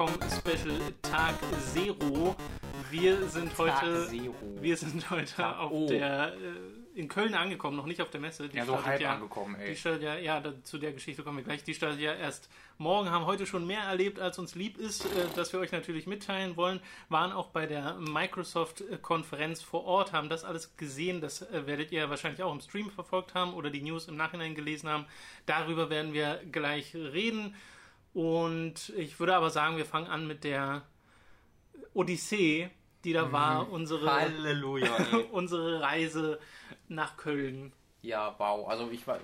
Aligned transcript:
Gamescom 0.00 0.30
Special 0.30 0.80
Tag 1.02 1.34
Zero. 1.74 2.34
Wir 2.90 3.28
sind 3.28 3.56
heute, 3.58 4.06
Zero. 4.08 4.34
wir 4.58 4.74
sind 4.74 5.10
heute 5.10 5.30
Tag 5.30 5.58
auf 5.58 5.70
O. 5.70 5.86
der 5.88 6.32
äh, 6.32 6.98
in 6.98 7.06
Köln 7.06 7.34
angekommen, 7.34 7.76
noch 7.76 7.84
nicht 7.84 8.00
auf 8.00 8.08
der 8.08 8.20
Messe. 8.20 8.48
Die 8.48 8.56
Ja, 8.56 8.64
so 8.64 8.82
halb 8.82 8.98
ja, 8.98 9.12
angekommen, 9.12 9.56
ey. 9.56 9.70
Die 9.70 9.76
startet 9.76 10.02
ja, 10.02 10.16
ja, 10.16 10.40
da, 10.40 10.54
zu 10.64 10.78
der 10.78 10.94
Geschichte 10.94 11.22
kommen 11.22 11.36
wir 11.36 11.44
gleich. 11.44 11.64
Die 11.64 11.74
startet 11.74 12.00
ja 12.00 12.14
erst 12.14 12.48
morgen, 12.78 13.10
haben 13.10 13.26
heute 13.26 13.44
schon 13.44 13.66
mehr 13.66 13.82
erlebt, 13.82 14.18
als 14.18 14.38
uns 14.38 14.54
lieb 14.54 14.78
ist, 14.78 15.04
äh, 15.04 15.08
dass 15.36 15.52
wir 15.52 15.60
euch 15.60 15.70
natürlich 15.70 16.06
mitteilen 16.06 16.56
wollen. 16.56 16.80
Waren 17.10 17.32
auch 17.32 17.48
bei 17.48 17.66
der 17.66 17.96
Microsoft-Konferenz 17.96 19.60
vor 19.60 19.84
Ort, 19.84 20.14
haben 20.14 20.30
das 20.30 20.44
alles 20.44 20.78
gesehen. 20.78 21.20
Das 21.20 21.42
äh, 21.42 21.66
werdet 21.66 21.92
ihr 21.92 22.08
wahrscheinlich 22.08 22.42
auch 22.42 22.54
im 22.54 22.60
Stream 22.60 22.90
verfolgt 22.90 23.34
haben 23.34 23.52
oder 23.52 23.68
die 23.68 23.82
News 23.82 24.08
im 24.08 24.16
Nachhinein 24.16 24.54
gelesen 24.54 24.88
haben. 24.88 25.04
Darüber 25.44 25.90
werden 25.90 26.14
wir 26.14 26.40
gleich 26.50 26.94
reden. 26.94 27.54
Und 28.12 28.90
ich 28.96 29.18
würde 29.20 29.36
aber 29.36 29.50
sagen, 29.50 29.76
wir 29.76 29.86
fangen 29.86 30.08
an 30.08 30.26
mit 30.26 30.44
der 30.44 30.82
Odyssee, 31.94 32.70
die 33.04 33.12
da 33.12 33.32
war, 33.32 33.70
unsere, 33.70 34.10
Halleluja, 34.10 34.90
unsere 35.32 35.80
Reise 35.80 36.38
nach 36.88 37.16
Köln. 37.16 37.72
Ja, 38.02 38.34
wow. 38.38 38.68
Also 38.68 38.90
ich 38.90 39.06
war. 39.06 39.18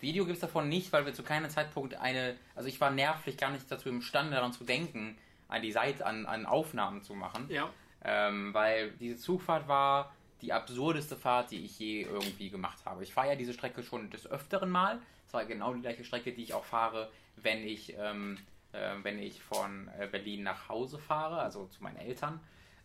Video 0.00 0.26
gibt's 0.26 0.40
davon 0.40 0.68
nicht, 0.68 0.92
weil 0.92 1.06
wir 1.06 1.14
zu 1.14 1.22
keinem 1.22 1.50
Zeitpunkt 1.50 1.94
eine. 1.94 2.36
Also 2.54 2.68
ich 2.68 2.80
war 2.80 2.90
nervlich 2.90 3.36
gar 3.36 3.50
nicht 3.50 3.70
dazu 3.70 3.88
imstande, 3.88 4.32
daran 4.34 4.52
zu 4.52 4.64
denken, 4.64 5.16
an 5.48 5.62
die 5.62 5.72
Seite, 5.72 6.04
an, 6.04 6.26
an 6.26 6.46
Aufnahmen 6.46 7.02
zu 7.02 7.14
machen. 7.14 7.46
Ja. 7.48 7.70
Ähm, 8.04 8.52
weil 8.52 8.90
diese 8.92 9.16
Zugfahrt 9.16 9.66
war 9.66 10.12
die 10.42 10.52
absurdeste 10.52 11.16
Fahrt, 11.16 11.50
die 11.50 11.64
ich 11.64 11.78
je 11.78 12.02
irgendwie 12.02 12.50
gemacht 12.50 12.84
habe. 12.84 13.02
Ich 13.02 13.14
fahre 13.14 13.28
ja 13.28 13.34
diese 13.34 13.54
Strecke 13.54 13.82
schon 13.82 14.10
des 14.10 14.26
öfteren 14.26 14.70
Mal. 14.70 15.00
Es 15.34 15.36
war 15.40 15.46
genau 15.46 15.74
die 15.74 15.80
gleiche 15.80 16.04
Strecke, 16.04 16.32
die 16.32 16.44
ich 16.44 16.54
auch 16.54 16.64
fahre, 16.64 17.10
wenn 17.34 17.66
ich, 17.66 17.96
ähm, 17.98 18.38
äh, 18.70 18.92
wenn 19.02 19.18
ich 19.18 19.42
von 19.42 19.90
äh, 19.98 20.06
Berlin 20.06 20.44
nach 20.44 20.68
Hause 20.68 20.96
fahre, 20.96 21.40
also 21.40 21.66
zu 21.66 21.82
meinen 21.82 21.96
Eltern. 21.96 22.38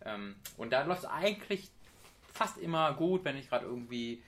Ähm, 0.03 0.35
und 0.57 0.73
da 0.73 0.81
läuft 0.81 1.03
es 1.03 1.05
eigentlich 1.05 1.69
fast 2.33 2.57
immer 2.57 2.91
gut, 2.93 3.23
wenn 3.23 3.37
ich 3.37 3.49
gerade 3.49 3.67
irgendwie 3.67 4.23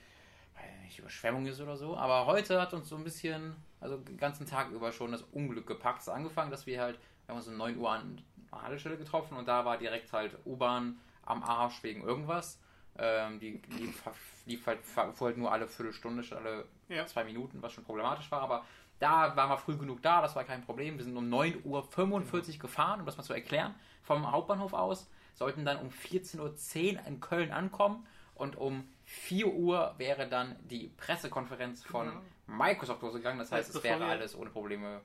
nicht, 0.84 1.00
Überschwemmung 1.00 1.46
ist 1.46 1.60
oder 1.60 1.76
so. 1.76 1.96
Aber 1.96 2.26
heute 2.26 2.60
hat 2.60 2.72
uns 2.74 2.88
so 2.88 2.94
ein 2.94 3.02
bisschen, 3.02 3.56
also 3.80 3.96
den 3.96 4.18
ganzen 4.18 4.46
Tag 4.46 4.70
über 4.70 4.92
schon 4.92 5.10
das 5.10 5.22
Unglück 5.32 5.66
gepackt. 5.66 6.02
Es 6.02 6.06
hat 6.06 6.14
angefangen, 6.14 6.52
dass 6.52 6.64
wir 6.64 6.80
halt, 6.80 7.00
wir 7.26 7.32
haben 7.34 7.38
uns 7.38 7.48
um 7.48 7.56
9 7.56 7.76
Uhr 7.76 7.90
an 7.90 8.22
Haltestelle 8.52 8.98
getroffen 8.98 9.36
und 9.36 9.48
da 9.48 9.64
war 9.64 9.78
direkt 9.78 10.12
halt 10.12 10.38
U-Bahn 10.46 10.96
am 11.24 11.42
Arsch 11.42 11.82
wegen 11.82 12.04
irgendwas. 12.04 12.60
Ähm, 12.98 13.40
die 13.40 13.62
lief, 13.78 14.02
lief 14.44 14.66
halt, 14.66 14.84
fuhr 14.84 15.28
halt 15.28 15.38
nur 15.38 15.50
alle 15.50 15.66
Viertelstunde 15.66 16.22
statt 16.22 16.40
alle 16.44 16.66
Ja. 16.88 17.06
zwei 17.06 17.24
Minuten, 17.24 17.62
was 17.62 17.72
schon 17.72 17.84
problematisch 17.84 18.30
war. 18.30 18.42
Aber 18.42 18.64
da 18.98 19.34
waren 19.34 19.48
wir 19.50 19.56
früh 19.58 19.76
genug 19.76 20.02
da, 20.02 20.20
das 20.20 20.36
war 20.36 20.44
kein 20.44 20.62
Problem. 20.62 20.98
Wir 20.98 21.04
sind 21.04 21.16
um 21.16 21.28
9.45 21.32 21.64
Uhr 22.54 22.58
gefahren, 22.60 23.00
um 23.00 23.06
das 23.06 23.16
mal 23.16 23.22
zu 23.22 23.32
erklären, 23.32 23.74
vom 24.02 24.30
Hauptbahnhof 24.30 24.72
aus. 24.74 25.08
Sollten 25.34 25.64
dann 25.64 25.78
um 25.78 25.88
14.10 25.88 26.38
Uhr 27.00 27.06
in 27.06 27.20
Köln 27.20 27.50
ankommen 27.50 28.06
und 28.34 28.56
um 28.56 28.86
4 29.04 29.48
Uhr 29.48 29.94
wäre 29.96 30.28
dann 30.28 30.56
die 30.68 30.88
Pressekonferenz 30.98 31.82
von 31.84 32.08
Genau. 32.08 32.20
Microsoft 32.46 33.00
losgegangen. 33.02 33.38
Das 33.38 33.50
heißt, 33.50 33.68
Heißt, 33.68 33.76
es 33.76 33.82
wäre 33.82 34.04
alles 34.04 34.36
ohne 34.36 34.50
Probleme. 34.50 35.00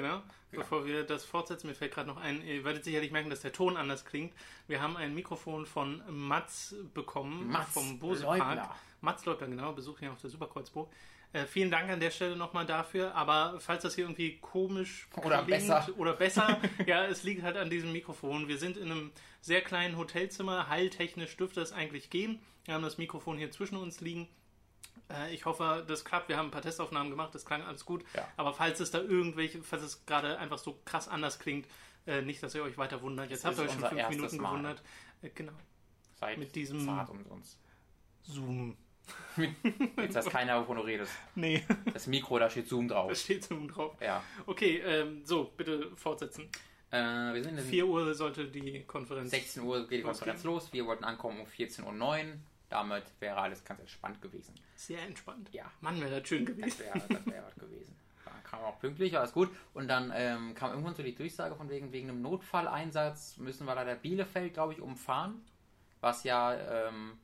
Genau. 0.00 0.22
Bevor 0.50 0.84
wir 0.84 1.04
das 1.04 1.24
fortsetzen, 1.24 1.68
mir 1.68 1.74
fällt 1.74 1.94
gerade 1.94 2.08
noch 2.08 2.16
ein, 2.16 2.44
ihr 2.44 2.64
werdet 2.64 2.84
sicherlich 2.84 3.12
merken, 3.12 3.30
dass 3.30 3.40
der 3.40 3.52
Ton 3.52 3.76
anders 3.76 4.04
klingt. 4.04 4.34
Wir 4.66 4.82
haben 4.82 4.96
ein 4.96 5.14
Mikrofon 5.14 5.64
von 5.66 6.02
Mats 6.08 6.74
bekommen, 6.92 7.48
Mats 7.48 7.72
vom 7.72 7.98
Bose 7.98 8.24
Leubler. 8.24 8.44
Park. 8.44 8.76
Mats 9.00 9.24
Leubler, 9.24 9.46
genau, 9.46 9.72
besuchen 9.72 10.00
hier 10.00 10.12
auf 10.12 10.20
der 10.20 10.30
Superkreuzburg. 10.30 10.90
Äh, 11.32 11.46
vielen 11.46 11.70
Dank 11.70 11.88
an 11.88 12.00
der 12.00 12.10
Stelle 12.10 12.34
nochmal 12.34 12.66
dafür, 12.66 13.14
aber 13.14 13.60
falls 13.60 13.84
das 13.84 13.94
hier 13.94 14.04
irgendwie 14.04 14.38
komisch 14.38 15.06
Oder 15.22 15.42
besser. 15.42 15.88
oder 15.96 16.14
besser, 16.14 16.60
ja, 16.86 17.04
es 17.04 17.22
liegt 17.22 17.42
halt 17.42 17.56
an 17.56 17.70
diesem 17.70 17.92
Mikrofon. 17.92 18.48
Wir 18.48 18.58
sind 18.58 18.76
in 18.76 18.90
einem 18.90 19.12
sehr 19.40 19.60
kleinen 19.60 19.96
Hotelzimmer, 19.96 20.68
heiltechnisch 20.68 21.36
dürfte 21.36 21.60
es 21.60 21.72
eigentlich 21.72 22.10
gehen. 22.10 22.40
Wir 22.64 22.74
haben 22.74 22.82
das 22.82 22.98
Mikrofon 22.98 23.38
hier 23.38 23.52
zwischen 23.52 23.76
uns 23.76 24.00
liegen. 24.00 24.28
Äh, 25.10 25.34
Ich 25.34 25.44
hoffe, 25.44 25.84
das 25.86 26.04
klappt. 26.04 26.28
Wir 26.28 26.36
haben 26.36 26.46
ein 26.48 26.50
paar 26.50 26.62
Testaufnahmen 26.62 27.10
gemacht, 27.10 27.34
das 27.34 27.44
klang 27.44 27.62
alles 27.62 27.84
gut. 27.84 28.04
Ja. 28.14 28.26
Aber 28.36 28.52
falls 28.54 28.80
es 28.80 28.90
da 28.90 28.98
irgendwelche, 29.00 29.62
falls 29.62 29.82
es 29.82 30.04
gerade 30.06 30.38
einfach 30.38 30.58
so 30.58 30.78
krass 30.84 31.08
anders 31.08 31.38
klingt, 31.38 31.66
äh, 32.06 32.22
nicht, 32.22 32.42
dass 32.42 32.54
ihr 32.54 32.62
euch 32.62 32.78
weiter 32.78 33.02
wundert. 33.02 33.30
Jetzt 33.30 33.40
Es 33.40 33.44
habt 33.44 33.58
ihr 33.58 33.64
euch 33.64 33.72
schon 33.72 33.80
fünf 33.84 34.08
Minuten 34.08 34.36
Mal. 34.38 34.50
gewundert. 34.50 34.82
Äh, 35.22 35.30
Genau. 35.34 35.52
Seit 36.18 36.38
Mit 36.38 36.54
diesem- 36.54 36.84
Fahrt 36.84 37.08
um 37.10 37.22
uns. 37.26 37.58
Zoom. 38.22 38.76
Jetzt 39.96 40.14
weiß 40.14 40.26
keiner, 40.26 40.60
wovon 40.60 40.76
du 40.76 40.82
redest. 40.82 41.12
Nee, 41.34 41.64
Das 41.92 42.06
Mikro, 42.06 42.38
da 42.38 42.48
steht 42.50 42.68
Zoom 42.68 42.86
da 42.88 42.94
drauf. 42.96 43.16
steht 43.16 43.42
Zoom 43.44 43.66
drauf. 43.68 43.96
Ja. 44.00 44.22
Okay, 44.46 44.78
ähm, 44.84 45.22
so, 45.24 45.44
bitte 45.56 45.90
fortsetzen. 45.96 46.48
Äh, 46.90 46.98
wir 47.34 47.42
sind 47.42 47.56
in 47.58 47.64
4 47.64 47.86
Uhr 47.86 48.14
sollte 48.14 48.46
die 48.48 48.82
Konferenz. 48.84 49.30
16 49.30 49.62
Uhr 49.62 49.86
geht 49.88 50.00
die 50.00 50.02
Konferenz 50.04 50.44
los. 50.44 50.72
Wir 50.72 50.86
wollten 50.86 51.04
ankommen 51.04 51.40
um 51.40 51.46
14.09 51.46 51.84
Uhr. 51.84 52.38
Damit 52.70 53.02
wäre 53.18 53.36
alles 53.36 53.64
ganz 53.64 53.80
entspannt 53.80 54.22
gewesen. 54.22 54.54
Sehr 54.76 55.02
entspannt. 55.02 55.48
Ja. 55.52 55.64
Mann, 55.80 56.00
wäre 56.00 56.20
das 56.20 56.28
schön 56.28 56.46
Das 56.46 56.56
gewesen. 56.56 56.78
wäre 56.78 57.00
das 57.00 57.26
wär 57.26 57.44
was 57.44 57.54
gewesen. 57.56 57.96
Dann 58.24 58.44
kam 58.44 58.60
auch 58.60 58.78
pünktlich, 58.78 59.18
alles 59.18 59.32
gut. 59.32 59.50
Und 59.74 59.88
dann 59.88 60.12
ähm, 60.14 60.54
kam 60.54 60.70
irgendwann 60.70 60.94
so 60.94 61.02
die 61.02 61.14
Durchsage 61.14 61.56
von 61.56 61.68
wegen, 61.68 61.92
wegen 61.92 62.08
einem 62.08 62.22
Notfalleinsatz 62.22 63.36
müssen 63.38 63.66
wir 63.66 63.74
leider 63.74 63.96
Bielefeld, 63.96 64.54
glaube 64.54 64.72
ich, 64.72 64.80
umfahren. 64.80 65.44
Was 66.00 66.22
ja 66.24 66.54
ähm, 66.54 67.18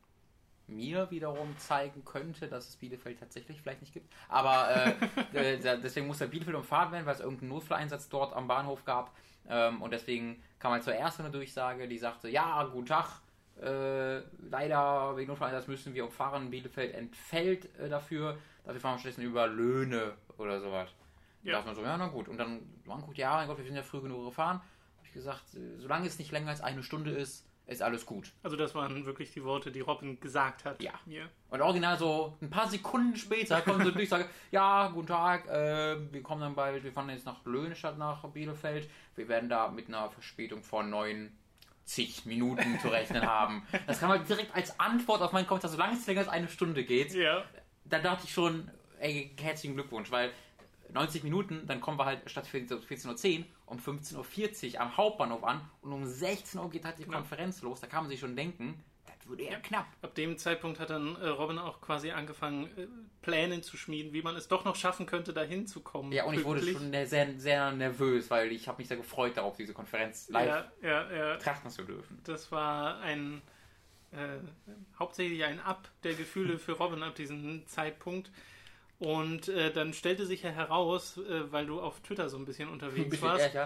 mir 0.66 1.10
wiederum 1.12 1.56
zeigen 1.58 2.04
könnte, 2.04 2.48
dass 2.48 2.68
es 2.68 2.76
Bielefeld 2.76 3.20
tatsächlich 3.20 3.60
vielleicht 3.62 3.80
nicht 3.82 3.92
gibt. 3.92 4.12
Aber 4.28 4.68
äh, 4.74 4.94
äh, 5.54 5.80
deswegen 5.80 6.08
musste 6.08 6.26
Bielefeld 6.26 6.56
umfahren 6.56 6.90
werden, 6.90 7.06
weil 7.06 7.14
es 7.14 7.20
irgendeinen 7.20 7.50
Notfalleinsatz 7.50 8.08
dort 8.08 8.34
am 8.34 8.48
Bahnhof 8.48 8.84
gab. 8.84 9.14
Ähm, 9.48 9.80
und 9.80 9.92
deswegen 9.92 10.42
kam 10.58 10.72
halt 10.72 10.82
zuerst 10.82 11.18
so 11.18 11.22
eine 11.22 11.30
Durchsage, 11.30 11.86
die 11.86 11.98
sagte, 11.98 12.28
ja, 12.28 12.64
guten 12.64 12.86
Tag, 12.86 13.20
äh, 13.62 14.18
leider 14.50 15.16
wegen 15.16 15.28
Notfalleinsatz 15.28 15.66
müssen 15.68 15.94
wir 15.94 16.04
umfahren. 16.04 16.50
Bielefeld 16.50 16.94
entfällt 16.94 17.74
äh, 17.78 17.88
dafür. 17.88 18.36
Dafür 18.64 18.80
fahren 18.80 18.94
wir 18.94 18.98
stattdessen 19.00 19.22
über 19.22 19.46
Löhne 19.46 20.14
oder 20.36 20.60
sowas. 20.60 20.90
Ja. 21.42 21.52
Da 21.52 21.58
dachte 21.58 21.66
man 21.66 21.74
so, 21.76 21.82
ja, 21.82 21.96
na 21.96 22.08
gut. 22.08 22.28
Und 22.28 22.38
dann 22.38 22.60
man 22.84 23.00
guckt, 23.00 23.18
ja, 23.18 23.34
mein 23.34 23.48
Gott, 23.48 23.58
wir 23.58 23.64
sind 23.64 23.76
ja 23.76 23.82
früh 23.82 24.00
genug 24.00 24.24
gefahren. 24.26 24.60
Hab 24.98 25.06
ich 25.06 25.12
gesagt, 25.12 25.54
äh, 25.54 25.78
solange 25.78 26.06
es 26.06 26.18
nicht 26.18 26.32
länger 26.32 26.50
als 26.50 26.60
eine 26.60 26.82
Stunde 26.82 27.12
ist, 27.12 27.46
ist 27.66 27.82
alles 27.82 28.06
gut. 28.06 28.32
Also 28.42 28.56
das 28.56 28.74
waren 28.74 29.06
wirklich 29.06 29.32
die 29.32 29.42
Worte, 29.42 29.72
die 29.72 29.80
Robin 29.80 30.20
gesagt 30.20 30.64
hat. 30.64 30.80
Ja. 30.82 30.92
Mir. 31.04 31.28
Und 31.50 31.60
original 31.60 31.98
so 31.98 32.36
ein 32.40 32.50
paar 32.50 32.68
Sekunden 32.68 33.16
später 33.16 33.60
kommt 33.60 33.78
so 33.78 33.82
eine 33.82 33.92
Durchsage, 33.92 34.26
ja, 34.52 34.88
guten 34.88 35.08
Tag, 35.08 35.48
äh, 35.48 35.96
wir 36.12 36.22
kommen 36.22 36.42
dann 36.42 36.54
bald, 36.54 36.84
wir 36.84 36.92
fahren 36.92 37.08
jetzt 37.10 37.26
nach 37.26 37.44
Löhne 37.44 37.74
statt 37.74 37.98
nach 37.98 38.22
Bielefeld. 38.28 38.88
Wir 39.16 39.28
werden 39.28 39.48
da 39.48 39.68
mit 39.68 39.88
einer 39.88 40.10
Verspätung 40.10 40.62
von 40.62 40.90
90 41.86 42.26
Minuten 42.26 42.78
zu 42.80 42.88
rechnen 42.88 43.22
haben. 43.26 43.62
Das 43.86 44.00
kam 44.00 44.10
halt 44.10 44.28
direkt 44.28 44.54
als 44.54 44.78
Antwort 44.80 45.22
auf 45.22 45.32
meinen 45.32 45.46
Kommentar, 45.46 45.70
solange 45.70 45.96
es 45.96 46.06
länger 46.06 46.20
als 46.20 46.28
eine 46.28 46.48
Stunde 46.48 46.84
geht. 46.84 47.14
Ja. 47.14 47.44
Da 47.84 48.00
dachte 48.00 48.24
ich 48.24 48.32
schon, 48.32 48.70
ey, 48.98 49.30
herzlichen 49.40 49.74
Glückwunsch, 49.74 50.10
weil 50.10 50.32
90 50.92 51.22
Minuten, 51.24 51.66
dann 51.66 51.80
kommen 51.80 51.98
wir 51.98 52.04
halt 52.04 52.28
statt 52.28 52.46
14.10 52.52 53.38
Uhr 53.38 53.44
um 53.66 53.78
15.40 53.78 54.74
Uhr 54.74 54.80
am 54.80 54.96
Hauptbahnhof 54.96 55.44
an 55.44 55.60
und 55.82 55.92
um 55.92 56.04
16 56.04 56.60
Uhr 56.60 56.70
geht 56.70 56.84
halt 56.84 56.98
die 56.98 57.04
Konferenz 57.04 57.62
los. 57.62 57.80
Da 57.80 57.86
kann 57.86 58.04
man 58.04 58.10
sich 58.10 58.20
schon 58.20 58.36
denken, 58.36 58.82
das 59.26 59.30
würde 59.30 59.44
ja 59.44 59.58
knapp. 59.58 59.86
Ab 60.02 60.14
dem 60.14 60.38
Zeitpunkt 60.38 60.78
hat 60.80 60.90
dann 60.90 61.16
äh, 61.16 61.28
Robin 61.28 61.58
auch 61.58 61.80
quasi 61.80 62.10
angefangen, 62.10 62.64
äh, 62.76 62.86
Pläne 63.22 63.60
zu 63.60 63.76
schmieden, 63.76 64.12
wie 64.12 64.22
man 64.22 64.36
es 64.36 64.48
doch 64.48 64.64
noch 64.64 64.76
schaffen 64.76 65.06
könnte, 65.06 65.32
dahin 65.32 65.66
zu 65.66 65.80
kommen. 65.80 66.12
Ja, 66.12 66.24
und 66.24 66.34
ich 66.34 66.44
wurde 66.44 66.62
schon 66.62 66.90
ne- 66.90 67.06
sehr, 67.06 67.38
sehr 67.38 67.72
nervös, 67.72 68.30
weil 68.30 68.52
ich 68.52 68.68
habe 68.68 68.78
mich 68.78 68.88
sehr 68.88 68.96
gefreut 68.96 69.36
darauf, 69.36 69.56
diese 69.56 69.72
Konferenz 69.72 70.28
live 70.28 70.48
Ja, 70.48 70.72
ja, 70.82 71.12
ja. 71.12 71.34
betrachten 71.34 71.70
zu 71.70 71.82
dürfen. 71.82 72.20
Das 72.24 72.52
war 72.52 73.00
ein 73.00 73.42
äh, 74.12 74.38
hauptsächlich 74.98 75.44
ein 75.44 75.60
Ab 75.60 75.90
der 76.04 76.14
Gefühle 76.14 76.58
für 76.58 76.72
Robin 76.72 77.02
ab 77.02 77.14
diesem 77.16 77.66
Zeitpunkt. 77.66 78.30
Und 78.98 79.48
äh, 79.48 79.72
dann 79.72 79.92
stellte 79.92 80.24
sich 80.24 80.42
ja 80.42 80.50
heraus, 80.50 81.18
äh, 81.18 81.52
weil 81.52 81.66
du 81.66 81.80
auf 81.80 82.00
Twitter 82.00 82.28
so 82.28 82.38
ein 82.38 82.44
bisschen 82.44 82.68
unterwegs 82.72 83.04
Ein 83.06 83.10
bisschen 83.10 83.28
warst, 83.28 83.56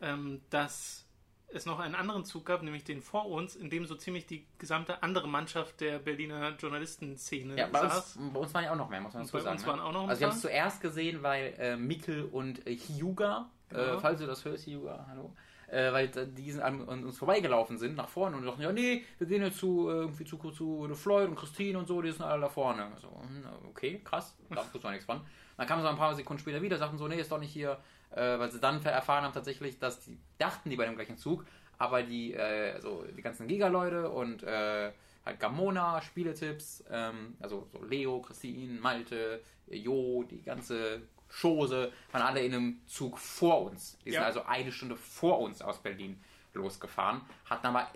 ähm, 0.00 0.40
dass 0.50 1.06
es 1.52 1.66
noch 1.66 1.78
einen 1.80 1.94
anderen 1.94 2.24
Zug 2.24 2.46
gab, 2.46 2.62
nämlich 2.62 2.84
den 2.84 3.02
vor 3.02 3.26
uns, 3.26 3.56
in 3.56 3.70
dem 3.70 3.86
so 3.86 3.94
ziemlich 3.94 4.26
die 4.26 4.46
gesamte 4.58 5.02
andere 5.02 5.28
Mannschaft 5.28 5.80
der 5.80 5.98
Berliner 5.98 6.56
Journalistenszene 6.58 7.56
Ja, 7.56 7.66
bei 7.66 7.80
saß. 7.80 8.16
uns, 8.16 8.32
bei 8.32 8.40
uns 8.40 8.54
waren 8.54 8.64
ja 8.64 8.72
auch 8.72 8.76
noch 8.76 8.88
mehr, 8.88 9.00
muss 9.00 9.14
man 9.14 9.22
dazu 9.22 9.32
bei 9.36 9.40
sagen. 9.40 9.56
uns 9.56 9.66
waren 9.66 9.80
auch 9.80 9.92
noch 9.92 10.08
also 10.08 10.20
wir 10.20 10.28
haben 10.28 10.34
es 10.36 10.40
zuerst 10.42 10.80
gesehen, 10.80 11.22
weil 11.22 11.54
äh, 11.58 11.76
Mikkel 11.76 12.24
und 12.24 12.66
äh, 12.66 12.76
Hyuga, 12.76 13.50
Genau. 13.68 13.82
äh, 13.82 13.98
falls 14.00 14.20
du 14.20 14.26
das 14.26 14.44
hörst, 14.44 14.66
Hyuga, 14.66 15.06
hallo, 15.08 15.32
äh, 15.68 15.92
weil 15.92 16.06
äh, 16.16 16.26
die 16.26 16.50
sind 16.50 16.60
an, 16.62 16.88
an 16.88 17.04
uns 17.04 17.18
vorbeigelaufen 17.18 17.78
sind, 17.78 17.94
nach 17.96 18.08
vorne 18.08 18.36
und 18.36 18.44
dachten, 18.44 18.62
ja 18.62 18.72
nee, 18.72 19.04
wir 19.18 19.26
gehen 19.28 19.42
jetzt 19.42 19.58
zu, 19.58 19.88
äh, 19.88 19.92
irgendwie 19.92 20.24
zu, 20.24 20.36
zu 20.50 20.86
The 20.88 20.94
Floyd 20.94 21.28
und 21.28 21.36
Christine 21.36 21.78
und 21.78 21.86
so, 21.86 22.02
die 22.02 22.10
sind 22.10 22.22
alle 22.22 22.40
da 22.42 22.48
vorne. 22.48 22.90
So, 23.00 23.08
hm, 23.08 23.44
okay, 23.68 24.00
krass, 24.04 24.36
da 24.50 24.56
wusste 24.56 24.80
man 24.82 24.92
nichts 24.92 25.06
von. 25.06 25.20
Dann 25.56 25.66
kamen 25.68 25.82
sie 25.82 25.88
ein 25.88 25.96
paar 25.96 26.14
Sekunden 26.14 26.40
später 26.40 26.62
wieder, 26.62 26.78
sagten 26.78 26.98
so, 26.98 27.06
nee, 27.06 27.20
ist 27.20 27.30
doch 27.30 27.38
nicht 27.38 27.52
hier, 27.52 27.78
äh, 28.10 28.38
weil 28.38 28.50
sie 28.50 28.60
dann 28.60 28.82
erfahren 28.84 29.24
haben 29.24 29.32
tatsächlich, 29.32 29.78
dass 29.78 30.00
die 30.00 30.18
dachten, 30.38 30.70
die 30.70 30.76
bei 30.76 30.84
dem 30.86 30.96
gleichen 30.96 31.16
Zug, 31.16 31.44
aber 31.78 32.02
die, 32.02 32.34
äh, 32.34 32.72
also 32.72 33.04
die 33.16 33.22
ganzen 33.22 33.46
Giga-Leute 33.48 34.10
und 34.10 34.42
äh, 34.42 34.92
halt 35.24 35.40
Gamona, 35.40 36.00
Spieletipps, 36.02 36.84
ähm, 36.90 37.36
also 37.40 37.68
so 37.72 37.82
Leo, 37.84 38.20
Christine, 38.20 38.80
Malte, 38.80 39.42
Jo, 39.68 40.24
die 40.24 40.42
ganze 40.42 41.02
Chose, 41.28 41.92
waren 42.10 42.22
alle 42.22 42.40
in 42.40 42.54
einem 42.54 42.80
Zug 42.86 43.18
vor 43.18 43.62
uns. 43.62 43.98
Die 44.04 44.10
sind 44.10 44.20
Ja. 44.20 44.26
also 44.26 44.42
eine 44.44 44.72
Stunde 44.72 44.96
vor 44.96 45.40
uns 45.40 45.62
aus 45.62 45.78
Berlin 45.78 46.20
losgefahren, 46.54 47.20
hatten 47.44 47.66
aber 47.68 47.88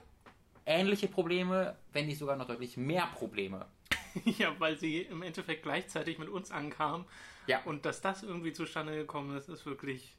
ähnliche 0.67 1.09
Probleme, 1.09 1.77
wenn 1.93 2.07
nicht 2.07 2.19
sogar 2.19 2.37
noch 2.37 2.47
deutlich 2.47 2.77
mehr 2.77 3.07
Probleme. 3.15 3.67
ja, 4.25 4.55
weil 4.61 4.79
sie 4.79 5.03
im 5.03 5.23
Endeffekt 5.23 5.63
gleichzeitig 5.65 6.19
mit 6.19 6.29
uns 6.29 6.51
ankamen. 6.51 7.05
Ja. 7.47 7.61
Und 7.65 7.85
dass 7.85 8.01
das 8.01 8.23
irgendwie 8.23 8.53
zustande 8.53 8.95
gekommen 8.95 9.37
ist, 9.37 9.49
ist 9.49 9.67
wirklich, 9.67 10.17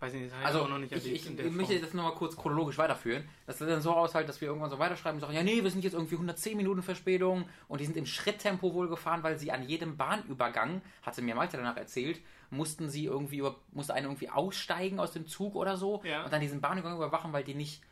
weiß 0.00 0.12
nicht, 0.12 0.30
das 0.30 0.38
ich 0.38 0.46
Also, 0.46 0.62
auch 0.62 0.68
noch 0.68 0.78
nicht 0.78 0.92
ich, 0.92 1.04
erlebt 1.04 1.26
ich, 1.26 1.36
der 1.36 1.46
ich 1.46 1.52
möchte 1.52 1.78
das 1.80 1.94
nochmal 1.94 2.14
kurz 2.14 2.36
chronologisch 2.36 2.78
weiterführen. 2.78 3.28
Das 3.46 3.58
sieht 3.58 3.68
dann 3.68 3.80
so 3.82 3.92
aus, 3.94 4.14
halt, 4.14 4.28
dass 4.28 4.40
wir 4.40 4.48
irgendwann 4.48 4.70
so 4.70 4.78
weiterschreiben 4.78 5.16
und 5.16 5.20
sagen, 5.20 5.34
ja, 5.34 5.42
nee, 5.42 5.62
wir 5.62 5.70
sind 5.70 5.84
jetzt 5.84 5.94
irgendwie 5.94 6.14
110 6.14 6.56
Minuten 6.56 6.82
Verspätung 6.82 7.48
und 7.68 7.80
die 7.80 7.84
sind 7.86 7.96
im 7.96 8.06
Schritttempo 8.06 8.74
wohl 8.74 8.88
gefahren, 8.88 9.22
weil 9.22 9.38
sie 9.38 9.52
an 9.52 9.62
jedem 9.62 9.96
Bahnübergang, 9.96 10.82
hatte 11.02 11.22
mir 11.22 11.34
Malte 11.34 11.56
danach 11.56 11.76
erzählt, 11.76 12.20
mussten 12.50 12.90
sie 12.90 13.06
irgendwie, 13.06 13.38
über, 13.38 13.56
musste 13.70 13.94
einer 13.94 14.08
irgendwie 14.08 14.28
aussteigen 14.28 15.00
aus 15.00 15.12
dem 15.12 15.26
Zug 15.26 15.54
oder 15.54 15.76
so 15.76 16.02
Ja. 16.04 16.24
und 16.24 16.32
dann 16.32 16.40
diesen 16.40 16.60
Bahnübergang 16.60 16.98
überwachen, 16.98 17.32
weil 17.32 17.44
die 17.44 17.54
nicht 17.54 17.82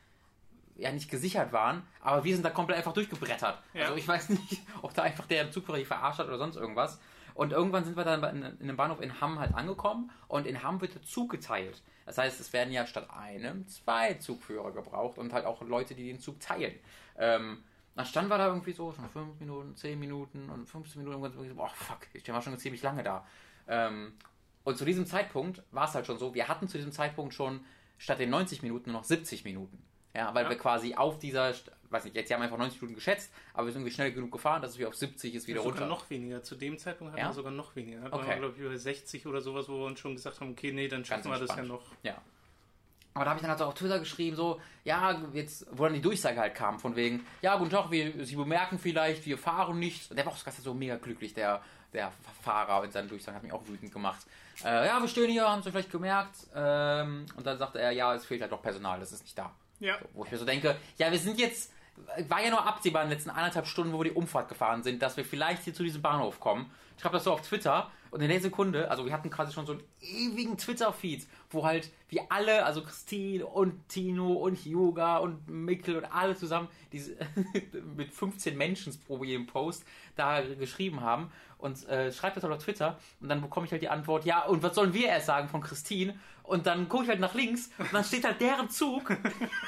ja 0.76 0.90
nicht 0.92 1.10
gesichert 1.10 1.52
waren, 1.52 1.82
aber 2.00 2.24
wir 2.24 2.34
sind 2.34 2.42
da 2.42 2.48
komplett 2.50 2.78
einfach 2.78 2.94
durchgebrettert. 2.94 3.58
Ja. 3.74 3.82
Also 3.82 3.96
ich 3.96 4.08
weiß 4.08 4.30
nicht, 4.30 4.62
ob 4.82 4.94
da 4.94 5.02
einfach 5.02 5.26
der 5.26 5.50
Zugführer 5.50 5.76
die 5.78 5.84
verarscht 5.84 6.18
hat 6.20 6.26
oder 6.28 6.38
sonst 6.38 6.56
irgendwas. 6.56 6.98
Und 7.40 7.52
irgendwann 7.52 7.84
sind 7.84 7.96
wir 7.96 8.04
dann 8.04 8.22
in, 8.22 8.42
in 8.42 8.62
einem 8.68 8.76
Bahnhof 8.76 9.00
in 9.00 9.18
Hamm 9.18 9.38
halt 9.38 9.54
angekommen 9.54 10.10
und 10.28 10.46
in 10.46 10.62
Hamm 10.62 10.78
wird 10.82 10.94
der 10.94 11.00
Zug 11.00 11.30
geteilt. 11.30 11.80
Das 12.04 12.18
heißt, 12.18 12.38
es 12.38 12.52
werden 12.52 12.70
ja 12.70 12.84
statt 12.86 13.08
einem 13.08 13.66
zwei 13.66 14.12
Zugführer 14.12 14.72
gebraucht 14.72 15.16
und 15.16 15.32
halt 15.32 15.46
auch 15.46 15.62
Leute, 15.62 15.94
die 15.94 16.06
den 16.06 16.20
Zug 16.20 16.38
teilen. 16.38 16.74
Ähm, 17.16 17.64
dann 17.96 18.04
standen 18.04 18.28
wir 18.30 18.36
da 18.36 18.48
irgendwie 18.48 18.72
so, 18.72 18.92
schon 18.92 19.08
5 19.08 19.40
Minuten, 19.40 19.74
10 19.74 19.98
Minuten 19.98 20.50
und 20.50 20.66
15 20.68 21.02
Minuten 21.02 21.22
und 21.24 21.32
so, 21.32 21.54
boah, 21.54 21.70
fuck, 21.70 22.00
ich 22.12 22.28
war 22.30 22.42
schon 22.42 22.58
ziemlich 22.58 22.82
lange 22.82 23.02
da. 23.02 23.26
Ähm, 23.68 24.12
und 24.64 24.76
zu 24.76 24.84
diesem 24.84 25.06
Zeitpunkt 25.06 25.62
war 25.70 25.88
es 25.88 25.94
halt 25.94 26.04
schon 26.04 26.18
so, 26.18 26.34
wir 26.34 26.46
hatten 26.46 26.68
zu 26.68 26.76
diesem 26.76 26.92
Zeitpunkt 26.92 27.32
schon 27.32 27.64
statt 27.96 28.18
den 28.18 28.28
90 28.28 28.62
Minuten 28.62 28.90
nur 28.92 29.00
noch 29.00 29.06
70 29.06 29.44
Minuten. 29.46 29.82
Ja, 30.14 30.34
weil 30.34 30.44
Ja. 30.44 30.50
wir 30.50 30.58
quasi 30.58 30.94
auf 30.94 31.18
dieser, 31.18 31.54
weiß 31.90 32.04
nicht, 32.04 32.16
jetzt 32.16 32.32
haben 32.32 32.42
einfach 32.42 32.58
90 32.58 32.80
Minuten 32.80 32.96
geschätzt, 32.96 33.32
aber 33.54 33.66
wir 33.66 33.72
sind 33.72 33.82
irgendwie 33.82 33.94
schnell 33.94 34.12
genug 34.12 34.30
gefahren, 34.32 34.62
dass 34.62 34.72
es 34.72 34.78
wieder 34.78 34.88
auf 34.88 34.94
70 34.94 35.34
ist, 35.34 35.46
wieder 35.48 35.60
sogar 35.62 35.72
runter. 35.80 35.86
noch 35.88 36.08
weniger. 36.10 36.42
Zu 36.42 36.54
dem 36.56 36.78
Zeitpunkt 36.78 37.12
hatten 37.12 37.20
Ja? 37.22 37.28
wir 37.30 37.34
sogar 37.34 37.52
noch 37.52 37.74
weniger. 37.76 38.00
Da 38.08 38.16
Okay. 38.16 38.28
wir, 38.28 38.36
glaube 38.36 38.54
ich, 38.56 38.60
über 38.62 38.78
60 38.78 39.26
oder 39.26 39.40
sowas, 39.40 39.68
wo 39.68 39.78
wir 39.78 39.86
uns 39.86 39.98
schon 40.00 40.14
gesagt 40.14 40.40
haben, 40.40 40.52
okay, 40.52 40.72
nee, 40.72 40.88
dann 40.88 41.04
schaffen 41.04 41.30
wir 41.30 41.38
das 41.38 41.56
ja 41.56 41.62
noch. 41.62 41.82
Ja. 42.02 42.20
Aber 43.12 43.24
da 43.24 43.30
habe 43.30 43.38
ich 43.38 43.42
dann 43.42 43.50
halt 43.50 43.58
so 43.58 43.64
auf 43.64 43.74
Twitter 43.74 43.98
geschrieben, 43.98 44.36
so, 44.36 44.60
ja, 44.84 45.20
jetzt, 45.32 45.66
wo 45.72 45.82
dann 45.84 45.94
die 45.94 46.00
Durchsage 46.00 46.38
halt 46.38 46.54
kam, 46.54 46.78
von 46.78 46.94
wegen, 46.94 47.26
ja, 47.42 47.56
guten 47.56 47.70
Tag, 47.70 47.90
wir, 47.90 48.24
Sie 48.24 48.36
bemerken 48.36 48.78
vielleicht, 48.78 49.26
wir 49.26 49.36
fahren 49.36 49.80
nicht. 49.80 50.10
Und 50.10 50.16
der 50.16 50.26
war 50.26 50.32
auch 50.32 50.36
so 50.36 50.74
mega 50.74 50.96
glücklich, 50.96 51.34
der, 51.34 51.60
der 51.92 52.12
Fahrer 52.42 52.84
in 52.84 52.92
seinen 52.92 53.08
Durchsagen, 53.08 53.34
hat 53.34 53.42
mich 53.42 53.52
auch 53.52 53.66
wütend 53.66 53.92
gemacht. 53.92 54.24
Äh, 54.64 54.86
ja, 54.86 55.00
wir 55.00 55.08
stehen 55.08 55.28
hier, 55.28 55.48
haben 55.48 55.60
Sie 55.62 55.72
vielleicht 55.72 55.90
gemerkt. 55.90 56.36
Ähm, 56.54 57.26
und 57.34 57.44
dann 57.44 57.58
sagte 57.58 57.80
er, 57.80 57.90
ja, 57.90 58.14
es 58.14 58.24
fehlt 58.26 58.42
halt 58.42 58.52
doch 58.52 58.62
Personal, 58.62 59.00
das 59.00 59.10
ist 59.10 59.24
nicht 59.24 59.36
da. 59.36 59.50
Ja. 59.80 59.98
Wo 60.12 60.24
ich 60.24 60.30
mir 60.30 60.38
so 60.38 60.44
denke, 60.44 60.76
ja, 60.96 61.10
wir 61.10 61.18
sind 61.18 61.38
jetzt, 61.40 61.72
war 62.28 62.42
ja 62.42 62.50
nur 62.50 62.66
absehbar 62.66 63.02
in 63.02 63.08
den 63.08 63.16
letzten 63.16 63.30
anderthalb 63.30 63.66
Stunden, 63.66 63.92
wo 63.92 63.98
wir 63.98 64.10
die 64.10 64.16
Umfahrt 64.16 64.48
gefahren 64.48 64.82
sind, 64.82 65.02
dass 65.02 65.16
wir 65.16 65.24
vielleicht 65.24 65.64
hier 65.64 65.74
zu 65.74 65.82
diesem 65.82 66.02
Bahnhof 66.02 66.40
kommen. 66.40 66.70
Ich 66.96 67.02
schreibe 67.02 67.14
das 67.14 67.24
so 67.24 67.32
auf 67.32 67.42
Twitter 67.42 67.90
und 68.10 68.20
in 68.20 68.28
der 68.28 68.40
Sekunde, 68.40 68.90
also 68.90 69.06
wir 69.06 69.12
hatten 69.12 69.30
quasi 69.30 69.52
schon 69.52 69.66
so 69.66 69.72
einen 69.72 69.82
ewigen 70.00 70.58
Twitter-Feed, 70.58 71.26
wo 71.50 71.64
halt 71.64 71.90
wir 72.08 72.24
alle, 72.28 72.64
also 72.64 72.82
Christine 72.82 73.46
und 73.46 73.88
Tino 73.88 74.32
und 74.32 74.56
Hyuga 74.56 75.18
und 75.18 75.48
Mikkel 75.48 75.96
und 75.96 76.04
alle 76.04 76.36
zusammen 76.36 76.68
diese, 76.92 77.16
mit 77.96 78.12
15 78.12 78.56
Menschen 78.56 78.98
pro 79.06 79.22
jedem 79.22 79.46
Post 79.46 79.84
da 80.16 80.42
geschrieben 80.42 81.00
haben 81.00 81.30
und 81.60 81.88
äh, 81.88 82.10
schreibt 82.12 82.36
das 82.36 82.44
halt 82.44 82.52
auf 82.54 82.62
Twitter 82.62 82.98
und 83.20 83.28
dann 83.28 83.40
bekomme 83.40 83.66
ich 83.66 83.72
halt 83.72 83.82
die 83.82 83.88
Antwort, 83.88 84.24
ja, 84.24 84.44
und 84.44 84.62
was 84.62 84.74
sollen 84.74 84.94
wir 84.94 85.08
erst 85.08 85.26
sagen 85.26 85.48
von 85.48 85.60
Christine? 85.60 86.18
Und 86.42 86.66
dann 86.66 86.88
gucke 86.88 87.04
ich 87.04 87.08
halt 87.08 87.20
nach 87.20 87.34
links 87.34 87.70
und 87.78 87.92
dann 87.92 88.02
steht 88.02 88.24
halt 88.24 88.40
deren 88.40 88.68
Zug 88.70 89.12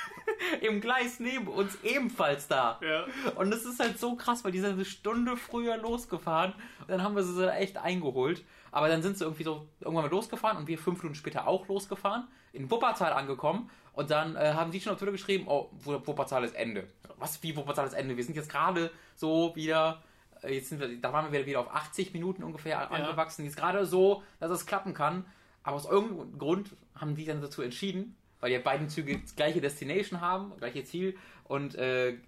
im 0.61 0.81
Gleis 0.81 1.21
neben 1.21 1.47
uns 1.49 1.79
ebenfalls 1.83 2.49
da. 2.49 2.81
Ja. 2.83 3.05
Und 3.37 3.51
das 3.51 3.65
ist 3.65 3.79
halt 3.81 3.99
so 3.99 4.17
krass, 4.17 4.45
weil 4.45 4.53
die 4.53 4.61
sind 4.61 4.73
eine 4.73 4.85
Stunde 4.85 5.37
früher 5.37 5.77
losgefahren 5.77 6.53
und 6.81 6.91
dann 6.91 7.03
haben 7.03 7.15
wir 7.15 7.23
sie 7.23 7.35
so 7.35 7.47
echt 7.47 7.77
eingeholt. 7.77 8.45
Aber 8.71 8.89
dann 8.89 9.03
sind 9.03 9.19
sie 9.19 9.25
irgendwie 9.25 9.45
so 9.45 9.67
irgendwann 9.81 10.05
mal 10.07 10.11
losgefahren 10.11 10.57
und 10.59 10.67
wir 10.67 10.79
fünf 10.79 11.03
Minuten 11.03 11.15
später 11.15 11.47
auch 11.47 11.69
losgefahren, 11.69 12.27
in 12.53 12.71
Wuppertal 12.71 13.13
angekommen 13.13 13.71
und 13.93 14.11
dann 14.11 14.35
äh, 14.35 14.53
haben 14.55 14.71
die 14.71 14.81
schon 14.81 14.93
auf 14.93 14.99
Twitter 14.99 15.13
geschrieben, 15.13 15.45
oh, 15.47 15.69
Wu- 15.85 16.01
Wuppertal 16.07 16.43
ist 16.45 16.55
Ende. 16.55 16.89
Was, 17.19 17.43
wie 17.43 17.55
Wuppertal 17.55 17.87
ist 17.87 17.93
Ende? 17.93 18.17
Wir 18.17 18.25
sind 18.25 18.35
jetzt 18.35 18.51
gerade 18.51 18.91
so 19.15 19.55
wieder, 19.55 20.03
jetzt 20.49 20.69
sind 20.69 20.81
wir, 20.81 20.97
da 21.01 21.13
waren 21.13 21.33
wir 21.33 21.47
wieder, 21.47 21.61
auf 21.61 21.75
80 21.75 22.13
Minuten 22.13 22.43
ungefähr 22.43 22.91
angewachsen. 22.91 23.45
Jetzt 23.45 23.57
gerade 23.57 23.87
so, 23.87 24.23
dass 24.41 24.51
es 24.51 24.67
klappen 24.67 24.95
kann. 24.95 25.25
Aber 25.63 25.77
aus 25.77 25.87
irgendeinem 25.87 26.39
Grund 26.39 26.71
haben 26.97 27.15
die 27.15 27.25
dann 27.25 27.41
dazu 27.41 27.63
entschieden, 27.63 28.17
weil 28.41 28.51
die 28.51 28.59
beiden 28.59 28.89
Züge 28.89 29.19
das 29.19 29.37
gleiche 29.37 29.61
Destination 29.61 30.21
haben, 30.21 30.53
gleiche 30.59 30.85
Ziel 30.85 31.17
und 31.45 31.77
äh, 31.77 32.19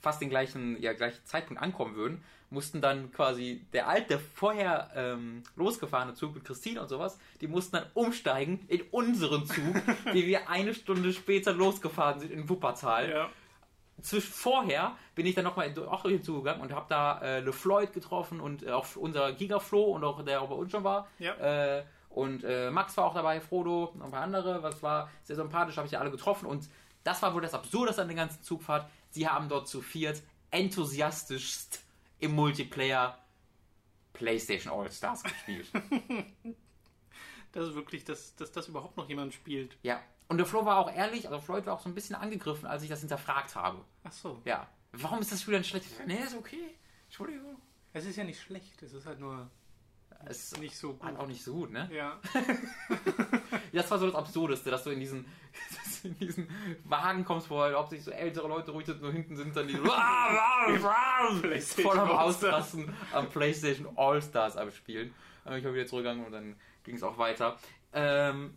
fast 0.00 0.20
den 0.20 0.30
gleichen, 0.30 0.80
ja, 0.80 0.92
gleichen 0.92 1.24
Zeitpunkt 1.24 1.62
ankommen 1.62 1.96
würden, 1.96 2.24
mussten 2.50 2.80
dann 2.80 3.12
quasi 3.12 3.66
der 3.72 3.88
alte, 3.88 4.18
vorher 4.18 4.90
ähm, 4.94 5.42
losgefahrene 5.56 6.14
Zug 6.14 6.34
mit 6.34 6.44
Christine 6.44 6.80
und 6.80 6.88
sowas, 6.88 7.18
die 7.40 7.46
mussten 7.46 7.76
dann 7.76 7.86
umsteigen 7.94 8.60
in 8.68 8.82
unseren 8.90 9.46
Zug, 9.46 9.74
wie 10.12 10.26
wir 10.26 10.48
eine 10.48 10.74
Stunde 10.74 11.12
später 11.12 11.52
losgefahren 11.52 12.20
sind 12.20 12.32
in 12.32 12.48
Wuppertal. 12.48 13.10
Ja. 13.10 13.30
Zwischen 14.02 14.32
vorher 14.32 14.96
bin 15.14 15.26
ich 15.26 15.34
dann 15.34 15.44
nochmal 15.44 15.74
auch 15.88 16.02
durch 16.02 16.14
den 16.14 16.22
Zug 16.22 16.44
gegangen 16.44 16.60
und 16.60 16.72
habe 16.72 16.86
da 16.88 17.20
äh, 17.20 17.40
Le 17.40 17.52
Floyd 17.52 17.92
getroffen 17.92 18.40
und 18.40 18.62
äh, 18.62 18.70
auch 18.70 18.86
unser 18.96 19.32
Gigaflo 19.32 19.82
und 19.82 20.04
auch 20.04 20.22
der 20.24 20.40
auch 20.40 20.48
bei 20.48 20.54
uns 20.54 20.70
schon 20.70 20.84
war. 20.84 21.08
Ja. 21.18 21.34
Äh, 21.34 21.84
und 22.10 22.44
äh, 22.44 22.70
Max 22.70 22.96
war 22.96 23.04
auch 23.04 23.14
dabei, 23.14 23.40
Frodo 23.40 23.84
und 23.94 24.02
ein 24.02 24.10
paar 24.10 24.22
andere. 24.22 24.62
Was 24.62 24.82
war 24.82 25.10
sehr 25.24 25.36
sympathisch, 25.36 25.76
habe 25.76 25.86
ich 25.86 25.92
ja 25.92 26.00
alle 26.00 26.10
getroffen. 26.10 26.46
Und 26.46 26.68
das 27.04 27.22
war 27.22 27.34
wohl 27.34 27.42
das 27.42 27.54
Absurdeste 27.54 28.02
an 28.02 28.08
der 28.08 28.16
ganzen 28.16 28.42
Zugfahrt. 28.42 28.88
Sie 29.10 29.28
haben 29.28 29.48
dort 29.48 29.68
zu 29.68 29.82
viert 29.82 30.22
enthusiastischst 30.50 31.82
im 32.20 32.34
Multiplayer 32.34 33.18
PlayStation 34.12 34.72
All-Stars 34.72 35.22
gespielt. 35.22 35.68
Das 37.52 37.66
ist 37.66 37.74
wirklich, 37.74 38.04
dass, 38.04 38.36
dass 38.36 38.52
das 38.52 38.68
überhaupt 38.68 38.98
noch 38.98 39.08
jemand 39.08 39.32
spielt. 39.32 39.78
ja. 39.82 40.02
Und 40.28 40.36
der 40.38 40.46
Flo 40.46 40.64
war 40.66 40.76
auch 40.78 40.92
ehrlich, 40.94 41.26
also 41.26 41.40
Floyd 41.40 41.64
war 41.66 41.74
auch 41.74 41.80
so 41.80 41.88
ein 41.88 41.94
bisschen 41.94 42.14
angegriffen, 42.14 42.66
als 42.66 42.82
ich 42.82 42.88
das 42.90 43.00
hinterfragt 43.00 43.54
habe. 43.56 43.82
Ach 44.04 44.12
so. 44.12 44.40
Ja. 44.44 44.68
Warum 44.92 45.20
ist 45.20 45.32
das 45.32 45.40
Spiel 45.42 45.54
denn 45.54 45.64
schlecht? 45.64 45.86
Nee, 46.06 46.18
ist 46.18 46.36
okay. 46.36 46.76
Entschuldigung. 47.06 47.56
Es 47.94 48.04
ist 48.04 48.16
ja 48.16 48.24
nicht 48.24 48.40
schlecht, 48.40 48.82
es 48.82 48.92
ist 48.92 49.06
halt 49.06 49.18
nur 49.20 49.50
Es 50.26 50.52
ist 50.52 50.60
nicht 50.60 50.76
so 50.76 50.92
gut. 50.92 51.02
halt 51.02 51.18
auch 51.18 51.26
nicht 51.26 51.42
so 51.42 51.54
gut, 51.54 51.70
ne? 51.72 51.88
Ja. 51.92 52.18
Das 53.72 53.90
war 53.90 53.98
so 53.98 54.06
das 54.06 54.14
Absurdeste, 54.14 54.70
dass 54.70 54.84
du 54.84 54.90
in 54.90 55.00
diesen, 55.00 55.24
in 56.02 56.18
diesen 56.18 56.48
Wagen 56.84 57.24
kommst, 57.24 57.48
wo 57.50 57.60
halt 57.60 57.74
hauptsächlich 57.74 58.04
so 58.04 58.10
ältere 58.10 58.48
Leute 58.48 58.70
ruhig 58.72 58.86
sitzen, 58.86 59.02
nur 59.02 59.12
hinten 59.12 59.36
sind 59.36 59.56
dann 59.56 59.66
die 59.68 59.76
so 59.76 59.82
PlayStation 61.40 61.90
voll 61.90 61.98
am. 61.98 62.10
Ausrasten 62.10 62.94
am 63.12 63.28
PlayStation 63.28 63.88
All-Stars 63.96 64.56
abspielen. 64.56 65.14
Dann 65.44 65.52
bin 65.52 65.58
ich 65.60 65.64
mal 65.64 65.74
wieder 65.74 65.86
zurückgegangen 65.86 66.26
und 66.26 66.32
dann 66.32 66.56
ging 66.84 66.96
es 66.96 67.02
auch 67.02 67.16
weiter. 67.18 67.58
Ähm, 67.92 68.56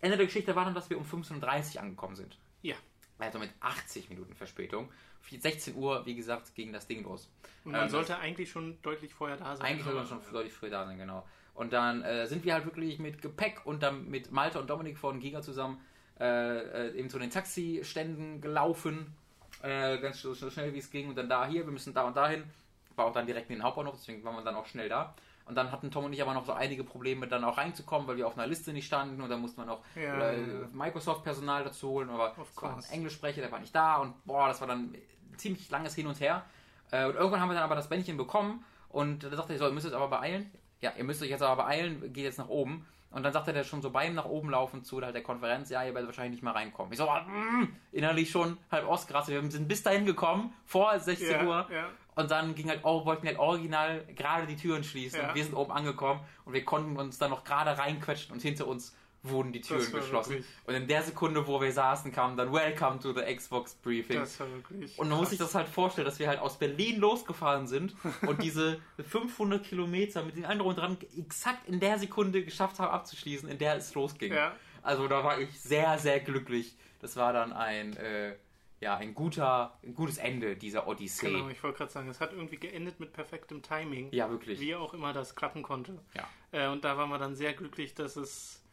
Ende 0.00 0.16
der 0.16 0.26
Geschichte 0.26 0.54
war 0.56 0.64
dann, 0.64 0.74
dass 0.74 0.88
wir 0.90 0.98
um 0.98 1.04
15.30 1.04 1.76
Uhr 1.76 1.82
angekommen 1.82 2.16
sind. 2.16 2.36
Ja. 2.62 2.76
Also 3.18 3.38
mit 3.38 3.50
80 3.60 4.08
Minuten 4.08 4.34
Verspätung. 4.34 4.88
16 5.28 5.76
Uhr, 5.76 6.04
wie 6.06 6.14
gesagt, 6.14 6.54
ging 6.54 6.72
das 6.72 6.86
Ding 6.86 7.04
los. 7.04 7.28
Und 7.64 7.72
man 7.72 7.82
Ähm, 7.82 7.88
sollte 7.90 8.18
eigentlich 8.18 8.50
schon 8.50 8.80
deutlich 8.82 9.12
vorher 9.12 9.36
da 9.36 9.54
sein. 9.56 9.66
Eigentlich 9.66 9.84
sollte 9.84 9.98
man 9.98 10.06
schon 10.06 10.20
deutlich 10.32 10.52
früher 10.52 10.70
da 10.70 10.86
sein, 10.86 10.98
genau. 10.98 11.26
Und 11.54 11.72
dann 11.72 12.02
äh, 12.02 12.26
sind 12.26 12.44
wir 12.44 12.54
halt 12.54 12.64
wirklich 12.64 12.98
mit 12.98 13.20
Gepäck 13.20 13.60
und 13.66 13.82
dann 13.82 14.08
mit 14.08 14.32
Malte 14.32 14.58
und 14.58 14.70
Dominik 14.70 14.96
von 14.96 15.20
Giga 15.20 15.42
zusammen 15.42 15.78
äh, 16.18 16.88
äh, 16.88 16.98
eben 16.98 17.10
zu 17.10 17.18
den 17.18 17.30
Taxiständen 17.30 18.40
gelaufen. 18.40 19.14
Äh, 19.62 19.98
ganz 19.98 20.22
so, 20.22 20.32
so 20.32 20.50
schnell 20.50 20.72
wie 20.72 20.78
es 20.78 20.90
ging. 20.90 21.08
Und 21.10 21.16
dann 21.16 21.28
da 21.28 21.46
hier, 21.46 21.66
wir 21.66 21.72
müssen 21.72 21.92
da 21.92 22.04
und 22.04 22.16
dahin. 22.16 22.44
War 22.96 23.06
auch 23.06 23.12
dann 23.12 23.26
direkt 23.26 23.50
in 23.50 23.56
den 23.56 23.62
Hauptbahnhof, 23.62 23.94
deswegen 23.96 24.24
waren 24.24 24.36
wir 24.36 24.42
dann 24.42 24.56
auch 24.56 24.66
schnell 24.66 24.88
da. 24.88 25.14
Und 25.50 25.56
dann 25.56 25.72
hatten 25.72 25.90
Tom 25.90 26.04
und 26.04 26.12
ich 26.12 26.22
aber 26.22 26.32
noch 26.32 26.46
so 26.46 26.52
einige 26.52 26.84
Probleme, 26.84 27.26
dann 27.26 27.42
auch 27.44 27.58
reinzukommen, 27.58 28.06
weil 28.06 28.16
wir 28.16 28.26
auf 28.26 28.38
einer 28.38 28.46
Liste 28.46 28.72
nicht 28.72 28.86
standen. 28.86 29.20
Und 29.20 29.28
dann 29.28 29.40
mussten 29.40 29.60
wir 29.60 29.66
noch 29.66 29.80
Ja, 29.96 30.30
äh, 30.30 30.40
ja. 30.40 30.66
Microsoft-Personal 30.72 31.64
dazu 31.64 31.88
holen. 31.90 32.08
Aber 32.08 32.34
es 32.40 32.62
war 32.62 32.76
ein. 32.76 32.84
Englischsprecher, 32.92 33.40
der 33.42 33.50
war 33.50 33.58
nicht 33.58 33.74
da. 33.74 33.96
Und 33.96 34.14
boah, 34.24 34.48
das 34.48 34.60
war 34.60 34.68
dann 34.68 34.92
ein 34.92 35.38
ziemlich 35.38 35.68
langes 35.70 35.94
Hin 35.96 36.06
und 36.06 36.20
Her. 36.20 36.44
Äh, 36.92 37.06
und 37.06 37.16
irgendwann 37.16 37.40
haben 37.40 37.48
wir 37.50 37.54
dann 37.54 37.64
aber 37.64 37.74
das 37.74 37.88
Bändchen 37.88 38.16
bekommen 38.16 38.64
und 38.88 39.24
da 39.24 39.30
sagte 39.36 39.52
er 39.52 39.58
so, 39.58 39.66
ihr 39.66 39.72
müsst 39.72 39.86
euch 39.86 39.94
aber 39.94 40.08
beeilen. 40.08 40.50
Ja, 40.80 40.92
ihr 40.96 41.04
müsst 41.04 41.22
euch 41.22 41.28
jetzt 41.30 41.42
aber 41.42 41.64
beeilen, 41.64 42.12
geht 42.12 42.24
jetzt 42.24 42.38
nach 42.38 42.48
oben. 42.48 42.86
Und 43.10 43.24
dann 43.24 43.32
sagte 43.32 43.52
der 43.52 43.64
schon 43.64 43.82
so 43.82 43.90
beim 43.90 44.14
nach 44.14 44.24
oben 44.26 44.50
laufen 44.50 44.84
zu 44.84 45.00
halt 45.02 45.14
der 45.16 45.22
Konferenz, 45.24 45.68
ja, 45.68 45.82
ihr 45.84 45.94
werdet 45.94 46.06
wahrscheinlich 46.08 46.32
nicht 46.32 46.42
mehr 46.44 46.54
reinkommen. 46.54 46.92
Ich 46.92 46.98
so, 46.98 47.08
ah, 47.08 47.22
mm, 47.22 47.76
innerlich 47.90 48.30
schon 48.30 48.56
halb 48.70 48.86
ausgerastet. 48.86 49.34
Wir 49.42 49.50
sind 49.50 49.66
bis 49.66 49.82
dahin 49.82 50.06
gekommen, 50.06 50.52
vor 50.64 50.96
16 50.98 51.28
Ja, 51.30 51.44
Uhr. 51.44 51.66
ja. 51.72 51.88
Und 52.20 52.30
dann 52.30 52.54
ging 52.54 52.68
halt, 52.68 52.80
oh, 52.84 53.04
wollten 53.04 53.26
halt 53.26 53.38
original 53.38 54.04
gerade 54.14 54.46
die 54.46 54.56
Türen 54.56 54.84
schließen. 54.84 55.20
Ja. 55.20 55.28
Und 55.30 55.34
wir 55.34 55.44
sind 55.44 55.54
oben 55.54 55.72
angekommen 55.72 56.20
und 56.44 56.52
wir 56.52 56.64
konnten 56.64 56.96
uns 56.96 57.18
dann 57.18 57.30
noch 57.30 57.44
gerade 57.44 57.76
reinquetschen 57.78 58.32
und 58.32 58.40
hinter 58.42 58.66
uns 58.66 58.94
wurden 59.22 59.52
die 59.52 59.60
Türen 59.60 59.80
geschlossen. 59.92 60.30
wirklich- 60.30 60.46
Und 60.64 60.74
in 60.74 60.88
der 60.88 61.02
Sekunde, 61.02 61.46
wo 61.46 61.60
wir 61.60 61.70
saßen, 61.72 62.10
kam 62.10 62.38
dann 62.38 62.52
Welcome 62.54 63.00
to 63.00 63.12
the 63.12 63.20
Xbox 63.34 63.74
Briefing. 63.74 64.18
Das 64.18 64.40
war 64.40 64.50
wirklich. 64.50 64.98
Und 64.98 65.10
man 65.10 65.18
muss 65.18 65.28
sich 65.30 65.38
das 65.38 65.54
halt 65.54 65.68
vorstellen, 65.68 66.06
dass 66.06 66.18
wir 66.18 66.26
halt 66.28 66.40
aus 66.40 66.58
Berlin 66.58 66.98
losgefahren 67.00 67.66
sind 67.66 67.94
und 68.26 68.42
diese 68.42 68.80
500 69.08 69.62
Kilometer 69.62 70.22
mit 70.22 70.36
den 70.36 70.46
anderen 70.46 70.74
dran 70.74 70.96
exakt 71.18 71.68
in 71.68 71.80
der 71.80 71.98
Sekunde 71.98 72.42
geschafft 72.44 72.78
haben 72.78 72.90
abzuschließen, 72.92 73.48
in 73.48 73.58
der 73.58 73.76
es 73.76 73.94
losging. 73.94 74.32
Ja. 74.32 74.52
Also 74.82 75.06
da 75.06 75.22
war 75.22 75.38
ich 75.38 75.60
sehr, 75.60 75.98
sehr 75.98 76.20
glücklich. 76.20 76.74
Das 77.02 77.16
war 77.16 77.32
dann 77.34 77.52
ein, 77.52 77.96
äh, 77.98 78.34
ja, 78.80 78.96
ein 78.96 79.14
guter, 79.14 79.78
ein 79.84 79.94
gutes 79.94 80.18
Ende 80.18 80.56
dieser 80.56 80.86
Odyssee. 80.88 81.30
Genau, 81.30 81.48
ich 81.48 81.62
wollte 81.62 81.78
gerade 81.78 81.92
sagen, 81.92 82.08
es 82.08 82.20
hat 82.20 82.32
irgendwie 82.32 82.56
geendet 82.56 82.98
mit 82.98 83.12
perfektem 83.12 83.62
Timing. 83.62 84.08
Ja, 84.12 84.30
wirklich. 84.30 84.58
Wie 84.60 84.74
auch 84.74 84.94
immer 84.94 85.12
das 85.12 85.36
klappen 85.36 85.62
konnte. 85.62 85.98
Ja. 86.14 86.26
Äh, 86.52 86.68
und 86.72 86.84
da 86.84 86.96
waren 86.96 87.10
wir 87.10 87.18
dann 87.18 87.36
sehr 87.36 87.52
glücklich, 87.52 87.94
dass 87.94 88.16
es, 88.16 88.64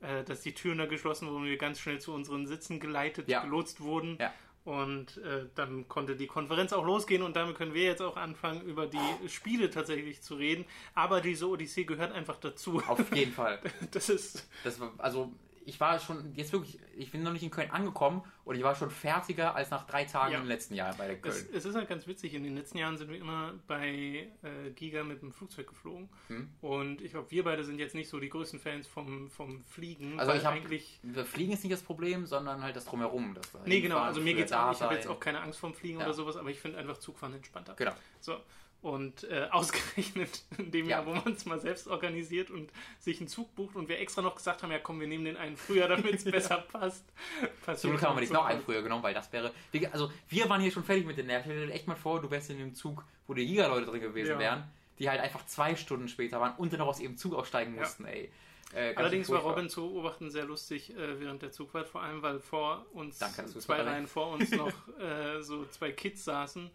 äh, 0.00 0.22
dass 0.24 0.42
die 0.42 0.52
Türen 0.52 0.78
da 0.78 0.86
geschlossen 0.86 1.28
wurden 1.28 1.42
und 1.44 1.48
wir 1.48 1.56
ganz 1.56 1.80
schnell 1.80 1.98
zu 2.00 2.12
unseren 2.12 2.46
Sitzen 2.46 2.78
geleitet, 2.78 3.28
Ja. 3.28 3.42
gelotst 3.42 3.80
wurden. 3.80 4.18
Ja. 4.20 4.32
Und 4.64 5.18
äh, 5.18 5.44
dann 5.54 5.88
konnte 5.88 6.16
die 6.16 6.26
Konferenz 6.26 6.72
auch 6.72 6.84
losgehen 6.86 7.22
und 7.22 7.36
damit 7.36 7.54
können 7.54 7.74
wir 7.74 7.84
jetzt 7.84 8.00
auch 8.00 8.16
anfangen, 8.16 8.62
über 8.62 8.86
die 8.86 9.28
Spiele 9.28 9.68
tatsächlich 9.68 10.22
zu 10.22 10.36
reden. 10.36 10.64
Aber 10.94 11.20
diese 11.20 11.48
Odyssee 11.48 11.84
gehört 11.84 12.12
einfach 12.12 12.38
dazu. 12.38 12.82
Auf 12.86 13.14
jeden 13.14 13.32
Fall. 13.32 13.60
Das 13.90 14.08
ist. 14.08 14.48
Das 14.64 14.80
war, 14.80 14.92
also 14.96 15.30
ich 15.66 15.80
war 15.80 15.98
schon 15.98 16.34
jetzt 16.34 16.52
wirklich, 16.52 16.78
ich 16.96 17.10
bin 17.10 17.22
noch 17.22 17.32
nicht 17.32 17.42
in 17.42 17.50
Köln 17.50 17.70
angekommen 17.70 18.22
und 18.44 18.56
ich 18.56 18.62
war 18.62 18.74
schon 18.74 18.90
fertiger 18.90 19.54
als 19.54 19.70
nach 19.70 19.86
drei 19.86 20.04
Tagen 20.04 20.32
Ja. 20.32 20.40
im 20.40 20.46
letzten 20.46 20.74
Jahr 20.74 20.94
bei 20.94 21.06
der 21.06 21.18
Köln. 21.18 21.34
Es, 21.34 21.48
es 21.48 21.64
ist 21.64 21.74
halt 21.74 21.88
ganz 21.88 22.06
witzig, 22.06 22.34
in 22.34 22.44
den 22.44 22.54
letzten 22.56 22.78
Jahren 22.78 22.96
sind 22.98 23.10
wir 23.10 23.18
immer 23.18 23.54
bei 23.66 24.28
äh, 24.42 24.70
Giga 24.74 25.02
mit 25.04 25.22
dem 25.22 25.32
Flugzeug 25.32 25.66
geflogen. 25.66 26.08
Hm. 26.28 26.48
Und 26.60 27.00
ich 27.00 27.12
glaube, 27.12 27.30
wir 27.30 27.44
beide 27.44 27.64
sind 27.64 27.78
jetzt 27.78 27.94
nicht 27.94 28.08
so 28.08 28.20
die 28.20 28.28
größten 28.28 28.60
Fans 28.60 28.86
vom, 28.86 29.30
vom 29.30 29.64
Fliegen. 29.64 30.20
Also 30.20 30.32
ich 30.32 30.44
hab- 30.44 30.54
eigentlich. 30.54 31.00
Fliegen 31.24 31.52
ist 31.52 31.64
nicht 31.64 31.72
das 31.72 31.82
Problem, 31.82 32.26
sondern 32.26 32.62
halt 32.62 32.76
das 32.76 32.84
Drumherum. 32.84 33.34
Das 33.34 33.50
Nee, 33.64 33.80
genau, 33.80 33.98
also 33.98 34.20
mir 34.20 34.34
geht's 34.34 34.52
auch. 34.52 34.72
Ich 34.72 34.82
habe 34.82 34.94
jetzt 34.94 35.06
auch 35.08 35.18
keine 35.20 35.40
Angst 35.40 35.58
vorm 35.58 35.74
Fliegen 35.74 35.98
Ja. 36.00 36.04
oder 36.06 36.14
sowas, 36.14 36.36
aber 36.36 36.50
ich 36.50 36.60
finde 36.60 36.78
einfach 36.78 36.98
Zugfahren 36.98 37.34
entspannter. 37.34 37.74
Genau. 37.74 37.92
So. 38.20 38.36
Und 38.84 39.24
äh, 39.24 39.48
ausgerechnet 39.50 40.42
in 40.58 40.70
dem 40.70 40.84
Ja. 40.84 40.98
Jahr, 40.98 41.06
wo 41.06 41.14
man 41.14 41.32
es 41.32 41.46
mal 41.46 41.58
selbst 41.58 41.88
organisiert 41.88 42.50
und 42.50 42.70
sich 42.98 43.18
einen 43.18 43.28
Zug 43.28 43.54
bucht 43.54 43.76
und 43.76 43.88
wir 43.88 43.98
extra 43.98 44.20
noch 44.20 44.34
gesagt 44.36 44.62
haben, 44.62 44.70
ja 44.70 44.78
komm, 44.78 45.00
wir 45.00 45.06
nehmen 45.06 45.24
den 45.24 45.38
einen 45.38 45.56
früher, 45.56 45.88
damit 45.88 46.16
es 46.16 46.24
besser 46.30 46.58
passt. 46.70 47.06
Zum 47.40 47.48
passiert 47.64 47.92
Glück 47.94 48.02
haben 48.06 48.16
wir 48.16 48.20
nicht 48.20 48.32
noch 48.34 48.44
einen 48.44 48.60
früher 48.60 48.82
genommen, 48.82 49.02
weil 49.02 49.14
das 49.14 49.32
wäre. 49.32 49.52
Also, 49.90 50.12
wir 50.28 50.50
waren 50.50 50.60
hier 50.60 50.70
schon 50.70 50.84
fertig 50.84 51.06
mit 51.06 51.16
den 51.16 51.26
Nerven. 51.28 51.50
Stell 51.50 51.66
dir 51.66 51.72
echt 51.72 51.86
mal 51.88 51.96
vor, 51.96 52.20
du 52.20 52.30
wärst 52.30 52.50
in 52.50 52.58
dem 52.58 52.74
Zug, 52.74 53.02
wo 53.26 53.32
die 53.32 53.46
Giga-Leute 53.46 53.86
drin 53.86 54.02
gewesen 54.02 54.32
Ja. 54.32 54.38
wären, 54.38 54.64
die 54.98 55.08
halt 55.08 55.20
einfach 55.22 55.46
zwei 55.46 55.74
Stunden 55.76 56.08
später 56.08 56.38
waren 56.38 56.54
und 56.58 56.70
dann 56.74 56.80
noch 56.80 56.88
aus 56.88 57.00
ihrem 57.00 57.16
Zug 57.16 57.32
aussteigen 57.34 57.74
Ja. 57.74 57.80
mussten, 57.80 58.04
ey. 58.04 58.30
Äh, 58.74 58.94
Allerdings 58.96 59.30
war. 59.30 59.40
Robin 59.40 59.70
zu 59.70 59.80
beobachten 59.92 60.30
sehr 60.30 60.44
lustig 60.44 60.94
äh, 60.94 61.20
während 61.20 61.40
der 61.40 61.52
Zugfahrt, 61.52 61.88
vor 61.88 62.02
allem 62.02 62.20
weil 62.20 62.38
vor 62.40 62.84
uns, 62.92 63.18
Danke, 63.18 63.46
zwei 63.46 63.80
Reihen 63.80 64.06
vor 64.06 64.32
uns 64.32 64.50
noch 64.50 64.72
äh, 64.98 65.40
so 65.42 65.64
zwei 65.66 65.90
Kids 65.92 66.24
saßen, 66.24 66.70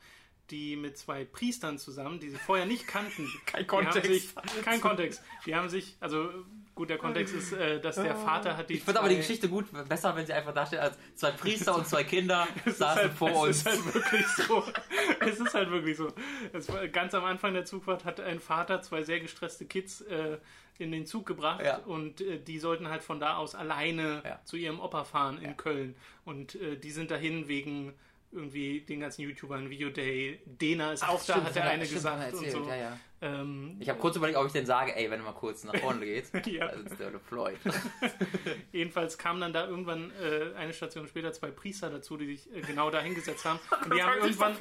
die 0.51 0.75
mit 0.75 0.97
zwei 0.97 1.25
Priestern 1.25 1.77
zusammen, 1.77 2.19
die 2.19 2.29
sie 2.29 2.37
vorher 2.37 2.65
nicht 2.65 2.87
kannten. 2.87 3.27
Kein 3.45 3.67
Kontext. 3.67 4.05
Sich, 4.11 4.35
kein 4.63 4.81
Kontext. 4.81 5.21
Die 5.45 5.55
haben 5.55 5.69
sich, 5.69 5.95
also 5.99 6.29
gut, 6.75 6.89
der 6.89 6.97
Kontext 6.97 7.33
ist, 7.33 7.51
äh, 7.53 7.79
dass 7.79 7.95
der 7.95 8.15
Vater 8.15 8.55
hat 8.57 8.69
die. 8.69 8.75
Ich 8.75 8.83
finde 8.83 8.99
aber 8.99 9.09
die 9.09 9.17
Geschichte 9.17 9.49
gut, 9.49 9.65
besser, 9.87 10.15
wenn 10.15 10.25
sie 10.25 10.33
einfach 10.33 10.53
da 10.53 10.65
steht, 10.65 10.79
als 10.79 10.97
zwei 11.15 11.31
Priester 11.31 11.75
und 11.75 11.87
zwei 11.87 12.03
Kinder 12.03 12.47
Es 12.65 12.73
ist 12.73 12.77
saßen 12.79 13.01
halt, 13.03 13.13
vor 13.13 13.33
uns. 13.47 13.65
Es 13.65 13.73
ist 13.75 13.85
halt 13.85 13.93
wirklich 13.95 14.27
so. 14.27 14.63
Es 15.21 15.39
ist 15.39 15.53
halt 15.53 15.69
wirklich 15.71 15.97
so. 15.97 16.13
Es 16.53 16.69
war, 16.71 16.87
ganz 16.87 17.13
am 17.13 17.25
Anfang 17.25 17.53
der 17.53 17.65
Zugfahrt 17.65 18.05
hat 18.05 18.19
ein 18.21 18.39
Vater 18.39 18.81
zwei 18.81 19.03
sehr 19.03 19.19
gestresste 19.19 19.65
Kids 19.65 20.01
äh, 20.01 20.37
in 20.77 20.91
den 20.93 21.05
Zug 21.05 21.25
gebracht 21.25 21.61
Ja. 21.65 21.77
und 21.79 22.21
äh, 22.21 22.39
die 22.39 22.57
sollten 22.57 22.87
halt 22.87 23.03
von 23.03 23.19
da 23.19 23.35
aus 23.35 23.53
alleine 23.53 24.21
Ja. 24.25 24.39
zu 24.45 24.55
ihrem 24.55 24.79
Opa 24.79 25.03
fahren 25.03 25.37
in 25.41 25.57
Köln. 25.57 25.95
Und 26.23 26.55
äh, 26.55 26.77
die 26.77 26.91
sind 26.91 27.11
dahin 27.11 27.47
wegen 27.49 27.93
irgendwie 28.31 28.81
den 28.81 29.00
ganzen 29.00 29.21
YouTubern, 29.24 29.69
Video 29.69 29.89
Day. 29.89 30.39
Dena 30.45 30.91
ist 30.93 31.03
auch 31.07 31.17
da, 31.25 31.33
Stimmt, 31.33 31.48
hat 31.48 31.55
der 31.55 31.63
hat 31.63 31.69
er- 31.69 31.74
eine 31.74 31.86
stimmt, 31.86 31.98
gesagt 32.00 32.33
und 32.33 32.43
erzählt, 32.45 32.51
so. 32.63 32.69
Ja, 32.69 32.75
ja. 32.75 33.00
Ähm, 33.21 33.75
Ich 33.81 33.89
habe 33.89 34.00
kurz 34.00 34.15
überlegt, 34.15 34.38
ob 34.38 34.45
ich 34.48 34.53
denn 34.53 34.65
sage, 34.65 34.95
ey, 34.95 35.09
wenn 35.12 35.19
du 35.19 35.25
mal 35.25 35.33
kurz 35.33 35.63
nach 35.65 35.75
vorne 35.75 36.05
gehst, 36.05 36.33
Ja. 36.48 36.67
da 36.67 36.77
sitzt 36.77 37.00
der 37.00 37.19
Floyd. 37.19 37.57
Jedenfalls 38.71 39.17
kamen 39.17 39.41
dann 39.41 39.53
da 39.53 39.67
irgendwann 39.67 40.12
äh, 40.21 40.55
eine 40.57 40.74
Station 40.74 41.07
später 41.07 41.33
zwei 41.33 41.51
Priester 41.51 41.89
dazu, 41.89 42.17
die 42.17 42.36
sich 42.36 42.53
äh, 42.55 42.62
genau 42.62 42.89
da 42.89 43.01
hingesetzt 43.01 43.45
haben. 43.45 43.59
Und 43.83 43.93
die 43.93 44.01
haben, 44.03 44.19
irgendwann, 44.21 44.55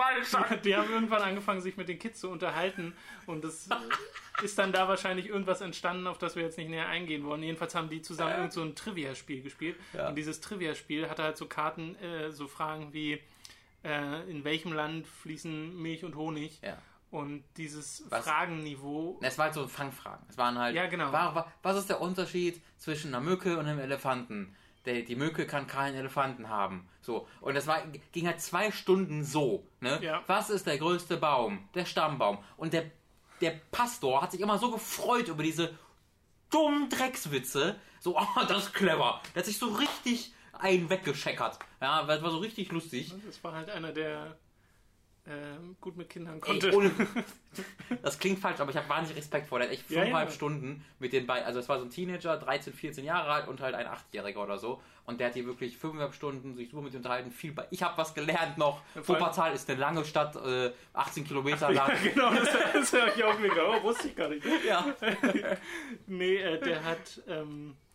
die 0.64 0.76
haben 0.76 0.90
irgendwann 0.90 1.22
angefangen, 1.22 1.60
sich 1.60 1.76
mit 1.76 1.88
den 1.88 1.98
Kids 1.98 2.20
zu 2.20 2.30
unterhalten. 2.30 2.94
Und 3.26 3.44
es 3.44 3.68
äh, 3.68 4.44
ist 4.44 4.58
dann 4.58 4.72
da 4.72 4.88
wahrscheinlich 4.88 5.28
irgendwas 5.28 5.60
entstanden, 5.60 6.06
auf 6.06 6.18
das 6.18 6.34
wir 6.36 6.42
jetzt 6.42 6.58
nicht 6.58 6.70
näher 6.70 6.88
eingehen 6.88 7.24
wollen. 7.24 7.42
Jedenfalls 7.42 7.74
haben 7.74 7.88
die 7.88 8.02
zusammen 8.02 8.34
irgend 8.36 8.52
so 8.52 8.62
ein 8.62 8.74
Trivia-Spiel 8.74 9.42
gespielt. 9.42 9.76
Ja. 9.92 10.08
Und 10.08 10.14
dieses 10.16 10.40
Trivia-Spiel 10.40 11.08
hatte 11.08 11.22
halt 11.22 11.36
so 11.36 11.46
Karten, 11.46 11.94
äh, 11.96 12.30
so 12.32 12.48
Fragen 12.48 12.92
wie, 12.92 13.20
äh, 13.84 14.30
in 14.30 14.44
welchem 14.44 14.72
Land 14.72 15.06
fließen 15.06 15.76
Milch 15.80 16.04
und 16.04 16.16
Honig? 16.16 16.60
Ja. 16.62 16.78
Und 17.10 17.42
dieses 17.56 18.04
Was? 18.10 18.26
Fragenniveau 18.26 19.18
Es 19.22 19.38
war 19.38 19.46
halt 19.46 19.54
so 19.54 19.66
Fangfragen. 19.66 20.26
Es 20.28 20.36
waren 20.36 20.58
halt, 20.58 20.74
Ja, 20.76 20.86
genau. 20.88 21.10
wa- 21.12 21.34
wa- 21.34 21.52
was 21.62 21.76
ist 21.78 21.88
der 21.88 22.00
Unterschied 22.02 22.60
zwischen 22.76 23.14
einer 23.14 23.24
Mücke 23.24 23.58
und 23.58 23.66
einem 23.66 23.78
Elefanten? 23.78 24.54
Der, 24.84 25.02
die 25.02 25.16
Mücke 25.16 25.46
kann 25.46 25.66
keinen 25.66 25.94
Elefanten 25.96 26.48
haben. 26.50 26.88
So. 27.00 27.26
Und 27.40 27.54
das 27.54 27.66
war, 27.66 27.82
ging 28.12 28.26
halt 28.26 28.40
zwei 28.40 28.70
Stunden 28.70 29.24
so. 29.24 29.66
Ne? 29.80 29.98
Ja. 30.02 30.22
Was 30.26 30.50
ist 30.50 30.66
der 30.66 30.76
größte 30.78 31.16
Baum? 31.16 31.66
Der 31.74 31.84
Stammbaum. 31.86 32.38
Und 32.58 32.72
der, 32.74 32.90
der 33.40 33.52
Pastor 33.70 34.20
hat 34.22 34.32
sich 34.32 34.40
immer 34.40 34.58
so 34.58 34.70
gefreut 34.70 35.28
über 35.28 35.42
diese 35.42 35.74
dummen 36.50 36.88
Dreckswitze. 36.90 37.76
So, 38.00 38.18
oh, 38.20 38.26
das 38.48 38.64
ist 38.64 38.74
clever. 38.74 39.20
Der 39.34 39.40
hat 39.40 39.46
sich 39.46 39.58
so 39.58 39.66
richtig 39.74 40.32
einen 40.60 40.90
weggescheckert. 40.90 41.58
Ja, 41.80 42.04
das 42.04 42.22
war 42.22 42.30
so 42.30 42.38
richtig 42.38 42.70
lustig. 42.72 43.12
Das 43.26 43.42
war 43.42 43.54
halt 43.54 43.70
einer, 43.70 43.92
der 43.92 44.36
ähm, 45.30 45.76
gut 45.80 45.96
mit 45.96 46.08
Kindern 46.08 46.36
Ey, 46.36 46.40
konnte. 46.40 46.74
ohne, 46.74 46.90
das 48.02 48.18
klingt 48.18 48.38
falsch, 48.38 48.60
aber 48.60 48.70
ich 48.70 48.76
habe 48.76 48.88
wahnsinnig 48.88 49.18
Respekt 49.22 49.46
vor. 49.46 49.58
Der 49.58 49.68
hat 49.68 49.74
echt 49.74 49.90
Ja, 49.90 50.00
fünfeinhalb 50.00 50.30
ja. 50.30 50.34
Stunden 50.34 50.84
mit 50.98 51.12
den 51.12 51.26
beiden. 51.26 51.44
Also, 51.44 51.58
es 51.60 51.68
war 51.68 51.78
so 51.78 51.84
ein 51.84 51.90
Teenager, 51.90 52.36
13, 52.38 52.72
14 52.72 53.04
Jahre 53.04 53.30
alt 53.30 53.48
und 53.48 53.60
halt 53.60 53.74
ein 53.74 53.86
Achtjähriger 53.86 54.42
oder 54.42 54.56
so. 54.58 54.80
Und 55.04 55.20
der 55.20 55.28
hat 55.28 55.34
hier 55.34 55.44
wirklich 55.44 55.76
fünfeinhalb 55.76 56.14
Stunden 56.14 56.54
sich 56.54 56.70
super 56.70 56.82
mit 56.82 56.94
ihm 56.94 56.98
unterhalten. 56.98 57.30
Viel 57.30 57.52
bei. 57.52 57.66
Ich 57.70 57.82
habe 57.82 57.98
was 57.98 58.14
gelernt 58.14 58.56
noch. 58.56 58.80
Wuppertal 58.94 59.52
ist 59.52 59.68
eine 59.68 59.78
lange 59.78 60.04
Stadt, 60.04 60.34
äh, 60.36 60.72
18 60.94 61.26
Kilometer 61.26 61.70
lang. 61.72 61.90
Ja, 61.90 62.10
genau, 62.14 62.30
das, 62.34 62.48
das 62.72 62.92
höre 62.92 63.14
ich 63.14 63.22
auch 63.22 63.38
mega. 63.38 63.62
Oh, 63.68 63.82
wusste 63.82 64.08
ich 64.08 64.16
gar 64.16 64.28
nicht. 64.28 64.46
Ja. 64.66 64.84
Nee, 66.06 66.36
äh, 66.36 66.60
der 66.60 66.84
hat, 66.84 67.22
ähm, 67.28 67.70
äh, 67.70 67.87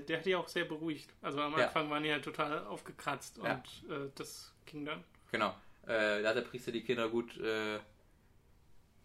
der 0.00 0.18
hat 0.18 0.26
die 0.26 0.34
auch 0.36 0.48
sehr 0.48 0.64
beruhigt. 0.64 1.10
Also 1.22 1.40
am 1.40 1.56
Ja. 1.58 1.66
Anfang 1.66 1.90
waren 1.90 2.02
die 2.02 2.10
halt 2.12 2.24
total 2.24 2.66
aufgekratzt 2.66 3.38
Ja. 3.42 3.54
und 3.54 3.90
äh, 3.90 4.10
das 4.14 4.52
ging 4.66 4.84
dann. 4.84 5.02
Genau. 5.30 5.54
Äh, 5.86 6.22
da 6.22 6.28
hat 6.30 6.36
der 6.36 6.42
Priester 6.42 6.72
die 6.72 6.82
Kinder 6.82 7.08
gut. 7.08 7.36
Äh, 7.38 7.78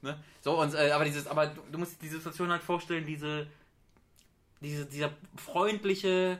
ne? 0.01 0.23
So, 0.41 0.59
und, 0.59 0.73
äh, 0.73 0.91
aber 0.91 1.05
dieses, 1.05 1.27
aber 1.27 1.47
du, 1.47 1.61
du 1.71 1.77
musst 1.79 2.01
die 2.01 2.07
Situation 2.07 2.51
halt 2.51 2.61
vorstellen, 2.63 3.05
diese, 3.05 3.47
diese, 4.61 4.85
dieser 4.85 5.11
freundliche, 5.35 6.39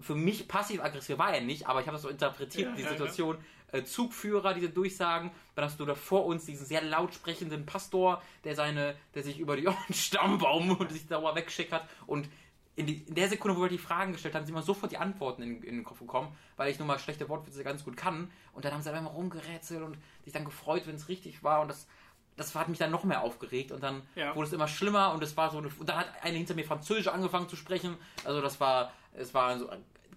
für 0.00 0.14
mich 0.14 0.48
passiv-aggressiv 0.48 1.18
war 1.18 1.34
er 1.34 1.40
nicht, 1.40 1.66
aber 1.66 1.80
ich 1.80 1.86
habe 1.86 1.96
das 1.96 2.02
so 2.02 2.08
interpretiert, 2.08 2.70
Ja, 2.70 2.76
die 2.76 2.82
ja, 2.82 2.88
Situation. 2.90 3.38
Äh, 3.70 3.84
Zugführer, 3.84 4.54
diese 4.54 4.70
Durchsagen, 4.70 5.30
dann 5.54 5.66
hast 5.66 5.78
du 5.78 5.84
da 5.84 5.94
vor 5.94 6.24
uns 6.24 6.46
diesen 6.46 6.64
sehr 6.64 6.80
laut 6.80 7.12
sprechenden 7.12 7.66
Pastor, 7.66 8.22
der 8.44 8.54
seine, 8.54 8.96
der 9.14 9.22
sich 9.22 9.38
über 9.38 9.56
die 9.56 9.68
Stammbaum 9.92 10.70
und 10.76 10.90
sich 10.90 11.06
dauer 11.06 11.34
wegschickert 11.34 11.86
und 12.06 12.30
in, 12.78 12.86
die, 12.86 13.02
in 13.08 13.14
der 13.14 13.28
Sekunde, 13.28 13.56
wo 13.56 13.62
wir 13.62 13.68
die 13.68 13.78
Fragen 13.78 14.12
gestellt 14.12 14.34
haben, 14.34 14.44
sind 14.46 14.54
immer 14.54 14.62
sofort 14.62 14.92
die 14.92 14.98
Antworten 14.98 15.42
in, 15.42 15.62
in 15.62 15.76
den 15.76 15.84
Kopf 15.84 15.98
gekommen, 15.98 16.28
weil 16.56 16.70
ich 16.70 16.78
nun 16.78 16.86
mal 16.88 16.98
schlechte 16.98 17.28
Wortwitze 17.28 17.64
ganz 17.64 17.84
gut 17.84 17.96
kann. 17.96 18.30
Und 18.52 18.64
dann 18.64 18.72
haben 18.72 18.82
sie 18.82 18.88
einfach 18.90 19.02
mal 19.02 19.10
rumgerätselt 19.10 19.82
und 19.82 19.98
sich 20.24 20.32
dann 20.32 20.44
gefreut, 20.44 20.82
wenn 20.86 20.94
es 20.94 21.08
richtig 21.08 21.42
war. 21.42 21.60
Und 21.60 21.68
das, 21.68 21.86
das 22.36 22.54
hat 22.54 22.68
mich 22.68 22.78
dann 22.78 22.90
noch 22.90 23.04
mehr 23.04 23.22
aufgeregt. 23.22 23.72
Und 23.72 23.82
dann 23.82 24.02
Ja. 24.14 24.34
wurde 24.36 24.46
es 24.46 24.52
immer 24.52 24.68
schlimmer 24.68 25.12
und 25.12 25.22
es 25.22 25.36
war 25.36 25.50
so 25.50 25.58
eine, 25.58 25.68
und 25.78 25.88
dann 25.88 25.96
hat 25.98 26.08
eine 26.22 26.36
hinter 26.36 26.54
mir 26.54 26.64
Französisch 26.64 27.08
angefangen 27.08 27.48
zu 27.48 27.56
sprechen. 27.56 27.96
Also 28.24 28.40
das 28.40 28.60
war, 28.60 28.92
es 29.14 29.34
war 29.34 29.58
so 29.58 29.68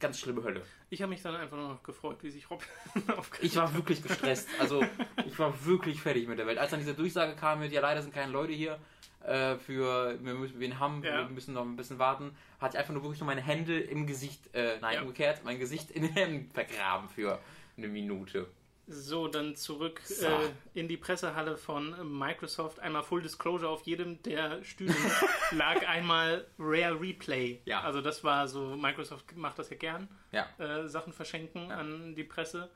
ganz 0.01 0.19
schlimme 0.19 0.43
Hölle. 0.43 0.63
Ich 0.89 1.01
habe 1.01 1.09
mich 1.11 1.21
dann 1.21 1.35
einfach 1.35 1.55
nur 1.57 1.69
noch 1.69 1.83
gefreut, 1.83 2.17
wie 2.21 2.29
sich 2.29 2.49
Rob 2.49 2.63
aufgeregt 3.17 3.43
Ich 3.45 3.55
war 3.55 3.73
wirklich 3.73 4.01
gestresst. 4.03 4.49
Also 4.59 4.83
ich 5.25 5.37
war 5.39 5.65
wirklich 5.65 6.01
fertig 6.01 6.27
mit 6.27 6.37
der 6.39 6.47
Welt. 6.47 6.57
Als 6.57 6.71
dann 6.71 6.79
diese 6.79 6.93
Durchsage 6.93 7.35
kam 7.35 7.59
mit, 7.59 7.71
ja 7.71 7.81
leider 7.81 8.01
sind 8.01 8.13
keine 8.13 8.31
Leute 8.31 8.51
hier 8.53 8.77
äh, 9.25 9.55
für, 9.57 10.17
wir 10.21 10.33
müssen 10.33 10.59
wir 10.59 10.79
haben, 10.79 11.03
Ja. 11.03 11.19
wir 11.19 11.29
müssen 11.29 11.53
noch 11.53 11.63
ein 11.63 11.75
bisschen 11.75 11.99
warten, 11.99 12.35
hatte 12.59 12.75
ich 12.75 12.79
einfach 12.79 12.93
nur 12.93 13.03
wirklich 13.03 13.19
nur 13.21 13.27
meine 13.27 13.41
Hände 13.41 13.79
im 13.79 14.07
Gesicht, 14.07 14.53
äh, 14.53 14.77
nein, 14.81 14.95
Ja. 14.95 15.01
umgekehrt, 15.01 15.41
mein 15.45 15.59
Gesicht 15.59 15.91
in 15.91 16.01
den 16.01 16.11
Händen 16.13 16.51
vergraben 16.51 17.07
für 17.07 17.39
eine 17.77 17.87
Minute. 17.87 18.47
So, 18.91 19.27
dann 19.27 19.55
zurück 19.55 20.01
So. 20.03 20.25
Äh, 20.25 20.49
in 20.73 20.87
die 20.87 20.97
Pressehalle 20.97 21.57
von 21.57 22.17
Microsoft. 22.19 22.79
Einmal 22.79 23.03
Full 23.03 23.21
Disclosure 23.21 23.69
auf 23.69 23.83
jedem 23.83 24.21
der 24.23 24.63
Stühle 24.63 24.93
lag 25.51 25.87
einmal 25.87 26.45
Rare 26.59 26.99
Replay. 26.99 27.61
Ja. 27.65 27.81
Also 27.81 28.01
das 28.01 28.23
war 28.23 28.47
so, 28.47 28.75
Microsoft 28.75 29.35
macht 29.35 29.59
das 29.59 29.69
ja 29.69 29.77
gern, 29.77 30.07
Ja. 30.31 30.45
äh, 30.57 30.87
Sachen 30.87 31.13
verschenken 31.13 31.71
an 31.71 32.15
die 32.15 32.23
Presse. 32.23 32.69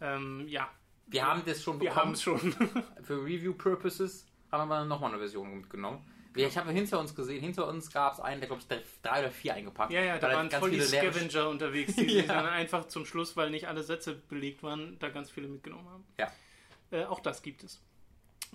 Ähm, 0.00 0.46
ja, 0.48 0.68
Wir 1.08 1.26
haben 1.26 1.42
das 1.44 1.62
schon 1.62 1.80
wir 1.80 1.90
haben 1.94 2.12
bekommen. 2.12 2.14
es 2.14 2.22
schon. 2.22 2.52
Für 3.02 3.22
Review 3.22 3.52
Purposes 3.54 4.26
haben 4.50 4.68
wir 4.68 4.84
nochmal 4.84 5.10
eine 5.10 5.18
Version 5.18 5.54
mitgenommen. 5.58 6.04
Ja, 6.36 6.46
Ich 6.46 6.56
habe 6.56 6.70
hinter 6.72 7.00
uns 7.00 7.14
gesehen, 7.14 7.40
hinter 7.40 7.66
uns 7.66 7.90
gab 7.92 8.12
es 8.14 8.20
einen, 8.20 8.40
der 8.40 8.48
glaube 8.48 8.62
ich 8.62 8.82
drei 9.02 9.20
oder 9.20 9.30
vier 9.30 9.54
eingepackt. 9.54 9.92
Ja, 9.92 10.00
ja, 10.02 10.18
da 10.18 10.28
er 10.30 10.36
waren 10.36 10.48
ganz 10.48 10.60
voll 10.60 10.70
die 10.70 10.80
viele 10.80 11.02
leere- 11.02 11.12
Scavenger 11.12 11.48
unterwegs, 11.48 11.96
die 11.96 12.04
Ja. 12.06 12.12
sich 12.20 12.26
dann 12.26 12.46
einfach 12.46 12.86
zum 12.88 13.04
Schluss, 13.04 13.36
weil 13.36 13.50
nicht 13.50 13.66
alle 13.68 13.82
Sätze 13.82 14.14
belegt 14.28 14.62
waren, 14.62 14.96
da 15.00 15.08
ganz 15.08 15.30
viele 15.30 15.48
mitgenommen 15.48 15.88
haben. 15.88 16.04
Ja. 16.18 16.30
Äh, 16.92 17.04
auch 17.06 17.20
das 17.20 17.42
gibt 17.42 17.64
es. 17.64 17.80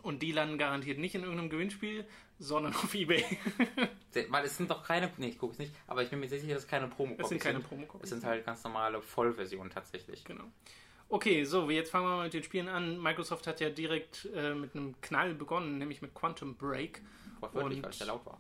Und 0.04 0.22
die 0.22 0.32
landen 0.34 0.58
garantiert 0.58 0.98
nicht 1.00 1.16
in 1.16 1.22
irgendeinem 1.24 1.50
Gewinnspiel, 1.50 2.06
sondern 2.38 2.74
auf 2.76 2.94
Ebay. 2.94 3.24
Weil 4.30 4.46
es 4.46 4.58
sind 4.58 4.70
doch 4.70 4.84
keine, 4.84 5.10
nee, 5.18 5.30
ich 5.30 5.38
gucke 5.40 5.54
es 5.54 5.60
nicht, 5.60 5.74
aber 5.88 6.04
ich 6.04 6.10
bin 6.10 6.20
mir 6.20 6.28
sicher, 6.28 6.48
dass 6.54 6.64
es 6.64 6.68
keine 6.68 6.88
promo 6.88 7.16
Es 7.18 7.30
sind 7.30 7.40
keine 7.42 7.60
Es 7.60 7.66
Promo-Copies. 7.66 8.10
sind 8.10 8.24
halt 8.26 8.46
ganz 8.46 8.64
normale 8.64 9.02
Vollversionen 9.02 9.72
tatsächlich. 9.72 10.24
Genau. 10.26 10.44
Okay, 11.08 11.44
so, 11.46 11.70
jetzt 11.70 11.92
fangen 11.92 12.06
wir 12.08 12.16
mal 12.18 12.24
mit 12.26 12.34
den 12.34 12.44
Spielen 12.44 12.68
an. 12.68 13.02
Microsoft 13.02 13.48
hat 13.48 13.60
ja 13.62 13.70
direkt 13.70 14.28
äh, 14.36 14.54
mit 14.54 14.76
einem 14.76 15.00
Knall 15.02 15.34
begonnen, 15.34 15.78
nämlich 15.78 16.02
mit 16.02 16.14
Quantum 16.14 16.56
Break. 16.56 17.02
Wortwörtlich, 17.54 17.84
weil 17.84 17.90
es 17.92 17.98
sehr 18.00 18.08
laut 18.08 18.26
war. 18.26 18.40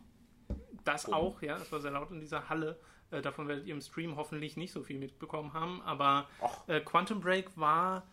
Das 0.83 1.07
Oh. 1.09 1.13
auch, 1.13 1.41
ja, 1.41 1.57
das 1.57 1.71
war 1.71 1.79
sehr 1.79 1.91
laut 1.91 2.11
in 2.11 2.19
dieser 2.19 2.49
Halle. 2.49 2.79
Äh, 3.11 3.21
davon 3.21 3.47
werdet 3.47 3.65
ihr 3.65 3.73
im 3.73 3.81
Stream 3.81 4.15
hoffentlich 4.15 4.55
nicht 4.57 4.71
so 4.71 4.83
viel 4.83 4.99
mitbekommen 4.99 5.53
haben. 5.53 5.81
Aber 5.81 6.27
äh, 6.67 6.79
Quantum 6.81 7.21
Break 7.21 7.57
war, 7.57 8.03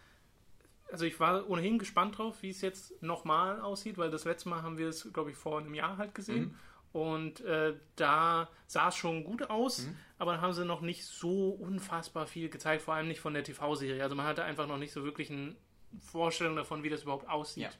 also 0.90 1.04
ich 1.04 1.18
war 1.20 1.48
ohnehin 1.48 1.78
gespannt 1.78 2.18
drauf, 2.18 2.42
wie 2.42 2.50
es 2.50 2.60
jetzt 2.60 3.02
nochmal 3.02 3.60
aussieht, 3.60 3.98
weil 3.98 4.10
das 4.10 4.24
letzte 4.24 4.48
Mal 4.48 4.62
haben 4.62 4.78
wir 4.78 4.88
es, 4.88 5.10
glaube 5.12 5.30
ich, 5.30 5.36
vor 5.36 5.58
einem 5.58 5.74
Jahr 5.74 5.96
halt 5.98 6.14
gesehen. 6.14 6.44
Mhm. 6.44 6.54
Und 6.92 7.40
äh, 7.40 7.74
da 7.96 8.48
sah 8.66 8.88
es 8.88 8.96
schon 8.96 9.24
gut 9.24 9.48
aus, 9.48 9.86
Mhm. 9.86 9.96
aber 10.18 10.34
da 10.34 10.40
haben 10.42 10.52
sie 10.52 10.64
noch 10.66 10.82
nicht 10.82 11.06
so 11.06 11.48
unfassbar 11.50 12.26
viel 12.26 12.50
gezeigt, 12.50 12.82
vor 12.82 12.92
allem 12.94 13.08
nicht 13.08 13.20
von 13.20 13.32
der 13.32 13.44
TV-Serie. 13.44 14.02
Also 14.02 14.14
man 14.14 14.26
hatte 14.26 14.44
einfach 14.44 14.66
noch 14.66 14.76
nicht 14.76 14.92
so 14.92 15.02
wirklich 15.04 15.30
eine 15.30 15.56
Vorstellung 16.00 16.54
davon, 16.56 16.82
wie 16.82 16.90
das 16.90 17.02
überhaupt 17.04 17.28
aussieht. 17.28 17.62
Ja. 17.64 17.70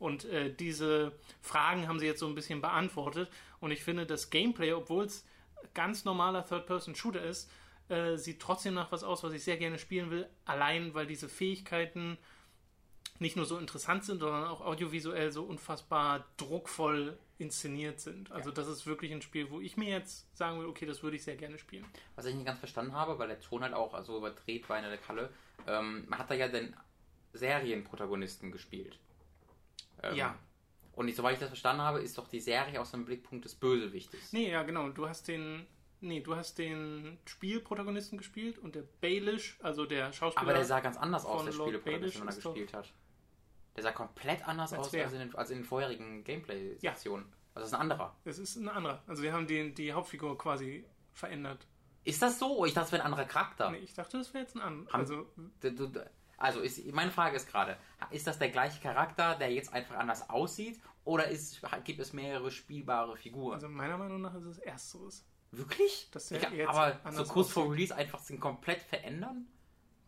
Und 0.00 0.24
äh, 0.24 0.52
diese 0.52 1.12
Fragen 1.40 1.86
haben 1.86 2.00
sie 2.00 2.06
jetzt 2.06 2.18
so 2.18 2.26
ein 2.26 2.34
bisschen 2.34 2.60
beantwortet. 2.60 3.30
Und 3.60 3.70
ich 3.70 3.84
finde, 3.84 4.06
das 4.06 4.30
Gameplay, 4.30 4.72
obwohl 4.72 5.04
es 5.04 5.24
ganz 5.74 6.04
normaler 6.04 6.44
Third-Person-Shooter 6.44 7.22
ist, 7.22 7.48
äh, 7.88 8.16
sieht 8.16 8.40
trotzdem 8.40 8.74
nach 8.74 8.90
was 8.90 9.04
aus, 9.04 9.22
was 9.22 9.34
ich 9.34 9.44
sehr 9.44 9.58
gerne 9.58 9.78
spielen 9.78 10.10
will. 10.10 10.26
Allein, 10.46 10.94
weil 10.94 11.06
diese 11.06 11.28
Fähigkeiten 11.28 12.18
nicht 13.18 13.36
nur 13.36 13.44
so 13.44 13.58
interessant 13.58 14.04
sind, 14.04 14.20
sondern 14.20 14.44
auch 14.44 14.62
audiovisuell 14.62 15.30
so 15.30 15.42
unfassbar 15.44 16.24
druckvoll 16.38 17.18
inszeniert 17.36 18.00
sind. 18.00 18.32
Also 18.32 18.50
das 18.50 18.66
ist 18.68 18.86
wirklich 18.86 19.12
ein 19.12 19.20
Spiel, 19.20 19.50
wo 19.50 19.60
ich 19.60 19.76
mir 19.76 19.90
jetzt 19.90 20.34
sagen 20.34 20.58
will, 20.58 20.66
okay, 20.66 20.86
das 20.86 21.02
würde 21.02 21.16
ich 21.16 21.24
sehr 21.24 21.36
gerne 21.36 21.58
spielen. 21.58 21.84
Was 22.16 22.24
ich 22.24 22.34
nicht 22.34 22.46
ganz 22.46 22.58
verstanden 22.58 22.94
habe, 22.94 23.18
weil 23.18 23.28
der 23.28 23.40
Ton 23.40 23.62
halt 23.62 23.74
auch 23.74 24.02
so 24.02 24.16
überdreht 24.16 24.68
war 24.70 24.78
in 24.78 24.84
der 24.84 24.96
Kalle, 24.96 25.30
ähm, 25.66 26.06
man 26.08 26.18
hat 26.18 26.30
da 26.30 26.34
ja 26.34 26.48
den 26.48 26.74
Serienprotagonisten 27.34 28.50
gespielt. 28.50 28.98
Ähm, 30.02 30.16
Ja. 30.16 30.38
Und 30.92 31.14
soweit 31.14 31.34
ich 31.34 31.40
das 31.40 31.48
verstanden 31.48 31.82
habe, 31.82 32.00
ist 32.00 32.18
doch 32.18 32.28
die 32.28 32.40
Serie 32.40 32.80
aus 32.80 32.90
dem 32.90 33.04
Blickpunkt 33.04 33.44
des 33.44 33.54
Bösewichtes. 33.54 34.32
Nee, 34.32 34.50
ja, 34.50 34.62
genau. 34.62 34.88
Du 34.90 35.08
hast 35.08 35.28
den. 35.28 35.66
Nee, 36.02 36.20
du 36.20 36.34
hast 36.34 36.58
den 36.58 37.18
Spielprotagonisten 37.26 38.16
gespielt 38.18 38.58
und 38.58 38.74
der 38.74 38.84
Baelish, 39.00 39.58
also 39.62 39.84
der 39.84 40.12
Schauspieler. 40.12 40.42
Aber 40.46 40.54
der 40.54 40.64
sah 40.64 40.80
ganz 40.80 40.96
anders 40.96 41.26
aus, 41.26 41.44
der 41.44 41.52
Lord 41.54 41.68
Spieleprotagonist, 41.68 42.18
wenn 42.18 42.24
man 42.26 42.34
da 42.34 42.40
gespielt 42.40 42.72
hat. 42.72 42.92
Der 43.76 43.82
sah 43.82 43.92
komplett 43.92 44.46
anders 44.48 44.72
Als 44.72 44.88
aus 44.88 44.94
als 44.94 45.12
in, 45.12 45.18
den, 45.18 45.34
als 45.34 45.50
in 45.50 45.58
den 45.58 45.64
vorherigen 45.64 46.24
Gameplay-Sektionen. 46.24 47.26
Also 47.54 47.64
das 47.64 47.68
ist 47.68 47.74
ein 47.74 47.80
anderer. 47.80 48.16
Es 48.24 48.38
ist 48.38 48.56
ein 48.56 48.68
anderer. 48.68 49.02
Also 49.06 49.22
wir 49.22 49.32
haben 49.32 49.46
den, 49.46 49.74
die 49.74 49.92
Hauptfigur 49.92 50.38
quasi 50.38 50.84
verändert. 51.12 51.66
Ist 52.04 52.22
das 52.22 52.38
so? 52.38 52.64
Ich 52.64 52.72
dachte, 52.72 52.86
es 52.86 52.92
wäre 52.92 53.02
ein 53.02 53.06
anderer 53.12 53.26
Charakter. 53.26 53.70
Nee, 53.70 53.78
ich 53.78 53.94
dachte, 53.94 54.18
das 54.18 54.32
wäre 54.32 54.44
jetzt 54.44 54.56
ein 54.56 54.62
anderer. 54.62 54.94
Also, 54.94 55.26
Also 56.40 56.60
ist, 56.60 56.84
meine 56.92 57.10
Frage 57.10 57.36
ist 57.36 57.46
gerade, 57.48 57.76
ist 58.10 58.26
das 58.26 58.38
der 58.38 58.48
gleiche 58.48 58.80
Charakter, 58.80 59.36
der 59.36 59.52
jetzt 59.52 59.72
einfach 59.72 59.96
anders 59.96 60.28
aussieht? 60.30 60.80
Oder 61.04 61.28
ist, 61.28 61.60
gibt 61.84 62.00
es 62.00 62.12
mehrere 62.12 62.50
spielbare 62.50 63.16
Figuren? 63.16 63.54
also 63.54 63.68
meiner 63.68 63.96
Meinung 63.98 64.20
nach 64.22 64.34
ist 64.34 64.44
es 64.44 64.58
ersteres. 64.58 65.24
Wirklich? 65.52 66.08
Dass 66.12 66.28
der 66.28 66.42
Ich- 66.42 66.50
jetzt 66.58 66.68
aber 66.70 66.98
so 67.12 67.24
kurz 67.24 67.50
vor 67.50 67.64
aussieht. 67.64 67.74
Release 67.76 67.94
einfach 67.94 68.24
den 68.24 68.40
komplett 68.40 68.80
verändern? 68.82 69.46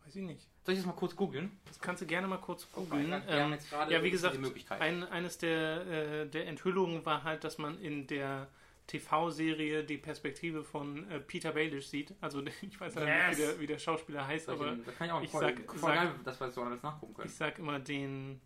Weiß 0.05 0.15
ich 0.15 0.23
nicht. 0.23 0.47
Soll 0.65 0.73
ich 0.73 0.79
das 0.79 0.87
mal 0.87 0.93
kurz 0.93 1.15
googeln? 1.15 1.51
Das 1.65 1.79
kannst 1.79 2.01
du 2.01 2.05
gerne 2.07 2.27
mal 2.27 2.37
kurz 2.39 2.67
googeln. 2.71 3.07
wir 3.09 3.15
haben 3.17 3.23
Ähm, 3.27 3.51
jetzt 3.51 3.69
gerade 3.69 3.91
ja, 3.93 3.99
wie 4.01 4.05
die 4.05 4.11
gesagt, 4.11 4.39
Möglichkeit. 4.39 4.81
ein, 4.81 5.03
eines 5.03 5.37
der, 5.37 5.85
äh, 5.87 6.27
der 6.27 6.47
Enthüllungen 6.47 7.05
war 7.05 7.23
halt, 7.23 7.43
dass 7.43 7.57
man 7.57 7.79
in 7.79 8.07
der 8.07 8.47
TV-Serie 8.87 9.83
die 9.83 9.97
Perspektive 9.97 10.63
von 10.63 11.09
äh, 11.09 11.19
Peter 11.19 11.51
Baelish 11.53 11.87
sieht. 11.87 12.13
Also 12.21 12.43
ich 12.61 12.79
weiß 12.79 12.95
Yes! 12.95 13.05
nicht, 13.05 13.37
wie 13.37 13.41
der, 13.41 13.59
wie 13.61 13.67
der 13.67 13.79
Schauspieler 13.79 14.27
heißt, 14.27 14.49
aber 14.49 14.77
ich 14.77 15.11
auch 15.11 15.21
ich 15.21 15.29
voll, 15.29 15.41
sag- 15.41 15.65
voll 15.69 15.79
sag- 15.79 15.95
geil, 15.95 16.15
dass 16.23 16.39
wir 16.39 16.51
so 16.51 16.61
alles 16.63 16.83
nachgucken 16.83 17.13
können. 17.13 17.27
ich 17.27 17.35
sag 17.35 17.59
immer 17.59 17.79
den 17.79 18.41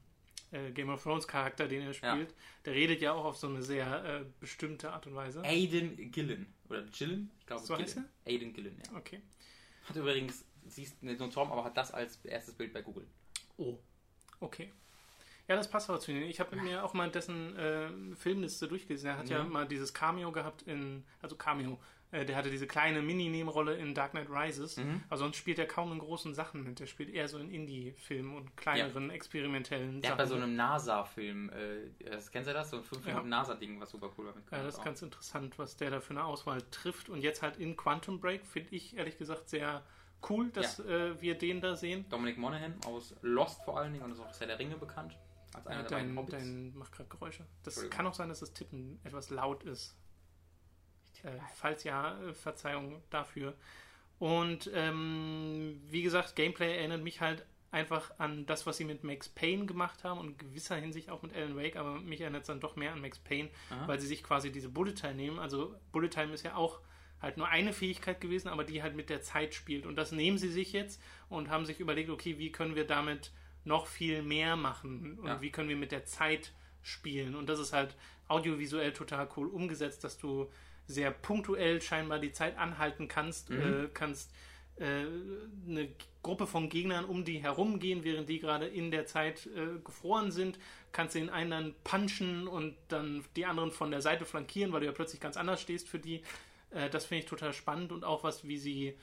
äh, 0.51 0.71
Game 0.71 0.89
of 0.89 1.01
Thrones 1.03 1.27
Charakter, 1.27 1.67
den 1.67 1.81
er 1.81 1.93
spielt, 1.93 2.33
der 2.65 2.73
redet 2.73 3.01
ja 3.01 3.13
auch 3.13 3.25
auf 3.25 3.37
so 3.37 3.47
eine 3.47 3.61
sehr 3.61 4.05
äh, 4.21 4.25
bestimmte 4.39 4.91
Art 4.91 5.07
und 5.07 5.15
Weise. 5.15 5.41
Aiden 5.43 6.11
Gillen. 6.11 6.53
Oder 6.69 6.83
Gillen? 6.83 7.31
Ich 7.39 7.45
glaube 7.45 7.63
So 7.65 7.77
heißt 7.77 7.95
Gillen. 7.95 8.09
Aiden 8.25 8.53
Gillen, 8.53 8.77
ja. 8.85 8.97
Okay. 8.97 9.21
Hat 9.85 9.95
übrigens, 9.95 10.45
siehst 10.65 11.01
nicht 11.03 11.19
nur 11.19 11.29
Tom, 11.31 11.51
aber 11.51 11.63
hat 11.63 11.75
das 11.77 11.91
als 11.91 12.17
erstes 12.25 12.53
Bild 12.53 12.73
bei 12.73 12.81
Google. 12.81 13.07
Oh, 13.57 13.77
okay. 14.39 14.71
Ja, 15.47 15.55
das 15.55 15.69
passt 15.69 15.89
aber 15.89 15.99
zu 15.99 16.11
ihm. 16.11 16.23
Ich 16.23 16.39
habe 16.39 16.55
mir 16.57 16.83
auch 16.83 16.93
mal 16.93 17.09
dessen 17.09 17.55
äh, 17.55 17.89
Filmliste 18.15 18.67
durchgelesen. 18.67 19.09
Er 19.09 19.17
hat 19.17 19.29
ja 19.29 19.43
Mhm. 19.43 19.51
mal 19.51 19.67
dieses 19.67 19.93
Cameo 19.93 20.31
gehabt 20.31 20.63
in, 20.63 21.05
also 21.21 21.37
Cameo, 21.37 21.79
äh, 22.11 22.25
der 22.25 22.35
hatte 22.35 22.49
diese 22.49 22.67
kleine 22.67 23.01
Mini-Nebenrolle 23.01 23.75
in 23.75 23.93
Dark 23.93 24.11
Knight 24.11 24.29
Rises. 24.29 24.75
Mhm. 24.75 25.03
Aber 25.07 25.17
sonst 25.17 25.37
spielt 25.37 25.57
er 25.59 25.65
kaum 25.65 25.91
in 25.93 25.99
großen 25.99 26.33
Sachen 26.33 26.63
mit. 26.63 26.79
Der 26.79 26.85
spielt 26.85 27.09
eher 27.13 27.29
so 27.29 27.37
in 27.37 27.49
Indie-Filmen 27.49 28.35
und 28.35 28.57
kleineren, 28.57 29.09
experimentellen 29.09 30.01
Der 30.01 30.11
hat 30.11 30.17
Sachen. 30.17 30.29
bei 30.29 30.35
so 30.37 30.43
einem 30.43 30.55
NASA-Film, 30.57 31.49
äh, 31.49 32.09
das, 32.09 32.29
kennst 32.31 32.49
du 32.49 32.53
das? 32.53 32.69
So 32.69 32.77
ein 32.77 32.83
5 32.83 33.05
Ja. 33.05 33.11
Minuten 33.13 33.29
NASA-Ding, 33.29 33.79
was 33.79 33.91
super 33.91 34.09
cool 34.17 34.25
war. 34.27 34.33
Ja, 34.51 34.63
das 34.65 34.75
ist 34.77 34.83
ganz 34.83 35.01
interessant, 35.01 35.57
was 35.57 35.77
der 35.77 35.91
da 35.91 36.01
für 36.01 36.11
eine 36.11 36.25
Auswahl 36.25 36.61
trifft. 36.71 37.07
Und 37.09 37.21
jetzt 37.21 37.41
halt 37.41 37.55
in 37.57 37.77
Quantum 37.77 38.19
Break 38.19 38.45
finde 38.45 38.69
ich 38.75 38.97
ehrlich 38.97 39.17
gesagt 39.17 39.47
sehr 39.49 39.81
cool, 40.29 40.49
dass 40.49 40.79
äh, 40.79 41.21
wir 41.21 41.35
den 41.37 41.61
da 41.61 41.75
sehen. 41.75 42.05
Dominic 42.09 42.37
Monaghan 42.37 42.73
aus 42.85 43.15
Lost 43.21 43.63
vor 43.63 43.77
allen 43.79 43.93
Dingen 43.93 44.03
und 44.03 44.11
ist 44.11 44.19
auch 44.19 44.33
sehr 44.33 44.47
der 44.47 44.59
Ringe 44.59 44.75
bekannt. 44.75 45.15
Als 45.53 45.67
einer 45.67 45.83
Ja, 45.83 45.87
der 45.87 45.95
beiden 45.95 46.15
dein, 46.15 46.27
dein 46.27 46.77
macht 46.77 46.91
gerade 46.91 47.09
Geräusche. 47.09 47.45
Das 47.63 47.89
kann 47.89 48.05
auch 48.05 48.13
sein, 48.13 48.29
dass 48.29 48.39
das 48.39 48.53
Tippen 48.53 48.99
etwas 49.03 49.29
laut 49.29 49.63
ist. 49.63 49.95
Äh, 51.23 51.39
falls 51.55 51.83
ja, 51.83 52.19
äh, 52.21 52.33
Verzeihung 52.33 53.01
dafür. 53.09 53.55
Und 54.19 54.69
ähm, 54.73 55.81
wie 55.87 56.01
gesagt, 56.01 56.35
Gameplay 56.35 56.77
erinnert 56.77 57.03
mich 57.03 57.21
halt 57.21 57.45
einfach 57.69 58.11
an 58.17 58.45
das, 58.45 58.65
was 58.65 58.77
sie 58.77 58.85
mit 58.85 59.03
Max 59.03 59.29
Payne 59.29 59.65
gemacht 59.65 60.03
haben 60.03 60.19
und 60.19 60.27
in 60.29 60.37
gewisser 60.37 60.75
Hinsicht 60.77 61.09
auch 61.09 61.21
mit 61.21 61.35
Alan 61.35 61.57
Wake, 61.57 61.75
aber 61.75 61.99
mich 61.99 62.21
erinnert 62.21 62.41
es 62.41 62.47
dann 62.47 62.59
doch 62.59 62.75
mehr 62.75 62.93
an 62.93 63.01
Max 63.01 63.19
Payne, 63.19 63.49
Aha. 63.69 63.87
weil 63.87 63.99
sie 63.99 64.07
sich 64.07 64.23
quasi 64.23 64.51
diese 64.51 64.69
Bullet 64.69 64.93
Time 64.93 65.15
nehmen. 65.15 65.37
Also 65.37 65.75
Bullet 65.91 66.09
Time 66.09 66.33
ist 66.33 66.43
ja 66.43 66.55
auch 66.55 66.79
halt 67.21 67.37
nur 67.37 67.47
eine 67.47 67.73
Fähigkeit 67.73 68.21
gewesen, 68.21 68.47
aber 68.47 68.63
die 68.63 68.81
halt 68.81 68.95
mit 68.95 69.09
der 69.09 69.21
Zeit 69.21 69.53
spielt. 69.53 69.85
Und 69.85 69.95
das 69.95 70.11
nehmen 70.11 70.37
sie 70.37 70.49
sich 70.49 70.71
jetzt 70.71 71.01
und 71.29 71.49
haben 71.49 71.65
sich 71.65 71.79
überlegt, 71.79 72.09
okay, 72.09 72.37
wie 72.37 72.51
können 72.51 72.75
wir 72.75 72.85
damit 72.85 73.31
noch 73.67 73.87
viel 73.87 74.21
mehr 74.23 74.55
machen 74.55 75.19
und 75.19 75.27
Ja. 75.27 75.41
wie 75.41 75.51
können 75.51 75.69
wir 75.69 75.75
mit 75.75 75.91
der 75.91 76.05
Zeit 76.05 76.53
spielen. 76.81 77.35
Und 77.35 77.47
das 77.49 77.59
ist 77.59 77.73
halt 77.73 77.95
audiovisuell 78.27 78.93
total 78.93 79.27
cool 79.35 79.47
umgesetzt, 79.47 80.03
dass 80.03 80.17
du 80.17 80.49
sehr 80.85 81.11
punktuell 81.11 81.81
scheinbar 81.81 82.19
die 82.19 82.31
Zeit 82.31 82.57
anhalten 82.57 83.07
kannst, 83.07 83.49
Mhm. 83.49 83.61
äh, 83.85 83.89
kannst 83.93 84.31
äh, 84.79 85.05
eine 85.67 85.89
Gruppe 86.21 86.45
von 86.45 86.69
Gegnern 86.69 87.03
um 87.05 87.25
die 87.25 87.39
herumgehen, 87.39 88.03
während 88.03 88.29
die 88.29 88.37
gerade 88.39 88.67
in 88.67 88.91
der 88.91 89.07
Zeit 89.07 89.47
äh, 89.47 89.79
gefroren 89.83 90.31
sind, 90.31 90.59
kannst 90.91 91.15
den 91.15 91.29
einen 91.31 91.49
dann 91.49 91.75
punchen 91.83 92.47
und 92.47 92.75
dann 92.89 93.25
die 93.35 93.45
anderen 93.47 93.71
von 93.71 93.89
der 93.89 94.01
Seite 94.03 94.23
flankieren, 94.25 94.71
weil 94.71 94.81
du 94.81 94.85
ja 94.85 94.91
plötzlich 94.91 95.19
ganz 95.19 95.35
anders 95.35 95.61
stehst 95.61 95.89
für 95.89 95.97
die. 95.97 96.21
Äh, 96.69 96.91
das 96.91 97.05
finde 97.05 97.23
ich 97.23 97.29
total 97.29 97.53
spannend 97.53 97.91
und 97.91 98.03
auch 98.03 98.23
was, 98.23 98.47
wie 98.47 98.59
sie 98.59 98.95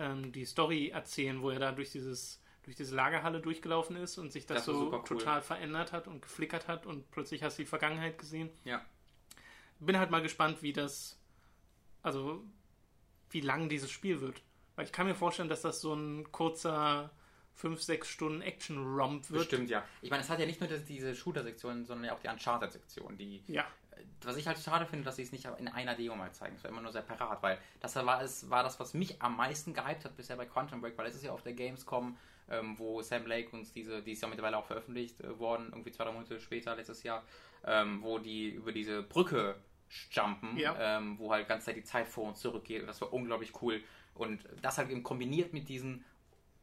ähm, 0.00 0.32
die 0.32 0.44
Story 0.44 0.88
erzählen, 0.88 1.40
wo 1.42 1.50
er 1.50 1.60
da 1.60 1.70
durch 1.70 1.92
dieses 1.92 2.42
durch 2.62 2.76
diese 2.76 2.94
Lagerhalle 2.94 3.40
durchgelaufen 3.40 3.96
ist 3.96 4.18
und 4.18 4.32
sich 4.32 4.46
das, 4.46 4.58
Das 4.58 4.66
so 4.66 4.92
cool. 4.92 5.02
total 5.04 5.42
verändert 5.42 5.92
hat 5.92 6.06
und 6.06 6.22
geflickert 6.22 6.68
hat 6.68 6.86
und 6.86 7.10
plötzlich 7.10 7.42
hast 7.42 7.58
du 7.58 7.62
die 7.62 7.68
Vergangenheit 7.68 8.18
gesehen. 8.18 8.50
Ja. 8.64 8.84
Bin 9.78 9.98
halt 9.98 10.10
mal 10.10 10.22
gespannt, 10.22 10.62
wie 10.62 10.72
das, 10.72 11.18
also 12.02 12.44
wie 13.30 13.40
lang 13.40 13.68
dieses 13.68 13.90
Spiel 13.90 14.20
wird. 14.20 14.42
Weil 14.76 14.84
ich 14.84 14.92
kann 14.92 15.06
mir 15.06 15.14
vorstellen, 15.14 15.48
dass 15.48 15.62
das 15.62 15.80
so 15.80 15.94
ein 15.94 16.30
kurzer 16.32 17.10
5, 17.54 17.82
6 17.82 18.08
Stunden 18.08 18.42
Action-Romp 18.42 19.30
wird. 19.30 19.48
Bestimmt, 19.48 19.70
ja. 19.70 19.84
Ich 20.02 20.10
meine, 20.10 20.22
es 20.22 20.30
hat 20.30 20.38
ja 20.38 20.46
nicht 20.46 20.60
nur 20.60 20.68
diese 20.68 21.14
Shooter-Sektion, 21.14 21.84
sondern 21.86 22.06
ja 22.06 22.14
auch 22.14 22.20
die 22.20 22.28
Uncharted-Sektion, 22.28 23.16
die 23.16 23.42
Ja, 23.46 23.66
was 24.22 24.36
ich 24.36 24.46
halt 24.46 24.58
schade 24.58 24.86
finde, 24.86 25.04
dass 25.04 25.16
sie 25.16 25.22
es 25.22 25.32
nicht 25.32 25.46
in 25.58 25.68
einer 25.68 25.94
Demo 25.94 26.14
mal 26.16 26.32
zeigen. 26.32 26.56
Es 26.56 26.64
war 26.64 26.70
immer 26.70 26.80
nur 26.82 26.92
separat, 26.92 27.42
weil 27.42 27.58
das 27.80 27.96
war, 27.96 28.22
es, 28.22 28.48
war 28.50 28.62
das, 28.62 28.80
was 28.80 28.94
mich 28.94 29.20
am 29.22 29.36
meisten 29.36 29.74
gehypt 29.74 30.04
hat 30.04 30.16
bisher 30.16 30.36
bei 30.36 30.46
Quantum 30.46 30.80
Break, 30.80 30.96
weil 30.98 31.06
es 31.06 31.14
ist 31.14 31.24
ja 31.24 31.32
auf 31.32 31.42
der 31.42 31.52
Gamescom, 31.52 32.16
ähm, 32.50 32.78
wo 32.78 33.00
Sam 33.02 33.26
Lake 33.26 33.54
uns 33.56 33.72
diese, 33.72 34.02
die 34.02 34.12
ist 34.12 34.22
ja 34.22 34.28
mittlerweile 34.28 34.56
auch 34.58 34.66
veröffentlicht 34.66 35.20
äh, 35.20 35.38
worden, 35.38 35.68
irgendwie 35.70 35.92
zwei 35.92 36.04
drei 36.04 36.12
Monate 36.12 36.40
später, 36.40 36.74
letztes 36.76 37.02
Jahr, 37.02 37.24
ähm, 37.64 38.02
wo 38.02 38.18
die 38.18 38.48
über 38.50 38.72
diese 38.72 39.02
Brücke 39.02 39.56
jumpen, 40.10 40.56
Ja. 40.56 40.98
ähm, 40.98 41.18
wo 41.18 41.32
halt 41.32 41.48
ganz 41.48 41.64
Zeit 41.64 41.76
die 41.76 41.84
Zeit 41.84 42.06
vor 42.08 42.28
und 42.28 42.36
zurück 42.36 42.64
geht. 42.64 42.86
Das 42.88 43.00
war 43.00 43.12
unglaublich 43.12 43.52
cool. 43.62 43.82
Und 44.14 44.44
das 44.62 44.78
halt 44.78 44.90
eben 44.90 45.02
kombiniert 45.02 45.52
mit 45.52 45.68
diesen, 45.68 46.04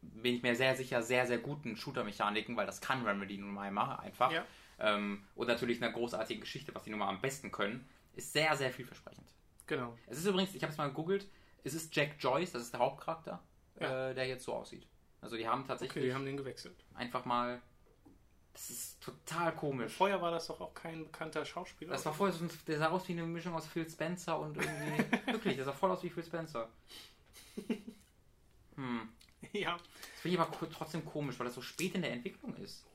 bin 0.00 0.34
ich 0.36 0.42
mir 0.42 0.54
sehr 0.54 0.76
sicher, 0.76 1.02
sehr, 1.02 1.26
sehr 1.26 1.38
guten 1.38 1.76
Shooter-Mechaniken, 1.76 2.56
weil 2.56 2.66
das 2.66 2.80
kann 2.80 3.04
Remedy 3.06 3.36
nun 3.38 3.52
mal 3.52 3.68
einfach. 3.98 4.32
Ja. 4.32 4.44
Ähm, 4.78 5.24
und 5.34 5.48
natürlich 5.48 5.82
einer 5.82 5.92
großartigen 5.92 6.40
Geschichte, 6.40 6.74
was 6.74 6.84
die 6.84 6.90
nun 6.90 7.00
mal 7.00 7.08
am 7.08 7.20
besten 7.20 7.50
können. 7.50 7.88
ist 8.14 8.32
sehr, 8.32 8.56
sehr 8.56 8.70
vielversprechend. 8.72 9.26
Genau. 9.66 9.96
Es 10.06 10.18
ist 10.18 10.26
übrigens, 10.26 10.54
ich 10.54 10.62
habe 10.62 10.72
es 10.72 10.78
mal 10.78 10.88
gegoogelt, 10.88 11.28
es 11.64 11.74
ist 11.74 11.94
Jack 11.94 12.16
Joyce, 12.18 12.52
das 12.52 12.62
ist 12.62 12.72
der 12.72 12.80
Hauptcharakter, 12.80 13.42
Ja. 13.80 14.10
äh, 14.10 14.14
der 14.14 14.26
jetzt 14.26 14.44
so 14.44 14.54
aussieht. 14.54 14.86
Also 15.20 15.36
die 15.36 15.48
haben 15.48 15.66
tatsächlich 15.66 15.96
Okay, 15.96 16.06
die 16.06 16.14
haben 16.14 16.24
den 16.24 16.36
gewechselt. 16.36 16.76
einfach 16.94 17.24
mal. 17.24 17.60
Das 18.52 18.70
ist 18.70 19.00
total 19.00 19.54
komisch. 19.54 19.92
Vorher 19.92 20.20
war 20.20 20.32
das 20.32 20.48
doch 20.48 20.60
auch 20.60 20.74
kein 20.74 21.04
bekannter 21.04 21.44
Schauspieler. 21.44 21.92
Das 21.92 22.04
war 22.04 22.12
vorher 22.12 22.36
so 22.36 22.44
ein, 22.44 22.50
der 22.66 22.78
sah 22.78 22.88
aus 22.88 23.06
wie 23.08 23.12
eine 23.12 23.22
Mischung 23.22 23.54
aus 23.54 23.66
Phil 23.66 23.88
Spencer 23.88 24.38
und 24.38 24.56
irgendwie. 24.56 25.26
wirklich, 25.32 25.56
der 25.56 25.64
sah 25.64 25.72
voll 25.72 25.90
aus 25.90 26.02
wie 26.02 26.10
Phil 26.10 26.24
Spencer. 26.24 26.68
Hm. 28.76 29.08
ja. 29.54 29.72
Das 29.76 30.20
finde 30.20 30.36
ich 30.36 30.40
aber 30.40 30.70
trotzdem 30.70 31.04
komisch, 31.04 31.36
weil 31.40 31.46
das 31.46 31.56
so 31.56 31.62
spät 31.62 31.96
in 31.96 32.02
der 32.02 32.12
Entwicklung 32.12 32.54
ist. 32.58 32.86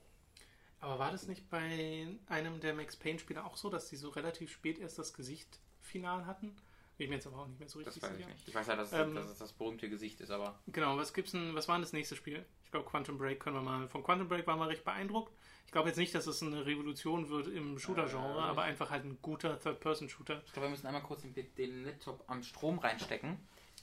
Aber 0.80 0.98
war 0.98 1.12
das 1.12 1.28
nicht 1.28 1.50
bei 1.50 2.08
einem 2.28 2.60
der 2.62 2.74
Max 2.74 2.96
Payne-Spiele 2.96 3.44
auch 3.44 3.58
so, 3.58 3.70
dass 3.70 3.90
die 3.90 3.98
so 3.98 4.10
relativ 4.10 4.50
spät 4.50 4.80
erst 4.80 4.98
das 4.98 5.14
Gesicht 5.14 5.60
final 5.82 6.26
hatten? 6.26 6.56
Bin 6.98 7.06
ich 7.06 7.10
mir 7.10 7.16
jetzt 7.16 7.28
aber 7.28 7.40
auch 7.40 7.48
nicht 7.48 7.60
mehr 7.60 7.68
so 7.68 7.80
Das 7.80 7.88
richtig 7.96 8.04
weiß 8.04 8.12
ich 8.12 8.18
sicher. 8.18 8.30
nicht. 8.30 8.48
Ich 8.48 8.54
weiß 8.56 8.68
ja, 8.68 8.76
dass, 8.76 8.94
Ähm, 8.94 9.16
dass 9.16 9.26
es 9.28 9.38
das 9.40 9.52
berühmte 9.54 9.90
Gesicht 9.90 10.22
ist, 10.22 10.30
aber. 10.30 10.60
Genau, 10.68 10.96
was 10.98 11.14
gibt's 11.14 11.32
denn, 11.32 11.56
was 11.56 11.68
war 11.68 11.76
denn 11.76 11.82
das 11.82 11.94
nächste 11.94 12.16
Spiel? 12.16 12.46
Ich 12.66 12.72
glaube 12.72 12.88
Quantum 12.90 13.18
Break 13.18 13.40
können 13.40 13.56
wir 13.56 13.62
mal. 13.64 13.88
Von 13.90 14.04
Quantum 14.04 14.28
Break 14.28 14.46
war 14.48 14.56
man 14.58 14.68
recht 14.68 14.84
beeindruckt. 14.84 15.34
Ich 15.66 15.72
glaube 15.72 15.90
jetzt 15.90 15.98
nicht, 15.98 16.14
dass 16.14 16.28
es 16.28 16.44
eine 16.44 16.66
Revolution 16.66 17.30
wird 17.30 17.48
im 17.48 17.80
Shooter-Genre, 17.80 18.40
Äh, 18.40 18.44
aber 18.44 18.62
einfach 18.64 18.92
halt 18.92 19.06
ein 19.06 19.18
guter 19.24 19.60
Third-Person-Shooter. 19.60 20.44
Ich 20.46 20.54
glaube, 20.54 20.68
wir 20.68 20.70
müssen 20.70 20.86
einmal 20.86 21.02
kurz 21.02 21.22
den, 21.24 21.34
den 21.56 21.84
Laptop 21.84 22.24
am 22.28 22.44
Strom 22.44 22.78
reinstecken. 22.78 23.40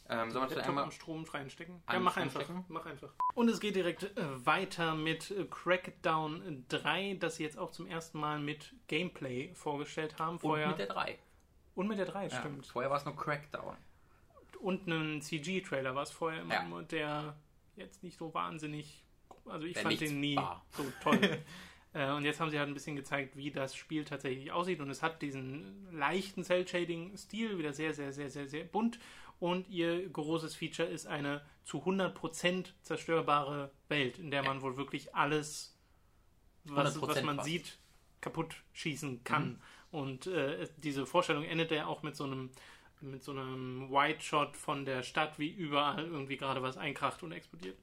Ähm, 0.09 0.31
sollen 0.31 0.43
wir 0.45 0.49
das 0.49 0.51
Laptop 0.57 0.69
einmal. 0.69 0.85
am 0.85 0.91
Strom 0.93 1.25
reinstecken? 1.25 1.83
Ja, 1.93 1.99
mach 2.01 2.17
einfach. 2.17 2.49
Mach 2.69 2.87
einfach. 2.87 3.11
Und 3.35 3.49
es 3.49 3.61
geht 3.61 3.75
direkt 3.77 4.05
äh, 4.17 4.47
weiter 4.47 4.95
mit 4.95 5.31
äh, 5.33 5.45
Crackdown 5.45 6.65
3, 6.69 7.17
das 7.21 7.37
sie 7.37 7.43
jetzt 7.45 7.59
auch 7.59 7.71
zum 7.71 7.87
ersten 7.87 8.19
Mal 8.19 8.39
mit 8.41 8.75
Gameplay 8.89 9.53
vorgestellt 9.55 10.19
haben. 10.19 10.33
Und 10.35 10.41
Vorher, 10.41 10.69
mit 10.69 10.79
der 10.79 10.87
3. 10.87 11.19
und 11.81 11.89
mit 11.89 11.99
der 11.99 12.07
3, 12.07 12.29
Ja, 12.29 12.41
stimmt. 12.41 12.67
vorher 12.67 12.91
war 12.91 12.99
es 12.99 13.05
nur 13.05 13.17
Crackdown. 13.17 13.77
Und 14.61 14.87
einen 14.87 15.23
CG-Trailer 15.23 15.95
war 15.95 16.03
es 16.03 16.11
vorher 16.11 16.43
immer, 16.43 16.55
Ja. 16.55 16.83
der 16.83 17.37
jetzt 17.77 18.03
nicht 18.03 18.19
so 18.19 18.33
wahnsinnig. 18.35 19.05
Also 19.47 19.67
ich 19.67 19.73
Der 19.75 19.83
fand 19.85 20.01
den 20.01 20.21
nie 20.21 20.37
war. 20.37 20.65
so 20.77 20.85
toll. 21.03 21.19
äh, 21.95 22.11
und 22.13 22.25
jetzt 22.25 22.41
haben 22.41 22.51
sie 22.51 22.59
halt 22.59 22.69
ein 22.69 22.75
bisschen 22.75 22.97
gezeigt, 22.97 23.37
wie 23.37 23.51
das 23.51 23.75
Spiel 23.75 24.05
tatsächlich 24.05 24.53
aussieht. 24.53 24.81
Und 24.81 24.91
es 24.91 25.03
hat 25.03 25.23
diesen 25.23 25.91
leichten 25.93 26.45
Cell-Shading-Stil, 26.45 27.57
wieder 27.59 27.73
sehr, 27.73 27.95
sehr, 27.95 28.13
sehr, 28.13 28.29
sehr, 28.31 28.47
sehr 28.47 28.65
bunt. 28.65 28.99
Und 29.39 29.69
ihr 29.71 30.07
großes 30.11 30.55
Feature 30.55 30.87
ist 30.89 31.07
eine 31.07 31.41
zu 31.65 31.79
100% 31.87 32.75
zerstörbare 32.83 33.71
Welt, 33.89 34.19
in 34.19 34.31
der 34.31 34.43
Ja. 34.43 34.49
man 34.49 34.61
wohl 34.61 34.77
wirklich 34.77 35.15
alles, 35.15 35.75
was, 36.65 36.97
100% 36.97 37.09
was 37.09 37.23
man 37.23 37.37
fast. 37.37 37.49
sieht, 37.49 37.79
kaputt 38.21 38.57
schießen 38.75 39.25
kann. 39.25 39.53
Mhm. 39.53 39.61
Und 39.91 40.27
äh, 40.27 40.55
es- 40.63 40.75
diese 40.77 41.07
Vorstellung 41.07 41.45
endet 41.45 41.71
ja 41.71 41.87
auch 41.87 42.03
mit 42.03 42.17
so 42.17 42.25
einem 42.25 42.51
mit 43.03 43.23
so 43.25 43.33
einem 43.33 43.91
White 43.91 44.21
Shot 44.21 44.59
von 44.59 44.85
der 44.85 45.03
Stadt, 45.03 45.39
wie 45.39 45.49
überall 45.49 46.05
irgendwie 46.05 46.37
gerade 46.37 46.63
was 46.63 46.77
einkracht 46.77 47.23
und 47.23 47.33
explodiert. 47.33 47.79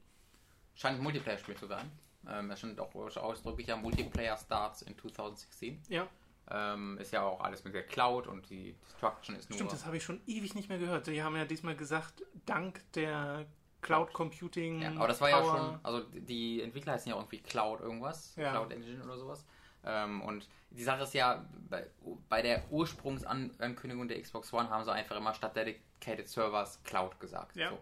Scheint 0.76 0.98
ein 0.98 1.02
Multiplayer-Spiel 1.02 1.56
zu 1.56 1.66
sein. 1.66 1.90
Ähm, 2.28 2.48
das 2.48 2.60
stand 2.60 2.78
auch 2.78 2.94
ausdrücklich 2.94 3.66
ja 3.66 3.76
Multiplayer 3.76 4.36
Starts 4.36 4.82
in 4.82 4.96
2016. 4.96 5.82
Ja, 5.88 6.06
Ähm, 6.50 6.96
ist 6.98 7.12
ja 7.12 7.22
auch 7.22 7.40
alles 7.40 7.64
mit 7.64 7.74
der 7.74 7.82
Cloud 7.82 8.28
und 8.28 8.48
die 8.48 8.74
Destruction 8.84 9.34
ist 9.34 9.50
nur. 9.50 9.56
stimmt, 9.56 9.72
das 9.72 9.84
habe 9.86 9.96
ich 9.96 10.04
schon 10.04 10.20
ewig 10.28 10.54
nicht 10.54 10.68
mehr 10.68 10.78
gehört. 10.78 11.08
Die 11.08 11.20
haben 11.22 11.34
ja 11.36 11.44
diesmal 11.44 11.74
gesagt, 11.74 12.22
dank 12.46 12.80
der 12.92 13.44
Cloud 13.82 14.12
Computing. 14.12 14.82
ja, 14.82 14.92
aber 14.92 15.08
das 15.08 15.20
war 15.20 15.30
ja 15.30 15.40
Power- 15.40 15.56
schon, 15.58 15.78
also 15.82 16.02
die 16.12 16.62
Entwickler 16.62 16.92
heißen 16.92 17.10
ja 17.10 17.16
irgendwie 17.16 17.38
Cloud 17.40 17.80
irgendwas, 17.80 18.36
Ja. 18.36 18.52
Cloud 18.52 18.72
Engine 18.72 19.02
oder 19.04 19.18
sowas. 19.18 19.44
Ähm, 19.84 20.20
und 20.22 20.48
die 20.70 20.82
Sache 20.82 21.02
ist 21.02 21.14
ja, 21.14 21.44
bei, 21.68 21.86
bei 22.28 22.42
der 22.42 22.70
Ursprungsankündigung 22.70 24.08
der 24.08 24.20
Xbox 24.20 24.52
One 24.52 24.68
haben 24.68 24.84
sie 24.84 24.92
einfach 24.92 25.16
immer 25.16 25.34
statt 25.34 25.56
Dedicated 25.56 26.28
Servers 26.28 26.82
Cloud 26.84 27.18
gesagt. 27.20 27.56
Ja. 27.56 27.70
So. 27.70 27.78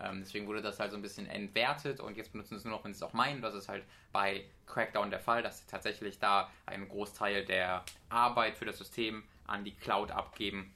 Ähm, 0.00 0.20
deswegen 0.20 0.46
wurde 0.46 0.62
das 0.62 0.80
halt 0.80 0.90
so 0.92 0.96
ein 0.96 1.02
bisschen 1.02 1.26
entwertet 1.26 2.00
und 2.00 2.16
jetzt 2.16 2.32
benutzen 2.32 2.54
sie 2.54 2.56
es 2.56 2.64
nur 2.64 2.74
noch, 2.74 2.84
wenn 2.84 2.94
sie 2.94 2.98
es 2.98 3.02
auch 3.02 3.12
meinen. 3.12 3.42
Das 3.42 3.54
ist 3.54 3.68
halt 3.68 3.84
bei 4.12 4.46
Crackdown 4.66 5.10
der 5.10 5.20
Fall, 5.20 5.42
dass 5.42 5.60
sie 5.60 5.66
tatsächlich 5.66 6.18
da 6.18 6.50
einen 6.64 6.88
Großteil 6.88 7.44
der 7.44 7.84
Arbeit 8.08 8.56
für 8.56 8.64
das 8.64 8.78
System 8.78 9.24
an 9.46 9.64
die 9.64 9.74
Cloud 9.74 10.10
abgeben 10.10 10.72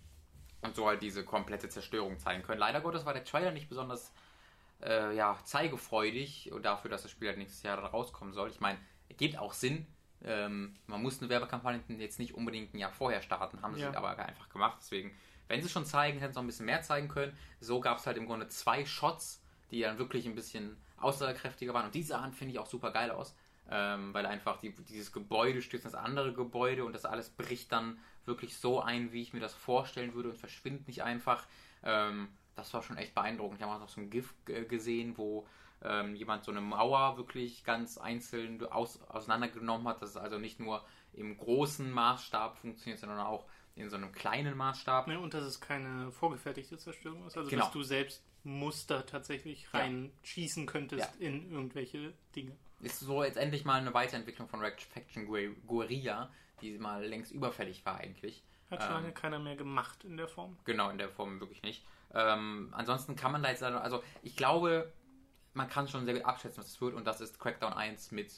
und 0.61 0.77
so 0.77 0.87
halt 0.87 1.01
diese 1.01 1.25
komplette 1.25 1.69
Zerstörung 1.69 2.19
zeigen 2.19 2.43
können. 2.43 2.59
Leider 2.59 2.81
Gottes 2.81 3.07
war 3.07 3.15
der 3.15 3.25
Trailer 3.25 3.51
nicht 3.51 3.69
besonders 3.69 4.13
äh, 4.83 5.15
ja, 5.17 5.39
zeigefreudig 5.45 6.53
dafür, 6.63 6.91
dass 6.91 7.03
das 7.03 7.11
Spiel 7.11 7.29
halt 7.29 7.39
nächstes 7.39 7.63
Jahr 7.63 7.79
rauskommen 7.79 8.35
soll. 8.35 8.51
Ich 8.51 8.61
meine, 8.61 8.79
es 9.09 9.17
gibt 9.17 9.39
auch 9.39 9.53
Sinn. 9.53 9.87
Ähm, 10.27 10.75
man 10.87 11.03
muss 11.03 11.21
eine 11.21 11.29
Werbekampagne 11.29 11.81
jetzt 11.99 12.19
nicht 12.19 12.35
unbedingt 12.35 12.75
ein 12.75 12.79
Jahr 12.79 12.93
vorher 12.93 13.23
starten, 13.23 13.61
haben 13.63 13.75
sie 13.75 13.83
Ja. 13.83 13.95
aber 13.95 14.19
einfach 14.19 14.49
gemacht. 14.49 14.79
Deswegen, 14.81 15.15
wenn 15.49 15.63
sie 15.63 15.69
schon 15.69 15.85
zeigen, 15.85 16.19
hätten 16.19 16.33
sie 16.33 16.39
noch 16.39 16.45
ein 16.45 16.47
bisschen 16.49 16.67
mehr 16.67 16.83
zeigen 16.83 17.09
können. 17.09 17.37
So 17.61 17.81
gab 17.81 17.99
es 17.99 18.07
halt 18.07 18.17
im 18.17 18.27
Grunde 18.27 18.49
zwei 18.49 18.85
Shots, 18.87 19.43
die 19.71 19.81
dann 19.81 19.99
wirklich 19.99 20.27
ein 20.27 20.35
bisschen 20.35 20.77
aussagekräftiger 20.99 21.75
waren. 21.75 21.87
Und 21.87 21.95
die 21.95 22.03
sahen, 22.03 22.33
finde 22.33 22.53
ich, 22.53 22.59
auch 22.59 22.67
super 22.67 22.91
geil 22.91 23.11
aus. 23.11 23.35
Ähm, 23.71 24.13
weil 24.13 24.27
einfach 24.27 24.59
die, 24.59 24.75
dieses 24.75 25.11
Gebäude 25.11 25.63
stürzt 25.63 25.87
in 25.87 25.93
das 25.93 25.99
andere 25.99 26.35
Gebäude 26.35 26.85
und 26.85 26.93
das 26.95 27.07
alles 27.07 27.31
bricht 27.31 27.73
dann 27.73 27.99
wirklich 28.27 28.59
so 28.59 28.83
ein, 28.83 29.11
wie 29.13 29.23
ich 29.23 29.33
mir 29.33 29.41
das 29.41 29.55
vorstellen 29.55 30.13
würde 30.13 30.29
und 30.31 30.37
verschwindet 30.37 30.87
nicht 30.87 31.03
einfach. 31.03 31.47
Ähm, 31.83 32.29
das 32.57 32.75
war 32.75 32.83
schon 32.83 32.99
echt 32.99 33.15
beeindruckend. 33.15 33.59
Ich 33.59 33.65
habe 33.67 33.75
auch 33.75 33.81
noch 33.81 33.89
so 33.89 34.03
ein 34.03 34.11
GIF 34.11 34.35
äh, 34.49 34.65
gesehen, 34.65 35.17
wo 35.17 35.47
ähm, 35.85 36.15
jemand 36.17 36.45
so 36.45 36.51
eine 36.51 36.61
Mauer 36.61 37.17
wirklich 37.17 37.65
ganz 37.65 37.99
einzeln 37.99 38.65
aus, 38.67 39.01
auseinandergenommen 39.03 39.87
hat. 39.89 40.03
Das 40.03 40.11
ist 40.11 40.17
also 40.17 40.39
nicht 40.39 40.59
nur 40.61 40.85
im 41.13 41.37
großen 41.37 41.91
Maßstab 41.91 42.59
funktioniert, 42.59 42.99
sondern 43.01 43.21
auch 43.21 43.47
in 43.77 43.91
so 43.91 43.97
einem 43.97 44.13
kleinen 44.13 44.57
Maßstab. 44.57 45.09
Ja, 45.09 45.19
und 45.19 45.35
dass 45.35 45.45
es 45.45 45.61
keine 45.61 46.11
vorgefertigte 46.13 46.79
Zerstörung 46.79 47.27
ist. 47.27 47.37
Also 47.37 47.51
Genau. 47.51 47.65
dass 47.65 47.73
du 47.73 47.83
selbst 47.83 48.25
Muster 48.45 49.05
tatsächlich 49.07 49.67
Ja. 49.73 49.81
reinschießen 49.81 50.67
könntest 50.67 51.17
in 51.19 51.51
irgendwelche 51.51 52.13
Dinge. 52.37 52.57
Ist 52.81 53.01
so 53.01 53.25
jetzt 53.25 53.37
endlich 53.37 53.65
mal 53.65 53.81
eine 53.81 53.95
Weiterentwicklung 53.95 54.49
von 54.49 54.61
Red 54.61 54.81
Faction 54.81 55.27
Gu- 55.27 55.55
Guerilla, 55.67 56.31
die 56.61 56.77
mal 56.79 57.05
längst 57.07 57.33
überfällig 57.33 57.85
war 57.87 57.97
eigentlich. 57.99 58.45
Hat 58.71 58.81
schon 58.83 58.91
Ähm, 58.91 58.97
lange 59.03 59.13
keiner 59.13 59.39
mehr 59.39 59.57
gemacht 59.57 60.05
in 60.05 60.17
der 60.17 60.29
Form. 60.29 60.59
Genau, 60.65 60.91
in 60.91 60.99
der 60.99 61.09
Form 61.09 61.41
wirklich 61.41 61.63
nicht. 61.63 61.85
Ähm, 62.13 62.69
ansonsten 62.73 63.17
kann 63.17 63.33
man 63.33 63.43
da 63.43 63.51
jetzt, 63.51 63.63
also 63.63 64.03
ich 64.23 64.37
glaube, 64.37 64.93
man 65.55 65.69
kann 65.69 65.89
schon 65.89 66.05
sehr 66.05 66.15
gut 66.15 66.25
abschätzen, 66.25 66.59
was 66.59 66.67
es 66.69 66.81
wird 66.81 66.95
und 66.95 67.05
das 67.07 67.21
ist 67.21 67.39
Crackdown 67.41 67.73
1 67.73 68.11
mit 68.13 68.33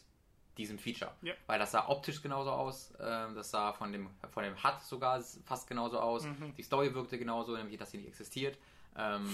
diesem 0.59 0.79
Feature. 0.79 1.13
Ja. 1.23 1.35
Weil 1.47 1.59
das 1.59 1.73
sah 1.73 1.87
optisch 1.89 2.23
genauso 2.23 2.51
aus, 2.51 2.93
ähm, 3.01 3.35
das 3.35 3.51
sah 3.51 3.73
von 3.75 3.93
dem, 3.93 4.09
von 4.31 4.43
dem 4.43 4.55
HUD 4.63 4.81
sogar 4.83 5.21
fast 5.45 5.67
genauso 5.69 5.99
aus, 6.01 6.25
Mhm. 6.25 6.55
die 6.57 6.63
Story 6.63 6.95
wirkte 6.95 7.19
genauso, 7.19 7.55
nämlich 7.57 7.79
dass 7.79 7.91
sie 7.91 7.99
nicht 7.99 8.09
existiert. 8.09 8.57
Ähm, 8.97 9.29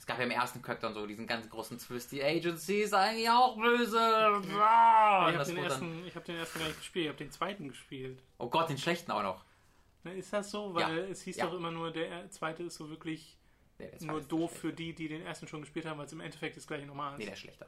es 0.00 0.04
gab 0.06 0.18
ja 0.18 0.24
im 0.24 0.30
ersten 0.32 0.60
Crackdown 0.60 0.94
so 0.94 1.06
diesen 1.06 1.26
ganz 1.28 1.48
großen 1.48 1.78
Twist, 1.78 2.10
die 2.10 2.22
Agency 2.24 2.80
ist 2.82 2.92
eigentlich 2.94 3.30
auch 3.30 3.56
böse. 3.56 4.00
Ah, 4.00 5.28
ich 5.30 5.36
habe 5.36 5.44
den, 5.44 5.56
ersten- 5.58 6.06
ich 6.06 6.16
hab 6.16 6.24
den 6.24 6.36
ersten 6.36 6.58
gar 6.58 6.66
nicht 6.66 6.78
gespielt, 6.78 7.04
ich 7.04 7.08
habe 7.10 7.18
den 7.18 7.30
zweiten 7.30 7.68
gespielt. 7.68 8.18
oh 8.38 8.48
Gott, 8.48 8.68
den 8.68 8.78
schlechten 8.78 9.12
auch 9.12 9.22
noch. 9.22 9.44
Ist 10.04 10.32
das 10.32 10.50
so? 10.50 10.74
Weil 10.74 10.96
Ja. 10.98 11.04
es 11.04 11.22
hieß 11.22 11.36
Ja. 11.36 11.46
doch 11.46 11.54
immer 11.54 11.70
nur, 11.70 11.90
der 11.92 12.30
zweite 12.30 12.62
ist 12.64 12.76
so 12.76 12.88
wirklich 12.90 13.36
Nee, 13.78 13.90
nur 14.00 14.20
doof 14.20 14.52
für 14.58 14.72
die, 14.72 14.92
die 14.94 15.08
den 15.08 15.24
ersten 15.24 15.46
schon 15.46 15.60
gespielt 15.60 15.86
haben, 15.86 15.98
weil 15.98 16.06
es 16.06 16.12
im 16.12 16.20
Endeffekt 16.20 16.56
das 16.56 16.66
gleiche 16.66 16.86
normal 16.86 17.12
ist. 17.12 17.18
Nee, 17.18 17.24
der 17.26 17.34
ist 17.34 17.40
schlechter. 17.40 17.66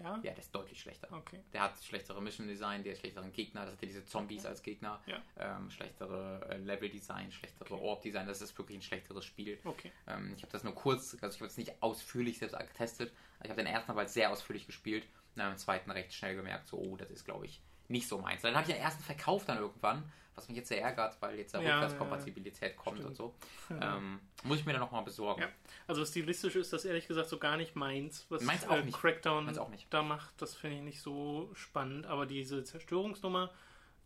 ja? 0.00 0.14
Ja, 0.16 0.32
der 0.32 0.38
ist 0.38 0.52
deutlich 0.54 0.80
schlechter. 0.80 1.08
Okay. 1.12 1.40
Der 1.52 1.62
hat 1.62 1.80
schlechtere 1.82 2.20
Mission 2.20 2.48
Design, 2.48 2.82
der 2.82 2.92
hat 2.94 3.00
schlechteren 3.00 3.32
Gegner, 3.32 3.64
das 3.64 3.74
hat 3.74 3.82
ja 3.82 3.86
diese 3.88 4.04
Zombies 4.04 4.44
als 4.44 4.62
Gegner, 4.62 5.00
Ja. 5.06 5.22
ähm, 5.38 5.70
schlechtere 5.70 6.46
äh, 6.50 6.56
Level 6.58 6.88
Design, 6.88 7.30
schlechtere 7.30 7.74
Okay. 7.74 7.84
Orb 7.84 8.02
Design, 8.02 8.26
das 8.26 8.40
ist 8.42 8.56
wirklich 8.58 8.78
ein 8.78 8.82
schlechteres 8.82 9.24
Spiel. 9.24 9.58
Okay. 9.64 9.92
Ähm, 10.08 10.32
ich 10.36 10.42
habe 10.42 10.50
das 10.52 10.64
nur 10.64 10.74
kurz, 10.74 11.14
also 11.22 11.34
ich 11.34 11.40
habe 11.40 11.46
es 11.46 11.56
nicht 11.56 11.80
ausführlich 11.80 12.38
selbst 12.38 12.58
getestet, 12.58 13.12
ich 13.44 13.50
habe 13.50 13.62
den 13.62 13.72
ersten 13.72 13.90
aber 13.92 14.06
sehr 14.08 14.30
ausführlich 14.30 14.66
gespielt 14.66 15.04
und 15.04 15.38
dann 15.38 15.52
im 15.52 15.58
zweiten 15.58 15.90
recht 15.90 16.12
schnell 16.12 16.34
gemerkt, 16.34 16.66
so, 16.68 16.76
oh, 16.78 16.96
das 16.96 17.10
ist 17.10 17.24
glaube 17.24 17.46
ich 17.46 17.60
nicht 17.88 18.08
so 18.08 18.18
meins. 18.18 18.42
Dann 18.42 18.54
habe 18.54 18.66
ich 18.68 18.74
den 18.74 18.82
ersten 18.82 19.02
verkauft 19.02 19.48
dann 19.48 19.58
irgendwann, 19.58 20.10
was 20.34 20.48
mich 20.48 20.56
jetzt 20.56 20.68
sehr 20.68 20.80
ärgert, 20.82 21.20
weil 21.20 21.38
jetzt 21.38 21.54
eine 21.54 21.64
Ja, 21.66 21.74
Rückwärtskompatibilität 21.80 22.76
kommt 22.76 22.98
stimmt. 22.98 23.10
und 23.10 23.14
so. 23.16 23.34
Ähm, 23.70 24.20
muss 24.44 24.58
ich 24.58 24.66
mir 24.66 24.72
dann 24.72 24.80
nochmal 24.80 25.02
besorgen. 25.04 25.42
Ja. 25.42 25.48
Also 25.86 26.04
stilistisch 26.04 26.56
ist 26.56 26.72
das 26.72 26.84
ehrlich 26.84 27.06
gesagt 27.06 27.28
so 27.28 27.38
gar 27.38 27.56
nicht 27.56 27.76
meins, 27.76 28.26
was 28.28 28.42
Meins 28.42 28.66
auch 28.66 28.76
äh, 28.76 28.84
nicht. 28.84 28.98
Crackdown 28.98 29.44
Meins 29.44 29.58
auch 29.58 29.68
nicht. 29.68 29.92
da 29.92 30.02
macht. 30.02 30.40
Das 30.40 30.54
finde 30.54 30.76
ich 30.78 30.82
nicht 30.82 31.02
so 31.02 31.50
spannend, 31.54 32.06
aber 32.06 32.26
diese 32.26 32.64
Zerstörungsnummer 32.64 33.50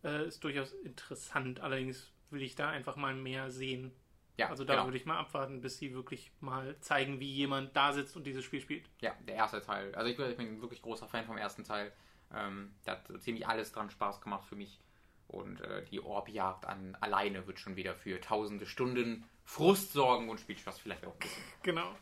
äh, 0.03 0.27
ist 0.27 0.43
durchaus 0.43 0.73
interessant. 0.73 1.59
Allerdings 1.61 2.11
will 2.29 2.41
ich 2.41 2.55
da 2.55 2.69
einfach 2.69 2.95
mal 2.97 3.13
mehr 3.15 3.49
sehen. 3.51 3.93
Ja, 4.35 4.49
Also 4.49 4.65
da 4.65 4.73
genau. 4.73 4.85
würde 4.85 4.97
ich 4.97 5.05
mal 5.05 5.17
abwarten, 5.17 5.61
bis 5.61 5.79
sie 5.79 5.95
wirklich 5.95 6.31
mal 6.41 6.75
zeigen, 6.79 7.19
wie 7.19 7.31
jemand 7.33 7.75
da 7.75 7.91
sitzt 7.93 8.15
und 8.15 8.23
dieses 8.25 8.43
Spiel 8.43 8.61
spielt. 8.61 8.87
Ja, 9.01 9.13
der 9.27 9.33
erste 9.35 9.61
Teil. 9.61 9.95
Also 9.95 10.11
ich 10.11 10.17
bin, 10.17 10.29
ich 10.29 10.37
bin 10.37 10.47
ein 10.57 10.61
wirklich 10.61 10.81
großer 10.83 11.07
Fan 11.07 11.25
vom 11.25 11.37
ersten 11.37 11.63
Teil. 11.63 11.91
Ähm, 12.35 12.75
da 12.83 12.91
hat 12.91 13.09
ziemlich 13.21 13.47
alles 13.47 13.71
dran 13.71 13.89
Spaß 13.89 14.21
gemacht 14.21 14.45
für 14.45 14.55
mich. 14.55 14.79
Und 15.27 15.61
äh, 15.61 15.83
die 15.85 15.99
Orbjagd 15.99 16.65
an 16.65 16.95
alleine 17.01 17.47
wird 17.47 17.59
schon 17.59 17.75
wieder 17.75 17.95
für 17.95 18.21
tausende 18.21 18.65
Stunden 18.65 19.25
Frust 19.43 19.93
sorgen 19.93 20.29
und 20.29 20.39
Spielspaß 20.39 20.79
vielleicht 20.79 21.05
auch. 21.05 21.15
Genau. 21.63 21.95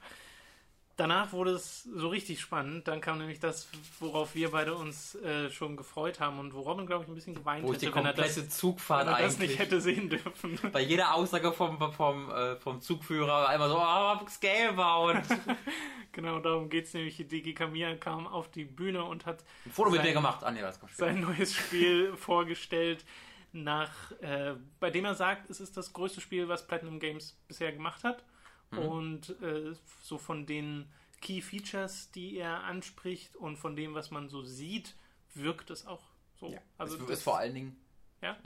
Danach 0.97 1.31
wurde 1.34 1.51
es 1.51 1.84
so 1.84 2.08
richtig 2.10 2.39
spannend. 2.41 2.88
Dann 2.88 3.01
kam 3.01 3.17
nämlich 3.17 3.39
das, 3.39 3.67
worauf 3.99 4.36
wir 4.36 4.51
beide 4.51 4.75
uns 4.75 5.15
äh, 5.15 5.49
schon 5.49 5.75
gefreut 5.75 6.19
haben 6.19 6.39
und 6.39 6.53
wo 6.53 6.62
Robin, 6.62 6.86
glaube 6.86 7.03
ich, 7.03 7.10
ein 7.10 7.15
bisschen 7.15 7.36
geweint 7.36 7.65
Wo 7.65 7.73
ich 7.73 7.79
die 7.79 7.88
hätte, 7.88 7.95
wenn 7.97 8.05
er 8.05 8.13
komplette 8.13 8.43
das, 8.43 8.58
Zugfahrt 8.58 9.08
wenn 9.08 9.13
er 9.13 9.21
das 9.21 9.36
eigentlich. 9.36 9.49
nicht 9.51 9.60
hätte 9.60 9.81
sehen 9.81 10.10
dürfen. 10.10 10.60
Bei 10.71 10.81
jeder 10.81 11.13
Aussage 11.13 11.51
vom, 11.51 11.91
vom, 11.93 12.31
äh, 12.31 12.55
vom 12.58 12.81
Zugführer 12.81 13.49
einmal 13.49 13.69
so, 13.69 13.77
oh, 13.77 14.27
Scalebound. 14.29 15.25
genau, 16.12 16.39
darum 16.39 16.69
geht 16.69 16.86
es 16.86 16.93
nämlich. 16.93 17.17
Digi 17.27 17.53
Kamiya 17.53 17.95
kam 17.95 18.27
auf 18.27 18.49
die 18.49 18.65
Bühne 18.65 19.03
und 19.03 19.25
hat 19.25 19.43
Ein 19.65 19.71
Foto 19.71 19.89
mit 19.89 19.97
Sein- 19.99 20.08
mir 20.08 20.13
gemacht. 20.13 20.43
Ah, 20.43 20.51
nee, 20.51 20.62
das 20.62 20.79
kommt 20.79 20.91
später. 20.91 21.12
sein 21.12 21.21
neues 21.21 21.53
Spiel 21.53 22.15
vorgestellt, 22.15 23.05
nach, 23.51 24.12
äh, 24.21 24.55
bei 24.79 24.89
dem 24.89 25.05
er 25.05 25.15
sagt, 25.15 25.49
es 25.49 25.60
ist 25.60 25.77
das 25.77 25.93
größte 25.93 26.19
Spiel, 26.21 26.47
was 26.49 26.67
Platinum 26.67 26.99
Games 26.99 27.38
bisher 27.47 27.71
gemacht 27.71 28.03
hat. 28.03 28.23
Mhm. 28.71 28.78
Und 28.80 29.41
äh, 29.41 29.73
so 30.01 30.17
von 30.17 30.45
den 30.45 30.88
Key 31.21 31.41
Features, 31.41 32.12
die 32.12 32.38
er 32.38 32.63
anspricht 32.63 33.36
und 33.36 33.58
von 33.58 33.75
dem, 33.75 33.93
was 33.95 34.12
man 34.12 34.30
so 34.30 34.43
sieht, 34.43 34.95
wirkt 35.34 35.69
es 35.69 35.86
auch 35.88 36.04
so. 36.39 36.51
Ja. 36.51 36.60
Also 36.78 36.97
es 37.04 37.10
ist 37.10 37.23
vor 37.23 37.38
allen 37.38 37.54
Dingen. 37.56 37.78
Ja? 38.21 38.38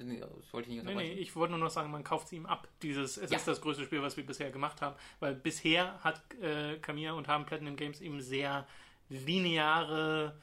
Wollte 0.51 0.69
ich 0.69 0.75
nicht 0.75 0.85
Nee, 0.85 0.95
nee, 0.95 1.13
ich 1.13 1.35
wollte 1.35 1.51
nur 1.51 1.59
noch 1.59 1.69
sagen, 1.69 1.89
man 1.91 2.03
kauft 2.03 2.27
es 2.27 2.33
ihm 2.33 2.45
ab. 2.45 2.67
Dieses, 2.81 3.17
es 3.17 3.31
Ja. 3.31 3.37
ist 3.37 3.47
das 3.47 3.61
größte 3.61 3.83
Spiel, 3.85 4.01
was 4.01 4.17
wir 4.17 4.25
bisher 4.25 4.51
gemacht 4.51 4.81
haben. 4.81 4.95
Weil 5.19 5.35
bisher 5.35 6.03
hat 6.03 6.21
äh, 6.41 6.77
Kamiya 6.79 7.13
und 7.13 7.27
haben 7.27 7.45
Platinum 7.45 7.75
Games 7.75 8.01
eben 8.01 8.19
sehr 8.21 8.67
lineare, 9.09 10.35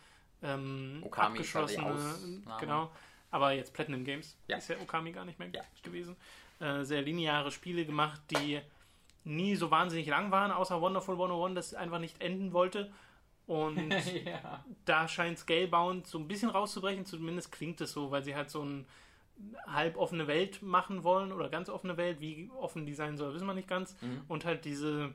ähm, 0.43 1.03
Okami 1.05 1.39
abgeschlossene, 1.39 2.43
genau. 2.61 2.91
Aber 3.31 3.53
jetzt 3.53 3.73
Platinum 3.75 4.05
Games 4.05 4.37
Ja. 4.49 4.57
ist 4.57 4.69
ja 4.69 4.77
Okami 4.81 5.13
gar 5.13 5.25
nicht 5.25 5.39
mehr 5.39 5.49
Ja. 5.53 5.63
gewesen. 5.83 6.17
Äh, 6.61 6.85
sehr 6.85 7.03
lineare 7.03 7.51
Spiele 7.51 7.85
gemacht, 7.85 8.21
die 8.31 8.61
nie 9.27 9.57
so 9.57 9.71
wahnsinnig 9.71 10.07
lang 10.07 10.31
waren, 10.31 10.51
außer 10.51 10.81
Wonderful 10.81 11.15
101, 11.15 11.55
das 11.55 11.75
einfach 11.75 11.99
nicht 11.99 12.23
enden 12.23 12.53
wollte. 12.53 12.91
Und 13.47 13.91
ja. 14.25 14.65
da 14.85 15.09
scheint 15.09 15.39
Scalebound 15.39 16.07
so 16.07 16.19
ein 16.19 16.29
bisschen 16.29 16.51
rauszubrechen, 16.51 17.05
zumindest 17.05 17.53
klingt 17.53 17.81
es 17.81 17.93
so, 17.93 18.11
weil 18.11 18.23
sie 18.23 18.35
halt 18.35 18.51
so 18.51 18.63
eine 18.63 18.85
halb 19.67 19.97
offene 19.97 20.27
Welt 20.27 20.63
machen 20.63 21.05
wollen 21.05 21.33
oder 21.33 21.49
ganz 21.49 21.69
offene 21.69 21.97
Welt. 21.97 22.21
Wie 22.21 22.51
offen 22.59 22.87
die 22.87 22.95
sein 22.95 23.17
soll, 23.17 23.35
wissen 23.35 23.47
wir 23.47 23.55
nicht 23.55 23.69
ganz. 23.69 24.01
Mhm. 24.01 24.23
Und 24.29 24.45
halt 24.45 24.65
diese, 24.65 25.13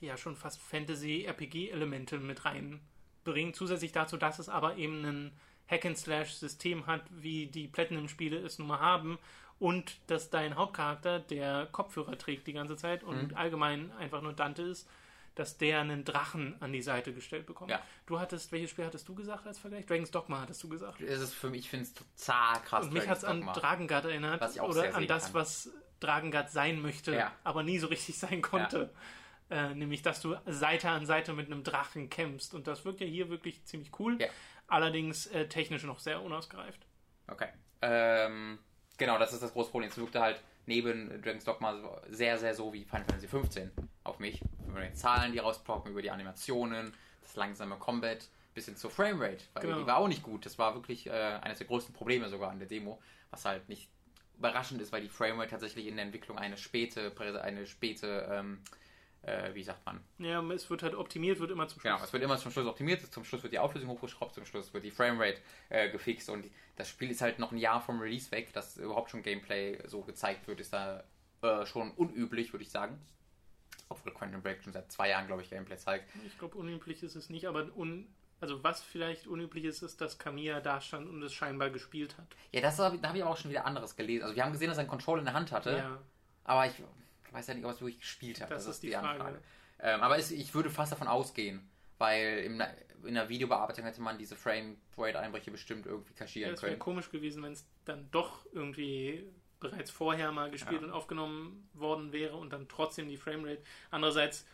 ja, 0.00 0.16
schon 0.16 0.36
fast 0.36 0.60
Fantasy-RPG-Elemente 0.60 2.18
mit 2.18 2.44
reinbringen. 2.44 3.54
Zusätzlich 3.54 3.92
dazu, 3.92 4.16
dass 4.16 4.38
es 4.38 4.48
aber 4.48 4.76
eben 4.76 5.04
ein 5.04 5.32
Hack-and-Slash-System 5.68 6.86
hat, 6.86 7.02
wie 7.10 7.46
die 7.46 7.68
Platinum-Spiele 7.68 8.38
es 8.38 8.58
nun 8.58 8.68
mal 8.68 8.80
haben. 8.80 9.18
Und 9.58 9.96
dass 10.08 10.30
dein 10.30 10.54
Hauptcharakter, 10.56 11.18
der 11.18 11.66
Kopfhörer 11.72 12.16
trägt 12.16 12.46
die 12.46 12.52
ganze 12.52 12.76
Zeit 12.76 13.02
und 13.02 13.30
Mhm. 13.32 13.36
allgemein 13.36 13.92
einfach 13.92 14.22
nur 14.22 14.32
Dante 14.32 14.62
ist, 14.62 14.88
dass 15.34 15.56
der 15.58 15.80
einen 15.80 16.04
Drachen 16.04 16.56
an 16.60 16.72
die 16.72 16.82
Seite 16.82 17.12
gestellt 17.12 17.46
bekommt. 17.46 17.70
Ja. 17.70 17.80
Du 18.06 18.18
hattest, 18.18 18.50
welches 18.52 18.70
Spiel 18.70 18.84
hattest 18.84 19.08
du 19.08 19.14
gesagt 19.14 19.46
als 19.46 19.58
Vergleich? 19.58 19.86
Dragon's 19.86 20.10
Dogma 20.10 20.40
hattest 20.40 20.62
du 20.62 20.68
gesagt. 20.68 21.00
Es 21.00 21.20
ist 21.20 21.34
für 21.34 21.48
mich, 21.50 21.60
ich 21.62 21.70
finde 21.70 21.84
es 21.84 21.94
total 21.94 22.60
krass. 22.62 22.86
Und 22.86 22.92
mich 22.92 23.08
hat 23.08 23.18
es 23.18 23.24
an 23.24 23.38
Dogma. 23.38 23.52
Drakengard 23.52 24.04
erinnert. 24.04 24.60
Oder 24.60 24.94
an 24.94 25.06
das, 25.06 25.24
kann. 25.26 25.34
was 25.34 25.70
Drakengard 26.00 26.50
sein 26.50 26.80
möchte, 26.82 27.14
Ja. 27.14 27.32
aber 27.44 27.62
nie 27.62 27.78
so 27.78 27.86
richtig 27.88 28.18
sein 28.18 28.42
konnte. 28.42 28.92
Äh, 29.50 29.74
nämlich, 29.74 30.02
dass 30.02 30.20
du 30.20 30.36
Seite 30.46 30.90
an 30.90 31.06
Seite 31.06 31.32
mit 31.32 31.46
einem 31.46 31.64
Drachen 31.64 32.10
kämpfst. 32.10 32.52
Und 32.54 32.66
das 32.66 32.84
wirkt 32.84 33.00
ja 33.00 33.06
hier 33.06 33.28
wirklich 33.30 33.64
ziemlich 33.64 33.90
cool. 33.98 34.20
Ja. 34.20 34.28
Allerdings 34.66 35.26
äh, 35.28 35.48
technisch 35.48 35.84
noch 35.84 35.98
sehr 36.00 36.20
unausgereift. 36.22 36.84
Okay. 37.28 37.48
Ähm, 37.80 38.58
genau, 38.98 39.18
das 39.18 39.32
ist 39.32 39.42
das 39.42 39.52
große 39.52 39.70
Problem. 39.70 39.88
Es 39.90 39.96
wirkte 39.96 40.20
halt 40.20 40.42
neben 40.66 41.22
Dragon's 41.22 41.44
Dogma 41.44 41.74
sehr, 42.10 42.36
sehr 42.38 42.54
so 42.54 42.72
wie 42.72 42.84
Final 42.84 43.04
Fantasy 43.06 43.28
15 43.28 43.70
auf 44.04 44.18
mich. 44.18 44.42
Über 44.68 44.82
die 44.82 44.92
Zahlen, 44.92 45.32
die 45.32 45.38
rausploppen, 45.38 45.90
über 45.92 46.02
die 46.02 46.10
Animationen, 46.10 46.92
das 47.22 47.36
langsame 47.36 47.76
Combat, 47.76 48.28
bis 48.54 48.66
hin 48.66 48.76
zur 48.76 48.90
Framerate, 48.90 49.44
weil 49.54 49.62
Genau. 49.62 49.78
die 49.80 49.86
war 49.86 49.96
auch 49.96 50.08
nicht 50.08 50.22
gut. 50.22 50.44
Das 50.44 50.58
war 50.58 50.74
wirklich 50.74 51.06
äh, 51.06 51.10
eines 51.10 51.58
der 51.58 51.66
größten 51.66 51.94
Probleme 51.94 52.28
sogar 52.28 52.50
an 52.50 52.58
der 52.58 52.68
Demo, 52.68 53.00
was 53.30 53.44
halt 53.44 53.68
nicht 53.68 53.88
überraschend 54.36 54.80
ist, 54.82 54.92
weil 54.92 55.00
die 55.02 55.08
Framerate 55.08 55.50
tatsächlich 55.50 55.86
in 55.86 55.96
der 55.96 56.04
Entwicklung 56.04 56.38
eine 56.38 56.56
späte, 56.56 57.12
eine 57.42 57.66
späte, 57.66 58.28
ähm, 58.30 58.60
äh, 59.28 59.54
wie 59.54 59.62
sagt 59.62 59.84
man, 59.84 60.00
Ja, 60.18 60.42
es 60.52 60.68
wird 60.70 60.82
halt 60.82 60.94
optimiert, 60.94 61.38
wird 61.40 61.50
immer 61.50 61.68
zum 61.68 61.80
Schluss. 61.80 61.92
Genau, 61.92 62.04
es 62.04 62.12
wird 62.12 62.22
immer 62.22 62.38
zum 62.38 62.50
Schluss 62.50 62.66
optimiert, 62.66 63.00
zum 63.12 63.24
Schluss 63.24 63.42
wird 63.42 63.52
die 63.52 63.58
Auflösung 63.58 63.90
hochgeschraubt, 63.90 64.34
zum 64.34 64.44
Schluss 64.46 64.72
wird 64.72 64.84
die 64.84 64.90
Framerate 64.90 65.38
äh, 65.68 65.90
gefixt 65.90 66.30
und 66.30 66.46
das 66.76 66.88
Spiel 66.88 67.10
ist 67.10 67.20
halt 67.20 67.38
noch 67.38 67.52
ein 67.52 67.58
Jahr 67.58 67.80
vom 67.80 68.00
Release 68.00 68.30
weg, 68.30 68.52
dass 68.52 68.76
überhaupt 68.76 69.10
schon 69.10 69.22
Gameplay 69.22 69.78
so 69.86 70.02
gezeigt 70.02 70.46
wird, 70.48 70.60
ist 70.60 70.72
da 70.72 71.04
äh, 71.42 71.66
schon 71.66 71.90
unüblich, 71.92 72.52
würde 72.52 72.64
ich 72.64 72.70
sagen. 72.70 72.98
Obwohl 73.88 74.12
Quantum 74.12 74.42
Break 74.42 74.62
schon 74.62 74.72
seit 74.72 74.92
zwei 74.92 75.08
Jahren, 75.08 75.26
glaube 75.26 75.42
ich, 75.42 75.50
Gameplay 75.50 75.78
zeigt. 75.78 76.08
Ich 76.26 76.38
glaube, 76.38 76.58
unüblich 76.58 77.02
ist 77.02 77.14
es 77.16 77.30
nicht, 77.30 77.46
aber 77.46 77.68
un 77.76 78.06
also 78.40 78.62
was 78.62 78.82
vielleicht 78.82 79.26
unüblich 79.26 79.64
ist, 79.64 79.82
ist, 79.82 80.00
dass 80.00 80.16
Kamiya 80.16 80.60
da 80.60 80.80
stand 80.80 81.08
und 81.08 81.20
es 81.24 81.32
scheinbar 81.32 81.70
gespielt 81.70 82.16
hat. 82.18 82.26
Ja, 82.52 82.60
das 82.60 82.76
da 82.76 82.84
habe 82.84 83.16
ich 83.16 83.22
aber 83.22 83.32
auch 83.32 83.36
schon 83.36 83.50
wieder 83.50 83.64
anderes 83.64 83.96
gelesen. 83.96 84.22
Also 84.22 84.36
wir 84.36 84.44
haben 84.44 84.52
gesehen, 84.52 84.68
dass 84.68 84.78
er 84.78 84.82
einen 84.82 84.90
Controller 84.90 85.20
in 85.20 85.24
der 85.24 85.34
Hand 85.34 85.50
hatte, 85.50 85.76
Ja, 85.76 85.98
aber 86.44 86.66
ich 86.66 86.74
weiß 87.32 87.46
ja 87.48 87.54
nicht, 87.54 87.64
ob 87.64 87.70
er 87.70 87.74
es 87.74 87.80
wirklich 87.80 88.00
gespielt 88.00 88.40
hat. 88.40 88.50
Das 88.50 88.66
ist 88.66 88.82
die 88.82 88.90
Frage. 88.92 89.38
Ähm, 89.80 90.00
aber 90.00 90.18
es, 90.18 90.30
ich 90.30 90.54
würde 90.54 90.70
fast 90.70 90.92
davon 90.92 91.06
ausgehen, 91.08 91.68
weil 91.98 92.38
im, 92.44 92.62
in 93.04 93.14
der 93.14 93.28
Videobearbeitung 93.28 93.84
hätte 93.84 94.00
man 94.00 94.18
diese 94.18 94.34
Frame-Rate-Einbrüche 94.36 95.50
bestimmt 95.50 95.86
irgendwie 95.86 96.12
ja 96.12 96.18
kaschieren 96.18 96.54
es 96.54 96.62
wäre 96.62 96.70
können. 96.72 96.80
komisch 96.80 97.10
gewesen, 97.10 97.42
wenn 97.42 97.52
es 97.52 97.66
dann 97.84 98.10
doch 98.10 98.44
irgendwie 98.52 99.24
bereits 99.60 99.90
vorher 99.90 100.30
mal 100.32 100.50
gespielt 100.50 100.80
Ja. 100.82 100.86
und 100.88 100.92
aufgenommen 100.92 101.68
worden 101.74 102.12
wäre 102.12 102.36
und 102.36 102.52
dann 102.52 102.68
trotzdem 102.68 103.08
die 103.08 103.16
Framerate. 103.16 103.62
Andererseits 103.90 104.46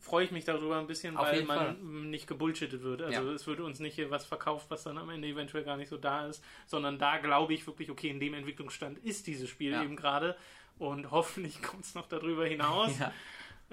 freue 0.00 0.24
ich 0.24 0.30
mich 0.30 0.44
darüber 0.44 0.78
ein 0.78 0.86
bisschen, 0.86 1.16
Auf 1.16 1.26
weil 1.26 1.44
man 1.44 1.58
Fall. 1.58 1.74
nicht 1.76 2.26
gebullshittet 2.26 2.82
wird. 2.82 3.02
Also 3.02 3.30
es 3.32 3.46
wird 3.46 3.60
uns 3.60 3.78
nicht 3.78 3.94
hier 3.94 4.10
was 4.10 4.24
verkauft, 4.24 4.66
was 4.70 4.82
dann 4.84 4.98
am 4.98 5.10
Ende 5.10 5.28
eventuell 5.28 5.64
gar 5.64 5.76
nicht 5.76 5.88
so 5.88 5.96
da 5.98 6.26
ist, 6.26 6.42
sondern 6.66 6.98
da 6.98 7.18
glaube 7.18 7.52
ich 7.54 7.66
wirklich, 7.66 7.90
okay, 7.90 8.08
in 8.08 8.20
dem 8.20 8.34
Entwicklungsstand 8.34 8.98
ist 8.98 9.26
dieses 9.26 9.48
Spiel 9.48 9.72
Ja. 9.72 9.82
eben 9.82 9.96
gerade 9.96 10.36
und 10.82 11.10
hoffentlich 11.10 11.62
kommt 11.62 11.84
es 11.84 11.94
noch 11.94 12.06
darüber 12.08 12.46
hinaus. 12.46 12.90
Ja. 13.00 13.12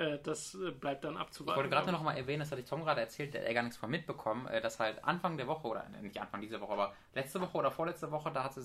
Äh, 0.05 0.17
das 0.23 0.55
äh, 0.55 0.71
bleibt 0.71 1.03
dann 1.03 1.15
Ich 1.15 1.19
abzuwarten. 1.19 1.57
wollte 1.57 1.69
gerade 1.69 1.91
noch 1.91 2.03
mal 2.03 2.15
erwähnen, 2.15 2.39
das 2.39 2.51
hatte 2.51 2.61
ich 2.61 2.69
Tom 2.69 2.85
gerade 2.85 3.01
erzählt, 3.01 3.33
der 3.33 3.45
hat 3.45 3.53
gar 3.53 3.63
nichts 3.63 3.77
von 3.77 3.89
mitbekommen, 3.89 4.47
äh, 4.47 4.61
dass 4.61 4.79
halt 4.79 5.03
Anfang 5.03 5.35
der 5.35 5.45
Woche, 5.47 5.67
oder 5.67 5.85
nicht 6.01 6.17
Anfang 6.21 6.39
dieser 6.39 6.61
Woche, 6.61 6.71
aber 6.71 6.93
letzte 7.13 7.41
Woche 7.41 7.57
oder 7.57 7.69
vorletzte 7.69 8.09
Woche, 8.09 8.31
da 8.31 8.45
hatte 8.45 8.61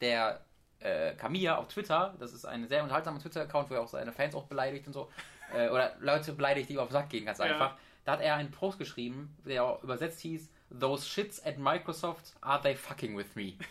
der 0.00 0.40
äh, 0.80 1.14
Kamiya 1.14 1.56
auf 1.56 1.68
Twitter, 1.68 2.16
das 2.18 2.32
ist 2.32 2.46
ein 2.46 2.66
sehr 2.66 2.82
unterhaltsamer 2.82 3.20
Twitter-Account, 3.20 3.70
wo 3.70 3.74
er 3.74 3.82
auch 3.82 3.86
seine 3.88 4.10
Fans 4.12 4.34
auch 4.34 4.46
beleidigt 4.46 4.88
und 4.88 4.92
so, 4.92 5.08
äh, 5.54 5.68
oder 5.68 5.94
Leute 6.00 6.32
beleidigt, 6.32 6.68
die 6.68 6.72
ihm 6.72 6.80
auf 6.80 6.88
den 6.88 6.94
Sack 6.94 7.10
gehen, 7.10 7.26
ganz 7.26 7.38
Ja. 7.38 7.44
einfach. 7.44 7.76
Da 8.04 8.12
hat 8.12 8.20
er 8.20 8.34
einen 8.34 8.50
Post 8.50 8.78
geschrieben, 8.80 9.36
der 9.44 9.62
auch 9.62 9.84
übersetzt 9.84 10.18
hieß, 10.20 10.50
Those 10.80 11.06
shits 11.06 11.44
at 11.44 11.58
Microsoft, 11.58 12.34
are 12.40 12.60
they 12.60 12.74
fucking 12.74 13.16
with 13.16 13.36
me? 13.36 13.52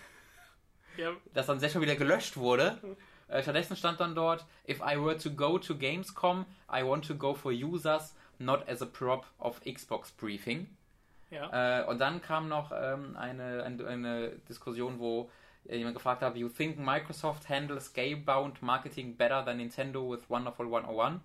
Ja, 0.97 1.11
das 1.33 1.45
dann 1.45 1.59
sehr 1.59 1.69
schon 1.69 1.81
wieder 1.81 1.95
gelöscht 1.95 2.35
wurde. 2.35 2.77
Äh, 3.29 3.43
stattdessen 3.43 3.75
stand 3.75 3.99
dann 3.99 4.15
dort, 4.15 4.45
if 4.67 4.79
I 4.79 4.97
were 4.97 5.17
to 5.17 5.29
go 5.29 5.57
to 5.57 5.75
Gamescom, 5.75 6.45
I 6.71 6.83
want 6.83 7.05
to 7.07 7.15
go 7.15 7.33
for 7.33 7.51
users, 7.51 8.15
not 8.39 8.67
as 8.67 8.81
a 8.81 8.85
prop 8.85 9.25
of 9.39 9.61
Xbox 9.61 10.11
Briefing. 10.11 10.67
ja. 11.29 11.81
Äh, 11.81 11.85
und 11.85 11.99
dann 11.99 12.21
kam 12.21 12.47
noch 12.47 12.71
ähm, 12.71 13.15
eine, 13.17 13.63
eine, 13.63 13.87
eine 13.87 14.29
Diskussion, 14.49 14.99
wo 14.99 15.29
jemand 15.69 15.95
gefragt 15.95 16.21
hat, 16.21 16.35
you 16.35 16.49
think 16.49 16.79
Microsoft 16.79 17.49
handles 17.49 17.85
scale-bound 17.85 18.61
marketing 18.61 19.15
better 19.15 19.43
than 19.43 19.57
Nintendo 19.57 20.09
with 20.09 20.29
Wonderful 20.29 20.65
101? 20.65 21.21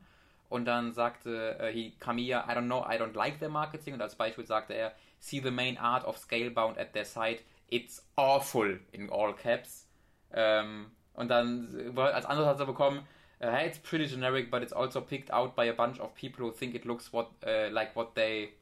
Und 0.51 0.67
dann 0.67 0.93
sagte 0.93 1.59
äh, 1.59 1.73
he, 1.73 1.93
Kamiya, 1.99 2.45
I 2.47 2.53
don't 2.53 2.67
know, 2.67 2.85
I 2.85 2.97
don't 2.97 3.15
like 3.15 3.39
their 3.39 3.49
marketing. 3.49 3.95
Und 3.95 4.03
als 4.03 4.15
Beispiel 4.15 4.47
sagte 4.47 4.75
er, 4.75 4.93
see 5.19 5.41
the 5.41 5.51
main 5.51 5.79
art 5.79 6.05
of 6.05 6.19
scale-bound 6.19 6.79
at 6.79 6.93
their 6.93 7.05
site, 7.05 7.43
it's 7.69 8.07
awful 8.17 8.79
in 8.93 9.11
all 9.11 9.35
caps. 9.35 9.89
Ähm, 10.33 10.91
und 11.15 11.29
dann 11.29 11.95
äh, 11.97 12.01
als 12.01 12.27
Antwort 12.27 12.49
hat 12.49 12.61
er 12.61 12.67
bekommen, 12.67 13.07
uh, 13.41 13.51
hey, 13.51 13.67
it's 13.67 13.79
pretty 13.79 14.07
generic, 14.07 14.51
but 14.51 14.63
it's 14.63 14.73
also 14.73 15.01
picked 15.01 15.33
out 15.33 15.55
by 15.57 15.69
a 15.69 15.73
bunch 15.73 16.01
of 16.01 16.15
people 16.15 16.45
who 16.45 16.51
think 16.51 16.75
it 16.75 16.85
looks 16.85 17.13
what, 17.13 17.29
uh, 17.47 17.71
like 17.71 17.95
what 17.97 18.15
they 18.15 18.53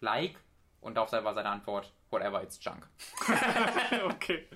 like. 0.00 0.36
Und 0.80 0.96
darauf 0.96 1.12
war 1.12 1.34
seine 1.34 1.48
Antwort, 1.48 1.92
whatever, 2.10 2.40
it's 2.40 2.58
junk. 2.62 2.86
okay. 4.14 4.46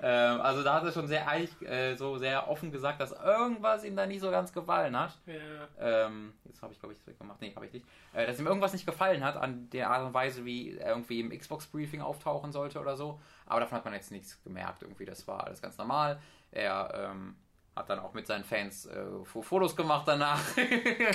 Ähm, 0.00 0.40
also 0.40 0.62
da 0.62 0.74
hat 0.74 0.84
er 0.84 0.92
schon 0.92 1.08
sehr 1.08 1.22
ehrlich, 1.22 1.50
äh, 1.62 1.96
so 1.96 2.18
sehr 2.18 2.48
offen 2.48 2.70
gesagt, 2.70 3.00
dass 3.00 3.10
irgendwas 3.10 3.82
ihm 3.82 3.96
da 3.96 4.06
nicht 4.06 4.20
so 4.20 4.30
ganz 4.30 4.52
gefallen 4.52 4.96
hat. 4.96 5.18
Ja. 5.26 6.06
Ähm, 6.06 6.34
jetzt 6.44 6.62
habe 6.62 6.72
ich, 6.72 6.78
glaube 6.78 6.94
ich, 6.94 7.04
das 7.04 7.18
gemacht. 7.18 7.38
Nee, 7.40 7.52
habe 7.56 7.66
ich 7.66 7.72
nicht. 7.72 7.86
Äh, 8.14 8.26
dass 8.26 8.38
ihm 8.38 8.46
irgendwas 8.46 8.72
nicht 8.72 8.86
gefallen 8.86 9.24
hat 9.24 9.36
an 9.36 9.68
der 9.70 9.90
Art 9.90 10.06
und 10.06 10.14
Weise, 10.14 10.44
wie 10.44 10.78
er 10.78 10.90
irgendwie 10.90 11.18
im 11.18 11.36
Xbox-Briefing 11.36 12.00
auftauchen 12.00 12.52
sollte 12.52 12.78
oder 12.78 12.96
so. 12.96 13.20
Aber 13.46 13.58
davon 13.58 13.78
hat 13.78 13.84
man 13.84 13.94
jetzt 13.94 14.12
nichts 14.12 14.40
gemerkt. 14.44 14.82
Irgendwie, 14.82 15.04
das 15.04 15.26
war 15.26 15.44
alles 15.44 15.60
ganz 15.60 15.76
normal. 15.78 16.20
Er 16.52 17.10
ähm, 17.12 17.36
hat 17.74 17.88
dann 17.90 17.98
auch 17.98 18.12
mit 18.14 18.26
seinen 18.26 18.44
Fans 18.44 18.86
äh, 18.86 19.04
Fo- 19.24 19.42
Fotos 19.42 19.74
gemacht 19.74 20.06
danach. 20.06 20.40
äh, 20.56 21.12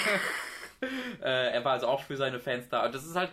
er 1.53 1.63
war 1.63 1.73
also 1.73 1.87
auch 1.87 2.01
für 2.01 2.17
seine 2.17 2.39
Fans 2.39 2.67
da. 2.69 2.85
Und 2.85 2.95
das 2.95 3.05
ist 3.05 3.15
halt. 3.15 3.31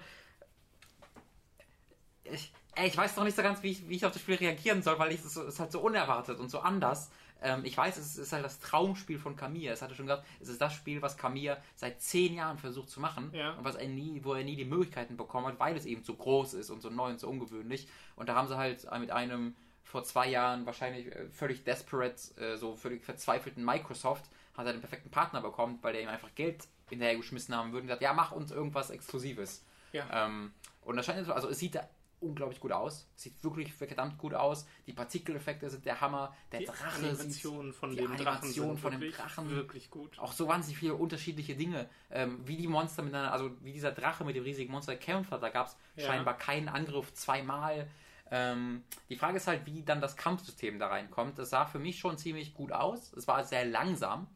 Ich, 2.24 2.52
ey, 2.76 2.88
ich 2.88 2.96
weiß 2.96 3.16
noch 3.16 3.24
nicht 3.24 3.36
so 3.36 3.42
ganz, 3.42 3.62
wie 3.62 3.70
ich, 3.70 3.88
wie 3.88 3.96
ich 3.96 4.06
auf 4.06 4.12
das 4.12 4.22
Spiel 4.22 4.36
reagieren 4.36 4.82
soll, 4.82 4.98
weil 4.98 5.12
es 5.12 5.36
ist, 5.36 5.60
halt 5.60 5.72
so 5.72 5.80
unerwartet 5.80 6.38
und 6.38 6.50
so 6.50 6.60
anders. 6.60 7.10
Ähm, 7.42 7.64
ich 7.64 7.76
weiß, 7.76 7.98
es 7.98 8.16
ist 8.16 8.32
halt 8.32 8.44
das 8.44 8.60
Traumspiel 8.60 9.18
von 9.18 9.36
Kamiya. 9.36 9.72
Es 9.72 9.82
hatte 9.82 9.94
schon 9.94 10.06
gesagt, 10.06 10.24
es 10.40 10.48
ist 10.48 10.60
das 10.60 10.72
Spiel, 10.72 11.02
was 11.02 11.16
Kamiya 11.18 11.58
seit 11.74 12.00
zehn 12.00 12.34
Jahren 12.34 12.56
versucht 12.58 12.88
zu 12.88 13.00
machen 13.00 13.30
Ja. 13.34 13.52
und 13.52 13.64
was 13.64 13.74
er 13.74 13.88
nie, 13.88 14.20
wo 14.24 14.32
er 14.34 14.44
nie 14.44 14.56
die 14.56 14.64
Möglichkeiten 14.64 15.16
bekommen 15.16 15.46
hat, 15.48 15.58
weil 15.60 15.76
es 15.76 15.84
eben 15.84 16.02
so 16.02 16.14
groß 16.14 16.54
ist 16.54 16.70
und 16.70 16.80
so 16.80 16.88
neu 16.88 17.10
und 17.10 17.20
so 17.20 17.28
ungewöhnlich. 17.28 17.88
Und 18.16 18.28
da 18.30 18.34
haben 18.34 18.48
sie 18.48 18.56
halt 18.56 18.90
mit 18.98 19.10
einem 19.10 19.54
vor 19.94 20.02
zwei 20.02 20.28
Jahren 20.28 20.66
wahrscheinlich 20.66 21.06
äh, 21.06 21.28
völlig 21.30 21.62
desperate, 21.62 22.16
äh, 22.40 22.56
so 22.56 22.74
völlig 22.74 23.04
verzweifelten 23.04 23.64
Microsoft, 23.64 24.24
hat 24.56 24.66
er 24.66 24.72
den 24.72 24.80
perfekten 24.80 25.08
Partner 25.10 25.40
bekommen, 25.40 25.78
weil 25.82 25.92
der 25.92 26.02
ihm 26.02 26.08
einfach 26.08 26.34
Geld 26.34 26.66
hinterhergeschmissen 26.88 27.54
haben 27.56 27.68
würde 27.70 27.82
und 27.82 27.86
gesagt, 27.86 28.02
ja, 28.02 28.12
mach 28.12 28.32
uns 28.32 28.50
irgendwas 28.50 28.90
Exklusives. 28.90 29.64
Ja. 29.92 30.26
Ähm, 30.26 30.52
und 30.82 30.96
das 30.96 31.06
scheint 31.06 31.24
so, 31.24 31.32
also 31.32 31.48
es 31.48 31.60
sieht 31.60 31.76
da 31.76 31.88
unglaublich 32.18 32.58
gut 32.58 32.72
aus. 32.72 33.06
Es 33.16 33.22
sieht 33.22 33.44
wirklich 33.44 33.72
verdammt 33.72 34.18
gut 34.18 34.34
aus. 34.34 34.66
Die 34.86 34.92
Partikeleffekte 34.92 35.70
sind 35.70 35.84
der 35.86 36.00
Hammer. 36.00 36.34
Der 36.50 36.60
Die 36.60 36.66
Drache 36.66 36.96
Animation 36.96 37.72
von 37.72 37.90
die 37.90 37.96
dem 37.96 38.06
Drachen 38.16 38.26
Animation 38.26 38.66
sind 38.70 38.80
von 38.80 38.90
dem 38.92 39.00
wirklich, 39.00 39.16
Drachen. 39.16 39.50
wirklich 39.50 39.90
gut. 39.90 40.18
auch 40.18 40.32
so 40.32 40.48
wahnsinnig 40.48 40.78
viele 40.78 40.94
unterschiedliche 40.94 41.54
Dinge, 41.54 41.88
ähm, 42.10 42.40
wie 42.44 42.56
die 42.56 42.66
Monster 42.66 43.02
miteinander, 43.02 43.32
also 43.32 43.50
wie 43.60 43.72
dieser 43.72 43.92
Drache 43.92 44.24
mit 44.24 44.34
dem 44.34 44.42
riesigen 44.42 44.72
Monster 44.72 44.96
kämpft 44.96 45.30
hat. 45.30 45.42
Da 45.42 45.50
gab 45.50 45.68
es 45.68 45.76
Ja. 45.96 46.06
scheinbar 46.06 46.36
keinen 46.36 46.68
Angriff 46.68 47.12
zweimal. 47.14 47.88
Ähm, 48.30 48.84
die 49.08 49.16
Frage 49.16 49.36
ist 49.36 49.46
halt, 49.46 49.66
wie 49.66 49.82
dann 49.82 50.00
das 50.00 50.16
Kampfsystem 50.16 50.78
da 50.78 50.88
reinkommt. 50.88 51.38
Das 51.38 51.50
sah 51.50 51.66
für 51.66 51.78
mich 51.78 51.98
schon 51.98 52.18
ziemlich 52.18 52.54
gut 52.54 52.72
aus. 52.72 53.12
Es 53.12 53.28
war 53.28 53.44
sehr 53.44 53.64
langsam. 53.64 54.26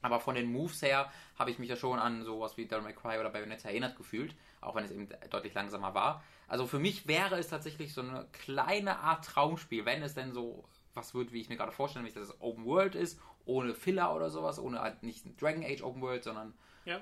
Aber 0.00 0.18
von 0.18 0.34
den 0.34 0.50
Moves 0.50 0.82
her 0.82 1.10
habe 1.38 1.50
ich 1.50 1.58
mich 1.58 1.68
ja 1.68 1.76
schon 1.76 1.98
an 1.98 2.24
sowas 2.24 2.56
wie 2.56 2.66
Devil 2.66 2.82
May 2.82 2.92
Cry 2.92 3.18
oder 3.18 3.30
Bayonetta 3.30 3.68
erinnert 3.68 3.96
gefühlt, 3.96 4.34
auch 4.60 4.74
wenn 4.74 4.84
es 4.84 4.90
eben 4.90 5.08
deutlich 5.30 5.54
langsamer 5.54 5.94
war. 5.94 6.24
Also 6.48 6.66
für 6.66 6.80
mich 6.80 7.06
wäre 7.06 7.38
es 7.38 7.48
tatsächlich 7.48 7.94
so 7.94 8.00
eine 8.00 8.26
kleine 8.32 8.98
Art 8.98 9.24
Traumspiel, 9.24 9.84
wenn 9.84 10.02
es 10.02 10.14
denn 10.14 10.32
so 10.32 10.64
was 10.94 11.14
wird, 11.14 11.32
wie 11.32 11.40
ich 11.40 11.48
mir 11.48 11.56
gerade 11.56 11.72
vorstelle, 11.72 12.02
nämlich 12.02 12.14
dass 12.14 12.28
es 12.28 12.40
Open 12.40 12.64
World 12.66 12.94
ist, 12.94 13.18
ohne 13.44 13.74
Filler 13.74 14.14
oder 14.14 14.28
sowas, 14.28 14.58
ohne 14.58 14.80
halt 14.80 15.02
nicht 15.02 15.24
ein 15.24 15.36
Dragon 15.36 15.64
Age 15.64 15.82
Open 15.82 16.02
World, 16.02 16.24
sondern, 16.24 16.52
Ja, 16.84 17.00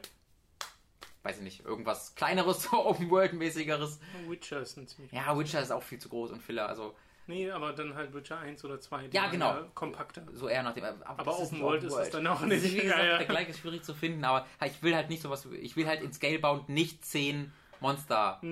weiß 1.22 1.38
ich 1.38 1.42
nicht, 1.42 1.64
irgendwas 1.64 2.14
kleineres, 2.14 2.62
so 2.70 2.86
Open 2.86 3.10
World 3.10 3.32
mäßigeres. 3.34 4.00
Witcher 4.28 4.60
ist 4.60 4.76
ein 4.76 4.86
ziemlich. 4.86 5.12
Ja, 5.12 5.36
Witcher 5.38 5.60
ist 5.62 5.70
auch 5.70 5.82
viel 5.82 5.98
zu 5.98 6.08
groß 6.08 6.30
und 6.32 6.42
Filler, 6.42 6.68
also 6.68 6.94
Nee, 7.26 7.48
aber 7.48 7.72
dann 7.72 7.94
halt 7.94 8.12
Witcher 8.12 8.38
1 8.38 8.64
oder 8.64 8.80
2. 8.80 9.06
die 9.06 9.16
Ja, 9.16 9.28
genau. 9.28 9.62
Kompakter. 9.74 10.22
so 10.32 10.48
eher 10.48 10.64
nach 10.64 10.74
dem. 10.74 10.82
Aber 10.84 11.22
das 11.22 11.38
Open 11.38 11.60
World 11.60 11.84
ist 11.84 11.94
es 11.94 12.10
dann 12.10 12.26
auch 12.26 12.40
nicht. 12.40 12.64
Ist, 12.64 12.74
wie 12.74 12.80
gesagt, 12.80 12.98
Ja, 12.98 13.06
ja. 13.06 13.18
der 13.18 13.26
gleiche 13.28 13.54
schwierig 13.54 13.84
zu 13.84 13.94
finden, 13.94 14.24
aber 14.24 14.46
ich 14.66 14.82
will 14.82 14.96
halt 14.96 15.10
nicht 15.10 15.22
sowas, 15.22 15.46
ich 15.46 15.76
will 15.76 15.86
halt 15.86 16.02
in 16.02 16.12
Scalebound 16.12 16.68
nicht 16.68 17.04
zehn 17.04 17.52
Monsterfälle 17.78 18.48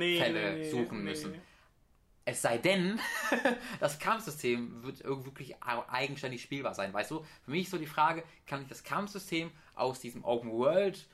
Nee, 0.53 0.59
nee, 0.59 0.71
suchen 0.71 0.99
nee. 0.99 1.11
müssen. 1.11 1.35
Es 2.25 2.43
sei 2.43 2.59
denn, 2.59 3.01
das 3.81 3.99
Kampfsystem 3.99 4.83
wird 4.85 5.01
irgendwie 5.01 5.29
wirklich 5.31 5.57
eigenständig 5.63 6.43
spielbar 6.43 6.75
sein. 6.75 6.93
Weißt 6.93 7.11
du, 7.11 7.25
für 7.45 7.51
mich 7.51 7.63
ist 7.65 7.71
so 7.71 7.79
die 7.79 7.87
Frage, 7.87 8.23
kann 8.47 8.63
ich 8.63 8.69
das 8.69 8.85
Kampfsystem 8.85 9.51
aus 9.75 9.99
diesem 9.99 10.25
Open 10.25 10.53
World 10.53 11.07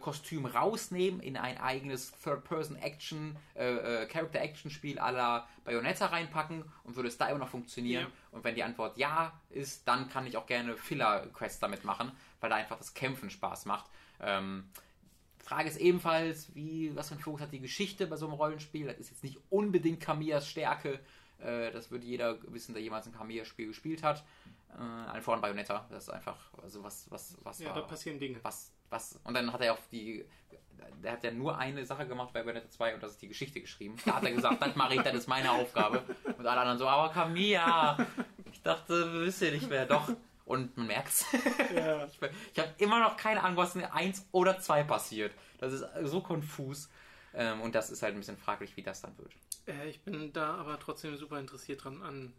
Kostüm 0.00 0.46
rausnehmen 0.46 1.20
in 1.20 1.36
ein 1.36 1.58
eigenes 1.58 2.12
Third-Person-Action, 2.22 3.36
äh, 3.54 4.02
äh, 4.02 4.06
Character-Action-Spiel 4.06 4.96
la 4.96 5.48
Bayonetta 5.64 6.06
reinpacken 6.06 6.64
und 6.84 6.96
würde 6.96 7.08
es 7.08 7.18
da 7.18 7.28
immer 7.28 7.40
noch 7.40 7.48
funktionieren? 7.48 8.04
Ja. 8.04 8.10
Und 8.30 8.44
wenn 8.44 8.54
die 8.54 8.62
Antwort 8.62 8.96
ja 8.96 9.32
ist, 9.50 9.86
dann 9.88 10.08
kann 10.08 10.26
ich 10.26 10.36
auch 10.36 10.46
gerne 10.46 10.76
Filler-Quests 10.76 11.60
damit 11.60 11.84
machen, 11.84 12.12
weil 12.40 12.50
da 12.50 12.56
einfach 12.56 12.78
das 12.78 12.94
Kämpfen 12.94 13.30
Spaß 13.30 13.66
macht. 13.66 13.86
Ähm, 14.20 14.64
Frage 15.38 15.68
ist 15.68 15.78
ebenfalls, 15.78 16.54
wie, 16.54 16.94
was 16.94 17.08
für 17.08 17.16
ein 17.16 17.20
Fokus 17.20 17.40
hat 17.40 17.52
die 17.52 17.60
Geschichte 17.60 18.06
bei 18.06 18.16
so 18.16 18.26
einem 18.26 18.34
Rollenspiel? 18.34 18.86
Das 18.86 18.98
ist 18.98 19.10
jetzt 19.10 19.24
nicht 19.24 19.38
unbedingt 19.50 20.00
Kamiyas 20.00 20.48
Stärke. 20.48 21.00
Äh, 21.42 21.72
das 21.72 21.90
würde 21.90 22.06
jeder 22.06 22.38
wissen, 22.52 22.72
der 22.74 22.82
jemals 22.82 23.06
ein 23.06 23.12
Kamiya-Spiel 23.12 23.66
gespielt 23.66 24.02
hat. 24.02 24.24
Äh, 24.78 25.10
allen 25.10 25.22
voran 25.22 25.40
Bayonetta. 25.40 25.86
Das 25.90 26.04
ist 26.04 26.08
einfach, 26.10 26.36
also 26.62 26.82
was, 26.82 27.10
was, 27.10 27.36
was 27.42 27.58
Ja, 27.58 27.68
war, 27.68 27.74
da 27.74 27.80
passieren 27.82 28.18
Dinge. 28.18 28.38
was, 28.42 28.72
was, 28.90 29.18
und 29.24 29.34
dann 29.34 29.52
hat 29.52 29.60
er 29.60 29.74
auch 29.74 29.78
die, 29.90 30.24
der 31.02 31.12
hat 31.12 31.24
ja 31.24 31.30
nur 31.30 31.58
eine 31.58 31.84
Sache 31.84 32.06
gemacht 32.06 32.32
bei 32.32 32.42
Bayonetta 32.42 32.70
2 32.70 32.94
und 32.94 33.02
das 33.02 33.12
ist 33.12 33.22
die 33.22 33.28
Geschichte 33.28 33.60
geschrieben. 33.60 33.96
Da 34.04 34.16
hat 34.16 34.24
er 34.24 34.32
gesagt, 34.32 34.62
das 34.62 34.74
mache 34.76 34.94
ich, 34.94 35.02
das 35.02 35.14
ist 35.14 35.28
meine 35.28 35.50
Aufgabe. 35.50 36.02
Und 36.24 36.46
alle 36.46 36.60
anderen 36.60 36.78
so, 36.78 36.88
aber 36.88 37.12
Kamiya, 37.12 38.06
ich 38.50 38.62
dachte, 38.62 39.24
wisst 39.24 39.42
ihr 39.42 39.52
nicht 39.52 39.68
mehr, 39.68 39.86
doch. 39.86 40.08
Und 40.44 40.76
man 40.76 40.86
merkt's. 40.88 41.24
Ja. 41.74 42.04
Ich, 42.06 42.18
ich 42.52 42.58
habe 42.58 42.70
immer 42.78 43.00
noch 43.00 43.16
keine 43.16 43.42
Ahnung, 43.42 43.56
was 43.56 43.74
in 43.74 43.84
1 43.84 44.28
oder 44.32 44.58
2 44.58 44.82
passiert. 44.84 45.32
Das 45.58 45.72
ist 45.72 45.84
so 46.02 46.20
konfus. 46.20 46.90
Ähm, 47.34 47.60
und 47.62 47.74
das 47.74 47.90
ist 47.90 48.02
halt 48.02 48.14
ein 48.14 48.18
bisschen 48.18 48.36
fraglich, 48.36 48.76
wie 48.76 48.82
das 48.82 49.00
dann 49.00 49.16
wird. 49.16 49.32
Äh, 49.66 49.88
ich 49.88 50.02
bin 50.02 50.32
da 50.32 50.56
aber 50.56 50.78
trotzdem 50.78 51.16
super 51.16 51.38
interessiert 51.38 51.84
dran 51.84 52.02
an 52.02 52.32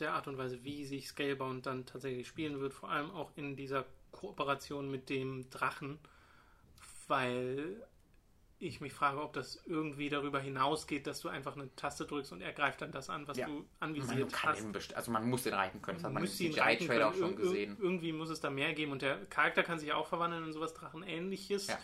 der 0.00 0.14
Art 0.14 0.26
und 0.28 0.38
Weise, 0.38 0.62
wie 0.64 0.84
sich 0.84 1.08
Scalebound 1.08 1.66
dann 1.66 1.86
tatsächlich 1.86 2.26
spielen 2.28 2.60
wird, 2.60 2.72
vor 2.74 2.90
allem 2.90 3.10
auch 3.10 3.30
in 3.36 3.56
dieser 3.56 3.84
Kooperation 4.12 4.90
mit 4.90 5.08
dem 5.10 5.48
Drachen, 5.50 5.98
weil 7.08 7.82
ich 8.60 8.80
mich 8.80 8.92
frage, 8.92 9.22
ob 9.22 9.32
das 9.34 9.62
irgendwie 9.66 10.08
darüber 10.08 10.40
hinausgeht, 10.40 11.06
dass 11.06 11.20
du 11.20 11.28
einfach 11.28 11.54
eine 11.54 11.74
Taste 11.76 12.06
drückst 12.06 12.32
und 12.32 12.40
er 12.40 12.52
greift 12.52 12.82
dann 12.82 12.90
das 12.90 13.08
an, 13.08 13.28
was 13.28 13.36
Ja. 13.36 13.46
du 13.46 13.52
Man 13.52 13.66
anvisiert 13.78 14.32
kann 14.32 14.56
hast. 14.74 14.94
also 14.94 15.12
man 15.12 15.28
muss 15.30 15.44
den 15.44 15.54
reiten 15.54 15.80
können. 15.80 15.98
Das 15.98 16.04
hat 16.04 16.12
man 16.12 16.22
im 16.24 16.28
müsste 16.28 16.42
ihn 16.44 16.54
reiten 16.58 16.80
CGI-Trailer 16.80 17.10
können. 17.12 17.22
auch 17.24 17.28
schon 17.28 17.36
gesehen. 17.36 17.76
Irgendwie 17.80 18.12
muss 18.12 18.30
es 18.30 18.40
da 18.40 18.50
mehr 18.50 18.72
geben 18.74 18.90
und 18.92 19.02
der 19.02 19.24
Charakter 19.26 19.62
kann 19.62 19.78
sich 19.78 19.92
auch 19.92 20.08
verwandeln 20.08 20.44
in 20.44 20.52
sowas 20.52 20.74
Drachenähnliches. 20.74 21.68
Ja. 21.68 21.78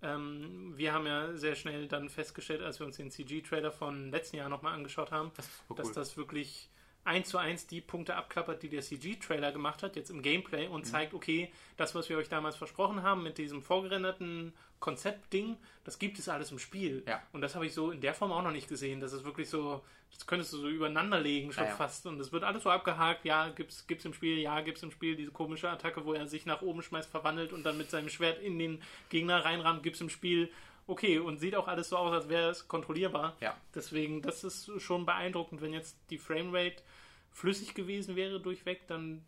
Ähm, 0.00 0.72
wir 0.76 0.94
haben 0.94 1.06
ja 1.06 1.34
sehr 1.36 1.56
schnell 1.56 1.88
dann 1.88 2.08
festgestellt, 2.08 2.62
als 2.62 2.78
wir 2.78 2.86
uns 2.86 2.96
den 2.96 3.10
CG-Trailer 3.10 3.70
von 3.70 4.10
letzten 4.10 4.36
Jahr 4.36 4.48
nochmal 4.48 4.72
angeschaut 4.72 5.12
haben, 5.12 5.30
Das 5.36 5.48
so 5.68 5.74
dass 5.74 5.88
cool. 5.88 5.94
das 5.94 6.16
wirklich 6.16 6.70
eins 7.04 7.28
zu 7.28 7.38
eins 7.38 7.66
die 7.66 7.80
Punkte 7.80 8.16
abklappert, 8.16 8.62
die 8.62 8.68
der 8.68 8.82
CG-Trailer 8.82 9.52
gemacht 9.52 9.82
hat, 9.82 9.96
jetzt 9.96 10.10
im 10.10 10.22
Gameplay 10.22 10.66
Mhm. 10.68 10.74
und 10.74 10.84
zeigt, 10.86 11.14
okay, 11.14 11.52
das, 11.76 11.94
was 11.94 12.08
wir 12.08 12.16
euch 12.18 12.28
damals 12.28 12.56
versprochen 12.56 13.02
haben 13.02 13.22
mit 13.22 13.38
diesem 13.38 13.62
vorgerenderten 13.62 14.52
Konzeptding, 14.80 15.56
das 15.84 15.98
gibt 15.98 16.18
es 16.18 16.28
alles 16.28 16.50
im 16.50 16.58
Spiel. 16.58 17.02
Ja. 17.06 17.22
Und 17.32 17.40
das 17.40 17.54
habe 17.54 17.66
ich 17.66 17.74
so 17.74 17.90
in 17.90 18.00
der 18.00 18.14
Form 18.14 18.32
auch 18.32 18.42
noch 18.42 18.50
nicht 18.50 18.68
gesehen. 18.68 19.00
Das 19.00 19.12
ist 19.12 19.24
wirklich 19.24 19.48
so, 19.48 19.82
das 20.12 20.26
könntest 20.26 20.52
du 20.52 20.58
so 20.58 20.68
übereinander 20.68 21.20
legen 21.20 21.52
schon 21.52 21.64
Ja, 21.64 21.70
ja. 21.70 21.76
fast. 21.76 22.06
Und 22.06 22.20
es 22.20 22.32
wird 22.32 22.44
alles 22.44 22.62
so 22.62 22.70
abgehakt, 22.70 23.24
ja, 23.24 23.48
gibt's, 23.48 23.86
gibt's 23.86 24.04
im 24.04 24.12
Spiel, 24.14 24.38
ja, 24.38 24.60
gibt's 24.60 24.82
im 24.82 24.90
Spiel 24.90 25.16
diese 25.16 25.30
komische 25.30 25.68
Attacke, 25.70 26.04
wo 26.04 26.12
er 26.12 26.26
sich 26.26 26.44
nach 26.46 26.62
oben 26.62 26.82
schmeißt, 26.82 27.10
verwandelt 27.10 27.52
und 27.52 27.64
dann 27.64 27.78
mit 27.78 27.90
seinem 27.90 28.08
Schwert 28.10 28.40
in 28.42 28.58
den 28.58 28.82
Gegner 29.08 29.44
reinrammt, 29.44 29.82
gibt's 29.82 30.00
im 30.00 30.10
Spiel. 30.10 30.50
Okay, 30.86 31.18
und 31.18 31.38
sieht 31.38 31.54
auch 31.56 31.66
alles 31.68 31.88
so 31.88 31.96
aus, 31.96 32.12
als 32.12 32.28
wäre 32.28 32.50
es 32.50 32.68
kontrollierbar. 32.68 33.36
Ja. 33.40 33.56
Deswegen, 33.74 34.20
das 34.22 34.44
ist 34.44 34.70
schon 34.82 35.06
beeindruckend. 35.06 35.62
Wenn 35.62 35.72
jetzt 35.72 35.96
die 36.10 36.18
Framerate 36.18 36.82
flüssig 37.30 37.74
gewesen 37.74 38.16
wäre 38.16 38.40
durchweg, 38.40 38.86
dann 38.86 39.24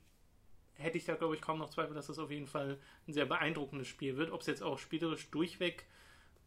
hätte 0.74 0.98
ich 0.98 1.04
da, 1.06 1.14
glaube 1.14 1.34
ich, 1.34 1.40
kaum 1.40 1.58
noch 1.58 1.70
Zweifel, 1.70 1.94
dass 1.94 2.08
das 2.08 2.18
auf 2.18 2.30
jeden 2.30 2.46
Fall 2.46 2.78
ein 3.08 3.12
sehr 3.14 3.24
beeindruckendes 3.24 3.88
Spiel 3.88 4.16
wird. 4.18 4.30
Ob 4.30 4.42
es 4.42 4.46
jetzt 4.46 4.62
auch 4.62 4.78
spielerisch 4.78 5.30
durchweg 5.30 5.86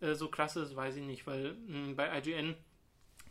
äh, 0.01 0.13
so 0.13 0.27
klasse 0.27 0.61
ist, 0.61 0.75
weiß 0.75 0.95
ich 0.97 1.03
nicht, 1.03 1.25
weil 1.25 1.53
mh, 1.67 1.93
bei 1.95 2.15
IGN 2.19 2.55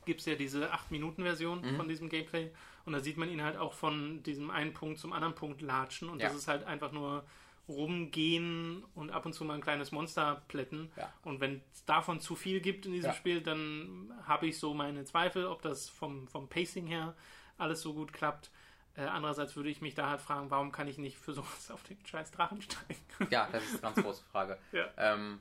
gibt 0.05 0.21
es 0.21 0.27
ja 0.27 0.35
diese 0.35 0.73
8-Minuten-Version 0.73 1.61
Mhm. 1.61 1.77
von 1.77 1.89
diesem 1.89 2.09
Gameplay 2.09 2.51
und 2.87 2.95
da 2.95 3.01
sieht 3.01 3.19
man 3.19 3.29
ihn 3.31 3.43
halt 3.43 3.57
auch 3.57 3.75
von 3.75 4.23
diesem 4.25 4.51
einen 4.51 4.73
Punkt 4.73 4.99
zum 4.99 5.13
anderen 5.13 5.35
Punkt 5.35 5.61
latschen 5.63 6.09
und 6.09 6.21
Ja. 6.21 6.29
das 6.29 6.37
ist 6.37 6.49
halt 6.49 6.65
einfach 6.65 6.91
nur 6.93 7.25
rumgehen 7.69 8.85
und 8.95 9.11
ab 9.11 9.27
und 9.27 9.33
zu 9.35 9.45
mal 9.45 9.55
ein 9.55 9.61
kleines 9.61 9.93
Monster 9.93 10.43
plätten. 10.49 10.91
Ja. 10.97 11.13
Und 11.23 11.41
wenn 11.41 11.63
es 11.73 11.85
davon 11.85 12.21
zu 12.21 12.35
viel 12.35 12.61
gibt 12.61 12.87
in 12.87 12.93
diesem 12.93 13.11
Ja. 13.11 13.15
Spiel, 13.15 13.41
dann 13.43 14.13
habe 14.25 14.47
ich 14.47 14.59
so 14.59 14.75
meine 14.75 15.05
Zweifel, 15.05 15.47
ob 15.47 15.63
das 15.63 15.89
vom, 15.89 16.27
vom 16.29 16.49
Pacing 16.49 16.87
her 16.87 17.15
alles 17.59 17.81
so 17.83 17.95
gut 17.95 18.13
klappt. 18.13 18.51
Äh, 18.97 19.03
andererseits 19.03 19.55
würde 19.55 19.69
ich 19.69 19.81
mich 19.81 19.95
da 19.95 20.09
halt 20.11 20.21
fragen, 20.21 20.51
warum 20.51 20.73
kann 20.73 20.89
ich 20.89 20.99
nicht 20.99 21.19
für 21.19 21.33
sowas 21.35 21.71
auf 21.71 21.83
den 21.85 21.99
scheiß 22.05 22.31
Drachen 22.33 22.61
steigen? 22.63 23.01
Ja, 23.31 23.49
das 23.53 23.63
ist 23.65 23.73
eine 23.85 23.95
ganz 23.95 24.03
große 24.05 24.25
Frage. 24.25 24.59
Ja. 24.73 24.87
Ähm, 24.97 25.41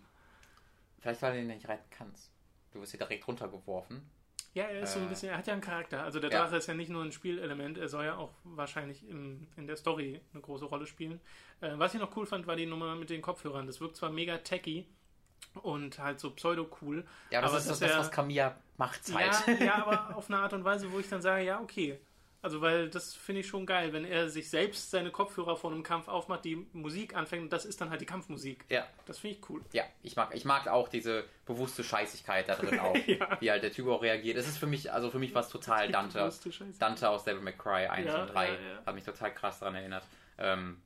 vielleicht, 1.00 1.22
weil 1.22 1.34
du 1.34 1.40
ihn 1.42 1.48
nicht 1.48 1.68
reiten 1.68 1.90
kannst. 1.90 2.32
Du 2.72 2.82
wirst 2.82 2.92
hier 2.92 3.00
direkt 3.00 3.28
runtergeworfen. 3.28 4.08
Ja, 4.58 4.64
er 4.66 4.82
ist 4.82 4.94
so 4.94 5.00
ein 5.00 5.06
Äh, 5.06 5.10
bisschen, 5.10 5.30
er 5.30 5.38
hat 5.38 5.46
ja 5.48 5.54
einen 5.54 5.62
Charakter. 5.62 6.04
Also 6.04 6.20
der 6.20 6.32
ja. 6.32 6.42
Drache 6.42 6.58
ist 6.58 6.68
ja 6.68 6.74
nicht 6.74 6.90
nur 6.90 7.04
ein 7.04 7.12
Spielelement, 7.12 7.78
er 7.78 7.88
soll 7.90 8.06
ja 8.06 8.16
auch 8.18 8.32
wahrscheinlich 8.44 9.08
im, 9.08 9.48
in 9.56 9.68
der 9.68 9.76
Story 9.78 10.20
eine 10.34 10.42
große 10.42 10.66
Rolle 10.66 10.88
spielen. 10.88 11.20
Äh, 11.62 11.72
was 11.76 11.94
ich 11.94 12.00
noch 12.00 12.16
cool 12.18 12.26
fand, 12.26 12.48
war 12.48 12.56
die 12.56 12.66
Nummer 12.66 12.96
mit 12.96 13.10
den 13.10 13.22
Kopfhörern. 13.22 13.68
Das 13.68 13.80
wirkt 13.82 13.96
zwar 13.98 14.10
mega 14.10 14.38
tacky 14.40 14.88
und 15.62 16.00
halt 16.00 16.20
so 16.20 16.32
pseudo-cool. 16.32 17.06
Ja, 17.30 17.42
das 17.42 17.52
aber 17.52 17.60
ist 17.60 17.70
das, 17.70 17.82
ist 17.82 17.90
ja- 17.92 18.00
was 18.00 18.12
Camilla 18.12 18.56
macht 18.78 19.02
halt. 19.14 19.60
Ja, 19.60 19.66
ja, 19.66 19.76
aber 19.86 20.16
auf 20.18 20.30
eine 20.30 20.40
Art 20.40 20.54
und 20.54 20.64
Weise, 20.64 20.92
wo 20.92 21.00
ich 21.00 21.08
dann 21.10 21.22
sage, 21.22 21.44
ja, 21.46 21.60
okay. 21.62 22.00
Also, 22.42 22.62
weil 22.62 22.90
das 22.90 23.14
finde 23.16 23.42
ich 23.42 23.48
schon 23.48 23.66
geil, 23.66 23.94
wenn 23.94 24.06
er 24.06 24.30
sich 24.30 24.50
selbst 24.50 24.92
seine 24.92 25.12
Kopfhörer 25.12 25.58
vor 25.58 25.72
einem 25.72 25.84
Kampf 25.84 26.08
aufmacht, 26.08 26.46
die 26.46 26.68
Musik 26.72 27.16
anfängt 27.16 27.44
und 27.44 27.50
das 27.52 27.66
ist 27.66 27.82
dann 27.82 27.90
halt 27.90 28.00
die 28.00 28.06
Kampfmusik. 28.06 28.66
ja. 28.70 28.86
Das 29.06 29.20
finde 29.20 29.38
ich 29.38 29.50
cool. 29.50 29.62
Ja, 29.72 29.84
ich 30.04 30.16
mag, 30.16 30.36
ich 30.36 30.46
mag 30.46 30.68
auch 30.68 30.88
diese 30.88 31.24
bewusste 31.46 31.84
Scheißigkeit 31.84 32.48
da 32.48 32.56
drin 32.56 32.80
auch. 32.80 32.96
Ja. 33.08 33.38
Wie 33.40 33.50
halt 33.50 33.64
der 33.64 33.72
Typ 33.72 33.88
auch 33.88 34.02
reagiert. 34.02 34.38
Es 34.38 34.48
ist 34.48 34.58
für 34.58 34.68
mich, 34.68 34.92
also 34.92 35.10
für 35.10 35.20
mich 35.20 35.34
war 35.34 35.42
es 35.42 35.50
total 35.50 35.90
Dante. 35.92 36.30
Dante 36.78 37.10
aus 37.10 37.24
Devil 37.24 37.42
May 37.42 37.54
Cry 37.54 37.88
1 37.88 38.06
Ja, 38.08 38.22
und 38.24 38.34
3 38.34 38.48
ja, 38.48 38.54
ja. 38.54 38.86
hat 38.86 38.94
mich 38.96 39.04
total 39.04 39.34
krass 39.34 39.60
daran 39.60 39.76
erinnert. 39.76 40.04
Ähm, 40.38 40.82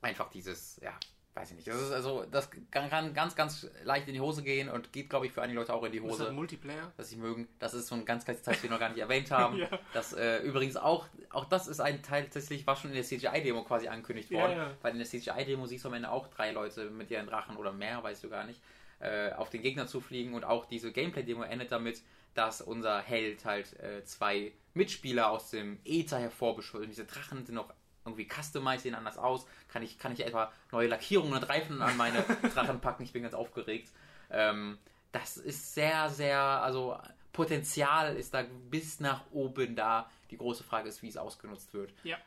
einfach 0.00 0.30
dieses, 0.30 0.80
ja, 0.82 0.92
weiß 1.34 1.50
ich 1.50 1.56
nicht. 1.56 1.68
Das 1.68 1.80
ist 1.80 1.92
also, 1.92 2.24
das 2.30 2.50
kann, 2.70 3.14
ganz, 3.14 3.34
ganz 3.34 3.70
leicht 3.84 4.08
in 4.08 4.14
die 4.14 4.20
Hose 4.20 4.42
gehen 4.42 4.68
und 4.68 4.92
geht, 4.92 5.08
glaube 5.08 5.26
ich, 5.26 5.32
für 5.32 5.42
einige 5.42 5.58
Leute 5.60 5.72
auch 5.72 5.84
in 5.84 5.92
die 5.92 5.98
Ist 5.98 6.04
das 6.04 6.12
Hose, 6.12 6.28
ein 6.28 6.34
Multiplayer? 6.34 6.92
dass 6.96 7.10
sie 7.10 7.16
mögen. 7.16 7.48
Das 7.58 7.74
ist 7.74 7.86
so 7.86 7.94
ein 7.94 8.04
ganz 8.04 8.24
kleines 8.24 8.42
Teil, 8.42 8.54
das 8.54 8.62
wir 8.62 8.70
noch 8.70 8.80
gar 8.80 8.88
nicht 8.88 8.98
erwähnt 8.98 9.30
haben. 9.30 9.58
Ja. 9.58 9.68
Das 9.92 10.12
äh, 10.12 10.38
übrigens 10.38 10.76
auch, 10.76 11.06
auch 11.30 11.44
das 11.44 11.66
ist 11.66 11.80
ein 11.80 12.02
Teil 12.02 12.24
tatsächlich, 12.24 12.66
war 12.66 12.76
schon 12.76 12.90
in 12.90 12.96
der 12.96 13.04
CGI-Demo 13.04 13.64
quasi 13.64 13.88
angekündigt 13.88 14.30
worden. 14.30 14.52
Ja, 14.52 14.68
ja. 14.68 14.74
Weil 14.82 14.92
in 14.92 14.98
der 14.98 15.06
CGI-Demo 15.06 15.66
siehst 15.66 15.84
du 15.84 15.88
am 15.88 15.94
Ende 15.94 16.10
auch 16.10 16.28
drei 16.28 16.52
Leute 16.52 16.90
mit 16.90 17.10
ihren 17.10 17.26
Drachen 17.26 17.56
oder 17.56 17.72
mehr, 17.72 18.02
weißt 18.02 18.22
du 18.22 18.28
gar 18.28 18.44
nicht, 18.44 18.60
äh, 19.00 19.32
auf 19.32 19.50
den 19.50 19.62
Gegner 19.62 19.86
zufliegen 19.86 20.34
und 20.34 20.44
auch 20.44 20.66
diese 20.66 20.92
Gameplay-Demo 20.92 21.42
endet 21.42 21.72
damit, 21.72 22.02
dass 22.34 22.60
unser 22.60 23.00
Held 23.00 23.44
halt 23.44 23.78
äh, 23.80 24.04
zwei 24.04 24.52
Mitspieler 24.74 25.30
aus 25.30 25.50
dem 25.50 25.78
Äther 25.84 26.18
hervorbeschwört. 26.18 26.84
Und 26.84 26.90
diese 26.90 27.04
Drachen 27.04 27.44
sind 27.44 27.56
noch 27.56 27.72
irgendwie 28.08 28.28
customized, 28.28 28.82
sehen 28.82 28.94
anders 28.94 29.18
aus. 29.18 29.46
Kann 29.68 29.82
ich, 29.82 29.98
kann 29.98 30.12
ich 30.12 30.24
etwa 30.24 30.52
neue 30.72 30.88
Lackierungen 30.88 31.34
und 31.34 31.48
Reifen 31.48 31.80
an 31.82 31.96
meine 31.96 32.22
Drachen 32.54 32.80
packen? 32.80 33.02
Ich 33.04 33.12
bin 33.12 33.22
ganz 33.22 33.34
aufgeregt. 33.34 33.90
Ähm, 34.30 34.78
das 35.12 35.36
ist 35.36 35.74
sehr, 35.74 36.10
sehr, 36.10 36.40
also 36.40 36.98
Potenzial 37.32 38.16
ist 38.16 38.34
da 38.34 38.44
bis 38.70 39.00
nach 39.00 39.24
oben 39.30 39.76
da. 39.76 40.10
Die 40.30 40.36
große 40.36 40.64
Frage 40.64 40.88
ist, 40.88 41.02
wie 41.02 41.08
es 41.08 41.16
ausgenutzt 41.16 41.72
wird. 41.72 41.92
Ja. 42.04 42.18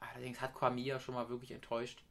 Allerdings 0.00 0.40
hat 0.40 0.54
Kwamia 0.54 0.98
schon 1.00 1.14
mal 1.14 1.28
wirklich 1.28 1.50
enttäuscht. 1.50 2.02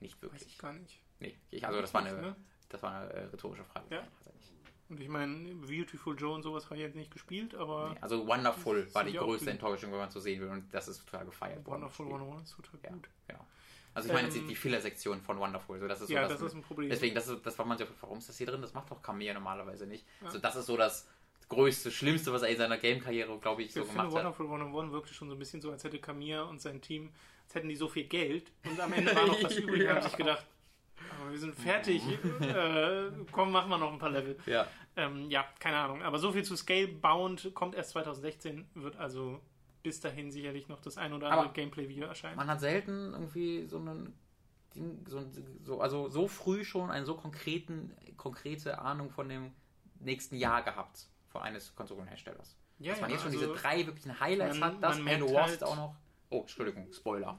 Nicht 0.00 0.16
Weiß 0.16 0.22
wirklich. 0.22 0.46
ich 0.46 0.58
gar 0.58 0.72
nicht. 0.72 1.00
Nee, 1.18 1.36
ich, 1.50 1.66
also 1.66 1.80
das 1.80 1.92
war 1.94 2.02
eine, 2.04 2.12
Ne? 2.12 2.36
das 2.68 2.82
war 2.82 3.00
eine 3.00 3.12
äh, 3.12 3.24
rhetorische 3.24 3.64
Frage. 3.64 3.86
Ja. 3.90 4.02
Hat 4.02 4.26
er 4.26 4.32
nicht. 4.34 4.52
Und 4.90 5.00
ich 5.00 5.08
meine, 5.08 5.54
Beautiful 5.54 6.14
Joe 6.18 6.34
und 6.34 6.42
sowas 6.42 6.64
habe 6.66 6.76
ich 6.76 6.82
jetzt 6.82 6.94
nicht 6.94 7.10
gespielt, 7.10 7.54
aber 7.54 7.90
Nee, 7.94 7.98
also 8.02 8.26
Wonderful 8.26 8.86
war 8.94 9.04
die 9.04 9.14
größte 9.14 9.50
Enttäuschung, 9.50 9.90
wenn 9.92 9.98
man 9.98 10.10
so 10.10 10.20
sehen 10.20 10.40
will. 10.40 10.48
Und 10.48 10.72
das 10.72 10.88
ist 10.88 11.04
total 11.08 11.24
gefeiert 11.24 11.64
worden. 11.66 11.82
Wonderful 11.82 12.06
im 12.06 12.12
Spiel. 12.12 12.20
101 12.22 12.48
ist 12.50 12.56
total 12.56 12.80
Ja, 12.82 12.90
gut. 12.90 13.08
genau. 13.28 13.46
Also 13.94 14.08
ich 14.08 14.12
meine 14.14 14.26
jetzt 14.28 14.36
Ähm, 14.36 14.42
die, 14.42 14.48
die 14.48 14.56
Filler-Sektion 14.56 15.20
von 15.22 15.38
Wonderful. 15.38 15.78
So, 15.78 15.88
das 15.88 16.00
ist 16.00 16.08
so 16.08 16.14
Ja, 16.14 16.22
das, 16.22 16.32
das 16.32 16.42
ist 16.42 16.54
ein 16.54 16.62
Problem. 16.62 16.90
Deswegen, 16.90 17.14
das, 17.14 17.28
ist, 17.28 17.46
das 17.46 17.58
war 17.58 17.64
man 17.64 17.78
so, 17.78 17.86
warum 18.00 18.18
ist 18.18 18.28
das 18.28 18.36
hier 18.36 18.46
drin? 18.46 18.60
Das 18.60 18.74
macht 18.74 18.90
doch 18.90 19.00
Kamea 19.00 19.32
normalerweise 19.32 19.86
nicht. 19.86 20.04
Ja. 20.20 20.26
Also 20.26 20.38
das 20.38 20.56
ist 20.56 20.66
so 20.66 20.76
das 20.76 21.08
größte, 21.48 21.90
schlimmste, 21.90 22.32
was 22.32 22.42
er 22.42 22.48
in 22.48 22.56
seiner 22.58 22.76
Game-Karriere, 22.78 23.38
glaube 23.38 23.62
ich, 23.62 23.72
so 23.72 23.80
ich 23.80 23.86
finde 23.86 24.02
gemacht 24.02 24.16
hat. 24.16 24.24
Wonderful 24.24 24.46
101 24.46 24.92
wirklich 24.92 25.16
schon 25.16 25.28
so 25.28 25.34
ein 25.34 25.38
bisschen 25.38 25.60
so, 25.60 25.70
als 25.70 25.84
hätte 25.84 25.98
Camilla 25.98 26.42
und 26.42 26.60
sein 26.60 26.80
Team, 26.80 27.10
als 27.46 27.54
hätten 27.54 27.68
die 27.68 27.76
so 27.76 27.88
viel 27.88 28.04
Geld 28.04 28.50
und 28.64 28.78
am 28.80 28.92
Ende 28.92 29.14
war 29.14 29.26
noch 29.26 29.42
was 29.42 29.56
übrig 29.58 29.80
und 29.82 29.86
Ja. 29.86 29.94
haben 29.94 30.02
sich 30.02 30.16
gedacht, 30.16 30.44
aber 31.20 31.30
wir 31.30 31.38
sind 31.38 31.54
fertig, 31.54 32.02
äh, 32.40 33.10
komm, 33.32 33.52
machen 33.52 33.68
wir 33.70 33.78
noch 33.78 33.92
ein 33.92 33.98
paar 33.98 34.10
Level. 34.10 34.36
Ja, 34.46 34.66
Ähm, 34.96 35.30
ja, 35.30 35.44
keine 35.58 35.76
Ahnung. 35.78 36.02
Aber 36.02 36.18
so 36.18 36.30
viel 36.32 36.44
zu 36.44 36.56
Scalebound 36.56 37.50
kommt 37.54 37.74
erst 37.74 37.90
2016, 37.90 38.66
wird 38.74 38.96
also 38.96 39.40
bis 39.82 40.00
dahin 40.00 40.30
sicherlich 40.30 40.68
noch 40.68 40.80
das 40.80 40.96
ein 40.98 41.12
oder 41.12 41.30
andere 41.30 41.52
Gameplay-Video 41.52 42.06
erscheinen. 42.06 42.36
man 42.36 42.48
hat 42.48 42.60
selten 42.60 43.12
irgendwie 43.12 43.66
so 43.66 43.78
einen 43.78 44.14
Ding, 44.74 45.04
so, 45.06 45.22
so, 45.62 45.80
also 45.80 46.08
so 46.08 46.26
früh 46.26 46.64
schon 46.64 46.90
eine 46.90 47.04
so 47.04 47.14
konkreten, 47.16 47.92
konkrete 48.16 48.78
Ahnung 48.78 49.10
von 49.10 49.28
dem 49.28 49.52
nächsten 50.00 50.36
Jahr 50.36 50.62
gehabt 50.62 51.06
von 51.28 51.42
eines 51.42 51.74
Konsolenherstellers. 51.76 52.56
ja, 52.78 52.92
Dass 52.92 53.00
man 53.00 53.10
ja, 53.10 53.16
jetzt 53.16 53.22
schon 53.24 53.32
also, 53.32 53.46
diese 53.46 53.60
drei 53.60 53.84
wirklichen 53.86 54.18
Highlights 54.20 54.58
man- 54.58 54.74
hat, 54.74 54.82
das 54.82 54.98
man 54.98 55.14
Halo 55.14 55.32
Wars 55.34 55.50
halt- 55.50 55.64
auch 55.64 55.76
noch. 55.76 55.94
Oh, 56.30 56.40
Entschuldigung, 56.40 56.90
Spoiler. 56.92 57.38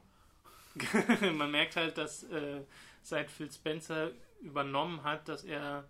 man 1.36 1.52
merkt 1.52 1.76
halt, 1.78 1.98
dass 1.98 2.24
äh, 2.24 2.62
seit 3.08 3.32
Phil 3.32 3.52
Spencer 3.52 4.12
übernommen 4.42 5.04
hat, 5.04 5.28
dass 5.28 5.44
er 5.44 5.88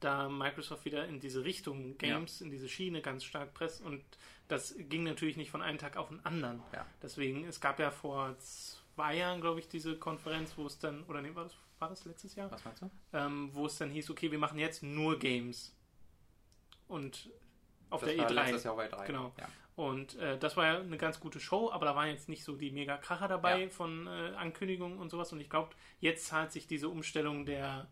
da 0.00 0.28
Microsoft 0.28 0.84
wieder 0.84 1.06
in 1.06 1.20
diese 1.20 1.44
Richtung 1.44 1.98
Games, 1.98 2.40
in 2.40 2.50
diese 2.50 2.68
Schiene 2.68 3.02
ganz 3.02 3.24
stark 3.24 3.54
presst 3.54 3.82
und 3.82 4.02
das 4.46 4.74
ging 4.78 5.02
natürlich 5.02 5.36
nicht 5.36 5.50
von 5.50 5.60
einem 5.60 5.78
Tag 5.78 5.96
auf 5.96 6.08
den 6.08 6.24
anderen. 6.24 6.62
Ja. 6.72 6.86
Deswegen, 7.02 7.44
es 7.44 7.60
gab 7.60 7.78
ja 7.78 7.90
vor 7.90 8.36
zwei 8.38 9.16
Jahren, 9.16 9.40
glaube 9.40 9.60
ich, 9.60 9.68
diese 9.68 9.96
Konferenz, 9.96 10.56
wo 10.56 10.66
es 10.66 10.78
dann, 10.78 11.04
oder 11.04 11.20
nee, 11.20 11.34
war 11.34 11.44
das, 11.44 11.54
war 11.78 11.88
das 11.88 12.04
letztes 12.04 12.34
Jahr? 12.34 12.50
Was 12.50 12.64
meinst 12.64 12.82
du? 12.82 12.90
Ähm, 13.12 13.50
wo 13.52 13.66
es 13.66 13.76
dann 13.76 13.90
hieß, 13.90 14.10
okay, 14.10 14.30
wir 14.30 14.38
machen 14.38 14.58
jetzt 14.58 14.82
nur 14.82 15.18
Games. 15.18 15.74
Und 16.86 17.30
auf 17.90 18.00
das 18.00 18.10
der 18.10 18.18
war 18.18 18.30
E3. 18.30 18.34
letztes 18.34 18.64
Jahr 18.64 18.76
bei 18.76 18.88
3. 18.88 19.06
Genau. 19.06 19.32
Ja. 19.38 19.48
Und 19.78 20.16
äh, 20.18 20.36
das 20.36 20.56
war 20.56 20.66
ja 20.66 20.80
eine 20.80 20.96
ganz 20.98 21.20
gute 21.20 21.38
Show, 21.38 21.70
aber 21.70 21.86
da 21.86 21.94
waren 21.94 22.08
jetzt 22.08 22.28
nicht 22.28 22.42
so 22.42 22.56
die 22.56 22.72
mega 22.72 22.96
Kracher 22.96 23.28
dabei 23.28 23.62
Ja. 23.62 23.70
von 23.70 24.08
äh, 24.08 24.34
Ankündigungen 24.36 24.98
und 24.98 25.08
sowas. 25.08 25.32
Und 25.32 25.40
ich 25.40 25.48
glaube, 25.48 25.70
jetzt 26.00 26.26
zahlt 26.26 26.50
sich 26.50 26.66
diese 26.66 26.88
Umstellung 26.88 27.46
der 27.46 27.86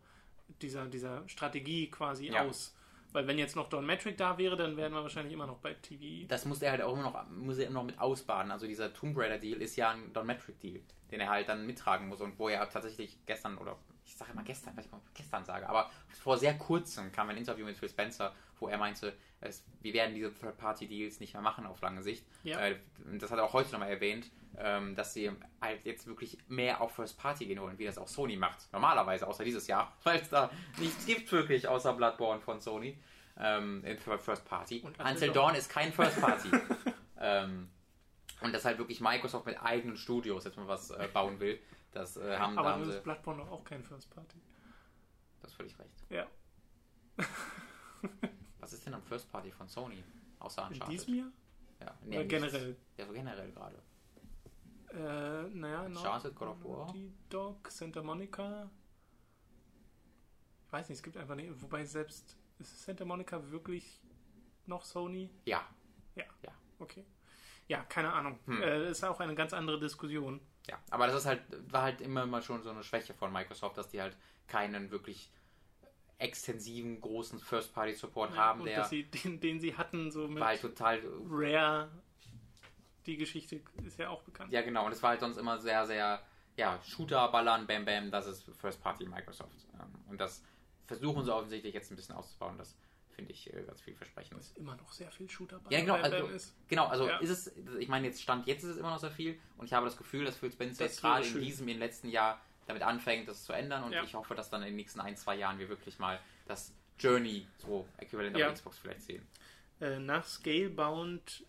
dieser, 0.62 0.86
dieser 0.86 1.22
Strategie 1.28 1.88
quasi 1.88 2.26
Ja. 2.26 2.42
aus. 2.42 2.74
Weil 3.12 3.28
wenn 3.28 3.38
jetzt 3.38 3.54
noch 3.54 3.68
Don 3.68 3.86
Metric 3.86 4.16
da 4.16 4.36
wäre, 4.36 4.56
dann 4.56 4.76
wären 4.76 4.92
wir 4.92 5.02
wahrscheinlich 5.02 5.32
immer 5.32 5.46
noch 5.46 5.58
bei 5.58 5.74
TV. 5.74 6.26
Das 6.26 6.44
muss 6.44 6.60
er 6.60 6.72
halt 6.72 6.82
auch 6.82 6.92
immer 6.92 7.04
noch, 7.04 7.28
muss 7.30 7.58
er 7.58 7.66
immer 7.66 7.74
noch 7.80 7.84
mit 7.84 7.98
ausbaden. 8.00 8.50
Also 8.50 8.66
dieser 8.66 8.92
Tomb 8.92 9.16
Raider 9.16 9.38
Deal 9.38 9.62
ist 9.62 9.76
ja 9.76 9.90
ein 9.90 10.12
Don 10.12 10.26
Metric 10.26 10.58
Deal, 10.58 10.80
den 11.12 11.20
er 11.20 11.30
halt 11.30 11.48
dann 11.48 11.66
mittragen 11.66 12.08
muss 12.08 12.20
und 12.20 12.36
wo 12.38 12.48
er 12.48 12.68
tatsächlich 12.68 13.16
gestern 13.26 13.58
oder 13.58 13.78
ich 14.16 14.20
sage 14.20 14.32
immer 14.32 14.44
gestern, 14.44 14.74
weil 14.74 14.84
ich 14.86 14.90
mal 14.90 15.00
gestern 15.12 15.44
sage, 15.44 15.68
aber 15.68 15.90
vor 16.22 16.38
sehr 16.38 16.56
kurzem 16.56 17.12
kam 17.12 17.28
ein 17.28 17.36
Interview 17.36 17.66
mit 17.66 17.76
Phil 17.76 17.90
Spencer, 17.90 18.34
wo 18.58 18.66
er 18.66 18.78
meinte, 18.78 19.14
es, 19.42 19.62
wir 19.82 19.92
werden 19.92 20.14
diese 20.14 20.32
Third-Party-Deals 20.32 21.20
nicht 21.20 21.34
mehr 21.34 21.42
machen 21.42 21.66
auf 21.66 21.82
lange 21.82 22.02
Sicht. 22.02 22.24
Ja. 22.42 22.58
Äh, 22.60 22.76
das 23.18 23.30
hat 23.30 23.38
er 23.38 23.44
auch 23.44 23.52
heute 23.52 23.72
nochmal 23.72 23.90
erwähnt, 23.90 24.30
ähm, 24.56 24.94
dass 24.94 25.12
sie 25.12 25.30
halt 25.60 25.84
jetzt 25.84 26.06
wirklich 26.06 26.38
mehr 26.48 26.80
auf 26.80 26.94
First-Party 26.94 27.44
gehen 27.44 27.60
wollen, 27.60 27.78
wie 27.78 27.84
das 27.84 27.98
auch 27.98 28.08
Sony 28.08 28.36
macht. 28.36 28.72
Normalerweise, 28.72 29.26
außer 29.26 29.44
dieses 29.44 29.66
Jahr, 29.66 29.94
weil 30.04 30.20
es 30.20 30.30
da 30.30 30.50
nichts 30.78 31.04
gibt 31.04 31.30
wirklich 31.30 31.68
außer 31.68 31.92
Bloodborne 31.92 32.40
von 32.40 32.58
Sony 32.58 32.96
ähm, 33.38 33.84
in 33.84 33.98
First-Party. 33.98 34.80
Und 34.80 34.98
Until 34.98 35.12
Until 35.12 35.32
Dawn 35.32 35.54
ist 35.56 35.68
kein 35.68 35.92
First-Party. 35.92 36.48
ähm, 37.20 37.68
und 38.40 38.54
dass 38.54 38.64
halt 38.64 38.78
wirklich 38.78 39.02
Microsoft 39.02 39.44
mit 39.44 39.60
eigenen 39.62 39.98
Studios 39.98 40.44
jetzt 40.44 40.56
mal 40.56 40.68
was 40.68 40.90
äh, 40.90 41.06
bauen 41.12 41.38
will. 41.38 41.58
Das 41.96 42.16
äh, 42.16 42.36
haben, 42.38 42.54
da 42.54 42.60
aber 42.60 42.72
haben 42.72 42.80
dann 42.82 42.90
sie. 42.90 42.96
ist 42.98 43.04
Bloodborne 43.04 43.42
doch 43.42 43.50
auch 43.50 43.64
kein 43.64 43.82
First 43.82 44.10
Party. 44.10 44.40
Das 45.40 45.50
ist 45.50 45.56
völlig 45.56 45.78
recht. 45.78 46.04
Ja. 46.10 46.26
Was 48.60 48.72
ist 48.72 48.84
denn 48.86 48.94
am 48.94 49.02
First 49.02 49.30
Party 49.30 49.50
von 49.50 49.68
Sony? 49.68 50.02
Außer 50.38 50.62
In 50.62 50.68
Uncharted. 50.74 50.92
diesem 50.92 51.14
Jahr? 51.14 51.32
Ja, 51.80 51.86
Oder 52.06 52.16
nichts. 52.18 52.28
generell? 52.28 52.76
Ja, 52.96 53.06
so 53.06 53.12
generell 53.12 53.52
gerade. 53.52 53.82
Äh, 54.90 55.48
naja, 55.54 55.88
noch 55.88 56.00
Uncharted, 56.00 56.34
God 56.34 56.48
of 56.48 56.64
War. 56.64 56.86
Naughty 56.86 57.12
Dog, 57.28 57.70
Santa 57.70 58.02
Monica. 58.02 58.70
Ich 60.66 60.72
weiß 60.72 60.88
nicht, 60.88 60.96
es 60.98 61.02
gibt 61.02 61.16
einfach 61.16 61.34
nicht. 61.34 61.50
Wobei 61.62 61.84
selbst 61.84 62.36
ist 62.58 62.82
Santa 62.82 63.04
Monica 63.04 63.50
wirklich 63.50 64.00
noch 64.66 64.84
Sony? 64.84 65.30
Ja, 65.44 65.66
Okay. 66.78 67.06
Ja, 67.68 67.82
keine 67.84 68.12
Ahnung. 68.12 68.38
Hm. 68.44 68.60
Äh, 68.62 68.90
ist 68.90 69.02
auch 69.02 69.18
eine 69.18 69.34
ganz 69.34 69.54
andere 69.54 69.80
Diskussion. 69.80 70.40
Ja. 70.66 70.78
Aber 70.90 71.06
das 71.06 71.16
ist 71.16 71.26
halt, 71.26 71.42
war 71.72 71.82
halt 71.82 72.00
immer 72.00 72.26
mal 72.26 72.42
schon 72.42 72.62
so 72.62 72.70
eine 72.70 72.82
Schwäche 72.82 73.14
von 73.14 73.32
Microsoft, 73.32 73.76
dass 73.78 73.88
die 73.88 74.00
halt 74.00 74.16
keinen 74.46 74.90
wirklich 74.90 75.30
extensiven, 76.18 77.00
großen 77.00 77.38
First-Party-Support 77.38 78.36
haben, 78.36 78.60
und 78.60 78.66
der 78.66 78.78
dass 78.78 78.90
sie 78.90 79.04
den, 79.04 79.38
den 79.40 79.60
sie 79.60 79.76
hatten, 79.76 80.10
so 80.10 80.28
mit 80.28 80.40
war 80.40 80.48
halt 80.48 80.62
total 80.62 81.02
Rare, 81.28 81.90
die 83.04 83.16
Geschichte 83.16 83.60
ist 83.84 83.98
ja 83.98 84.08
auch 84.08 84.22
bekannt. 84.22 84.52
Ja, 84.52 84.62
genau. 84.62 84.86
Und 84.86 84.92
es 84.92 85.02
war 85.02 85.10
halt 85.10 85.20
sonst 85.20 85.36
immer 85.36 85.58
sehr, 85.58 85.86
sehr, 85.86 86.22
ja, 86.56 86.80
Shooter, 86.82 87.28
Ballern, 87.28 87.66
Bam 87.66 87.84
Bam, 87.84 88.10
das 88.10 88.26
ist 88.26 88.44
First 88.58 88.82
Party 88.82 89.06
Microsoft. 89.06 89.66
Ähm, 89.74 89.94
Und 90.08 90.20
das 90.20 90.42
versuchen 90.86 91.24
sie 91.24 91.34
offensichtlich 91.34 91.74
jetzt 91.74 91.90
ein 91.90 91.96
bisschen 91.96 92.14
auszubauen. 92.14 92.56
Das 92.58 92.76
finde 93.16 93.32
ich 93.32 93.52
äh, 93.52 93.62
ganz 93.62 93.80
vielversprechend. 93.80 94.38
Was 94.38 94.52
immer 94.52 94.76
noch 94.76 94.92
sehr 94.92 95.10
viel 95.10 95.28
Shooter 95.28 95.58
bei 95.58 95.70
Ja, 95.70 95.80
genau, 95.80 95.94
also- 95.94 96.26
ist. 96.28 96.54
Genau, 96.68 96.86
also 96.86 97.08
Ja. 97.08 97.18
ist 97.18 97.30
es, 97.30 97.52
ich 97.80 97.88
meine, 97.88 98.06
jetzt 98.06 98.22
Stand 98.22 98.46
jetzt 98.46 98.62
ist 98.62 98.70
es 98.70 98.76
immer 98.76 98.90
noch 98.90 98.98
sehr 99.00 99.10
viel 99.10 99.38
und 99.56 99.66
ich 99.66 99.72
habe 99.72 99.86
das 99.86 99.96
Gefühl, 99.96 100.24
dass 100.24 100.36
Phil 100.36 100.52
Spencer 100.52 100.84
Das 100.84 100.92
jetzt 100.92 101.00
gerade 101.00 101.26
in 101.26 101.40
diesem, 101.40 101.66
im 101.68 101.78
letzten 101.78 102.08
Jahr 102.08 102.40
damit 102.66 102.82
anfängt, 102.82 103.26
das 103.28 103.42
zu 103.44 103.52
ändern 103.52 103.82
und 103.84 103.92
Ja. 103.92 104.04
ich 104.04 104.14
hoffe, 104.14 104.34
dass 104.34 104.50
dann 104.50 104.60
in 104.62 104.68
den 104.68 104.76
nächsten 104.76 105.00
ein, 105.00 105.16
zwei 105.16 105.34
Jahren 105.36 105.58
wir 105.58 105.68
wirklich 105.68 105.98
mal 105.98 106.20
das 106.46 106.72
Journey 106.98 107.46
so 107.58 107.86
äquivalent 107.98 108.36
Ja. 108.36 108.48
auf 108.48 108.54
Xbox 108.54 108.78
vielleicht 108.78 109.02
sehen. 109.02 109.26
Äh, 109.80 109.98
nach 109.98 110.24
Scalebound 110.24 111.44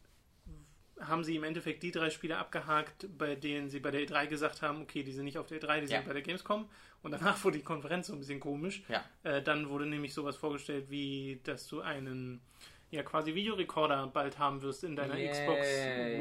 haben 1.02 1.24
sie 1.24 1.36
im 1.36 1.44
Endeffekt 1.44 1.84
die 1.84 1.92
drei 1.92 2.10
Spiele 2.10 2.38
abgehakt, 2.38 3.08
bei 3.18 3.36
denen 3.36 3.70
sie 3.70 3.80
bei 3.80 3.92
der 3.92 4.02
E3 4.02 4.28
gesagt 4.28 4.62
haben, 4.62 4.82
okay, 4.82 5.04
die 5.04 5.12
sind 5.12 5.26
nicht 5.26 5.38
auf 5.38 5.48
der 5.48 5.62
E3, 5.62 5.82
die 5.82 5.88
sind 5.88 5.96
Ja. 5.96 6.02
bei 6.02 6.14
der 6.14 6.22
Gamescom. 6.22 6.68
Und 7.04 7.12
danach 7.12 7.42
wurde 7.44 7.58
die 7.58 7.64
Konferenz 7.64 8.08
so 8.08 8.14
ein 8.14 8.20
bisschen 8.20 8.40
komisch. 8.40 8.84
Ja. 8.90 9.04
Äh, 9.24 9.42
dann 9.44 9.70
wurde 9.70 9.86
nämlich 9.86 10.14
sowas 10.14 10.36
vorgestellt, 10.36 10.90
wie, 10.90 11.40
dass 11.44 11.68
du 11.68 11.82
einen 11.82 12.42
ja 12.90 13.04
quasi 13.04 13.36
Videorekorder 13.36 14.08
bald 14.08 14.40
haben 14.40 14.62
wirst 14.62 14.84
in 14.86 14.96
deiner 14.96 15.18
Yay. 15.18 15.30
Xbox 15.32 15.68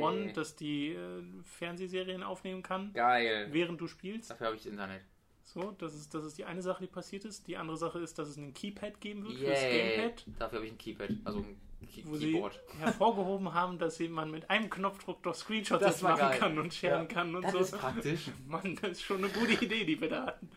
One, 0.03 0.33
dass 0.33 0.57
die 0.57 0.89
äh, 0.95 1.22
Fernsehserien 1.45 2.22
aufnehmen 2.22 2.62
kann, 2.62 2.93
Geil. 2.93 3.49
während 3.53 3.81
du 3.81 3.87
spielst. 3.87 4.31
Dafür 4.31 4.49
habe 4.49 4.57
ich 4.57 4.66
Internet. 4.66 5.03
So, 5.45 5.70
das 5.79 5.95
ist, 5.95 6.12
das 6.12 6.24
ist 6.24 6.37
die 6.39 6.45
eine 6.45 6.61
Sache, 6.61 6.83
die 6.83 6.89
passiert 6.89 7.24
ist. 7.24 7.47
Die 7.47 7.57
andere 7.57 7.77
Sache 7.77 8.01
ist, 8.01 8.18
dass 8.18 8.29
es 8.29 8.37
einen 8.37 8.53
Keypad 8.53 9.01
geben 9.01 9.24
wird 9.24 9.39
fürs 9.39 9.62
Yay. 9.62 9.97
Gamepad. 9.97 10.24
Dafür 10.41 10.57
habe 10.59 10.66
ich 10.66 10.72
ein 10.72 10.79
Keypad, 10.79 11.11
also 11.24 11.39
ein 11.39 11.57
Wo 12.05 12.16
sie 12.16 12.33
Keyboard. 12.33 12.61
hervorgehoben 12.81 13.53
haben, 13.55 13.79
dass 13.79 13.97
sie 13.97 14.09
man 14.09 14.31
mit 14.31 14.49
einem 14.51 14.68
Knopfdruck 14.70 15.22
doch 15.22 15.35
Screenshots 15.35 15.83
Das 15.83 16.03
machen 16.03 16.18
geil. 16.18 16.39
kann 16.39 16.59
und 16.59 16.72
scheren 16.74 17.03
Ja. 17.03 17.14
kann 17.14 17.35
und 17.35 17.43
Das 17.43 17.53
so. 17.53 17.59
ist 17.59 17.79
praktisch. 17.79 18.31
Mann, 18.47 18.77
das 18.81 18.93
ist 18.93 19.03
schon 19.03 19.18
eine 19.18 19.29
gute 19.33 19.53
Idee, 19.64 19.85
die 19.85 20.01
wir 20.01 20.09
da 20.09 20.27
hatten. 20.27 20.51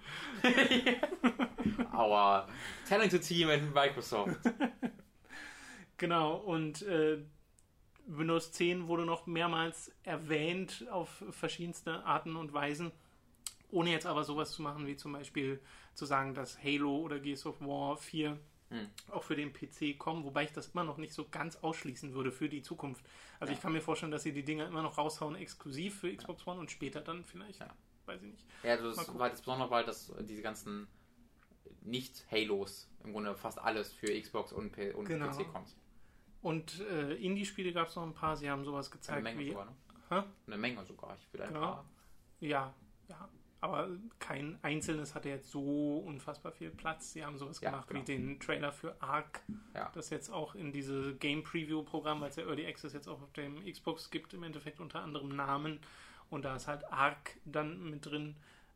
Our 1.93 2.47
talented 2.88 3.22
team 3.22 3.49
in 3.49 3.72
Microsoft. 3.74 4.38
Genau, 5.97 6.36
und 6.38 6.82
äh, 6.84 7.20
Windows 8.05 8.51
10 8.53 8.88
wurde 8.88 9.05
noch 9.05 9.28
mehrmals 9.28 9.91
erwähnt 10.03 10.86
auf 10.91 11.24
verschiedenste 11.32 12.03
Arten 12.05 12.36
und 12.36 12.53
Weisen. 12.53 12.91
ohne 13.72 13.91
jetzt 13.91 14.05
aber 14.07 14.24
sowas 14.24 14.51
zu 14.51 14.61
machen, 14.61 14.88
wie 14.88 14.95
zum 14.95 15.11
Beispiel 15.13 15.61
zu 15.93 16.05
sagen, 16.05 16.34
dass 16.34 16.63
Halo 16.63 16.97
oder 16.99 17.20
Gears 17.20 17.45
of 17.45 17.59
War 17.61 17.97
4 17.97 18.39
Hm. 18.72 18.88
auch 19.11 19.24
für 19.24 19.36
den 19.36 19.51
PC 19.51 19.97
kommen, 19.97 20.24
wobei 20.24 20.43
ich 20.43 20.51
das 20.53 20.67
immer 20.70 20.84
noch 20.84 20.97
nicht 20.97 21.13
so 21.13 21.28
ganz 21.28 21.55
ausschließen 21.55 22.13
würde 22.13 22.32
für 22.32 22.49
die 22.49 22.61
Zukunft. 22.61 23.03
Also 23.39 23.51
Ja. 23.51 23.57
ich 23.57 23.61
kann 23.63 23.74
mir 23.74 23.82
vorstellen, 23.82 24.11
dass 24.11 24.22
sie 24.24 24.32
die 24.32 24.43
Dinger 24.43 24.67
immer 24.67 24.84
noch 24.84 24.97
raushauen, 24.99 25.36
exklusiv 25.36 25.99
für 26.01 26.15
Xbox 26.15 26.45
One 26.45 26.59
und 26.59 26.70
später 26.70 27.01
dann 27.01 27.26
vielleicht, 27.26 27.59
Ja. 27.61 27.74
weiß 28.05 28.22
ich 28.22 28.32
nicht. 28.32 28.45
Ja, 28.63 28.74
also 28.74 28.91
das 28.93 29.17
war 29.17 29.30
das 29.30 29.39
Besondere, 29.41 29.72
weil 29.72 29.86
das 29.86 30.13
diese 30.22 30.43
ganzen 30.43 30.88
Nicht-Halos 31.82 32.89
im 33.03 33.13
Grunde 33.13 33.36
fast 33.36 33.59
alles 33.59 33.91
für 33.93 34.07
Xbox 34.20 34.51
und, 34.51 34.72
P 34.72 34.91
und 34.93 35.05
Genau. 35.05 35.28
PC 35.30 35.51
kommt. 35.51 35.76
Und 36.41 36.80
äh, 36.82 37.15
Indie-Spiele 37.15 37.74
gab 37.74 37.88
es 37.89 37.95
noch 37.95 38.03
ein 38.03 38.13
paar, 38.13 38.38
sie 38.38 38.49
haben 38.49 38.63
sowas 38.63 38.88
Eine 38.91 38.99
gezeigt 38.99 39.24
Menge 39.24 39.39
wie. 39.39 39.49
sogar, 39.49 39.65
ne? 39.65 39.76
Hä? 40.09 40.24
Eine 40.47 40.57
Menge 40.57 40.86
sogar. 40.86 41.15
Ich 41.20 41.34
würde 41.34 41.45
ein 41.45 41.53
Genau. 41.53 41.59
paar. 41.65 41.86
Ja, 42.39 42.74
ja. 43.07 43.30
Aber 43.62 43.89
kein 44.20 44.57
einzelnes 44.62 45.16
hatte 45.16 45.28
jetzt 45.30 45.51
so 45.51 45.97
unfassbar 46.05 46.51
viel 46.53 46.70
Platz. 46.70 47.12
Sie 47.14 47.26
haben 47.26 47.38
sowas 47.38 47.60
Ja, 47.60 47.72
gemacht 47.72 47.88
genau. 47.89 47.99
wie 48.01 48.05
den 48.05 48.39
Trailer 48.39 48.72
für 48.72 48.95
Ark, 49.01 49.41
Ja. 49.76 49.91
das 49.93 50.10
jetzt 50.10 50.30
auch 50.32 50.55
in 50.55 50.72
diese 50.72 51.14
Game 51.16 51.43
Preview 51.43 51.84
Programm, 51.84 52.22
weil 52.22 52.30
es 52.30 52.38
ja 52.38 52.43
Early 52.45 52.66
Access 52.66 52.93
jetzt 52.93 53.07
auch 53.10 53.22
auf 53.22 53.34
dem 53.34 53.64
Xbox 53.66 54.12
gibt, 54.12 54.34
im 54.34 54.43
Endeffekt 54.43 54.80
unter 54.80 55.01
anderem 55.01 55.36
Namen. 55.36 55.80
Und 56.30 56.45
da 56.45 56.55
ist 56.55 56.68
halt 56.68 56.86
Ark 56.91 57.36
dann 57.45 57.89
mit 57.89 58.05
drin. 58.05 58.36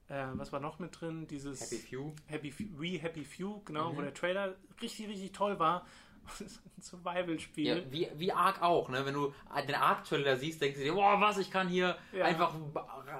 Äh, 0.09 0.25
was 0.33 0.51
war 0.51 0.59
noch 0.59 0.79
mit 0.79 0.99
drin? 0.99 1.27
Dieses 1.27 1.61
Happy 1.61 1.77
Few. 1.77 2.13
Happy 2.27 2.53
We 2.77 3.01
Happy 3.01 3.23
Few, 3.23 3.61
genau, 3.63 3.93
Mhm. 3.93 3.97
wo 3.97 4.01
der 4.01 4.13
Trailer 4.13 4.55
richtig, 4.81 5.07
richtig 5.07 5.31
toll 5.31 5.59
war. 5.59 5.85
Das 6.25 6.41
ist 6.41 6.61
ein 6.65 6.81
Survival-Spiel. 6.81 7.65
Ja, 7.67 7.91
wie, 7.91 8.07
wie 8.15 8.31
Ark 8.31 8.61
auch, 8.61 8.89
ne? 8.89 9.05
Wenn 9.05 9.13
du 9.13 9.33
den 9.67 9.75
Ark-Trailer 9.75 10.37
siehst, 10.37 10.61
denkst 10.61 10.77
du 10.77 10.83
dir, 10.83 10.93
boah, 10.93 11.19
was, 11.19 11.37
ich 11.37 11.51
kann 11.51 11.67
hier 11.67 11.97
Ja. 12.11 12.25
einfach 12.25 12.55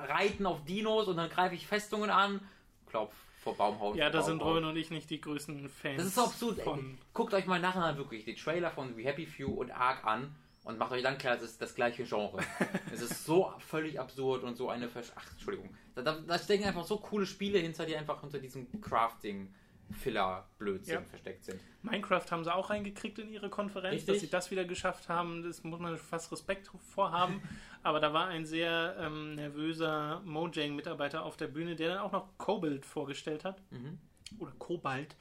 reiten 0.08 0.46
auf 0.46 0.64
Dinos 0.66 1.08
und 1.08 1.18
dann 1.18 1.30
greife 1.30 1.56
ich 1.56 1.68
Festungen 1.68 2.10
an. 2.10 2.42
Klopf 2.88 3.14
vor 3.44 3.56
Baumhaus. 3.56 3.98
Ja, 3.98 4.10
da 4.10 4.22
sind. 4.22 4.42
Robin 4.42 4.64
und 4.64 4.78
ich 4.78 4.90
nicht 4.90 5.10
die 5.10 5.20
größten 5.20 5.68
Fans. 5.70 5.98
Das 5.98 6.06
ist 6.08 6.16
so 6.16 6.24
absurd. 6.24 6.62
Von, 6.62 6.98
Guckt 7.14 7.34
euch 7.34 7.46
mal 7.46 7.60
nachher 7.60 7.98
wirklich 7.98 8.24
die 8.26 8.36
Trailer 8.36 8.72
von 8.72 8.98
We 8.98 9.04
Happy 9.04 9.26
Few 9.26 9.52
und 9.52 9.72
Ark 9.72 10.06
an 10.06 10.34
und 10.64 10.78
macht 10.78 10.94
euch 10.94 11.04
dann 11.04 11.18
klar, 11.18 11.36
es 11.36 11.44
ist 11.44 11.62
das 11.62 11.76
gleiche 11.76 12.06
Genre. 12.06 12.40
es 12.94 13.02
ist 13.02 13.26
so 13.26 13.54
völlig 13.60 14.00
absurd 14.00 14.44
und 14.44 14.56
so 14.56 14.70
eine 14.70 14.88
Versch 14.88 15.12
Ach, 15.16 15.30
Entschuldigung. 15.34 15.76
Da, 15.96 16.02
da, 16.02 16.14
da 16.26 16.40
stecken 16.40 16.64
einfach 16.64 16.86
so 16.86 16.98
coole 16.98 17.26
Spiele 17.26 17.60
hinter, 17.60 17.86
die 17.86 17.96
einfach 17.98 18.24
unter 18.24 18.40
diesem 18.40 18.82
Crafting 18.82 19.54
Filler-Blödsinn 19.92 20.96
Ja. 20.96 21.02
versteckt 21.02 21.46
sind. 21.46 21.60
Minecraft 21.82 22.26
haben 22.32 22.44
sie 22.44 22.54
auch 22.54 22.70
reingekriegt 22.70 23.18
in 23.20 23.30
ihre 23.30 23.50
Konferenz, 23.50 23.94
Richtig. 23.96 24.08
dass 24.16 24.22
sie 24.22 24.30
das 24.30 24.52
wieder 24.52 24.66
geschafft 24.66 25.08
haben. 25.10 25.44
Das 25.44 25.64
muss 25.64 25.80
man 25.80 25.98
fast 25.98 26.32
Respekt 26.32 26.70
vorhaben. 26.94 27.42
Aber 27.84 28.00
da 28.00 28.14
war 28.14 28.28
ein 28.28 28.46
sehr 28.46 28.96
ähm, 29.00 29.36
nervöser 29.36 30.22
Mojang-Mitarbeiter 30.26 31.24
auf 31.26 31.36
der 31.38 31.48
Bühne, 31.48 31.76
der 31.76 31.90
dann 31.90 31.98
auch 32.00 32.12
noch 32.14 32.38
Cobalt 32.38 32.86
vorgestellt 32.86 33.44
hat. 33.44 33.62
Mhm. 33.72 34.00
Oder 34.40 34.52
Cobalt. 34.58 35.16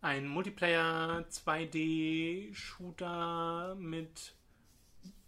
Ein 0.00 0.28
Multiplayer 0.28 1.24
2D-Shooter 1.30 3.74
mit 3.76 4.34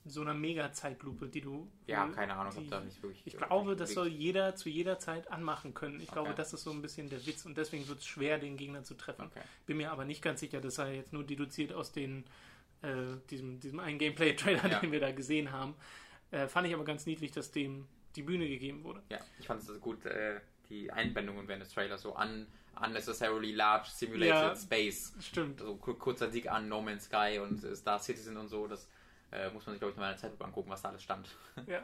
so 0.09 0.21
einer 0.21 0.35
Mega-Zeitlupe, 0.35 1.29
die 1.29 1.41
du. 1.41 1.71
Ja, 1.87 2.07
keine 2.09 2.35
Ahnung, 2.37 2.53
die, 2.55 2.61
ob 2.61 2.71
da 2.71 2.81
nicht 2.81 3.03
wirklich. 3.03 3.23
Ich 3.27 3.37
glaube, 3.37 3.75
das 3.77 3.93
soll 3.93 4.09
jeder 4.09 4.55
zu 4.55 4.69
jeder 4.69 4.99
Zeit 4.99 5.31
anmachen 5.31 5.75
können. 5.75 6.01
Ich 6.01 6.09
glaube, 6.11 6.29
Okay. 6.31 6.37
das 6.39 6.53
ist 6.53 6.63
so 6.63 6.71
ein 6.71 6.81
bisschen 6.83 7.09
der 7.09 7.25
Witz 7.27 7.45
und 7.45 7.57
deswegen 7.57 7.87
wird 7.89 7.99
es 8.01 8.07
schwer, 8.07 8.39
den 8.39 8.57
Gegner 8.57 8.85
zu 8.85 8.95
treffen. 8.95 9.27
Okay. 9.27 9.41
Bin 9.67 9.77
mir 9.79 9.91
aber 9.91 10.05
nicht 10.05 10.23
ganz 10.23 10.41
sicher, 10.41 10.61
das 10.61 10.77
sei 10.77 10.97
jetzt 10.97 11.13
nur 11.13 11.25
deduziert 11.25 11.73
aus 11.73 11.93
den, 11.93 12.25
äh, 12.83 13.17
diesem, 13.31 13.59
diesem 13.61 13.81
einen 13.81 13.99
Gameplay-Trailer, 13.99 14.67
Ja. 14.71 14.81
den 14.81 14.93
wir 14.93 15.01
da 15.01 15.11
gesehen 15.13 15.51
haben. 15.51 15.75
Äh, 16.31 16.49
fand 16.49 16.67
ich 16.69 16.75
aber 16.75 16.85
ganz 16.85 17.07
niedlich, 17.07 17.33
dass 17.33 17.51
dem 17.51 17.87
die 18.15 18.23
Bühne 18.23 18.49
gegeben 18.49 18.85
wurde. 18.85 19.03
Ja, 19.11 19.19
ich 19.39 19.47
fand 19.47 19.63
es 19.63 19.81
gut, 19.81 20.05
äh, 20.07 20.41
die 20.69 20.91
Einblendungen 20.93 21.47
während 21.49 21.63
des 21.65 21.73
Trailers 21.73 22.03
so 22.03 22.17
un 22.17 22.47
unnecessarily 22.81 23.53
large 23.53 23.89
simulated 23.91 24.29
Ja. 24.35 24.55
space. 24.57 25.15
Stimmt. 25.21 25.61
Also 25.63 25.77
kur- 25.77 25.99
kurzer 25.99 26.31
Sieg 26.31 26.51
an 26.51 26.69
No 26.69 26.83
Man's 26.83 27.05
Sky 27.05 27.39
und 27.43 27.65
äh, 27.65 27.75
Star 27.75 27.99
Citizen 27.99 28.37
und 28.37 28.49
so. 28.49 28.67
Das 28.67 28.87
äh, 29.33 29.51
muss 29.51 29.67
man 29.67 29.75
sich, 29.75 29.81
glaube 29.81 29.93
ich, 29.93 29.97
mal 29.99 30.07
in 30.07 30.13
der 30.13 30.19
Zeitlupe 30.19 30.45
angucken, 30.45 30.71
was 30.71 30.83
da 30.83 30.89
alles 30.91 31.03
stand. 31.03 31.29
Ja. 31.67 31.81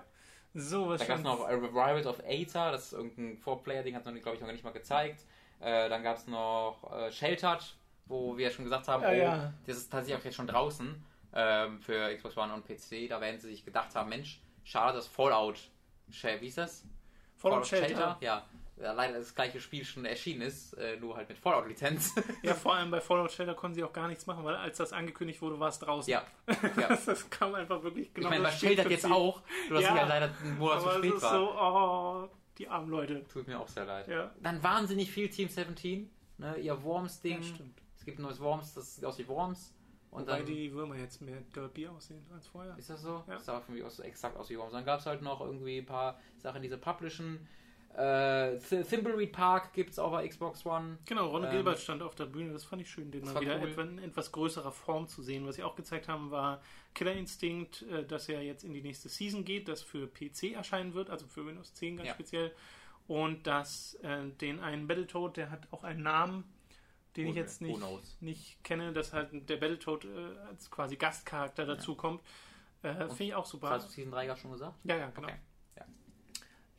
So, 0.55 0.89
was 0.89 1.01
Da 1.01 1.07
gab 1.07 1.17
es 1.19 1.25
noch 1.25 1.41
A 1.47 1.49
Revival 1.51 2.07
of 2.07 2.21
Aether, 2.27 2.73
das 2.73 2.87
ist 2.87 2.93
irgendein 2.93 3.39
Four-Player-Ding, 3.39 3.95
hat 3.95 4.05
man, 4.05 4.15
glaube 4.21 4.35
ich, 4.37 4.41
noch 4.43 4.53
nicht 4.53 4.63
mal 4.63 4.73
gezeigt. 4.73 5.25
Äh, 5.61 5.89
dann 5.89 6.03
gab 6.03 6.19
es 6.19 6.27
noch 6.27 6.93
äh, 6.93 7.11
Sheltered, 7.11 7.75
wo 8.05 8.37
wir 8.37 8.49
ja 8.49 8.51
schon 8.51 8.65
gesagt 8.67 8.87
haben, 8.87 9.03
Ah, 9.03 9.09
oh, 9.11 9.13
ja. 9.15 9.55
das 9.67 9.79
ist 9.79 9.91
tatsächlich 9.91 10.21
auch 10.21 10.25
jetzt 10.27 10.35
schon 10.35 10.47
draußen 10.47 11.03
ähm, 11.35 11.81
für 11.81 12.15
Xbox 12.15 12.37
One 12.37 12.53
und 12.53 12.67
PC. 12.67 13.09
Da 13.09 13.21
werden 13.23 13.41
sie 13.41 13.49
sich 13.49 13.65
gedacht 13.65 13.95
haben, 13.95 14.11
Mensch, 14.11 14.43
schade, 14.65 14.97
dass 14.97 15.07
Fallout, 15.07 15.71
wie 16.09 16.47
ist 16.47 16.59
das? 16.59 16.85
Fallout 17.37 17.67
Shelter. 17.67 18.19
Ja, 18.21 18.37
ja, 18.37 18.47
leider 18.93 19.19
das 19.19 19.35
gleiche 19.35 19.61
Spiel 19.61 19.85
schon 19.85 20.05
erschienen 20.05 20.43
ist, 20.43 20.73
äh, 20.75 20.97
nur 20.97 21.17
halt 21.17 21.29
mit 21.29 21.39
Fallout-Lizenz. 21.39 22.15
Ja, 22.43 22.55
vor 22.55 22.75
allem 22.75 22.91
bei 22.91 23.01
Fallout 23.01 23.31
Shelter 23.31 23.55
konnten 23.55 23.77
sie 23.77 23.85
auch 23.85 23.93
gar 23.93 24.09
nichts 24.09 24.27
machen, 24.27 24.43
weil 24.45 24.57
als 24.57 24.79
das 24.79 24.93
angekündigt 24.93 25.41
wurde, 25.41 25.61
war 25.61 25.69
es 25.69 25.79
draußen. 25.79 26.11
ja, 26.11 26.25
ja. 26.77 26.89
Das 27.07 27.31
kam 27.31 27.55
einfach 27.55 27.83
wirklich 27.83 28.13
genau 28.13 28.27
ich 28.27 28.31
meine, 28.31 28.43
bei 28.45 28.51
das 28.51 28.59
Sheltered 28.61 28.91
jetzt 28.91 29.07
auch, 29.07 29.41
nur 29.69 29.81
dass 29.81 29.85
Ja, 29.85 29.93
sie 29.93 29.99
ja 29.99 30.07
leider 30.07 30.35
einen 30.43 30.59
Monat 30.59 30.81
zu 30.81 30.87
Aber 30.87 30.93
es 30.95 30.99
spät 30.99 31.15
ist 31.15 31.23
war. 31.23 31.33
so, 31.33 31.53
oh, 32.31 32.37
die 32.59 32.69
armen 32.69 32.91
Leute. 32.91 33.25
Tut 33.29 33.47
mir 33.47 33.61
auch 33.61 33.69
sehr 33.69 33.85
leid. 33.85 34.09
Ja, 34.09 34.33
Dann 34.43 34.63
wahnsinnig 34.63 35.11
viel 35.11 35.29
Team 35.31 35.49
17, 35.49 36.11
ne, 36.39 36.57
ihr 36.57 36.83
Worms-Ding. 36.83 37.37
ja 37.39 37.43
stimmt. 37.43 37.79
Es 37.97 38.05
gibt 38.05 38.19
ein 38.19 38.23
neues 38.23 38.41
Worms, 38.41 38.75
das 38.75 38.97
sieht 38.97 39.05
aus 39.05 39.19
wie 39.19 39.29
Worms. 39.29 39.75
Und 40.11 40.23
Wobei 40.27 40.39
dann 40.39 40.47
die 40.47 40.71
Würmer 40.73 40.97
jetzt 40.97 41.23
mehr 41.23 41.41
derby 41.55 41.87
aussehen 41.89 42.27
als 42.35 42.47
vorher. 42.49 42.77
ist 42.77 42.91
das 42.91 43.01
so. 43.01 43.25
Ja. 43.29 43.35
Das 43.35 43.47
sah 43.47 43.61
für 43.61 43.73
mich 43.73 43.83
auch 43.83 43.91
so 43.91 44.03
exakt 44.03 44.37
aus 44.37 44.51
wie 44.51 44.59
Worms. 44.59 44.73
Dann 44.73 44.85
gab 44.85 45.01
es 45.01 45.07
halt 45.07 45.23
noch 45.23 45.41
irgendwie 45.41 45.79
ein 45.79 45.87
paar 45.87 46.19
Sachen, 46.37 46.61
diese 46.61 46.77
Publishen. 46.77 47.47
Äh, 47.95 48.59
Th- 48.59 48.85
Thimbleweed 48.89 49.33
Park 49.33 49.73
gibt 49.75 49.91
es 49.91 49.99
auch 49.99 50.13
bei 50.13 50.27
Xbox 50.27 50.65
One. 50.65 50.99
Genau, 51.05 51.29
Ron 51.29 51.45
Ähm, 51.45 51.51
Gilbert 51.51 51.79
stand 51.79 52.03
auf 52.03 52.15
der 52.15 52.25
Bühne, 52.27 52.53
das 52.53 52.65
fand 52.65 52.81
ich 52.81 52.91
schön, 52.91 53.11
den 53.11 53.25
mal 53.25 53.39
wieder 53.41 53.61
cool. 53.61 53.69
etwa 53.69 53.83
in 53.83 53.99
etwas 53.99 54.33
größerer 54.33 54.73
Form 54.73 55.09
zu 55.09 55.23
sehen. 55.23 55.47
Was 55.47 55.57
sie 55.57 55.63
auch 55.63 55.77
gezeigt 55.77 56.09
haben, 56.09 56.31
war 56.31 56.63
Killer 56.95 57.13
Instinct, 57.13 57.83
äh, 57.83 58.05
das 58.07 58.29
ja 58.29 58.41
jetzt 58.41 58.65
in 58.65 58.73
die 58.73 58.81
nächste 58.83 59.09
Season 59.11 59.45
geht, 59.45 59.69
das 59.69 59.83
für 59.83 60.07
PC 60.07 60.53
erscheinen 60.55 60.95
wird, 60.95 61.11
also 61.11 61.27
für 61.27 61.45
Windows 61.47 61.75
10 61.75 61.97
ganz 61.99 62.09
Ja. 62.09 62.15
speziell. 62.15 62.53
Und 63.09 63.47
dass 63.47 63.95
äh, 64.03 64.29
den 64.41 64.61
einen 64.61 64.87
Battletoad, 64.87 65.37
der 65.37 65.51
hat 65.51 65.69
auch 65.71 65.85
einen 65.85 66.03
Namen, 66.03 66.45
den 67.17 67.27
ich 67.27 67.35
Who- 67.35 67.39
jetzt 67.41 67.61
nicht, 67.61 68.23
nicht 68.23 68.65
kenne, 68.65 68.93
dass 68.95 69.13
halt 69.13 69.29
der 69.51 69.57
Battletoad 69.59 70.07
äh, 70.07 70.39
als 70.49 70.71
quasi 70.71 70.97
Gastcharakter 70.97 71.67
dazu 71.67 71.95
kommt. 71.95 72.23
Äh, 72.83 72.95
Finde 73.09 73.25
ich 73.25 73.35
auch 73.35 73.45
super. 73.45 73.69
Hast 73.71 73.89
du 73.89 73.93
Season 73.93 74.13
3 74.13 74.27
gerade 74.27 74.41
schon 74.41 74.53
gesagt? 74.53 74.75
Ja, 74.85 74.97
ja, 74.97 75.11
genau. 75.11 75.29
Okay. 75.29 75.37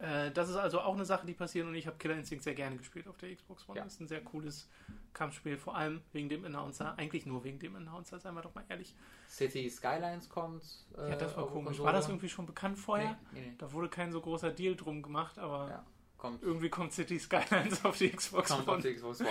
Äh, 0.03 0.31
das 0.31 0.49
ist 0.49 0.55
also 0.57 0.81
auch 0.81 0.93
eine 0.95 1.05
Sache, 1.05 1.25
die 1.25 1.33
passiert 1.33 1.65
und 1.65 1.75
ich 1.75 1.87
habe 1.87 1.95
Killer 1.97 2.15
Instinct 2.15 2.43
sehr 2.43 2.55
gerne 2.55 2.75
gespielt 2.75 3.07
auf 3.07 3.17
der 3.17 3.33
Xbox 3.33 3.67
One. 3.69 3.77
Ja. 3.77 3.83
Das 3.85 3.93
ist 3.93 4.01
ein 4.01 4.07
sehr 4.07 4.21
cooles 4.21 4.67
Kampfspiel, 5.13 5.57
vor 5.57 5.75
allem 5.77 6.01
wegen 6.11 6.27
dem 6.27 6.43
Announcer. 6.43 6.93
Eigentlich 6.97 7.25
nur 7.25 7.43
wegen 7.45 7.57
dem 7.59 7.75
Announcer, 7.77 8.19
seien 8.19 8.33
wir 8.35 8.41
doch 8.41 8.53
mal 8.53 8.65
ehrlich. 8.67 8.93
City 9.29 9.69
Skylines 9.69 10.27
kommt. 10.27 10.63
Äh, 10.97 11.11
ja, 11.11 11.15
das 11.15 11.35
war 11.37 11.43
auf 11.45 11.51
komisch. 11.51 11.67
Konsole. 11.67 11.85
War 11.85 11.93
das 11.93 12.09
irgendwie 12.09 12.27
schon 12.29 12.45
bekannt 12.45 12.77
vorher? 12.77 13.17
Nee, 13.31 13.39
nee, 13.41 13.47
nee. 13.47 13.55
Da 13.57 13.71
wurde 13.71 13.87
kein 13.87 14.11
so 14.11 14.19
großer 14.19 14.51
Deal 14.51 14.75
drum 14.75 15.01
gemacht, 15.01 15.39
aber 15.39 15.69
Ja, 15.69 15.85
kommt. 16.17 16.43
irgendwie 16.43 16.69
kommt 16.69 16.91
City 16.91 17.17
Skylines 17.17 17.85
auf 17.85 17.97
die 17.97 18.09
Xbox 18.11 18.49
Kommt 18.49 18.67
auf 18.67 18.73
One. 18.75 18.83
die 18.83 18.93
Xbox 18.95 19.21
One. 19.21 19.29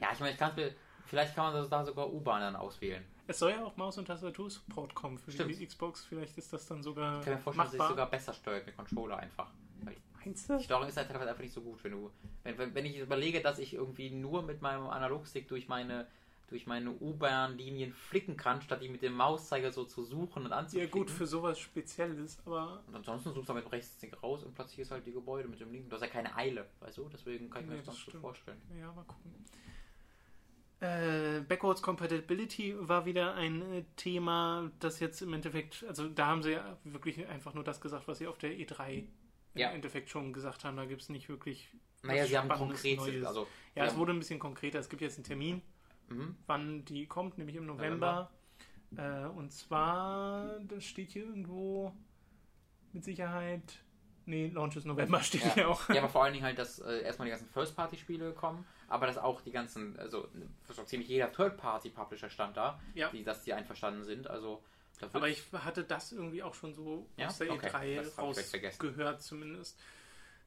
ja, 0.00 0.08
ich 0.12 0.20
meine, 0.20 0.32
ich 0.32 0.38
kann 0.38 0.54
mir. 0.56 0.74
Vielleicht 1.04 1.34
kann 1.34 1.44
man 1.52 1.54
das 1.54 1.68
da 1.68 1.84
sogar 1.84 2.10
U-Bahn 2.10 2.40
dann 2.40 2.56
auswählen. 2.56 3.04
Es 3.26 3.38
soll 3.38 3.50
ja 3.50 3.62
auch 3.62 3.76
Maus- 3.76 3.98
und 3.98 4.06
Tastatur-Support 4.06 4.94
kommen 4.94 5.18
für 5.18 5.30
Stimmt. 5.30 5.50
die 5.60 5.66
Xbox. 5.66 6.04
Vielleicht 6.06 6.38
ist 6.38 6.50
das 6.54 6.66
dann 6.66 6.82
sogar 6.82 7.18
Ich 7.18 7.24
kann 7.26 7.34
mir 7.34 7.40
vorstellen, 7.40 7.64
dass 7.64 7.70
sich 7.72 7.78
machbar. 7.78 7.92
sogar 7.92 8.10
besser 8.10 8.32
steuert 8.32 8.64
mit 8.64 8.76
Controller 8.76 9.18
einfach. 9.18 9.50
Meinst 10.24 10.48
du? 10.48 10.58
Die 10.58 10.64
Steuerung 10.64 10.88
ist 10.88 10.96
halt 10.96 11.08
teilweise 11.08 11.30
einfach 11.30 11.42
nicht 11.42 11.52
so 11.54 11.60
gut, 11.60 11.82
wenn 11.84 11.92
du. 11.92 12.10
Wenn, 12.44 12.58
wenn, 12.58 12.74
wenn 12.74 12.84
ich 12.86 12.98
überlege, 12.98 13.40
dass 13.40 13.58
ich 13.58 13.74
irgendwie 13.74 14.10
nur 14.10 14.42
mit 14.42 14.62
meinem 14.62 14.86
Analogstick 14.86 15.48
durch 15.48 15.68
meine 15.68 16.06
durch 16.48 16.66
meine 16.66 16.90
U-Bahn-Linien 16.90 17.94
flicken 17.94 18.36
kann, 18.36 18.60
statt 18.60 18.82
die 18.82 18.90
mit 18.90 19.00
dem 19.00 19.14
Mauszeiger 19.14 19.72
so 19.72 19.84
zu 19.84 20.02
suchen 20.04 20.44
und 20.44 20.50
Ja 20.50 20.58
anzuklicken. 20.58 20.90
gut, 21.00 21.10
für 21.10 21.26
sowas 21.26 21.58
Spezielles, 21.58 22.38
aber 22.44 22.82
und 22.88 22.94
ansonsten 22.94 23.32
suchst 23.32 23.48
du 23.48 23.54
mit 23.54 23.64
dem 23.64 23.68
Rechtstick 23.70 24.22
raus 24.22 24.42
und 24.44 24.54
platzierst 24.54 24.90
halt 24.90 25.06
die 25.06 25.12
Gebäude 25.12 25.48
mit 25.48 25.60
dem 25.60 25.72
linken. 25.72 25.88
Du 25.88 25.94
hast 25.96 26.02
ja 26.02 26.08
keine 26.08 26.36
Eile, 26.36 26.66
weißt 26.80 26.98
du? 26.98 27.08
Deswegen 27.10 27.48
kann 27.48 27.62
ich 27.62 27.68
mir 27.68 27.76
Nee, 27.76 27.78
das 27.78 27.86
ganz 27.86 27.98
gut 28.00 28.08
stimmt. 28.10 28.20
vorstellen. 28.20 28.60
Ja, 28.78 28.92
mal 28.92 29.02
gucken. 29.04 29.32
Äh, 30.80 31.40
Backwards 31.48 31.80
Compatibility 31.80 32.74
war 32.78 33.06
wieder 33.06 33.34
ein 33.34 33.62
äh, 33.72 33.84
Thema, 33.96 34.70
das 34.80 34.98
jetzt 34.98 35.22
im 35.22 35.32
Endeffekt, 35.32 35.84
also 35.88 36.08
da 36.08 36.26
haben 36.26 36.42
sie 36.42 36.52
ja 36.52 36.76
wirklich 36.84 37.24
einfach 37.28 37.54
nur 37.54 37.62
das 37.64 37.80
gesagt, 37.80 38.08
was 38.08 38.18
sie 38.18 38.26
auf 38.26 38.36
der 38.38 38.50
E3 38.50 39.04
Ja. 39.54 39.68
im 39.70 39.76
Endeffekt 39.76 40.10
schon 40.10 40.32
gesagt 40.32 40.64
haben. 40.64 40.76
Da 40.76 40.84
gibt 40.86 41.02
es 41.02 41.08
nicht 41.08 41.28
wirklich. 41.28 41.68
Naja, 42.02 42.26
sie 42.26 42.36
haben 42.36 42.48
konkret. 42.48 42.98
Also, 43.24 43.46
Ja, 43.74 43.84
es 43.84 43.96
wurde 43.96 44.12
ein 44.12 44.18
bisschen 44.18 44.38
konkreter. 44.38 44.78
Es 44.78 44.88
gibt 44.88 45.02
jetzt 45.02 45.16
einen 45.16 45.24
Termin, 45.24 45.62
mhm. 46.08 46.36
wann 46.46 46.84
die 46.84 47.06
kommt, 47.06 47.38
nämlich 47.38 47.56
im 47.56 47.66
November. 47.66 48.30
Äh, 48.96 49.24
und 49.26 49.52
zwar, 49.52 50.58
das 50.68 50.84
steht 50.84 51.10
hier 51.12 51.24
irgendwo 51.24 51.92
mit 52.92 53.04
Sicherheit. 53.04 53.62
Nee, 54.24 54.48
Launch 54.54 54.76
ist 54.76 54.84
November 54.84 55.20
steht 55.20 55.42
Ja. 55.44 55.54
hier 55.54 55.68
auch. 55.68 55.88
Ja, 55.88 55.98
aber 56.02 56.08
vor 56.08 56.24
allen 56.24 56.32
Dingen 56.32 56.44
halt, 56.44 56.58
dass 56.58 56.78
äh, 56.80 57.02
erstmal 57.02 57.26
die 57.26 57.30
ganzen 57.30 57.48
First-Party-Spiele 57.48 58.32
kommen, 58.32 58.64
aber 58.88 59.06
dass 59.06 59.18
auch 59.18 59.40
die 59.40 59.50
ganzen, 59.50 59.98
also 59.98 60.28
so 60.68 60.82
ziemlich 60.84 61.08
jeder 61.08 61.32
Third-Party-Publisher 61.32 62.30
stand 62.30 62.56
da, 62.56 62.80
Ja. 62.94 63.08
die, 63.10 63.24
dass 63.24 63.42
die 63.42 63.52
einverstanden 63.52 64.04
sind. 64.04 64.28
Also, 64.28 64.62
Aber 65.12 65.28
ich 65.28 65.42
hatte 65.52 65.84
das 65.84 66.12
irgendwie 66.12 66.42
auch 66.42 66.54
schon 66.54 66.74
so 66.74 67.08
Ja? 67.16 67.28
aus 67.28 67.38
der 67.38 67.50
Okay, 67.52 67.68
E3 67.68 67.96
das 67.96 68.16
hab 68.16 68.28
ich 68.30 68.34
vielleicht 68.34 68.50
vergessen. 68.50 68.80
rausgehört 68.86 69.22
zumindest. 69.22 69.78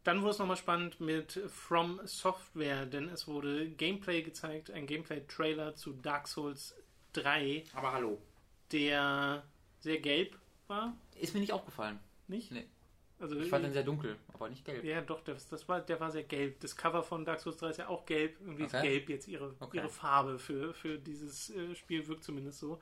Dann 0.03 0.21
wurde 0.21 0.31
es 0.31 0.39
nochmal 0.39 0.57
spannend 0.57 0.99
mit 0.99 1.41
From 1.47 1.99
Software, 2.05 2.85
denn 2.85 3.09
es 3.09 3.27
wurde 3.27 3.69
Gameplay 3.71 4.21
gezeigt, 4.21 4.69
ein 4.71 4.85
Gameplay-Trailer 4.85 5.75
zu 5.75 5.93
Dark 5.93 6.27
Souls 6.27 6.75
3, 7.13 7.63
Aber 7.73 7.91
hallo. 7.93 8.21
der 8.71 9.43
sehr 9.79 9.99
gelb 9.99 10.37
war, 10.67 10.95
Ist 11.19 11.33
mir 11.33 11.39
nicht 11.39 11.53
aufgefallen. 11.53 11.99
nicht? 12.27 12.51
Nee. 12.51 12.65
Also 13.19 13.39
Ich 13.39 13.49
fand 13.49 13.63
den 13.65 13.71
sehr 13.73 13.83
dunkel, 13.83 14.17
aber 14.33 14.49
nicht 14.49 14.65
gelb. 14.65 14.83
Ja, 14.83 14.99
doch, 15.01 15.21
das, 15.21 15.47
das 15.47 15.67
war, 15.69 15.79
der 15.79 15.99
war 16.01 16.11
sehr 16.11 16.23
gelb. 16.23 16.59
Das 16.59 16.75
Cover 16.75 17.01
von 17.01 17.23
Dark 17.23 17.39
Souls 17.39 17.57
3 17.57 17.69
ist 17.69 17.77
ja 17.77 17.87
auch 17.87 18.05
gelb. 18.05 18.37
Irgendwie 18.41 18.65
ist 18.65 18.75
Okay. 18.75 18.87
gelb 18.89 19.09
jetzt 19.09 19.27
ihre, 19.27 19.55
Okay. 19.59 19.77
ihre 19.77 19.89
Farbe 19.89 20.37
für, 20.37 20.73
für 20.73 20.99
dieses 20.99 21.49
äh, 21.51 21.73
Spiel, 21.75 22.05
wirkt 22.07 22.23
zumindest 22.25 22.59
so. 22.59 22.79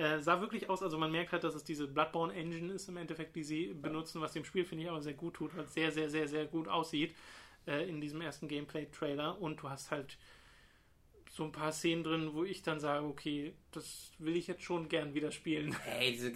Äh, 0.00 0.18
sah 0.20 0.40
wirklich 0.40 0.70
aus, 0.70 0.82
also 0.82 0.96
man 0.96 1.12
merkt 1.12 1.32
halt, 1.32 1.44
dass 1.44 1.54
es 1.54 1.62
diese 1.62 1.86
Bloodborne 1.86 2.32
Engine 2.32 2.72
ist 2.72 2.88
im 2.88 2.96
Endeffekt, 2.96 3.36
die 3.36 3.44
sie 3.44 3.74
benutzen, 3.74 4.22
was 4.22 4.32
dem 4.32 4.46
Spiel, 4.46 4.64
finde 4.64 4.84
ich, 4.84 4.90
aber 4.90 5.02
sehr 5.02 5.12
gut 5.12 5.34
tut, 5.34 5.54
weil 5.54 5.64
es 5.64 5.74
sehr, 5.74 5.92
sehr, 5.92 6.08
sehr, 6.08 6.26
sehr 6.26 6.46
gut 6.46 6.68
aussieht 6.68 7.14
äh, 7.66 7.86
in 7.86 8.00
diesem 8.00 8.22
ersten 8.22 8.48
Gameplay-Trailer. 8.48 9.38
Und 9.42 9.60
du 9.60 9.68
hast 9.68 9.90
halt 9.90 10.16
so 11.28 11.44
ein 11.44 11.52
paar 11.52 11.72
Szenen 11.72 12.02
drin, 12.02 12.30
wo 12.32 12.44
ich 12.44 12.62
dann 12.62 12.80
sage, 12.80 13.04
okay, 13.04 13.52
das 13.72 14.12
will 14.18 14.36
ich 14.36 14.46
jetzt 14.46 14.62
schon 14.62 14.88
gern 14.88 15.12
wieder 15.12 15.32
spielen. 15.32 15.76
Ey, 15.86 16.12
diese. 16.12 16.32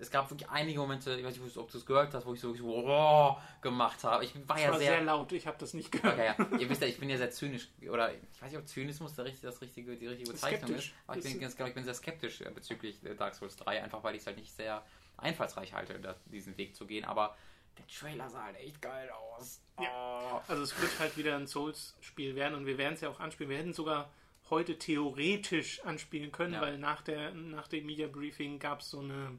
Es 0.00 0.10
gab 0.10 0.30
wirklich 0.30 0.48
einige 0.48 0.78
Momente, 0.78 1.12
ich 1.18 1.24
weiß 1.24 1.38
nicht, 1.38 1.56
ob 1.56 1.70
du 1.70 1.78
es 1.78 1.84
gehört 1.84 2.14
hast, 2.14 2.24
wo 2.24 2.32
ich 2.34 2.40
so, 2.40 2.54
oh, 2.62 3.36
gemacht 3.60 4.04
habe. 4.04 4.24
Ich 4.24 4.34
war 4.48 4.56
Das 4.56 4.62
ja 4.64 4.70
war 4.70 4.78
sehr. 4.78 4.90
sehr 4.92 5.02
laut, 5.02 5.32
ich 5.32 5.46
habe 5.46 5.56
das 5.58 5.74
nicht 5.74 5.90
gehört. 5.90 6.14
Okay, 6.14 6.26
ja. 6.38 6.58
Ihr 6.58 6.68
wisst 6.70 6.80
ja, 6.82 6.86
ich 6.88 6.98
bin 7.00 7.10
ja 7.10 7.16
sehr 7.16 7.30
zynisch, 7.30 7.68
oder 7.90 8.12
ich 8.14 8.40
weiß 8.42 8.50
nicht, 8.52 8.60
ob 8.60 8.68
Zynismus 8.68 9.14
der 9.14 9.24
richtige, 9.24 9.46
das 9.48 9.60
richtige, 9.60 9.96
die 9.96 10.06
richtige 10.06 10.30
Bezeichnung 10.30 10.68
Skeptisch. 10.68 10.86
ist, 10.88 10.94
aber 11.06 11.18
ich 11.18 11.24
bin, 11.24 11.40
ganz 11.40 11.56
genau, 11.56 11.68
ich 11.68 11.74
bin 11.74 11.84
sehr 11.84 11.94
skeptisch 11.94 12.40
äh, 12.42 12.50
bezüglich 12.50 13.04
äh, 13.04 13.14
Dark 13.16 13.34
Souls 13.34 13.56
3, 13.56 13.82
einfach 13.82 14.02
weil 14.04 14.14
ich 14.14 14.20
es 14.20 14.26
halt 14.28 14.36
nicht 14.38 14.52
sehr 14.54 14.84
einfallsreich 15.16 15.72
halte, 15.72 16.16
diesen 16.26 16.56
Weg 16.56 16.76
zu 16.76 16.86
gehen, 16.86 17.04
aber 17.04 17.36
der 17.76 17.86
Trailer 17.88 18.28
sah 18.30 18.44
halt 18.44 18.56
echt 18.60 18.80
geil 18.80 19.10
aus. 19.10 19.60
Oh. 19.78 20.40
Also 20.48 20.62
es 20.62 20.80
wird 20.80 20.98
halt 21.00 21.16
wieder 21.16 21.36
ein 21.36 21.46
Souls-Spiel 21.48 22.34
werden 22.36 22.54
und 22.54 22.66
wir 22.66 22.78
werden 22.78 22.94
es 22.94 23.00
ja 23.00 23.08
auch 23.08 23.20
anspielen. 23.20 23.50
Wir 23.50 23.58
hätten 23.58 23.72
sogar 23.72 24.10
heute 24.50 24.78
theoretisch 24.78 25.80
anspielen 25.84 26.32
können, 26.32 26.54
Ja. 26.54 26.60
weil 26.60 26.78
nach, 26.78 27.02
der, 27.02 27.32
nach 27.34 27.68
dem 27.68 27.86
Media 27.86 28.06
Briefing 28.08 28.58
gab 28.58 28.80
es 28.80 28.90
so 28.90 29.00
eine 29.00 29.38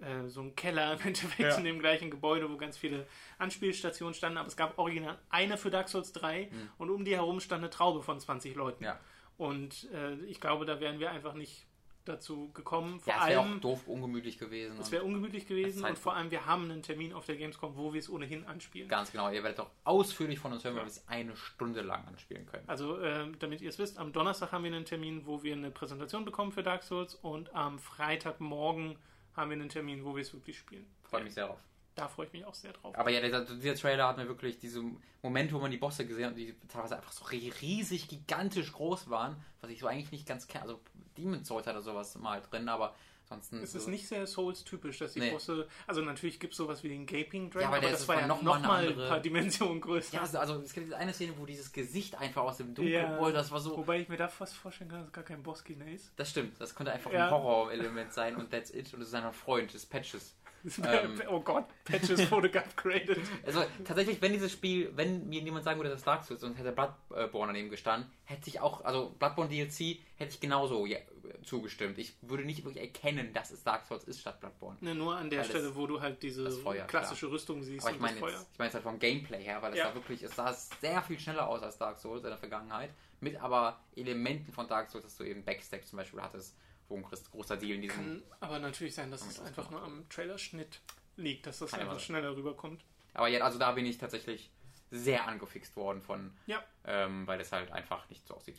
äh, 0.00 0.28
so 0.28 0.40
einen 0.40 0.54
Keller 0.56 0.94
im 0.94 1.00
Endeffekt 1.06 1.38
Ja. 1.40 1.56
in 1.56 1.64
dem 1.64 1.78
gleichen 1.80 2.10
Gebäude, 2.10 2.50
wo 2.50 2.56
ganz 2.56 2.76
viele 2.76 3.06
Anspielstationen 3.38 4.14
standen, 4.14 4.38
aber 4.38 4.48
es 4.48 4.56
gab 4.56 4.78
original 4.78 5.18
eine 5.30 5.56
für 5.56 5.70
Dark 5.70 5.88
Souls 5.88 6.12
3 6.12 6.50
und 6.78 6.90
um 6.90 7.04
die 7.04 7.14
herum 7.16 7.40
stand 7.40 7.62
eine 7.62 7.70
Traube 7.70 8.02
von 8.02 8.18
20 8.20 8.54
Leuten. 8.54 8.84
Ja. 8.84 8.98
Und 9.36 9.88
äh, 9.92 10.14
ich 10.26 10.40
glaube, 10.40 10.66
da 10.66 10.80
wären 10.80 10.98
wir 10.98 11.10
einfach 11.10 11.34
nicht 11.34 11.64
dazu 12.04 12.50
gekommen. 12.54 13.00
Vor 13.00 13.12
Ja, 13.12 13.20
es 13.24 13.28
wäre 13.28 13.40
auch 13.40 13.60
doof 13.60 13.86
ungemütlich 13.86 14.38
gewesen. 14.38 14.78
es 14.80 14.90
wäre 14.90 15.04
ungemütlich 15.04 15.46
gewesen 15.46 15.84
und 15.84 15.98
vor 15.98 16.14
allem, 16.16 16.30
wir 16.30 16.46
haben 16.46 16.64
einen 16.70 16.82
Termin 16.82 17.12
auf 17.12 17.26
der 17.26 17.36
Gamescom, 17.36 17.76
wo 17.76 17.92
wir 17.92 17.98
es 17.98 18.08
ohnehin 18.08 18.46
anspielen. 18.46 18.88
Ganz 18.88 19.12
genau, 19.12 19.30
ihr 19.30 19.42
werdet 19.42 19.60
auch 19.60 19.70
ausführlich 19.84 20.38
von 20.38 20.52
uns 20.54 20.64
hören, 20.64 20.74
weil 20.76 20.84
wir 20.84 20.88
es 20.88 21.06
eine 21.06 21.36
Stunde 21.36 21.82
lang 21.82 22.06
anspielen 22.06 22.46
können. 22.46 22.64
Also, 22.66 22.98
äh, 22.98 23.26
damit 23.38 23.60
ihr 23.60 23.68
es 23.68 23.78
wisst, 23.78 23.98
am 23.98 24.12
Donnerstag 24.12 24.52
haben 24.52 24.64
wir 24.64 24.72
einen 24.72 24.86
Termin, 24.86 25.26
wo 25.26 25.42
wir 25.42 25.52
eine 25.52 25.70
Präsentation 25.70 26.24
bekommen 26.24 26.50
für 26.50 26.62
Dark 26.62 26.82
Souls 26.82 27.14
und 27.14 27.54
am 27.54 27.78
Freitagmorgen 27.78 28.96
haben 29.38 29.50
wir 29.50 29.56
einen 29.56 29.68
Termin, 29.68 30.04
wo 30.04 30.14
wir 30.14 30.22
es 30.22 30.32
wirklich 30.32 30.58
spielen. 30.58 30.86
Freue 31.04 31.24
mich 31.24 31.34
sehr 31.34 31.46
drauf. 31.46 31.60
Da 31.94 32.06
freue 32.06 32.26
ich 32.26 32.32
mich 32.32 32.44
auch 32.44 32.54
sehr 32.54 32.72
drauf. 32.72 32.96
Aber 32.96 33.10
ja, 33.10 33.20
dieser, 33.20 33.44
dieser 33.44 33.74
Trailer 33.74 34.06
hat 34.06 34.18
mir 34.18 34.28
wirklich 34.28 34.58
diese 34.58 34.82
Momente, 35.22 35.54
wo 35.54 35.58
man 35.58 35.70
die 35.70 35.78
Bosse 35.78 36.06
gesehen 36.06 36.26
hat, 36.26 36.36
die 36.36 36.54
teilweise 36.68 36.96
einfach 36.96 37.10
so 37.10 37.24
riesig, 37.24 38.08
gigantisch 38.08 38.72
groß 38.72 39.10
waren, 39.10 39.36
was 39.60 39.70
ich 39.70 39.80
so 39.80 39.86
eigentlich 39.88 40.12
nicht 40.12 40.26
ganz 40.26 40.46
kenne. 40.46 40.62
Also 40.62 40.80
Demon's 41.16 41.48
Souls 41.48 41.66
hat 41.66 41.74
da 41.74 41.80
sowas 41.80 42.16
mal 42.16 42.40
drin, 42.40 42.68
aber 42.68 42.94
ansonsten. 43.30 43.62
Es 43.62 43.72
so, 43.72 43.78
ist 43.78 43.88
nicht 43.88 44.08
sehr 44.08 44.26
Souls-typisch, 44.26 44.98
dass 44.98 45.12
die 45.12 45.20
Nee. 45.20 45.30
Bosse. 45.30 45.66
Also, 45.86 46.02
natürlich 46.02 46.40
gibt 46.40 46.52
es 46.54 46.56
sowas 46.58 46.82
wie 46.82 46.88
den 46.88 47.06
Gaping 47.06 47.50
Dragon, 47.50 47.60
Ja, 47.62 47.66
aber 47.68 47.76
aber, 47.76 47.80
der 47.82 47.90
das 47.92 48.00
ist 48.02 48.08
war 48.08 48.20
ja 48.20 48.26
noch 48.26 48.42
nochmal 48.42 48.60
mal 48.62 48.74
eine 48.78 48.86
ein 48.88 48.92
andere- 48.92 49.08
paar 49.08 49.20
Dimensionen 49.20 49.80
größer. 49.80 50.14
Ja, 50.16 50.20
also, 50.22 50.38
also 50.38 50.54
es 50.62 50.72
gibt 50.72 50.92
eine 50.92 51.12
Szene, 51.12 51.32
wo 51.38 51.46
dieses 51.46 51.72
Gesicht 51.72 52.18
einfach 52.18 52.42
aus 52.42 52.56
dem 52.58 52.74
Dunkeln, 52.74 52.94
Ja. 52.94 53.18
oh, 53.20 53.30
das 53.30 53.50
war 53.50 53.60
so. 53.60 53.76
Wobei 53.76 54.00
ich 54.00 54.08
mir 54.08 54.16
da 54.16 54.28
fast 54.28 54.54
vorstellen 54.54 54.90
kann, 54.90 54.98
dass 55.00 55.08
es 55.08 55.12
gar 55.12 55.24
kein 55.24 55.42
Bossgegner 55.42 55.86
ist. 55.88 56.12
Das 56.16 56.30
stimmt, 56.30 56.60
das 56.60 56.74
könnte 56.74 56.92
einfach 56.92 57.12
Ja. 57.12 57.26
ein 57.26 57.30
Horror-Element 57.30 58.12
sein 58.12 58.36
und 58.36 58.50
that's 58.50 58.70
it. 58.72 58.92
Und 58.94 59.02
es 59.02 59.08
ist 59.08 59.14
ein 59.14 59.32
Freund 59.32 59.72
des 59.72 59.86
Patches. 59.86 60.34
Ähm. 60.84 61.22
oh 61.30 61.38
Gott, 61.40 61.66
Patches 61.84 62.30
wurde 62.32 62.50
geupgradet. 62.50 63.20
Also 63.46 63.62
tatsächlich, 63.84 64.20
wenn 64.20 64.32
dieses 64.32 64.50
Spiel, 64.50 64.90
wenn 64.96 65.28
mir 65.28 65.40
jemand 65.40 65.64
sagen 65.64 65.78
würde, 65.78 65.88
das 65.90 66.00
ist 66.00 66.06
Dark 66.06 66.24
Souls 66.24 66.42
und 66.42 66.54
hätte 66.58 66.72
Bloodborne 66.72 67.52
daneben 67.52 67.70
gestanden, 67.70 68.10
hätte 68.24 68.48
ich 68.48 68.60
auch, 68.60 68.84
also 68.84 69.14
Bloodborne 69.20 69.48
DLC 69.50 70.00
hätte 70.16 70.32
ich 70.32 70.40
genauso 70.40 70.84
ja, 70.84 70.98
zugestimmt. 71.44 71.98
Ich 71.98 72.14
würde 72.22 72.44
nicht 72.44 72.64
wirklich 72.64 72.82
erkennen, 72.82 73.32
dass 73.32 73.50
es 73.50 73.62
Dark 73.62 73.86
Souls 73.86 74.04
ist 74.04 74.20
statt 74.20 74.40
Bloodborne. 74.40 74.76
Ne, 74.80 74.94
nur 74.94 75.16
an 75.16 75.30
der 75.30 75.40
Weil 75.40 75.48
Stelle, 75.48 75.74
wo 75.76 75.86
du 75.86 76.00
halt 76.00 76.22
diese 76.22 76.50
Feuer, 76.50 76.86
klassische 76.86 77.30
Rüstung 77.30 77.62
siehst 77.62 77.84
Aber 77.86 77.94
ich 77.94 78.00
meine 78.00 78.18
jetzt, 78.20 78.46
ich 78.52 78.58
meine 78.58 78.66
jetzt 78.68 78.74
halt 78.74 78.84
vom 78.84 78.98
Gameplay 78.98 79.42
her, 79.42 79.60
weil 79.62 79.72
es 79.72 79.78
Ja. 79.78 79.86
war 79.86 79.94
wirklich, 79.94 80.22
es 80.22 80.34
sah 80.34 80.52
sehr 80.52 81.02
viel 81.02 81.18
schneller 81.18 81.48
aus 81.48 81.62
als 81.62 81.78
Dark 81.78 81.98
Souls 81.98 82.22
in 82.24 82.30
der 82.30 82.38
Vergangenheit, 82.38 82.90
mit 83.20 83.36
aber 83.40 83.80
Elementen 83.96 84.52
von 84.52 84.66
Dark 84.68 84.90
Souls, 84.90 85.04
dass 85.04 85.16
du 85.16 85.24
eben 85.24 85.44
Backstab 85.44 85.84
zum 85.86 85.96
Beispiel 85.98 86.20
hattest, 86.22 86.54
wo 86.88 86.96
ein 86.96 87.04
groß- 87.04 87.30
großer 87.30 87.56
Deal 87.56 87.72
in 87.76 87.82
diesem 87.82 87.96
Kann 87.96 88.22
aber 88.40 88.58
natürlich 88.58 88.94
sein, 88.94 89.10
dass 89.10 89.26
es 89.26 89.40
einfach 89.40 89.70
nur 89.70 89.82
am 89.82 90.08
Trailerschnitt 90.08 90.80
liegt, 91.16 91.46
dass 91.46 91.58
das 91.58 91.74
einfach 91.74 92.00
schneller 92.00 92.36
rüberkommt. 92.36 92.82
Aber 93.14 93.28
ja, 93.28 93.40
also 93.44 93.58
da 93.58 93.72
bin 93.72 93.84
ich 93.86 93.98
tatsächlich 93.98 94.50
sehr 94.90 95.26
angefixt 95.26 95.76
worden 95.76 96.00
von, 96.00 96.32
Ja. 96.46 96.64
ähm, 96.86 97.26
weil 97.26 97.40
es 97.40 97.52
halt 97.52 97.70
einfach 97.72 98.08
nicht 98.08 98.26
so 98.26 98.34
aussieht. 98.34 98.56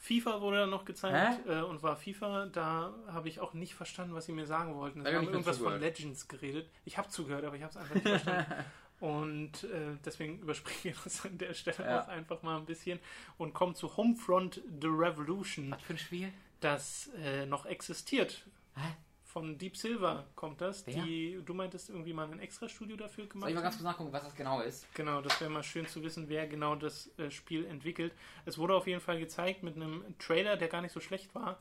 FIFA 0.00 0.40
wurde 0.40 0.58
dann 0.58 0.70
noch 0.70 0.84
gezeigt 0.84 1.46
äh, 1.48 1.60
und 1.60 1.82
war 1.82 1.96
FIFA. 1.96 2.46
Da 2.46 2.94
habe 3.08 3.28
ich 3.28 3.40
auch 3.40 3.52
nicht 3.52 3.74
verstanden, 3.74 4.14
was 4.14 4.26
sie 4.26 4.32
mir 4.32 4.46
sagen 4.46 4.74
wollten. 4.76 5.02
Da 5.04 5.10
Sie 5.10 5.16
hab 5.16 5.22
haben 5.24 5.32
irgendwas 5.32 5.58
von. 5.58 5.78
Legends 5.80 6.28
geredet. 6.28 6.70
Ich 6.84 6.96
habe 6.98 7.08
zugehört, 7.08 7.44
aber 7.44 7.56
ich 7.56 7.62
habe 7.62 7.70
es 7.70 7.76
einfach 7.76 7.94
nicht 7.94 8.06
verstanden. 8.08 8.52
Und 9.00 9.62
äh, 9.64 9.96
deswegen 10.04 10.40
überspringe 10.40 10.92
ich 10.94 11.00
das 11.04 11.24
an 11.24 11.38
der 11.38 11.54
Stelle 11.54 11.84
Ja. 11.88 12.02
auch 12.02 12.08
einfach 12.08 12.42
mal 12.42 12.56
ein 12.56 12.64
bisschen 12.66 12.98
und 13.38 13.54
komme 13.54 13.74
zu 13.74 13.96
Homefront 13.96 14.60
The 14.80 14.88
Revolution, 14.88 15.70
Was 15.70 15.82
für 15.82 15.92
ein 15.92 15.98
Spiel? 15.98 16.32
das 16.58 17.08
äh, 17.22 17.46
noch 17.46 17.64
existiert. 17.66 18.44
Hä? 18.74 18.96
Von 19.38 19.56
Deep 19.56 19.76
Silver 19.76 20.24
kommt 20.34 20.60
das. 20.60 20.84
Wer? 20.84 21.00
Die, 21.00 21.40
du 21.46 21.54
meintest 21.54 21.90
irgendwie 21.90 22.12
mal 22.12 22.28
ein 22.28 22.40
Extra-Studio 22.40 22.96
dafür 22.96 23.22
Soll 23.22 23.28
gemacht. 23.28 23.50
ich 23.50 23.54
mal 23.54 23.62
ganz 23.62 23.76
kurz 23.76 23.84
nachgucken, 23.84 24.12
was 24.12 24.24
das 24.24 24.34
genau 24.34 24.60
ist? 24.62 24.92
Genau, 24.94 25.20
das 25.20 25.40
wäre 25.40 25.48
mal 25.48 25.62
schön 25.62 25.86
zu 25.86 26.02
wissen, 26.02 26.28
wer 26.28 26.48
genau 26.48 26.74
das 26.74 27.16
äh, 27.18 27.30
Spiel 27.30 27.64
entwickelt. 27.66 28.12
Es 28.46 28.58
wurde 28.58 28.74
auf 28.74 28.88
jeden 28.88 29.00
Fall 29.00 29.20
gezeigt 29.20 29.62
mit 29.62 29.76
einem 29.76 30.02
Trailer, 30.18 30.56
der 30.56 30.66
gar 30.66 30.80
nicht 30.82 30.90
so 30.90 30.98
schlecht 30.98 31.36
war. 31.36 31.60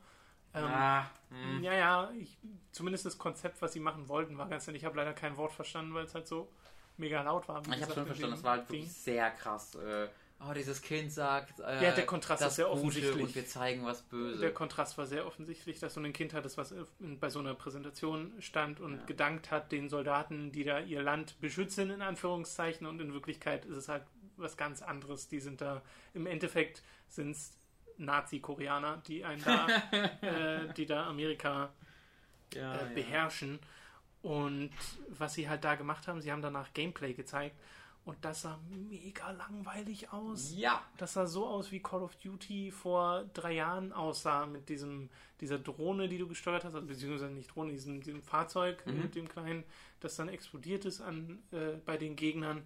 Ähm, 0.55 0.63
ah, 0.63 1.05
hm. 1.30 1.61
Ja, 1.61 1.73
ja, 1.73 2.11
ich, 2.19 2.39
zumindest 2.71 3.05
das 3.05 3.19
Konzept, 3.19 3.61
was 3.61 3.73
sie 3.73 3.80
machen 3.80 4.07
wollten, 4.07 4.39
war 4.39 4.49
ganz 4.49 4.65
nett. 4.65 4.75
Ich 4.75 4.84
habe 4.84 4.97
leider 4.97 5.13
kein 5.13 5.38
Wort 5.38 5.51
verstanden, 5.51 5.93
weil 5.93 6.05
es 6.05 6.15
halt 6.15 6.25
so 6.25 6.49
mega 6.97 7.21
laut 7.21 7.47
war. 7.47 7.61
Ich 7.61 7.82
habe 7.84 7.93
schon 7.93 8.07
verstanden, 8.07 8.36
das 8.38 8.43
war 8.43 8.57
halt 8.57 8.69
Ding. 8.71 8.80
wirklich 8.80 8.91
sehr 8.91 9.30
krass. 9.30 9.75
Äh, 9.75 10.07
oh, 10.39 10.53
dieses 10.53 10.81
Kind 10.81 11.11
sagt, 11.11 11.59
äh, 11.59 11.83
Ja, 11.85 11.91
der 11.91 12.05
Kontrast 12.05 12.41
das 12.41 12.49
ist 12.49 12.55
sehr 12.57 12.69
offensichtlich. 12.71 13.21
und 13.23 13.33
wir 13.35 13.45
zeigen 13.45 13.85
was 13.85 14.01
Böse. 14.03 14.39
Der 14.39 14.53
Kontrast 14.53 14.97
war 14.97 15.05
sehr 15.05 15.25
offensichtlich, 15.25 15.79
dass 15.79 15.93
so 15.95 16.01
ein 16.01 16.13
Kind 16.13 16.33
hattest, 16.33 16.57
was 16.57 16.71
in- 16.99 17.19
bei 17.19 17.29
so 17.29 17.39
einer 17.39 17.53
Präsentation 17.55 18.33
stand 18.39 18.79
und 18.79 18.97
Ja. 18.99 19.05
gedankt 19.05 19.49
hat 19.51 19.71
den 19.71 19.89
Soldaten, 19.89 20.51
die 20.51 20.63
da 20.63 20.79
ihr 20.79 21.01
Land 21.01 21.39
beschützen, 21.41 21.89
in 21.89 22.01
Anführungszeichen. 22.01 22.85
Und 22.88 22.99
in 23.01 23.13
Wirklichkeit 23.13 23.65
ist 23.65 23.77
es 23.77 23.89
halt 23.89 24.03
was 24.35 24.57
ganz 24.57 24.81
anderes. 24.81 25.27
Die 25.27 25.39
sind 25.39 25.61
da, 25.61 25.81
im 26.13 26.27
Endeffekt 26.27 26.83
sind 27.07 27.31
es 27.31 27.57
Nazi-Koreaner, 27.97 29.01
die 29.07 29.25
einen 29.25 29.43
da, 29.43 29.67
äh, 30.21 30.73
die 30.75 30.85
da 30.85 31.07
Amerika 31.07 31.73
ja, 32.53 32.81
äh, 32.81 32.93
beherrschen. 32.93 33.59
Und 34.21 34.71
was 35.09 35.33
sie 35.35 35.47
halt 35.49 35.63
da 35.63 35.75
gemacht 35.75 36.07
haben, 36.07 36.21
sie 36.21 36.31
haben 36.31 36.41
danach 36.41 36.73
Gameplay 36.73 37.13
gezeigt 37.13 37.55
und 38.08 38.18
das 38.24 38.41
sah 38.43 38.58
mega 38.70 39.30
langweilig 39.32 40.12
aus. 40.12 40.53
ja. 40.55 40.82
Das 40.97 41.14
sah 41.14 41.28
so 41.28 41.45
aus, 41.45 41.72
wie 41.72 41.82
Call 41.82 42.01
of 42.01 42.16
Duty 42.16 42.72
vor 42.72 43.26
drei 43.34 43.53
Jahren 43.53 43.91
aussah, 43.93 44.45
mit 44.45 44.70
diesem, 44.70 45.10
dieser 45.41 45.60
Drohne, 45.60 46.08
die 46.08 46.18
du 46.18 46.28
gesteuert 46.28 46.64
hast, 46.64 46.74
also 46.74 46.88
beziehungsweise 46.88 47.32
nicht 47.34 47.53
Drohne, 47.53 47.72
diesem, 47.72 48.01
diesem 48.01 48.24
Fahrzeug 48.24 48.84
Mhm. 48.88 49.01
mit 49.01 49.16
dem 49.16 49.28
kleinen, 49.28 49.64
das 49.99 50.16
dann 50.16 50.30
explodiert 50.30 50.86
ist 50.86 51.01
an, 51.01 51.43
äh, 51.51 51.76
bei 51.86 51.97
den 51.97 52.16
Gegnern. 52.16 52.64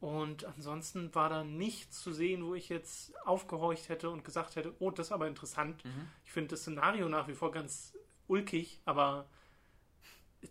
Und 0.00 0.44
ansonsten 0.44 1.14
war 1.14 1.28
da 1.28 1.44
nichts 1.44 2.02
zu 2.02 2.12
sehen, 2.12 2.44
wo 2.46 2.54
ich 2.54 2.68
jetzt 2.68 3.12
aufgehorcht 3.26 3.88
hätte 3.88 4.10
und 4.10 4.24
gesagt 4.24 4.56
hätte, 4.56 4.72
oh, 4.78 4.90
das 4.90 5.08
ist 5.08 5.12
aber 5.12 5.26
interessant. 5.26 5.84
Mhm. 5.84 6.08
Ich 6.24 6.32
finde 6.32 6.50
das 6.50 6.60
Szenario 6.60 7.08
nach 7.08 7.28
wie 7.28 7.34
vor 7.34 7.50
ganz 7.50 7.92
ulkig, 8.28 8.80
aber 8.84 9.26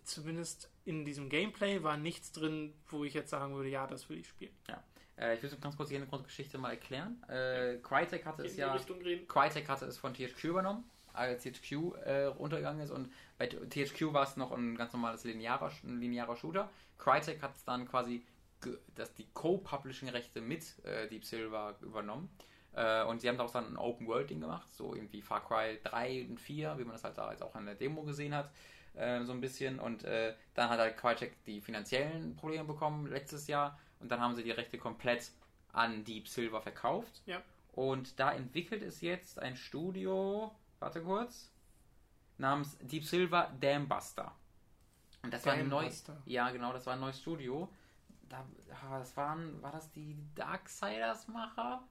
zumindest 0.04 0.70
in 0.84 1.04
diesem 1.04 1.28
Gameplay 1.28 1.82
war 1.82 1.96
nichts 1.96 2.32
drin, 2.32 2.74
wo 2.88 3.04
ich 3.04 3.14
jetzt 3.14 3.30
sagen 3.30 3.54
würde, 3.54 3.68
ja, 3.68 3.86
das 3.86 4.08
will 4.08 4.18
ich 4.18 4.28
spielen. 4.28 4.52
Äh, 5.18 5.34
ich 5.36 5.42
will 5.42 5.50
so 5.50 5.58
ganz 5.58 5.76
kurz 5.76 5.88
die 5.88 5.94
Hintergrundgeschichte 5.96 6.58
mal 6.58 6.70
erklären. 6.70 7.22
Äh, 7.28 7.78
Crytek 7.82 8.24
hatte 8.26 8.42
es 8.44 8.56
ja. 8.56 8.72
Crytek 9.28 9.68
hatte 9.68 9.86
es 9.86 9.98
von 9.98 10.14
THQ 10.14 10.44
übernommen, 10.44 10.84
als 11.12 11.42
THQ 11.42 11.72
äh, 12.04 12.24
runtergegangen 12.26 12.82
ist 12.82 12.90
und 12.90 13.12
bei 13.38 13.46
THQ 13.46 14.12
war 14.12 14.24
es 14.24 14.36
noch 14.36 14.52
ein 14.52 14.76
ganz 14.76 14.92
normales 14.92 15.24
linearer, 15.24 15.72
ein 15.84 16.00
linearer 16.00 16.36
Shooter. 16.36 16.70
Crytek 16.98 17.42
hat 17.42 17.56
es 17.56 17.64
dann 17.64 17.88
quasi 17.88 18.24
ge- 18.60 18.78
das, 18.94 19.12
die 19.14 19.26
Co-Publishing-Rechte 19.34 20.40
mit 20.40 20.74
äh, 20.84 21.08
Deep 21.08 21.24
Silver 21.24 21.76
übernommen. 21.82 22.28
Äh, 22.74 23.02
und 23.04 23.20
sie 23.20 23.28
haben 23.28 23.36
daraus 23.38 23.52
dann 23.52 23.66
ein 23.66 23.76
Open-World-Ding 23.76 24.40
gemacht, 24.40 24.68
so 24.74 24.94
irgendwie 24.94 25.22
Far 25.22 25.44
Cry 25.44 25.78
3 25.84 26.26
und 26.28 26.38
4, 26.40 26.78
wie 26.78 26.84
man 26.84 26.92
das 26.92 27.02
halt 27.04 27.18
da 27.18 27.30
jetzt 27.32 27.42
auch 27.42 27.56
in 27.56 27.64
der 27.66 27.74
Demo 27.74 28.02
gesehen 28.02 28.34
hat, 28.34 28.50
äh, 28.94 29.24
so 29.24 29.32
ein 29.32 29.40
bisschen. 29.40 29.78
Und 29.78 30.04
äh, 30.04 30.34
dann 30.54 30.70
hat 30.70 30.78
halt 30.78 30.96
Crytek 30.96 31.44
die 31.44 31.60
finanziellen 31.60 32.36
Probleme 32.36 32.64
bekommen 32.64 33.06
letztes 33.06 33.46
Jahr 33.46 33.78
und 34.00 34.10
dann 34.10 34.20
haben 34.20 34.34
sie 34.34 34.42
die 34.42 34.50
Rechte 34.50 34.78
komplett 34.78 35.30
an 35.72 36.04
Deep 36.04 36.28
Silver 36.28 36.60
verkauft. 36.60 37.22
Ja. 37.26 37.42
Und 37.72 38.18
da 38.18 38.32
entwickelt 38.32 38.82
es 38.82 39.00
jetzt 39.00 39.38
ein 39.38 39.56
Studio, 39.56 40.52
warte 40.80 41.02
kurz, 41.02 41.50
namens 42.38 42.76
Deep 42.80 43.04
Silver 43.04 43.52
Dambuster. 43.60 44.32
Und 45.22 45.32
das 45.32 45.44
war 45.46 45.54
ein 45.54 45.68
neues, 45.68 46.04
ja 46.26 46.50
genau, 46.50 46.72
das 46.72 46.86
war 46.86 46.94
ein 46.94 47.00
neues 47.00 47.20
Studio. 47.20 47.68
Da, 48.28 48.44
ah, 48.70 48.98
das 48.98 49.16
waren, 49.16 49.60
war 49.62 49.72
das 49.72 49.90
die 49.92 50.16
Darksiders-Macher? 50.34 51.82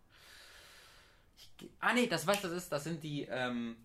Ah 1.80 1.94
nee, 1.94 2.08
das 2.08 2.26
weißt 2.26 2.44
du, 2.44 2.48
das 2.48 2.58
ist, 2.58 2.72
das 2.72 2.84
sind 2.84 3.04
die, 3.04 3.24
ähm, 3.24 3.76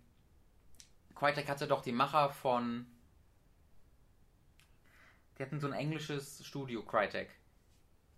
Crytek 1.14 1.48
hatte 1.48 1.66
doch 1.66 1.82
die 1.82 1.92
Macher 1.92 2.30
von, 2.30 2.86
die 5.38 5.42
hatten 5.42 5.60
so 5.60 5.66
ein 5.66 5.72
englisches 5.72 6.44
Studio, 6.46 6.82
Crytek. 6.82 7.30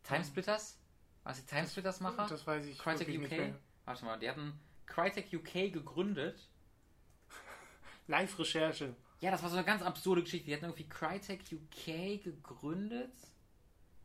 Timesplitters? 0.02 0.78
Was 1.22 1.40
die 1.40 1.46
Timesplitters-Macher? 1.46 2.26
Das 2.28 2.46
weiß 2.46 2.66
ich 2.66 2.78
Crytek 2.78 3.08
UK? 3.08 3.20
nicht 3.20 3.30
mehr. 3.30 3.54
Warte 3.84 4.04
mal, 4.04 4.18
die 4.18 4.28
hatten 4.28 4.58
Crytek 4.86 5.32
UK 5.32 5.72
gegründet. 5.72 6.48
Live-Recherche. 8.06 8.94
Ja, 9.20 9.30
das 9.30 9.42
war 9.42 9.48
so 9.50 9.56
eine 9.56 9.64
ganz 9.64 9.82
absurde 9.82 10.22
Geschichte. 10.22 10.46
Die 10.46 10.54
hatten 10.54 10.64
irgendwie 10.66 10.88
Crytek 10.88 11.40
UK 11.50 12.22
gegründet. 12.22 13.12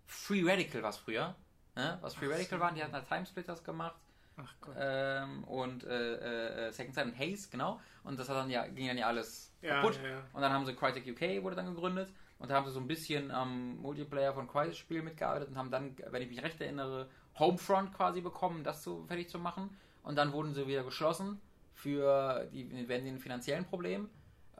Free 0.06 0.42
Radical 0.50 0.82
war 0.82 0.92
es 0.92 0.98
früher. 0.98 1.36
Ne? 1.76 1.98
Was 2.02 2.16
Free 2.16 2.28
Ach 2.28 2.32
Radical 2.32 2.60
so. 2.60 2.64
waren, 2.64 2.76
die 2.76 2.84
hatten 2.84 2.94
halt 2.94 3.08
Timesplitters 3.08 3.64
gemacht. 3.64 4.00
Ach 4.38 4.56
Gott. 4.62 4.76
Ähm, 4.80 5.44
und 5.44 5.84
äh, 5.84 6.68
äh, 6.68 6.72
Second 6.72 6.96
Sight 6.96 7.06
und 7.08 7.20
Haze, 7.20 7.50
genau. 7.50 7.82
Und 8.04 8.18
das 8.18 8.30
hat 8.30 8.38
dann 8.38 8.50
ja, 8.50 8.66
ging 8.68 8.88
dann 8.88 8.98
ja 8.98 9.08
alles 9.08 9.54
Ja, 9.62 9.82
kaputt. 9.82 10.00
ja, 10.02 10.10
ja. 10.10 10.24
Und 10.32 10.42
dann 10.42 10.54
haben 10.54 10.66
sie 10.66 10.74
Crytek 10.74 11.06
UK 11.06 11.44
wurde 11.44 11.58
dann 11.58 11.66
gegründet. 11.74 12.14
Und 12.40 12.50
da 12.50 12.56
haben 12.56 12.66
sie 12.66 12.72
so 12.72 12.80
ein 12.80 12.88
bisschen 12.88 13.32
am 13.32 13.78
Multiplayer 13.78 14.34
von 14.34 14.48
Crytek-Spielen 14.48 15.04
mitgearbeitet 15.06 15.50
und 15.50 15.58
haben 15.58 15.72
dann, 15.72 15.96
wenn 16.10 16.22
ich 16.22 16.30
mich 16.30 16.42
recht 16.42 16.60
erinnere, 16.62 17.10
Homefront 17.38 17.94
quasi 17.94 18.22
bekommen, 18.22 18.64
das 18.64 18.84
so 18.84 19.04
fertig 19.08 19.30
zu 19.30 19.40
machen. 19.40 19.70
Und 20.04 20.16
dann 20.16 20.32
wurden 20.32 20.54
sie 20.54 20.66
wieder 20.68 20.84
geschlossen 20.84 21.42
für 21.76 22.48
die 22.52 22.88
werden 22.88 23.06
den 23.06 23.20
finanziellen 23.20 23.66
Problemen. 23.66 24.10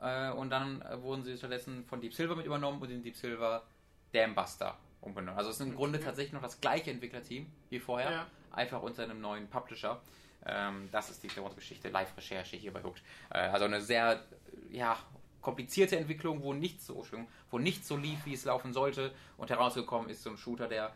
Äh, 0.00 0.30
und 0.30 0.50
dann 0.50 0.82
wurden 1.02 1.22
sie 1.24 1.36
stattdessen 1.36 1.84
von 1.84 2.00
Deep 2.00 2.14
Silver 2.14 2.36
mit 2.36 2.46
übernommen 2.46 2.80
und 2.80 2.90
in 2.90 3.02
Deep 3.02 3.16
Silver 3.16 3.64
Dambuster 4.12 4.76
umbenannt. 5.00 5.36
Also 5.36 5.50
es 5.50 5.60
ist 5.60 5.66
im 5.66 5.74
Grunde 5.74 6.00
tatsächlich 6.00 6.32
noch 6.32 6.42
das 6.42 6.60
gleiche 6.60 6.90
Entwicklerteam 6.90 7.46
wie 7.68 7.78
vorher, 7.78 8.10
Ja. 8.10 8.26
einfach 8.52 8.82
unter 8.82 9.02
einem 9.04 9.20
neuen 9.20 9.48
Publisher. 9.48 10.00
Ähm, 10.46 10.88
das 10.90 11.10
ist 11.10 11.22
die 11.22 11.28
Geschichte, 11.28 11.90
Live-Recherche 11.90 12.56
hier 12.56 12.72
bei 12.72 12.82
Hooked. 12.82 13.02
Äh, 13.30 13.38
also 13.38 13.66
eine 13.66 13.80
sehr 13.80 14.22
ja, 14.70 14.96
komplizierte 15.40 15.96
Entwicklung, 15.96 16.42
wo 16.42 16.52
nichts 16.52 16.86
so 16.86 17.04
wo 17.50 17.58
nichts 17.58 17.88
so 17.88 17.96
lief, 17.96 18.24
wie 18.26 18.34
es 18.34 18.44
laufen 18.44 18.72
sollte. 18.72 19.12
Und 19.36 19.50
herausgekommen 19.50 20.08
ist 20.10 20.22
so 20.22 20.30
ein 20.30 20.36
Shooter, 20.36 20.68
der 20.68 20.92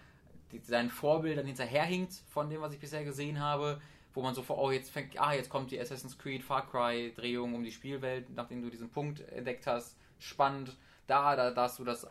seinen 0.62 0.90
Vorbildern 0.90 1.46
hinterherhinkt 1.46 2.12
von 2.28 2.48
dem, 2.48 2.60
was 2.60 2.72
ich 2.72 2.78
bisher 2.78 3.04
gesehen 3.04 3.40
habe, 3.40 3.80
wo 4.12 4.22
man 4.22 4.34
so 4.34 4.42
vor, 4.42 4.58
oh, 4.58 4.70
jetzt 4.70 4.90
fängt, 4.90 5.20
ah, 5.20 5.32
jetzt 5.32 5.50
kommt 5.50 5.70
die 5.70 5.80
Assassin's 5.80 6.16
Creed 6.16 6.42
Far 6.42 6.68
Cry 6.70 7.12
Drehung 7.16 7.54
um 7.54 7.64
die 7.64 7.72
Spielwelt, 7.72 8.30
nachdem 8.34 8.62
du 8.62 8.70
diesen 8.70 8.90
Punkt 8.90 9.20
entdeckt 9.30 9.66
hast. 9.66 9.96
Spannend. 10.18 10.76
Da, 11.06 11.34
da, 11.36 11.50
da 11.50 11.62
hast 11.62 11.78
du 11.78 11.84
das 11.84 12.06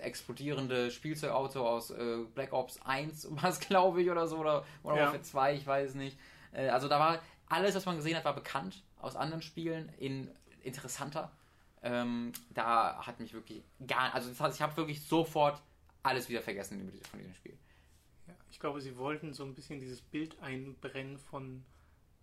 explodierende 0.00 0.90
Spielzeugauto 0.90 1.66
aus 1.66 1.90
äh, 1.90 2.24
Black 2.34 2.52
Ops 2.52 2.80
1, 2.82 3.28
was 3.42 3.60
glaube 3.60 4.02
ich, 4.02 4.10
oder 4.10 4.26
so, 4.26 4.38
oder 4.38 4.64
Modern 4.82 4.98
Ja. 4.98 5.04
Warfare 5.06 5.22
2, 5.22 5.54
ich 5.54 5.66
weiß 5.66 5.94
nicht. 5.94 6.18
Äh, 6.52 6.68
also 6.68 6.88
da 6.88 6.98
war 6.98 7.20
alles, 7.48 7.74
was 7.74 7.84
man 7.84 7.96
gesehen 7.96 8.16
hat, 8.16 8.24
war 8.24 8.34
bekannt 8.34 8.82
aus 9.00 9.16
anderen 9.16 9.42
Spielen, 9.42 9.92
in 9.98 10.30
interessanter. 10.62 11.30
Ähm, 11.92 12.32
da 12.50 13.04
hat 13.06 13.20
mich 13.20 13.32
wirklich 13.32 13.62
gar, 13.86 14.14
also 14.14 14.28
das 14.28 14.40
heißt, 14.40 14.56
ich 14.56 14.62
habe 14.62 14.76
wirklich 14.76 15.02
sofort 15.06 15.62
alles 16.02 16.28
wieder 16.28 16.42
vergessen 16.42 16.90
von 17.10 17.18
diesem 17.18 17.34
Spiel. 17.34 17.56
Ja, 18.28 18.34
ich 18.50 18.58
glaube, 18.60 18.80
sie 18.80 18.96
wollten 18.96 19.32
so 19.32 19.44
ein 19.44 19.54
bisschen 19.54 19.78
dieses 19.80 20.00
Bild 20.02 20.38
einbrennen 20.40 21.18
von 21.18 21.64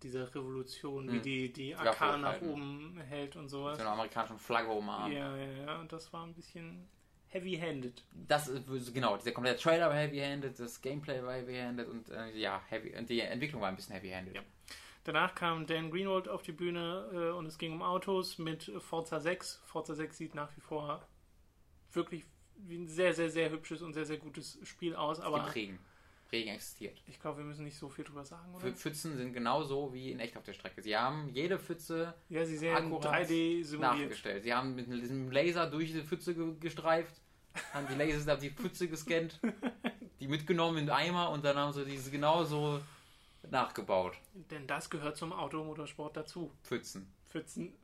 dieser 0.02 0.34
Revolution, 0.34 1.08
wie 1.10 1.16
Hm. 1.16 1.22
die, 1.22 1.52
die 1.52 1.74
AK 1.74 2.18
nach 2.20 2.40
oben 2.42 3.00
hält 3.08 3.36
und 3.36 3.48
So 3.48 3.58
sowas. 3.60 3.78
eine 3.80 3.88
amerikanische 3.88 4.36
Flagge 4.38 4.68
oben. 4.68 4.86
Ja, 4.88 5.08
ja, 5.08 5.36
ja. 5.36 5.80
Und 5.80 5.92
das 5.92 6.12
war 6.12 6.26
ein 6.26 6.34
bisschen 6.34 6.86
heavy-handed. 7.28 8.02
Das 8.28 8.48
ist 8.48 8.92
genau, 8.94 9.16
dieser 9.16 9.32
komplette 9.32 9.60
Trailer 9.60 9.88
war 9.88 9.96
heavy-handed, 9.96 10.58
das 10.60 10.80
Gameplay 10.80 11.22
war 11.22 11.34
heavy-handed 11.34 11.88
und 11.88 12.08
äh, 12.10 12.30
ja, 12.36 12.62
heavy, 12.68 12.94
und 12.96 13.08
die 13.08 13.20
Entwicklung 13.20 13.60
war 13.62 13.68
ein 13.68 13.76
bisschen 13.76 13.94
heavy-handed. 13.94 14.34
Ja. 14.36 14.42
Danach 15.04 15.34
kam 15.34 15.66
Dan 15.66 15.90
Greenwald 15.90 16.28
auf 16.28 16.42
die 16.42 16.52
Bühne 16.52 17.08
äh, 17.12 17.30
und 17.36 17.46
es 17.46 17.58
ging 17.58 17.72
um 17.72 17.82
Autos 17.82 18.38
mit 18.38 18.72
Forza 18.78 19.20
6. 19.20 19.60
Forza 19.64 19.94
6 19.94 20.16
sieht 20.16 20.34
nach 20.34 20.54
wie 20.56 20.60
vor 20.60 21.06
wirklich 21.92 22.24
wie 22.56 22.76
ein 22.78 22.88
sehr, 22.88 23.12
sehr, 23.14 23.30
sehr 23.30 23.50
hübsches 23.50 23.82
und 23.82 23.92
sehr, 23.92 24.06
sehr 24.06 24.16
gutes 24.16 24.58
Spiel 24.62 24.94
aus. 24.96 25.18
Es 25.18 25.24
Aber 25.24 25.40
gibt 25.44 25.54
Regen. 25.54 25.78
Regen 26.32 26.50
existiert. 26.50 27.00
ich 27.06 27.20
glaube, 27.20 27.38
wir 27.38 27.44
müssen 27.44 27.64
nicht 27.64 27.76
so 27.76 27.88
viel 27.88 28.04
drüber 28.04 28.24
sagen, 28.24 28.52
oder? 28.54 28.66
Pf- 28.66 28.74
Pfützen 28.76 29.16
sind 29.16 29.34
genauso 29.34 29.92
wie 29.92 30.10
in 30.10 30.18
echt 30.20 30.36
auf 30.36 30.42
der 30.42 30.54
Strecke. 30.54 30.82
Sie 30.82 30.96
haben 30.96 31.28
jede 31.28 31.58
Pfütze 31.58 32.14
Ja, 32.28 32.44
sie 32.44 32.56
sehen 32.56 32.74
akkurat 32.74 33.28
3D 33.28 33.62
simuliert. 33.62 34.00
nachgestellt. 34.08 34.42
Sie 34.42 34.52
haben 34.54 34.74
mit 34.74 34.88
diesem 34.90 35.30
Laser 35.30 35.68
durch 35.70 35.88
diese 35.88 36.02
Pfütze 36.02 36.34
ge 36.34 36.54
gestreift, 36.58 37.20
haben 37.72 37.86
die 37.88 37.94
Lasers 37.94 38.26
auf 38.28 38.40
die 38.40 38.50
Pfütze 38.50 38.88
gescannt, 38.88 39.38
die 40.20 40.26
mitgenommen 40.26 40.78
in 40.78 40.86
den 40.86 40.94
Eimer 40.94 41.30
und 41.30 41.44
dann 41.44 41.56
haben 41.56 41.72
sie 41.72 41.84
diese 41.84 42.10
genauso 42.10 42.80
nachgebaut. 43.50 44.16
Denn 44.50 44.66
das 44.66 44.90
gehört 44.90 45.16
zum 45.16 45.32
Automotorsport 45.32 46.16
dazu. 46.16 46.52
Pfützen. 46.62 47.12
Pfützen. 47.26 47.74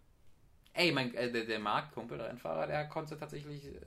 Ey, 0.72 0.92
mein, 0.92 1.14
äh, 1.14 1.30
der, 1.30 1.44
der 1.44 1.58
Marc, 1.58 1.92
Kumpel, 1.92 2.18
der 2.18 2.28
Rennfahrer, 2.28 2.66
der 2.66 2.88
konnte 2.88 3.18
tatsächlich, 3.18 3.66
äh, 3.66 3.80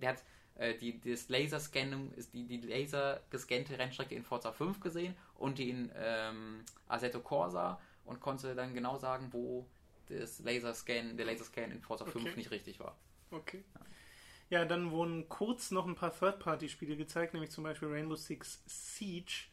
der 0.00 0.10
hat 0.10 0.24
äh, 0.56 0.74
die, 0.74 1.00
das 1.00 1.28
Laserscannen, 1.28 2.12
ist 2.14 2.32
die, 2.32 2.46
die 2.46 2.60
laser 2.60 3.20
gescannte 3.30 3.78
Rennstrecke 3.78 4.14
in 4.14 4.24
Forza 4.24 4.52
5 4.52 4.80
gesehen 4.80 5.14
und 5.34 5.58
die 5.58 5.70
in 5.70 5.90
ähm, 5.94 6.64
Assetto 6.88 7.20
Corsa 7.20 7.80
und 8.04 8.20
konnte 8.20 8.54
dann 8.54 8.74
genau 8.74 8.98
sagen, 8.98 9.28
wo 9.32 9.66
das 10.08 10.40
Laserscan, 10.40 11.16
der 11.16 11.26
Laserscan 11.26 11.70
in 11.70 11.80
Forza 11.80 12.04
5 12.04 12.24
Okay. 12.24 12.36
nicht 12.36 12.50
richtig 12.50 12.80
war. 12.80 12.96
Okay. 13.30 13.64
Ja, 14.50 14.66
dann 14.66 14.90
wurden 14.90 15.28
kurz 15.30 15.70
noch 15.70 15.86
ein 15.86 15.94
paar 15.94 16.14
Third-Party-Spiele 16.14 16.96
gezeigt, 16.96 17.32
nämlich 17.32 17.50
zum 17.50 17.64
Beispiel 17.64 17.88
Rainbow 17.88 18.16
Six 18.16 18.62
Siege. 18.66 19.44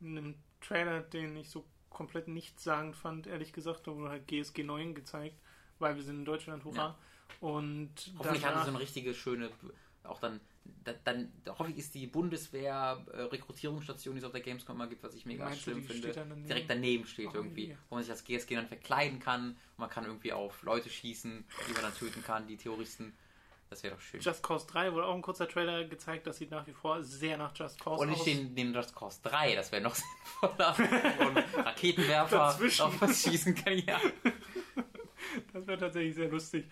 In 0.00 0.18
einem 0.18 0.34
Trailer, 0.66 1.00
den 1.00 1.36
ich 1.36 1.50
so 1.50 1.64
komplett 1.90 2.28
nichtssagend 2.28 2.96
fand, 2.96 3.26
ehrlich 3.26 3.52
gesagt. 3.52 3.86
Da 3.86 3.94
wurde 3.94 4.10
halt 4.10 4.26
GSG 4.26 4.62
9 4.64 4.94
gezeigt, 4.94 5.36
weil 5.78 5.94
wir 5.96 6.02
sind 6.02 6.18
in 6.20 6.24
Deutschland, 6.24 6.64
hurra. 6.64 6.98
Und 7.40 7.90
Hoffentlich 8.18 8.44
haben 8.44 8.52
danach- 8.52 8.60
sie 8.64 8.70
so 8.70 8.76
eine 8.76 8.80
richtige 8.80 9.14
schöne, 9.14 9.50
auch 10.04 10.20
dann, 10.20 10.40
da, 10.84 10.92
dann 11.04 11.30
hoffentlich 11.46 11.78
ist 11.78 11.94
die 11.94 12.06
Bundeswehr 12.06 13.04
äh, 13.12 13.22
Rekrutierungsstation, 13.22 14.14
die 14.14 14.18
es 14.18 14.24
auf 14.24 14.32
der 14.32 14.40
Gamescom 14.40 14.76
mal 14.76 14.88
gibt, 14.88 15.02
was 15.02 15.14
ich 15.14 15.26
mega 15.26 15.48
du, 15.48 15.56
schlimm 15.56 15.80
die 15.82 15.86
finde, 15.86 16.12
dann 16.12 16.28
daneben? 16.30 16.46
direkt 16.48 16.70
daneben 16.70 17.06
steht 17.06 17.28
Oh, 17.28 17.34
irgendwie, 17.34 17.66
je. 17.68 17.76
wo 17.88 17.96
man 17.96 18.04
sich 18.04 18.10
als 18.12 18.24
GSG 18.24 18.54
dann 18.54 18.66
verkleiden 18.68 19.18
kann 19.20 19.56
man 19.76 19.90
kann 19.90 20.04
irgendwie 20.04 20.32
auf 20.32 20.62
Leute 20.62 20.88
schießen, 20.88 21.44
die 21.68 21.72
man 21.72 21.82
dann 21.82 21.94
töten 21.94 22.22
kann, 22.22 22.46
die 22.46 22.56
Terroristen. 22.56 23.12
Das 23.74 23.82
wäre 23.82 23.96
doch 23.96 24.00
schön. 24.00 24.20
Just 24.20 24.40
Cause 24.40 24.66
3 24.68 24.92
wurde 24.92 25.06
auch 25.06 25.14
ein 25.16 25.20
kurzer 25.22 25.48
Trailer 25.48 25.82
gezeigt, 25.84 26.28
das 26.28 26.36
sieht 26.38 26.52
nach 26.52 26.64
wie 26.68 26.72
vor 26.72 27.02
sehr 27.02 27.36
nach 27.36 27.50
Just 27.56 27.80
Cause 27.80 28.02
und 28.02 28.10
nicht 28.10 28.20
aus. 28.20 28.24
den, 28.24 28.54
den 28.54 28.72
Just 28.72 28.94
Cause 28.94 29.18
3, 29.24 29.56
das 29.56 29.72
wäre 29.72 29.82
noch 29.82 29.94
sinnvoller. 30.40 30.76
ein 30.78 31.38
Raketenwerfer 31.64 32.36
Dazwischen. 32.38 32.82
auf 32.82 33.00
was 33.00 33.22
schießen 33.22 33.52
kann, 33.56 33.76
ja. 33.78 33.98
Das 35.52 35.66
wäre 35.66 35.78
tatsächlich 35.78 36.14
sehr 36.14 36.28
lustig. 36.28 36.66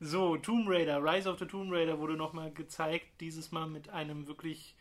So, 0.00 0.36
Tomb 0.36 0.66
Raider, 0.68 1.00
Rise 1.00 1.30
of 1.30 1.38
the 1.38 1.46
Tomb 1.46 1.70
Raider 1.72 2.00
wurde 2.00 2.14
nochmal 2.14 2.50
gezeigt, 2.52 3.06
dieses 3.20 3.52
Mal 3.52 3.68
mit 3.68 3.88
einem 3.90 4.26
wirklich 4.26 4.74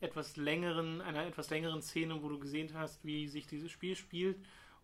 etwas 0.00 0.36
längeren, 0.36 1.00
einer 1.00 1.26
etwas 1.26 1.50
längeren 1.50 1.82
Szene, 1.82 2.22
wo 2.22 2.28
du 2.28 2.38
gesehen 2.38 2.70
hast, 2.74 3.04
wie 3.04 3.26
sich 3.26 3.48
dieses 3.48 3.72
Spiel 3.72 3.96
spielt. 3.96 4.36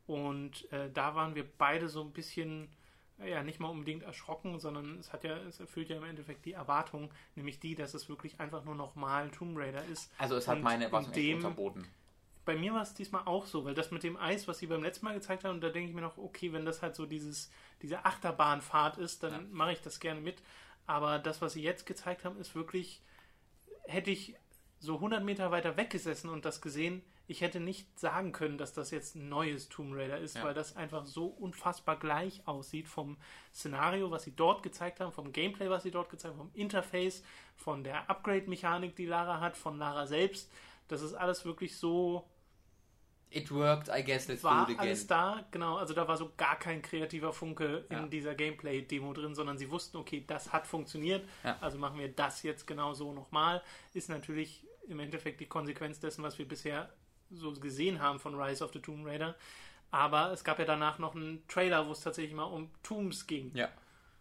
Und 0.08 0.70
äh, 0.72 0.90
da 0.92 1.14
waren 1.14 1.36
wir 1.36 1.44
beide 1.58 1.88
so 1.88 2.00
ein 2.02 2.10
bisschen, 2.12 2.68
ja, 3.24 3.42
nicht 3.42 3.58
mal 3.60 3.68
unbedingt 3.68 4.02
erschrocken, 4.04 4.58
sondern 4.60 4.98
es 4.98 5.12
hat 5.12 5.24
ja, 5.24 5.36
es 5.38 5.58
erfüllt 5.60 5.88
ja 5.88 5.96
im 5.96 6.04
Endeffekt 6.04 6.44
die 6.44 6.52
Erwartung, 6.52 7.10
nämlich 7.34 7.58
die, 7.60 7.74
dass 7.74 7.94
es 7.94 8.08
wirklich 8.08 8.38
einfach 8.40 8.64
nur 8.64 8.74
nochmal 8.74 9.28
Tomb 9.30 9.58
Raider 9.58 9.84
ist. 9.86 10.10
Also 10.18 10.36
es 10.36 10.46
hat 10.46 10.56
Und 10.58 10.62
meine 10.62 10.84
Erwartung 10.84 11.12
in 11.12 11.18
echt 11.18 11.28
dem- 11.28 11.36
unterboten. 11.38 11.86
bei 12.44 12.54
mir 12.56 12.72
war 12.72 12.82
es 12.82 12.94
diesmal 12.94 13.22
auch 13.26 13.44
so, 13.46 13.64
weil 13.64 13.74
das 13.74 13.90
mit 13.90 14.02
dem 14.04 14.16
Eis, 14.16 14.46
was 14.48 14.58
sie 14.58 14.66
beim 14.68 14.82
letzten 14.82 15.04
Mal 15.06 15.14
gezeigt 15.14 15.44
haben, 15.44 15.60
da 15.60 15.68
denke 15.68 15.88
ich 15.88 15.94
mir 15.94 16.00
noch, 16.02 16.16
okay, 16.16 16.52
wenn 16.52 16.64
das 16.64 16.80
halt 16.80 16.94
so 16.94 17.06
dieses, 17.06 17.50
diese 17.82 18.04
Achterbahnfahrt 18.04 18.98
ist, 18.98 19.22
dann 19.22 19.32
Ja. 19.32 19.40
mache 19.50 19.72
ich 19.72 19.80
das 19.82 20.00
gerne 20.00 20.20
mit. 20.20 20.42
Aber 20.86 21.18
das, 21.18 21.42
was 21.42 21.52
sie 21.52 21.62
jetzt 21.62 21.84
gezeigt 21.86 22.24
haben, 22.24 22.38
ist 22.38 22.54
wirklich, 22.54 23.02
hätte 23.86 24.10
ich 24.10 24.34
so 24.80 24.94
100 24.96 25.24
Meter 25.24 25.50
weiter 25.50 25.76
weggesessen 25.76 26.30
und 26.30 26.44
das 26.44 26.60
gesehen, 26.60 27.02
ich 27.30 27.42
hätte 27.42 27.60
nicht 27.60 27.98
sagen 28.00 28.32
können, 28.32 28.56
dass 28.56 28.72
das 28.72 28.90
jetzt 28.90 29.14
ein 29.16 29.28
neues 29.28 29.68
Tomb 29.68 29.94
Raider 29.94 30.18
ist, 30.18 30.36
Ja. 30.36 30.44
weil 30.44 30.54
das 30.54 30.76
einfach 30.76 31.04
so 31.04 31.26
unfassbar 31.26 31.98
gleich 31.98 32.40
aussieht 32.46 32.88
vom 32.88 33.18
Szenario, 33.54 34.10
was 34.10 34.22
sie 34.22 34.34
dort 34.34 34.62
gezeigt 34.62 35.00
haben, 35.00 35.12
vom 35.12 35.32
Gameplay, 35.32 35.68
was 35.68 35.82
sie 35.82 35.90
dort 35.90 36.08
gezeigt 36.08 36.32
haben, 36.34 36.38
vom 36.48 36.50
Interface, 36.54 37.22
von 37.56 37.84
der 37.84 38.08
Upgrade-Mechanik, 38.08 38.96
die 38.96 39.04
Lara 39.06 39.40
hat, 39.40 39.56
von 39.58 39.76
Lara 39.78 40.06
selbst. 40.06 40.50
Das 40.88 41.02
ist 41.02 41.12
alles 41.14 41.44
wirklich 41.44 41.76
so 41.76 42.26
It 43.30 43.50
worked, 43.52 43.88
I 43.94 44.02
guess, 44.02 44.26
let's 44.28 44.42
war 44.42 44.64
do 44.64 44.72
it 44.72 44.78
alles 44.78 45.00
again. 45.04 45.08
da, 45.08 45.44
genau, 45.50 45.76
also 45.76 45.92
da 45.92 46.08
war 46.08 46.16
so 46.16 46.32
gar 46.38 46.58
kein 46.58 46.80
kreativer 46.80 47.34
Funke 47.34 47.84
in 47.90 47.96
Ja. 47.96 48.06
dieser 48.06 48.34
Gameplay-Demo 48.34 49.12
drin, 49.12 49.34
sondern 49.34 49.58
sie 49.58 49.70
wussten, 49.70 49.98
okay, 49.98 50.24
das 50.26 50.50
hat 50.50 50.66
funktioniert, 50.66 51.28
Ja. 51.44 51.58
also 51.60 51.76
machen 51.76 51.98
wir 51.98 52.08
das 52.08 52.42
jetzt 52.42 52.66
genau 52.66 52.94
so 52.94 53.12
nochmal. 53.12 53.62
Ist 53.92 54.08
natürlich 54.08 54.64
im 54.88 55.00
Endeffekt 55.00 55.40
die 55.40 55.46
Konsequenz 55.46 56.00
dessen, 56.00 56.22
was 56.22 56.38
wir 56.38 56.48
bisher 56.48 56.90
so 57.30 57.52
gesehen 57.52 58.00
haben 58.00 58.18
von 58.18 58.34
Rise 58.40 58.64
of 58.64 58.72
the 58.72 58.80
Tomb 58.80 59.06
Raider. 59.06 59.34
Aber 59.90 60.32
es 60.32 60.44
gab 60.44 60.58
ja 60.58 60.64
danach 60.64 60.98
noch 60.98 61.14
einen 61.14 61.46
Trailer, 61.48 61.86
wo 61.86 61.92
es 61.92 62.00
tatsächlich 62.00 62.34
mal 62.34 62.44
um 62.44 62.70
Tombs 62.82 63.26
ging. 63.26 63.50
Ja. 63.54 63.68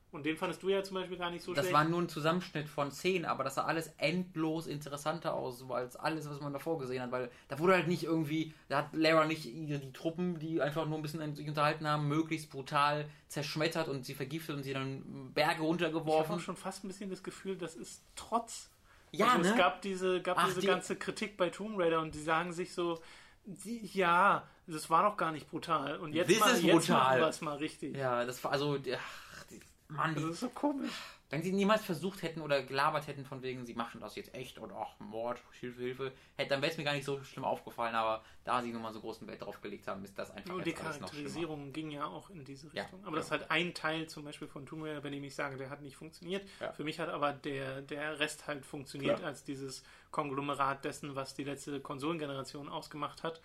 Und 0.09 0.25
den 0.25 0.37
fandest 0.37 0.63
du 0.63 0.69
ja 0.69 0.81
zum 0.83 0.95
Beispiel 0.95 1.17
gar 1.17 1.29
nicht 1.29 1.43
so 1.43 1.53
Das 1.53 1.65
schlecht. 1.65 1.73
war 1.75 1.83
nur 1.83 2.01
ein 2.01 2.07
Zusammenschnitt 2.07 2.69
von 2.69 2.91
Szenen, 2.91 3.25
aber 3.25 3.43
das 3.43 3.55
sah 3.55 3.65
alles 3.65 3.91
endlos 3.97 4.65
interessanter 4.65 5.33
aus, 5.33 5.69
als 5.69 5.97
alles, 5.97 6.29
was 6.29 6.39
man 6.39 6.53
davor 6.53 6.79
gesehen 6.79 7.01
hat, 7.01 7.11
weil 7.11 7.29
da 7.49 7.59
wurde 7.59 7.73
halt 7.73 7.89
nicht 7.89 8.03
irgendwie, 8.03 8.53
da 8.69 8.77
hat 8.77 8.93
Lara 8.93 9.25
nicht 9.25 9.43
die 9.43 9.91
Truppen, 9.91 10.39
die 10.39 10.61
einfach 10.61 10.85
nur 10.85 10.97
ein 10.97 11.01
bisschen 11.01 11.35
sich 11.35 11.47
unterhalten 11.49 11.85
haben, 11.85 12.07
möglichst 12.07 12.49
brutal 12.49 13.09
zerschmettert 13.27 13.89
und 13.89 14.05
sie 14.05 14.13
vergiftet 14.13 14.55
und 14.55 14.63
sie 14.63 14.71
dann 14.73 15.33
Berge 15.33 15.51
ich 15.51 15.57
habe 15.57 15.67
runtergeworfen. 15.67 16.39
schon 16.39 16.55
fast 16.55 16.85
ein 16.85 16.87
bisschen 16.87 17.09
das 17.09 17.21
Gefühl, 17.21 17.57
das 17.57 17.75
ist 17.75 18.01
trotz. 18.15 18.69
Ja, 19.11 19.27
also 19.29 19.41
ne? 19.43 19.49
Es 19.51 19.55
gab 19.57 19.81
diese, 19.81 20.21
gab 20.21 20.37
Ach, 20.37 20.47
diese 20.47 20.61
die- 20.61 20.67
ganze 20.67 20.95
Kritik 20.95 21.37
bei 21.37 21.49
Tomb 21.49 21.79
Raider 21.79 21.99
und 22.01 22.13
die 22.13 22.21
sagen 22.21 22.51
sich 22.53 22.73
so, 22.73 23.01
die, 23.45 23.85
ja, 23.93 24.43
das 24.67 24.89
war 24.89 25.03
doch 25.09 25.15
gar 25.17 25.31
nicht 25.31 25.49
brutal. 25.49 25.97
Und 25.99 26.13
jetzt, 26.13 26.29
Das 26.29 26.39
mal, 26.39 26.57
jetzt 26.59 26.87
brutal. 26.87 26.97
machen 27.03 27.19
wir 27.19 27.27
es 27.29 27.41
mal 27.41 27.57
richtig. 27.57 27.95
Ja, 27.95 28.25
das 28.25 28.43
war 28.43 28.51
also, 28.51 28.75
ach, 28.77 29.43
die, 29.49 29.59
Mann, 29.87 30.15
Das 30.15 30.23
ist 30.25 30.39
so 30.41 30.49
komisch. 30.49 30.91
Wenn 31.29 31.43
sie 31.43 31.51
niemals 31.51 31.83
versucht 31.83 32.21
hätten 32.23 32.39
oder 32.41 32.63
gelabert 32.63 33.07
hätten 33.07 33.25
von 33.25 33.41
wegen, 33.41 33.65
sie 33.65 33.73
machen 33.73 33.99
das 33.99 34.15
jetzt 34.15 34.33
echt 34.33 34.57
und 34.59 34.71
ach, 34.71 34.97
Mord, 34.99 35.41
Hilfe, 35.59 35.81
Hilfe, 35.81 36.13
hätte, 36.37 36.51
dann 36.51 36.61
wäre 36.61 36.71
es 36.71 36.77
mir 36.77 36.85
gar 36.85 36.93
nicht 36.93 37.03
so 37.03 37.21
schlimm 37.23 37.43
aufgefallen, 37.43 37.95
aber 37.95 38.23
da 38.45 38.61
sie 38.61 38.71
nun 38.71 38.81
mal 38.81 38.93
so 38.93 39.01
großen 39.01 39.27
Wert 39.27 39.41
drauf 39.41 39.59
gelegt 39.59 39.87
haben, 39.87 40.05
ist 40.05 40.17
das 40.17 40.31
einfach 40.31 40.53
Und 40.53 40.65
die. 40.65 40.71
Charakterisierung 40.71 41.73
ging 41.73 41.91
ja 41.91 42.05
auch 42.05 42.29
in 42.29 42.45
diese 42.45 42.67
Ja, 42.73 42.83
Richtung. 42.83 43.03
aber 43.05 43.17
das 43.17 43.25
ist 43.25 43.31
halt 43.31 43.51
ein 43.51 43.73
Teil 43.73 44.07
zum 44.07 44.23
Beispiel 44.23 44.47
von 44.47 44.65
Tomb 44.65 44.83
Raider, 44.85 45.03
wenn 45.03 45.11
ich 45.11 45.19
mich 45.19 45.35
sage, 45.35 45.57
der 45.57 45.69
hat 45.69 45.81
nicht 45.81 45.97
funktioniert. 45.97 46.47
Ja. 46.61 46.71
Für 46.71 46.85
mich 46.85 46.97
hat 46.99 47.09
aber 47.09 47.33
der, 47.33 47.81
der 47.81 48.19
Rest 48.19 48.47
halt 48.47 48.65
funktioniert 48.65 49.21
als 49.21 49.43
dieses 49.43 49.83
Konglomerat 50.11 50.85
dessen, 50.85 51.15
was 51.15 51.33
die 51.33 51.43
letzte 51.43 51.81
Konsolengeneration 51.81 52.69
ausgemacht 52.69 53.23
hat. 53.23 53.41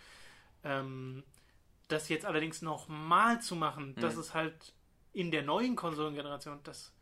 Ähm, 0.63 1.23
das 1.89 2.07
jetzt 2.07 2.25
allerdings 2.25 2.61
nochmal 2.61 3.41
zu 3.41 3.57
machen, 3.57 3.93
das 3.99 4.15
Mhm. 4.15 4.21
ist 4.21 4.33
halt 4.33 4.73
in 5.11 5.31
der 5.31 5.43
neuen 5.43 5.75
Konsolengeneration, 5.75 6.59
das 6.63 6.92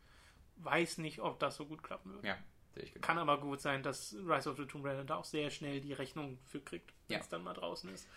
weiß 0.64 0.98
nicht, 0.98 1.20
ob 1.20 1.38
das 1.40 1.56
so 1.56 1.66
gut 1.66 1.82
klappen 1.82 2.12
wird. 2.14 2.24
Ja, 2.24 2.36
sehe 2.74 2.84
ich 2.84 2.92
genau. 2.94 3.06
Kann 3.06 3.18
aber 3.18 3.40
gut 3.40 3.60
sein, 3.60 3.82
dass 3.82 4.14
Rise 4.14 4.50
of 4.50 4.56
the 4.56 4.66
Tomb 4.66 4.84
Raider 4.84 5.04
da 5.04 5.16
auch 5.16 5.24
sehr 5.24 5.50
schnell 5.50 5.80
die 5.80 5.92
Rechnung 5.92 6.38
für 6.44 6.60
kriegt, 6.60 6.92
wenn 7.08 7.16
Ja. 7.16 7.20
es 7.20 7.28
dann 7.28 7.42
mal 7.42 7.54
draußen 7.54 7.90
ist. 7.92 8.08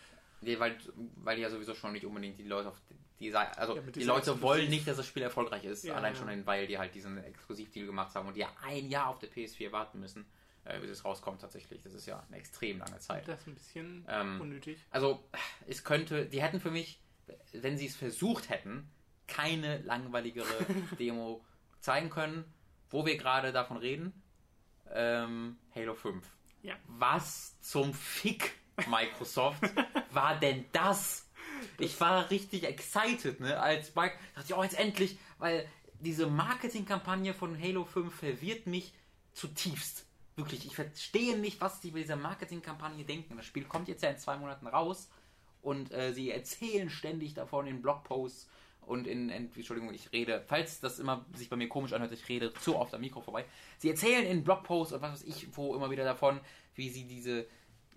Nee, 0.41 0.59
weil, 0.59 0.77
weil 1.15 1.37
die 1.37 1.41
ja 1.43 1.49
sowieso 1.49 1.73
schon 1.73 1.93
nicht 1.93 2.05
unbedingt 2.05 2.37
die 2.37 2.43
Leute 2.43 2.69
auf 2.69 2.79
die 3.19 3.31
Seite, 3.31 3.57
also 3.57 3.75
Ja, 3.77 3.81
die 3.81 4.03
Leute 4.03 4.41
wollen 4.41 4.69
nicht, 4.69 4.85
dass 4.87 4.97
das 4.97 5.07
Spiel 5.07 5.23
erfolgreich 5.23 5.63
ist, 5.63 5.83
Ja, 5.85 5.95
allein 5.95 6.13
ja. 6.13 6.19
schon, 6.19 6.45
weil 6.45 6.67
die 6.67 6.77
halt 6.77 6.93
diesen 6.93 7.17
Exklusivdeal 7.23 7.85
gemacht 7.85 8.13
haben 8.13 8.27
und 8.27 8.35
die 8.35 8.41
ja 8.41 8.49
ein 8.63 8.89
Jahr 8.89 9.07
auf 9.07 9.19
der 9.19 9.31
PS4 9.31 9.71
warten 9.71 9.99
müssen, 10.01 10.25
äh, 10.65 10.77
bis 10.79 10.89
es 10.89 11.05
rauskommt 11.05 11.39
tatsächlich. 11.41 11.81
Das 11.81 11.93
ist 11.93 12.05
ja 12.05 12.21
eine 12.27 12.37
extrem 12.37 12.79
lange 12.79 12.99
Zeit. 12.99 13.27
Das 13.27 13.39
ist 13.41 13.47
ein 13.47 13.55
bisschen 13.55 14.05
Ähm, 14.09 14.41
unnötig. 14.41 14.77
Also, 14.91 15.23
es 15.65 15.83
könnte, 15.83 16.25
die 16.25 16.41
hätten 16.41 16.59
für 16.59 16.71
mich, 16.71 16.99
wenn 17.53 17.77
sie 17.77 17.85
es 17.87 17.95
versucht 17.95 18.49
hätten, 18.49 18.89
keine 19.27 19.79
langweiligere 19.83 20.45
Demo 20.99 21.43
zeigen 21.85 22.09
können, 22.09 22.43
wo 22.89 23.05
wir 23.05 23.17
gerade 23.17 23.53
davon 23.53 23.77
reden. 23.77 24.11
Ähm, 24.91 25.57
Halo 25.73 25.93
5. 25.93 26.25
Ja. 26.63 26.75
Was 26.87 27.59
zum 27.61 27.93
Fick, 27.93 28.53
Microsoft, 28.87 29.61
war 30.11 30.37
denn 30.39 30.65
das? 30.71 31.29
Ich 31.77 31.99
war 32.01 32.29
richtig 32.29 32.63
excited, 32.63 33.39
ne? 33.39 33.59
Als 33.59 33.95
Mike 33.95 34.15
dachte 34.33 34.47
ich, 34.49 34.55
oh, 34.57 34.63
jetzt 34.63 34.77
endlich, 34.77 35.17
weil 35.37 35.67
diese 35.99 36.27
Marketingkampagne 36.27 37.33
von 37.33 37.59
Halo 37.61 37.85
5 37.85 38.13
verwirrt 38.13 38.67
mich 38.67 38.93
zutiefst. 39.33 40.05
Wirklich, 40.35 40.65
ich 40.65 40.75
verstehe 40.75 41.37
nicht, 41.37 41.61
was 41.61 41.79
die 41.79 41.91
bei 41.91 41.99
dieser 41.99 42.17
Marketingkampagne 42.17 43.05
denken. 43.05 43.37
Das 43.37 43.45
Spiel 43.45 43.63
kommt 43.63 43.87
jetzt 43.87 44.03
ja 44.03 44.09
in 44.09 44.17
zwei 44.17 44.37
Monaten 44.37 44.67
raus 44.67 45.09
und 45.61 45.91
äh, 45.93 46.13
sie 46.13 46.31
erzählen 46.31 46.89
ständig 46.89 47.35
davon 47.35 47.67
in 47.67 47.81
Blogposts 47.81 48.49
und 48.87 49.07
in, 49.07 49.29
Entschuldigung, 49.29 49.93
ich 49.93 50.11
rede, 50.11 50.43
falls 50.47 50.79
das 50.79 50.99
immer 50.99 51.25
sich 51.33 51.49
bei 51.49 51.55
mir 51.55 51.67
komisch 51.67 51.93
anhört, 51.93 52.11
ich 52.11 52.27
rede 52.29 52.53
zu 52.53 52.75
oft 52.77 52.93
am 52.93 53.01
Mikro 53.01 53.21
vorbei. 53.21 53.45
Sie 53.77 53.89
erzählen 53.89 54.25
in 54.25 54.43
Blogposts 54.43 54.93
und 54.93 55.01
was 55.01 55.13
weiß 55.13 55.23
ich, 55.23 55.47
wo 55.55 55.75
immer 55.75 55.89
wieder 55.89 56.03
davon, 56.03 56.39
wie 56.75 56.89
sie 56.89 57.05
diese 57.05 57.45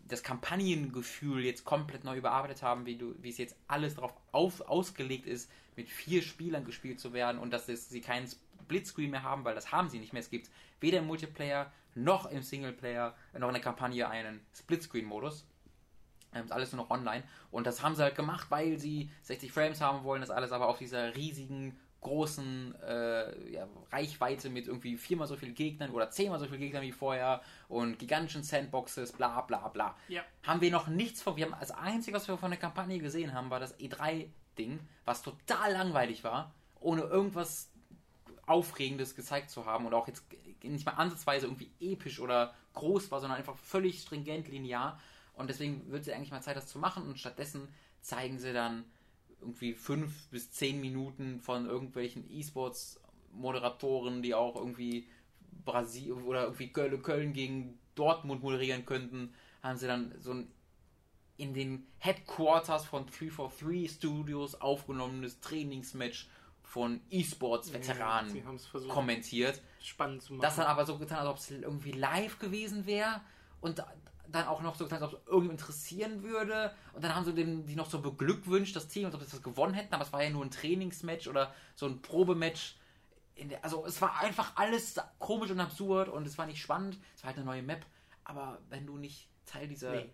das 0.08 0.22
Kampagnengefühl 0.22 1.44
jetzt 1.44 1.64
komplett 1.64 2.04
neu 2.04 2.16
überarbeitet 2.16 2.62
haben, 2.62 2.86
wie, 2.86 2.96
du, 2.96 3.14
wie 3.20 3.28
es 3.28 3.38
jetzt 3.38 3.56
alles 3.68 3.94
darauf 3.94 4.14
auf, 4.32 4.62
ausgelegt 4.62 5.26
ist, 5.26 5.50
mit 5.76 5.88
vier 5.88 6.22
Spielern 6.22 6.64
gespielt 6.64 6.98
zu 6.98 7.12
werden 7.12 7.38
und 7.38 7.50
dass 7.52 7.68
es, 7.68 7.88
sie 7.88 8.00
keinen 8.00 8.26
Splitscreen 8.62 9.10
mehr 9.10 9.22
haben, 9.22 9.44
weil 9.44 9.54
das 9.54 9.70
haben 9.70 9.90
sie 9.90 9.98
nicht 9.98 10.12
mehr. 10.12 10.20
Es 10.20 10.30
gibt 10.30 10.50
weder 10.80 10.98
im 10.98 11.06
Multiplayer 11.06 11.72
noch 11.94 12.30
im 12.30 12.42
Singleplayer 12.42 13.14
noch 13.38 13.48
in 13.48 13.54
der 13.54 13.62
Kampagne 13.62 14.08
einen 14.08 14.40
Splitscreen-Modus. 14.54 15.46
Ähm, 16.34 16.44
ist 16.44 16.52
alles 16.52 16.72
nur 16.72 16.84
noch 16.84 16.90
online. 16.90 17.22
Und 17.50 17.66
das 17.66 17.82
haben 17.82 17.94
sie 17.94 18.02
halt 18.02 18.14
gemacht, 18.14 18.50
weil 18.50 18.78
sie 18.78 19.10
60 19.22 19.52
Frames 19.52 19.80
haben 19.80 20.04
wollen, 20.04 20.20
das 20.20 20.30
alles 20.30 20.52
aber 20.52 20.68
auf 20.68 20.78
dieser 20.78 21.14
riesigen, 21.16 21.78
großen 22.00 22.74
äh, 22.82 23.52
ja, 23.52 23.66
Reichweite 23.90 24.50
mit 24.50 24.68
irgendwie 24.68 24.96
viermal 24.96 25.26
so 25.26 25.36
viel 25.36 25.52
Gegnern 25.52 25.90
oder 25.90 26.10
zehnmal 26.10 26.38
so 26.38 26.46
viel 26.46 26.58
Gegnern 26.58 26.82
wie 26.82 26.92
vorher 26.92 27.42
und 27.68 27.98
gigantischen 27.98 28.42
Sandboxes, 28.42 29.12
bla 29.12 29.40
bla 29.42 29.68
bla. 29.68 29.96
Ja. 30.08 30.22
Haben 30.44 30.60
wir 30.60 30.70
noch 30.70 30.86
nichts 30.86 31.22
von. 31.22 31.36
Wir 31.36 31.46
haben 31.46 31.56
das 31.58 31.72
Einzige, 31.72 32.16
was 32.16 32.28
wir 32.28 32.38
von 32.38 32.50
der 32.50 32.60
Kampagne 32.60 32.98
gesehen 32.98 33.34
haben, 33.34 33.50
war 33.50 33.58
das 33.58 33.78
E3-Ding, 33.80 34.78
was 35.04 35.22
total 35.22 35.72
langweilig 35.72 36.22
war, 36.22 36.54
ohne 36.78 37.02
irgendwas 37.02 37.70
Aufregendes 38.46 39.14
gezeigt 39.14 39.50
zu 39.50 39.66
haben 39.66 39.84
und 39.84 39.92
auch 39.92 40.06
jetzt 40.06 40.24
nicht 40.62 40.86
mal 40.86 40.92
ansatzweise 40.92 41.46
irgendwie 41.46 41.70
episch 41.80 42.20
oder 42.20 42.54
groß 42.74 43.10
war, 43.10 43.20
sondern 43.20 43.38
einfach 43.38 43.56
völlig 43.56 44.00
stringent 44.00 44.48
linear. 44.48 45.00
Und 45.38 45.48
deswegen 45.48 45.90
wird 45.90 46.02
es 46.02 46.08
ja 46.08 46.16
eigentlich 46.16 46.30
mal 46.30 46.42
Zeit, 46.42 46.56
das 46.56 46.66
zu 46.66 46.78
machen. 46.78 47.04
Und 47.04 47.18
stattdessen 47.18 47.68
zeigen 48.00 48.38
sie 48.38 48.52
dann 48.52 48.84
irgendwie 49.40 49.72
fünf 49.72 50.28
bis 50.30 50.50
zehn 50.50 50.80
Minuten 50.80 51.40
von 51.40 51.66
irgendwelchen 51.66 52.28
E-Sports-Moderatoren, 52.30 54.22
die 54.22 54.34
auch 54.34 54.56
irgendwie 54.56 55.08
Brasilien 55.64 56.22
oder 56.22 56.44
irgendwie 56.44 56.72
Köln, 56.72 57.02
Köln 57.02 57.32
gegen 57.32 57.78
Dortmund 57.94 58.42
moderieren 58.42 58.84
könnten, 58.84 59.32
haben 59.62 59.78
sie 59.78 59.86
dann 59.86 60.14
so 60.20 60.32
ein 60.32 60.48
in 61.36 61.54
den 61.54 61.86
Headquarters 61.98 62.84
von 62.84 63.06
343 63.06 63.90
Studios 63.90 64.60
aufgenommenes 64.60 65.40
Trainingsmatch 65.40 66.28
von 66.62 67.00
E-Sports-Veteranen 67.10 68.58
versucht, 68.58 68.90
kommentiert. 68.90 69.62
spannend 69.80 70.22
zu 70.22 70.34
machen. 70.34 70.42
Das 70.42 70.56
dann 70.56 70.66
aber 70.66 70.84
so 70.84 70.98
getan, 70.98 71.18
als 71.18 71.28
ob 71.28 71.36
es 71.38 71.50
irgendwie 71.50 71.92
live 71.92 72.38
gewesen 72.40 72.86
wäre 72.86 73.20
und 73.60 73.82
dann 74.30 74.46
auch 74.46 74.62
noch 74.62 74.74
so 74.74 74.84
getan, 74.84 75.02
als 75.02 75.14
ob 75.14 75.20
es 75.20 75.26
irgendwie 75.26 75.52
interessieren 75.52 76.22
würde. 76.22 76.72
Und 76.92 77.02
dann 77.02 77.14
haben 77.14 77.24
sie 77.24 77.32
den, 77.34 77.66
die 77.66 77.74
noch 77.76 77.88
so 77.90 78.00
beglückwünscht, 78.00 78.76
das 78.76 78.88
Team, 78.88 79.06
als 79.06 79.14
ob 79.14 79.22
sie 79.22 79.30
das 79.30 79.42
gewonnen 79.42 79.74
hätten, 79.74 79.94
aber 79.94 80.04
es 80.04 80.12
war 80.12 80.22
ja 80.22 80.30
nur 80.30 80.44
ein 80.44 80.50
Trainingsmatch 80.50 81.28
oder 81.28 81.54
so 81.74 81.86
ein 81.86 82.02
Probematch. 82.02 82.76
In 83.34 83.48
der, 83.48 83.64
also 83.64 83.86
es 83.86 84.00
war 84.02 84.18
einfach 84.20 84.52
alles 84.56 84.96
komisch 85.18 85.50
und 85.50 85.60
absurd 85.60 86.08
und 86.08 86.26
es 86.26 86.36
war 86.38 86.46
nicht 86.46 86.60
spannend. 86.60 86.98
Es 87.16 87.22
war 87.22 87.28
halt 87.28 87.36
eine 87.38 87.46
neue 87.46 87.62
Map. 87.62 87.86
Aber 88.24 88.58
wenn 88.68 88.86
du 88.86 88.98
nicht 88.98 89.28
Teil 89.46 89.68
dieser, 89.68 89.92
Nee. 89.92 90.10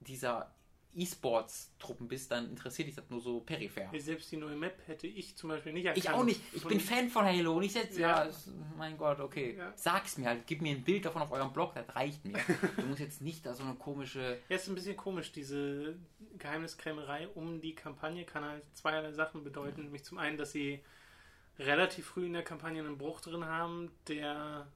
dieser 0.00 0.50
E-Sports-Truppen 0.94 2.08
bist, 2.08 2.30
dann 2.30 2.48
interessiert 2.50 2.88
dich 2.88 2.94
das 2.96 3.08
nur 3.10 3.20
so 3.20 3.40
peripher. 3.40 3.90
Selbst 3.98 4.30
die 4.32 4.36
neue 4.36 4.56
Map 4.56 4.76
hätte 4.86 5.06
ich 5.06 5.36
zum 5.36 5.50
Beispiel 5.50 5.72
nicht 5.72 5.86
Ich 5.96 6.04
erkannt. 6.04 6.16
auch 6.20 6.24
nicht. 6.24 6.40
Ich 6.52 6.64
bin 6.64 6.80
Fan 6.80 7.08
von 7.08 7.24
Halo 7.24 7.56
und 7.56 7.62
ich 7.62 7.72
setze, 7.72 8.00
ja, 8.00 8.24
Ja. 8.26 8.32
mein 8.76 8.96
Gott, 8.96 9.20
okay. 9.20 9.54
Ja. 9.56 9.72
Sag's 9.76 10.18
mir 10.18 10.28
halt, 10.28 10.46
gib 10.46 10.60
mir 10.62 10.74
ein 10.74 10.82
Bild 10.82 11.04
davon 11.04 11.22
auf 11.22 11.30
eurem 11.32 11.52
Blog, 11.52 11.74
das 11.74 11.94
reicht 11.94 12.24
mir. 12.24 12.38
du 12.76 12.82
musst 12.86 13.00
jetzt 13.00 13.20
nicht 13.22 13.44
da 13.46 13.54
so 13.54 13.62
eine 13.64 13.74
komische. 13.74 14.38
Ja, 14.48 14.56
ist 14.56 14.68
ein 14.68 14.74
bisschen 14.74 14.96
komisch, 14.96 15.32
diese 15.32 15.96
Geheimniskrämerei 16.38 17.28
um 17.28 17.60
die 17.60 17.74
Kampagne 17.74 18.24
kann 18.24 18.44
halt 18.44 18.62
zweierlei 18.74 19.12
Sachen 19.12 19.44
bedeuten. 19.44 19.82
Nämlich 19.82 20.04
zum 20.04 20.18
einen, 20.18 20.36
dass 20.36 20.52
sie 20.52 20.80
relativ 21.58 22.06
früh 22.06 22.26
in 22.26 22.32
der 22.32 22.44
Kampagne 22.44 22.80
einen 22.80 22.98
Bruch 22.98 23.20
drin 23.20 23.44
haben, 23.44 23.90
der 24.06 24.68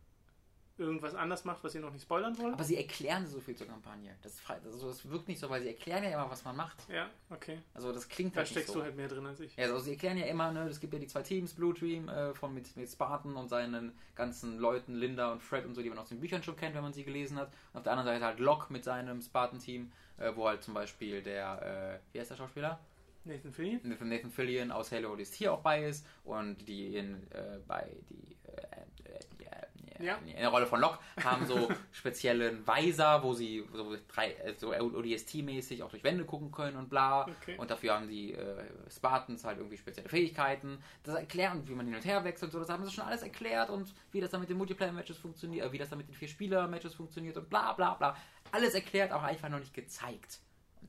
irgendwas 0.83 1.15
anders 1.15 1.45
macht, 1.45 1.63
was 1.65 1.73
sie 1.73 1.79
noch 1.79 1.93
nicht 1.93 2.03
spoilern 2.03 2.37
wollen. 2.39 2.55
Aber 2.55 2.65
sie 2.65 2.77
erklären 2.77 3.27
so 3.27 3.41
viel 3.41 3.57
zur 3.57 3.67
Kampagne. 3.67 4.15
Das, 4.23 4.39
also 4.49 4.89
das 4.89 5.09
wirkt 5.11 5.29
nicht 5.29 5.41
so, 5.41 5.49
weil 5.51 5.63
sie 5.63 5.69
erklären 5.69 6.05
ja 6.05 6.11
immer, 6.11 6.31
was 6.31 6.45
man 6.45 6.57
macht. 6.57 6.77
Ja, 6.89 7.09
okay. 7.31 7.59
Also 7.75 7.93
das 7.93 8.09
klingt 8.09 8.35
Da 8.35 8.39
halt 8.39 8.47
nicht 8.49 8.53
steckst 8.53 8.73
so. 8.73 8.79
du 8.81 8.85
halt 8.85 8.97
mehr 8.97 9.09
drin 9.09 9.27
als 9.27 9.41
ich. 9.41 9.57
Ja, 9.57 9.65
also 9.65 9.79
sie 9.79 9.93
erklären 9.93 10.19
ja 10.19 10.27
immer, 10.27 10.51
ne, 10.53 10.69
es 10.69 10.81
gibt 10.81 10.93
ja 10.93 10.99
die 10.99 11.07
zwei 11.07 11.23
Teams, 11.23 11.55
Blue 11.55 11.75
Team 11.75 12.09
äh, 12.09 12.35
von 12.35 12.53
mit, 12.55 12.77
mit 12.77 12.89
Spartan 12.91 13.37
und 13.37 13.49
seinen 13.49 13.93
ganzen 14.15 14.59
Leuten, 14.59 14.95
Linda 14.95 15.33
und 15.33 15.43
Fred 15.43 15.65
und 15.65 15.75
so, 15.75 15.83
die 15.83 15.89
man 15.89 15.99
aus 15.99 16.09
den 16.09 16.21
Büchern 16.21 16.43
schon 16.43 16.57
kennt, 16.57 16.75
wenn 16.75 16.83
man 16.83 16.93
sie 16.93 17.05
gelesen 17.05 17.39
hat. 17.39 17.49
Und 17.73 17.79
auf 17.79 17.83
der 17.85 17.93
anderen 17.93 18.15
Seite 18.15 18.25
halt 18.25 18.39
Locke 18.41 18.73
mit 18.73 18.85
seinem 18.85 19.21
Spartan-Team, 19.23 19.93
äh, 20.19 20.33
wo 20.35 20.47
halt 20.49 20.63
zum 20.63 20.75
Beispiel 20.75 21.23
der, 21.23 22.01
äh, 22.03 22.15
wie 22.15 22.21
heißt 22.21 22.31
der 22.31 22.37
Schauspieler? 22.37 22.79
Nathan 23.25 23.53
Fillion? 23.53 23.81
Nathan, 23.85 24.09
Nathan 24.09 24.31
Fillion 24.31 24.71
aus 24.73 24.91
Halo 24.93 25.15
ist 25.15 25.35
hier 25.35 25.53
auch 25.53 25.61
bei 25.61 25.85
ist 25.85 26.07
und 26.25 26.57
die 26.69 26.97
in, 26.97 27.15
äh, 27.31 27.59
bei 27.67 27.89
die 28.11 28.37
äh, 28.49 29.11
äh, 29.11 30.05
Ja. 30.05 30.17
in 30.27 30.35
der 30.37 30.49
Rolle 30.49 30.67
von 30.67 30.81
Locke 30.81 30.99
haben 31.23 31.47
so 31.47 31.69
speziellen 31.93 32.67
Weiser, 32.67 33.23
wo 33.23 33.35
sie 33.35 33.65
so, 33.73 33.97
drei, 34.09 34.33
äh, 34.33 34.55
so 34.57 34.73
ODST-mäßig 34.73 35.83
auch 35.85 35.91
durch 35.91 36.03
Wände 36.03 36.25
gucken 36.25 36.51
können 36.51 36.77
und 36.77 36.89
bla. 36.91 37.23
Okay. 37.41 37.57
Und 37.57 37.71
dafür 37.71 37.95
haben 37.95 38.09
die 38.09 38.33
äh, 38.33 38.65
Spartans 38.91 39.45
halt 39.45 39.59
irgendwie 39.59 39.77
spezielle 39.77 40.09
Fähigkeiten. 40.09 40.79
Das 41.05 41.15
erklären, 41.15 41.63
wie 41.69 41.75
man 41.75 41.87
hin 41.87 41.95
und 41.95 42.05
her 42.05 42.25
wechselt 42.25 42.49
und 42.49 42.53
so, 42.53 42.59
das 42.59 42.69
haben 42.71 42.85
sie 42.85 42.91
schon 42.91 43.05
alles 43.05 43.23
erklärt 43.23 43.71
und 43.71 43.95
wie 44.11 44.21
das 44.21 44.31
dann 44.31 44.41
mit 44.41 44.51
den 44.51 44.57
Multiplayer-Matches 44.59 45.19
funktioniert, 45.19 45.67
äh, 45.67 45.73
wie 45.73 45.79
das 45.79 45.89
dann 45.91 45.99
mit 45.99 46.09
den 46.09 46.15
vier 46.15 46.29
Spieler-Matches 46.29 46.95
funktioniert 46.95 47.37
und 47.37 47.49
bla 47.49 47.73
bla 47.75 47.95
bla. 47.95 48.17
alles 48.51 48.75
erklärt, 48.75 49.13
aber 49.13 49.25
einfach 49.25 49.49
noch 49.49 49.61
nicht 49.61 49.75
gezeigt. 49.75 50.41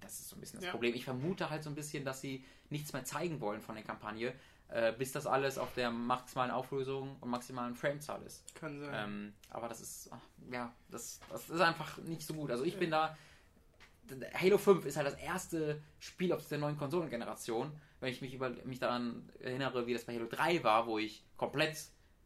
Das 0.04 0.20
ist 0.20 0.30
so 0.30 0.36
ein 0.36 0.40
bisschen 0.40 0.60
das 0.60 0.66
Ja. 0.66 0.72
Problem. 0.72 0.94
Ich 0.94 1.06
vermute 1.06 1.50
halt 1.50 1.64
so 1.64 1.70
ein 1.70 1.76
bisschen, 1.76 2.06
dass 2.06 2.22
sie 2.22 2.44
nichts 2.70 2.94
mehr 2.94 3.04
zeigen 3.06 3.40
wollen 3.42 3.62
von 3.62 3.76
der 3.76 3.84
Kampagne, 3.84 4.34
äh, 4.70 4.92
bis 4.94 5.12
das 5.12 5.26
alles 5.26 5.58
auf 5.58 5.74
der 5.74 5.92
maximalen 5.92 6.52
Auflösung 6.52 7.16
und 7.22 7.30
maximalen 7.30 7.76
Framezahl 7.76 8.22
ist. 8.24 8.44
Kann 8.56 8.80
sein. 8.80 8.92
Ähm, 8.94 9.34
aber 9.50 9.68
das 9.70 9.82
ist, 9.82 10.10
ach, 10.12 10.20
ja, 10.52 10.74
das, 10.90 11.20
das 11.30 11.50
ist 11.50 11.62
einfach 11.62 11.98
nicht 12.00 12.22
so 12.26 12.34
gut. 12.34 12.52
Also 12.52 12.64
ich 12.64 12.78
bin 12.78 12.92
da, 12.92 13.18
Halo 14.34 14.58
5 14.58 14.86
ist 14.86 14.98
halt 14.98 15.08
das 15.08 15.16
erste 15.16 15.82
Spiel 16.00 16.34
auf 16.34 16.48
der 16.48 16.58
neuen 16.58 16.78
Konsolengeneration. 16.78 17.72
Wenn 18.00 18.12
ich 18.12 18.22
mich, 18.22 18.34
über, 18.34 18.50
mich 18.66 18.80
daran 18.80 19.30
erinnere, 19.40 19.88
wie 19.88 19.94
das 19.94 20.04
bei 20.04 20.14
Halo 20.16 20.28
3 20.30 20.64
war, 20.64 20.88
wo 20.88 20.98
ich 21.00 21.24
komplett 21.38 21.78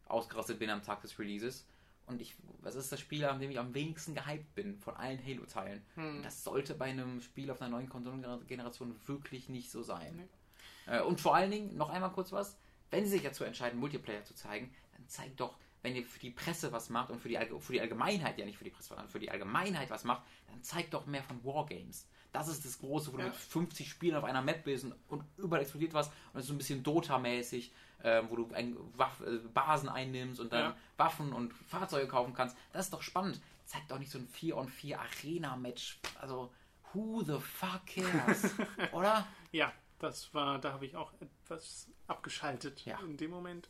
ausgerastet 0.06 0.58
bin 0.58 0.70
am 0.70 0.82
Tag 0.82 1.02
des 1.02 1.18
Releases. 1.18 1.66
Und 2.08 2.20
ich, 2.20 2.34
das 2.62 2.74
ist 2.74 2.90
das 2.90 3.00
Spiel, 3.00 3.24
an 3.24 3.38
dem 3.38 3.50
ich 3.50 3.58
am 3.58 3.74
wenigsten 3.74 4.14
gehypt 4.14 4.54
bin 4.54 4.78
von 4.78 4.96
allen 4.96 5.22
Halo-Teilen. 5.24 5.82
Hm. 5.94 6.22
Das 6.22 6.42
sollte 6.42 6.74
bei 6.74 6.86
einem 6.86 7.20
Spiel 7.20 7.50
auf 7.50 7.60
einer 7.60 7.70
neuen 7.70 7.88
Konsolengeneration 7.88 8.96
wirklich 9.06 9.48
nicht 9.48 9.70
so 9.70 9.82
sein. 9.82 10.16
Nee. 10.16 10.94
Äh, 10.96 11.02
und 11.02 11.20
vor 11.20 11.34
allen 11.34 11.50
Dingen, 11.50 11.76
noch 11.76 11.90
einmal 11.90 12.10
kurz 12.12 12.32
was, 12.32 12.56
wenn 12.90 13.04
sie 13.04 13.12
sich 13.12 13.22
dazu 13.22 13.44
entscheiden, 13.44 13.78
Multiplayer 13.78 14.24
zu 14.24 14.34
zeigen, 14.34 14.72
dann 14.96 15.06
zeigt 15.06 15.40
doch, 15.40 15.58
wenn 15.82 15.94
ihr 15.94 16.04
für 16.04 16.18
die 16.18 16.30
Presse 16.30 16.72
was 16.72 16.90
macht 16.90 17.10
und 17.10 17.20
für 17.20 17.28
die, 17.28 17.38
für 17.60 17.72
die 17.72 17.80
Allgemeinheit, 17.80 18.38
ja 18.38 18.44
nicht 18.44 18.58
für 18.58 18.64
die 18.64 18.70
Presse, 18.70 18.88
sondern 18.88 19.08
für 19.08 19.20
die 19.20 19.30
Allgemeinheit 19.30 19.90
was 19.90 20.04
macht, 20.04 20.22
dann 20.48 20.62
zeigt 20.62 20.94
doch 20.94 21.06
mehr 21.06 21.22
von 21.22 21.44
Wargames. 21.44 22.08
Das 22.32 22.48
ist 22.48 22.64
das 22.64 22.78
Große, 22.78 23.12
wo 23.12 23.16
du 23.16 23.22
Ja. 23.22 23.28
mit 23.30 23.36
50 23.36 23.88
Spielen 23.88 24.16
auf 24.16 24.24
einer 24.24 24.42
Map 24.42 24.64
bist 24.64 24.84
und, 24.84 24.94
und 25.08 25.24
überall 25.38 25.62
explodiert 25.62 25.94
was 25.94 26.08
und 26.32 26.40
es 26.40 26.40
ist 26.42 26.48
so 26.48 26.54
ein 26.54 26.58
bisschen 26.58 26.82
Dota-mäßig, 26.82 27.72
äh, 28.02 28.22
wo 28.28 28.36
du 28.36 28.52
ein, 28.54 28.76
Waff, 28.96 29.20
äh, 29.20 29.38
Basen 29.54 29.88
einnimmst 29.88 30.40
und 30.40 30.52
dann 30.52 30.70
Ja. 30.72 30.76
Waffen 30.98 31.32
und 31.32 31.52
Fahrzeuge 31.54 32.06
kaufen 32.08 32.34
kannst. 32.34 32.56
Das 32.72 32.84
ist 32.86 32.92
doch 32.92 33.02
spannend. 33.02 33.40
Zeigt 33.64 33.90
doch 33.90 33.98
nicht 33.98 34.10
so 34.10 34.18
ein 34.18 34.28
4-on-4 34.28 34.96
Arena-Match. 34.98 35.98
Also, 36.20 36.52
who 36.92 37.22
the 37.22 37.38
fuck 37.38 37.86
cares? 37.86 38.50
Oder? 38.92 39.26
Ja, 39.52 39.72
das 39.98 40.32
war, 40.34 40.58
da 40.58 40.72
habe 40.72 40.86
ich 40.86 40.96
auch 40.96 41.12
etwas 41.20 41.88
abgeschaltet 42.06 42.84
Ja. 42.84 42.98
in 43.00 43.16
dem 43.16 43.30
Moment. 43.30 43.68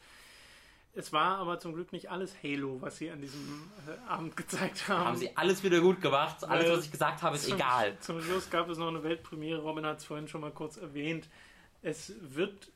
Es 0.95 1.12
war 1.12 1.39
aber 1.39 1.61
zum 1.61 1.74
Glück 1.74 1.93
nicht 1.93 2.11
alles 2.11 2.34
Halo, 2.43 2.80
was 2.80 2.97
sie 2.97 3.11
an 3.11 3.20
diesem 3.20 3.70
äh, 3.86 4.11
Abend 4.11 4.36
gezeigt 4.36 4.89
haben. 4.89 5.05
Haben 5.05 5.16
sie 5.16 5.36
alles 5.36 5.62
wieder 5.62 5.80
gut 5.80 6.01
gemacht. 6.01 6.43
Alles, 6.45 6.70
was 6.70 6.84
ich 6.86 6.91
gesagt 6.91 7.22
habe, 7.22 7.36
ist 7.36 7.45
zum, 7.45 7.55
egal. 7.55 7.97
Zum 8.01 8.20
Schluss 8.20 8.51
gab 8.51 8.68
es 8.68 8.78
noch 8.78 8.89
eine 8.89 9.03
Weltpremiere. 9.05 9.61
Robin 9.61 9.86
hat 9.86 9.99
es 9.99 10.05
vorhin 10.05 10.28
schon 10.28 10.41
mal 10.41 10.51
kurz 10.51 10.76
erwähnt. 10.76 11.28
Es 11.82 12.14
wird 12.20 12.72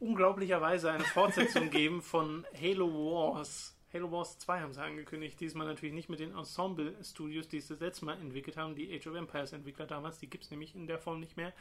unglaublicherweise 0.00 0.90
eine 0.90 1.04
Fortsetzung 1.04 1.70
geben 1.70 2.02
von 2.02 2.44
Halo 2.60 2.88
Wars. 2.88 3.76
Halo 3.92 4.10
Wars 4.10 4.38
2 4.38 4.60
haben 4.60 4.72
sie 4.72 4.82
angekündigt. 4.82 5.38
Diesmal 5.40 5.66
natürlich 5.66 5.94
nicht 5.94 6.08
mit 6.08 6.20
den 6.20 6.34
Ensemble-Studios, 6.36 7.48
die 7.48 7.58
es 7.58 7.68
das 7.68 7.80
letzte 7.80 8.04
Mal 8.06 8.18
entwickelt 8.20 8.56
haben, 8.56 8.74
die 8.74 8.92
Age 8.94 9.08
of 9.08 9.16
Empires 9.16 9.52
Entwickler 9.52 9.86
damals. 9.86 10.18
Die 10.18 10.30
gibt 10.30 10.44
es 10.44 10.50
nämlich 10.50 10.74
in 10.74 10.86
der 10.86 10.98
Form 10.98 11.20
nicht 11.20 11.36
mehr. 11.36 11.52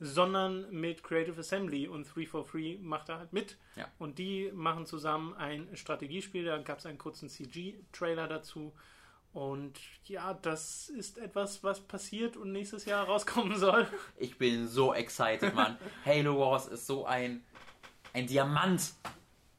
Sondern 0.00 0.70
mit 0.72 1.02
Creative 1.04 1.38
Assembly 1.38 1.86
und 1.86 2.04
343 2.14 2.80
macht 2.80 3.08
da 3.08 3.18
halt 3.18 3.32
mit. 3.32 3.56
Ja. 3.76 3.86
Und 3.98 4.18
die 4.18 4.50
machen 4.52 4.86
zusammen 4.86 5.34
ein 5.34 5.68
Strategiespiel. 5.76 6.44
Da 6.44 6.58
gab 6.58 6.78
es 6.78 6.86
einen 6.86 6.98
kurzen 6.98 7.28
CG-Trailer 7.28 8.26
dazu. 8.26 8.72
Und 9.32 9.78
ja, 10.04 10.34
das 10.34 10.88
ist 10.90 11.18
etwas, 11.18 11.62
was 11.64 11.80
passiert 11.80 12.36
und 12.36 12.52
nächstes 12.52 12.84
Jahr 12.84 13.04
rauskommen 13.08 13.56
soll. 13.58 13.86
Ich 14.16 14.36
bin 14.38 14.66
so 14.68 14.92
excited, 14.94 15.54
Mann. 15.54 15.76
Halo 16.04 16.38
Wars 16.38 16.66
ist 16.68 16.86
so 16.86 17.04
ein, 17.06 17.42
ein 18.12 18.26
Diamant 18.26 18.92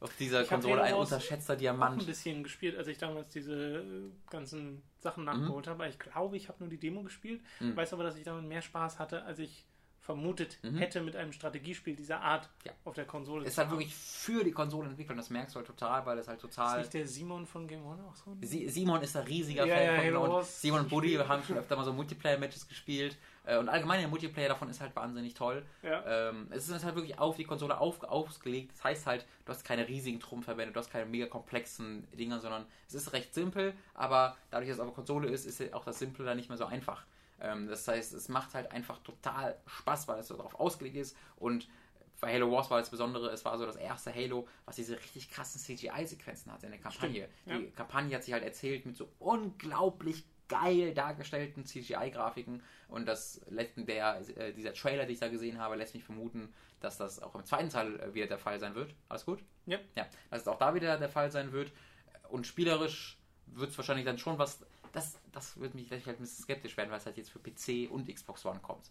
auf 0.00 0.14
dieser 0.16 0.42
Ich 0.42 0.48
Konsole. 0.48 0.82
Ein 0.82 0.94
unterschätzter 0.94 1.54
Auch 1.54 1.56
ein 1.56 1.60
Diamant. 1.60 2.06
bisschen 2.06 2.42
gespielt, 2.42 2.76
als 2.76 2.88
ich 2.88 2.98
damals 2.98 3.28
diese 3.30 3.78
äh, 3.78 4.30
ganzen 4.30 4.82
Sachen 4.98 5.24
Mhm. 5.24 5.26
nachgeholt 5.26 5.66
habe. 5.66 5.82
Aber 5.84 5.88
ich 5.90 5.98
glaube, 5.98 6.36
ich 6.36 6.48
habe 6.48 6.58
nur 6.60 6.68
die 6.68 6.78
Demo 6.78 7.02
gespielt. 7.02 7.40
Weiß 7.60 7.92
aber, 7.94 8.04
dass 8.04 8.16
ich 8.16 8.24
damit 8.24 8.44
mehr 8.44 8.62
Spaß 8.62 8.98
hatte, 8.98 9.24
als 9.24 9.38
ich 9.38 9.64
vermutet 10.06 10.58
hätte 10.78 11.00
mit 11.02 11.16
einem 11.16 11.32
Strategiespiel 11.32 11.94
dieser 11.96 12.20
Art 12.20 12.44
Mhm. 12.46 12.66
Ja. 12.68 12.72
auf 12.84 12.94
der 12.94 13.04
Konsole. 13.04 13.44
Ist 13.44 13.58
halt 13.58 13.70
wirklich 13.70 13.94
für 13.94 14.42
die 14.44 14.52
Konsole 14.52 14.88
entwickelt 14.88 15.10
und 15.10 15.16
das 15.18 15.30
merkst 15.30 15.54
du 15.54 15.58
halt 15.58 15.66
total, 15.66 16.06
weil 16.06 16.16
es 16.18 16.28
halt 16.28 16.38
Ist 16.42 16.54
total. 16.54 16.78
nicht 16.78 16.94
der 16.94 17.06
Simon 17.06 17.44
von 17.46 17.66
Game 17.66 17.84
One 17.84 18.02
auch 18.04 18.14
so? 18.16 18.36
Si- 18.42 18.68
Simon 18.68 19.02
ist 19.02 19.16
ein 19.16 19.24
riesiger 19.24 19.66
Ja, 19.66 19.74
Fan 19.76 19.84
ja, 19.86 19.94
von 19.96 20.04
Halo 20.04 20.36
und 20.38 20.44
Simon 20.46 20.80
und 20.80 20.88
Buddy 20.88 21.14
haben 21.14 21.42
schon 21.42 21.58
öfter 21.58 21.76
mal 21.76 21.84
so 21.84 21.92
Multiplayer-Matches 21.92 22.68
gespielt. 22.68 23.16
Äh, 23.44 23.58
Und 23.58 23.68
allgemein 23.68 24.00
der 24.00 24.08
Multiplayer 24.08 24.48
davon 24.48 24.68
ist 24.70 24.80
halt 24.80 24.94
wahnsinnig 24.96 25.34
toll. 25.34 25.64
Ja. 25.82 26.30
Ähm, 26.30 26.48
es 26.50 26.68
ist 26.68 26.84
halt 26.84 26.94
wirklich 26.96 27.18
auf 27.18 27.36
die 27.36 27.44
Konsole 27.44 27.78
auf, 27.78 28.02
ausgelegt. 28.02 28.72
Das 28.72 28.82
heißt 28.84 29.06
halt, 29.06 29.24
du 29.44 29.50
hast 29.52 29.64
keine 29.64 29.86
riesigen 29.86 30.18
Trumpfverbände, 30.20 30.72
du 30.72 30.80
hast 30.80 30.90
keine 30.90 31.06
mega 31.06 31.26
komplexen 31.26 32.06
Dinger, 32.12 32.40
sondern 32.40 32.66
es 32.88 32.94
ist 32.94 33.12
recht 33.12 33.34
simpel, 33.34 33.74
aber 33.94 34.36
dadurch, 34.50 34.68
dass 34.68 34.78
es 34.78 34.80
auf 34.80 34.88
der 34.88 34.94
Konsole 34.94 35.28
ist, 35.28 35.46
ist 35.46 35.72
auch 35.74 35.84
das 35.84 35.98
Simple 35.98 36.24
dann 36.24 36.36
nicht 36.36 36.48
mehr 36.48 36.58
so 36.58 36.64
einfach. 36.66 37.04
Ähm, 37.40 37.68
das 37.68 37.86
heißt, 37.86 38.12
es 38.14 38.28
macht 38.28 38.54
halt 38.54 38.70
einfach 38.72 38.98
total 38.98 39.56
Spaß, 39.66 40.08
weil 40.08 40.20
es 40.20 40.28
so 40.28 40.36
darauf 40.36 40.58
ausgelegt 40.58 40.96
ist 40.96 41.16
und 41.36 41.68
bei 42.20 42.32
Halo 42.32 42.50
Wars 42.50 42.70
war 42.70 42.78
das 42.78 42.90
Besondere, 42.90 43.28
es 43.30 43.44
war 43.44 43.58
so 43.58 43.66
das 43.66 43.76
erste 43.76 44.14
Halo, 44.14 44.48
was 44.64 44.76
diese 44.76 44.96
richtig 44.96 45.30
krassen 45.30 45.60
CGI-Sequenzen 45.60 46.50
hatte 46.50 46.66
in 46.66 46.72
der 46.72 46.80
Kampagne. 46.80 47.28
Stimmt, 47.42 47.60
Die 47.60 47.64
ja. 47.66 47.70
Kampagne 47.72 48.16
hat 48.16 48.24
sich 48.24 48.32
halt 48.32 48.42
erzählt 48.42 48.86
mit 48.86 48.96
so 48.96 49.08
unglaublich 49.18 50.24
geil 50.48 50.94
dargestellten 50.94 51.66
CGI-Grafiken 51.66 52.62
und 52.88 53.06
das 53.06 53.40
der 53.48 54.20
äh, 54.36 54.52
dieser 54.52 54.72
Trailer, 54.72 55.04
den 55.04 55.12
ich 55.12 55.20
da 55.20 55.28
gesehen 55.28 55.58
habe, 55.58 55.76
lässt 55.76 55.94
mich 55.94 56.04
vermuten, 56.04 56.52
dass 56.80 56.96
das 56.98 57.20
auch 57.20 57.34
im 57.34 57.44
zweiten 57.44 57.68
Teil 57.68 57.98
äh, 58.00 58.14
wieder 58.14 58.26
der 58.26 58.38
Fall 58.38 58.60
sein 58.60 58.74
wird. 58.74 58.94
Alles 59.08 59.26
gut? 59.26 59.40
Ja. 59.66 59.78
Ja, 59.96 60.06
dass 60.30 60.42
es 60.42 60.48
auch 60.48 60.58
da 60.58 60.74
wieder 60.74 60.96
der 60.98 61.08
Fall 61.08 61.30
sein 61.30 61.52
wird 61.52 61.72
und 62.28 62.46
spielerisch 62.46 63.18
wird 63.46 63.70
es 63.70 63.78
wahrscheinlich 63.78 64.06
dann 64.06 64.18
schon 64.18 64.38
was. 64.38 64.64
Das, 64.92 65.18
das 65.32 65.58
wird 65.58 65.74
mich 65.74 65.88
vielleicht 65.88 66.06
halt 66.06 66.18
ein 66.18 66.22
bisschen 66.22 66.44
skeptisch 66.44 66.76
werden, 66.76 66.90
weil 66.90 66.98
es 66.98 67.06
halt 67.06 67.16
jetzt 67.16 67.30
für 67.30 67.38
PC 67.38 67.90
und 67.90 68.12
Xbox 68.12 68.44
One 68.44 68.60
kommt. 68.60 68.90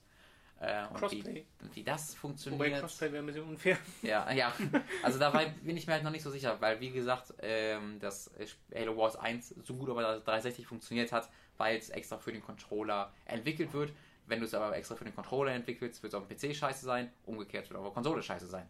Äh, 0.60 0.86
und 0.88 0.96
wie, 0.96 1.22
Crossplay. 1.22 1.46
und 1.62 1.76
wie 1.76 1.84
das 1.84 2.12
Wobei 2.12 2.20
funktioniert. 2.20 2.80
Crossplay 2.80 3.12
wäre 3.12 3.24
ein 3.24 3.26
bisschen 3.26 3.44
unfair. 3.44 3.78
Ja, 4.02 4.32
ja. 4.32 4.54
Also 5.04 5.20
dabei 5.20 5.48
bin 5.48 5.76
ich 5.76 5.86
mir 5.86 5.94
halt 5.94 6.04
noch 6.04 6.12
nicht 6.12 6.24
so 6.24 6.32
sicher, 6.32 6.60
weil 6.62 6.80
wie 6.80 6.92
gesagt, 6.92 7.34
ähm, 7.42 8.00
dass 8.00 8.32
Halo 8.74 8.96
Wars 8.98 9.18
1 9.18 9.56
so 9.64 9.76
gut 9.76 9.90
über 9.90 10.02
360 10.02 10.66
funktioniert 10.66 11.12
hat, 11.12 11.30
weil 11.58 11.78
es 11.78 11.90
extra 11.90 12.18
für 12.18 12.32
den 12.32 12.42
Controller 12.42 13.14
entwickelt 13.26 13.74
wird. 13.74 13.92
Wenn 14.28 14.40
du 14.40 14.46
es 14.46 14.54
aber 14.54 14.76
extra 14.76 14.96
für 14.96 15.04
den 15.04 15.14
Controller 15.14 15.52
entwickelst, 15.52 16.02
wird 16.02 16.14
es 16.14 16.20
auf 16.20 16.28
dem 16.28 16.36
PC 16.36 16.56
scheiße 16.56 16.86
sein, 16.86 17.12
umgekehrt 17.26 17.70
wird 17.70 17.78
es 17.78 17.78
auf 17.78 17.86
der 17.86 17.94
Konsole 17.94 18.24
scheiße 18.24 18.48
sein. 18.48 18.68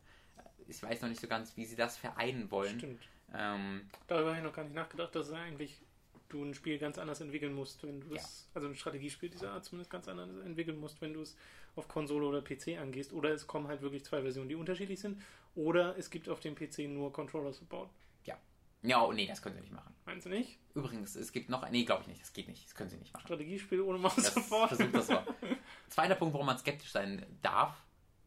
Ich 0.68 0.82
weiß 0.82 1.02
noch 1.02 1.10
nicht 1.10 1.22
so 1.22 1.28
ganz, 1.28 1.56
wie 1.56 1.66
sie 1.66 1.76
das 1.76 1.98
vereinen 1.98 2.50
wollen. 2.50 2.80
Stimmt. 2.80 3.08
Ähm, 3.34 3.90
Darüber 4.08 4.30
habe 4.30 4.40
ich 4.40 4.44
noch 4.44 4.54
gar 4.54 4.64
nicht 4.64 4.76
nachgedacht, 4.76 5.16
dass 5.16 5.32
eigentlich 5.32 5.82
du 6.30 6.44
ein 6.44 6.54
Spiel 6.54 6.78
ganz 6.80 6.98
anders 6.98 7.22
entwickeln 7.22 7.54
musst, 7.54 7.84
wenn 7.84 8.02
du 8.02 8.16
es, 8.16 8.50
also 8.54 8.68
ein 8.68 8.76
Strategiespiel 8.76 9.30
dieser 9.30 9.52
Art 9.52 9.64
zumindest 9.66 9.92
ganz 9.92 10.08
anders 10.08 10.30
entwickeln 10.46 10.80
musst, 10.80 11.02
wenn 11.02 11.14
du 11.14 11.22
es 11.22 11.36
auf 11.76 11.88
Konsole 11.88 12.26
oder 12.26 12.42
PC 12.42 12.78
angehst. 12.80 13.14
Oder 13.14 13.30
es 13.32 13.46
kommen 13.48 13.68
halt 13.68 13.82
wirklich 13.82 14.04
zwei 14.06 14.22
Versionen, 14.22 14.50
die 14.50 14.56
unterschiedlich 14.56 15.00
sind. 15.00 15.22
Oder 15.56 15.98
es 15.98 16.10
gibt 16.10 16.28
auf 16.30 16.40
dem 16.40 16.56
PC 16.56 16.80
nur 16.90 17.12
Controller-Support. 17.14 17.90
ja. 18.26 18.38
Ja, 18.82 19.04
oh, 19.04 19.12
nee, 19.14 19.26
das 19.26 19.42
können 19.42 19.56
sie 19.56 19.62
nicht 19.62 19.74
machen. 19.74 19.96
Meinst 20.06 20.28
du 20.28 20.30
nicht? 20.30 20.60
Übrigens, 20.76 21.16
es 21.16 21.32
gibt 21.32 21.50
noch. 21.50 21.68
Nee, 21.72 21.86
glaube 21.86 22.02
ich 22.04 22.08
nicht, 22.08 22.22
das 22.22 22.34
geht 22.34 22.48
nicht. 22.48 22.66
Das 22.66 22.76
können 22.76 22.90
sie 22.92 22.98
nicht 22.98 23.12
machen. 23.14 23.26
Strategiespiel 23.26 23.82
ohne 23.82 23.98
Maus-Support. 23.98 24.68
versucht 24.70 24.94
das 24.94 25.08
mal. 25.08 25.26
Zweiter 25.90 26.14
Punkt, 26.14 26.34
warum 26.36 26.46
man 26.46 26.58
skeptisch 26.60 26.92
sein 26.92 27.26
darf: 27.42 27.84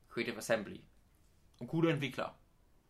Creative 0.08 0.36
Assembly. 0.36 0.82
Ein 1.60 1.68
guter 1.68 1.90
Entwickler. 1.90 2.36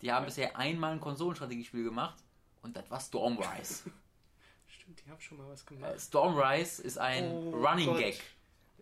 Die 0.01 0.11
haben 0.11 0.23
Ja. 0.23 0.27
bisher 0.27 0.57
einmal 0.57 0.93
ein 0.93 1.01
Konsolenstrategiespiel 1.01 1.85
gemacht 1.85 2.23
und 2.63 2.75
das 2.75 2.91
war 2.91 3.01
Stormrise. 3.01 3.91
Stimmt, 4.89 5.03
die 5.05 5.11
haben 5.11 5.21
schon 5.21 5.37
mal 5.39 5.49
was 5.51 5.63
Äh, 5.63 5.67
gemacht. 5.67 6.01
Stormrise 6.01 6.83
ist 6.83 6.97
ein 6.99 7.31
Oh 7.31 7.51
Running 7.51 7.87
Gott. 7.89 7.99
Gag. 7.99 8.21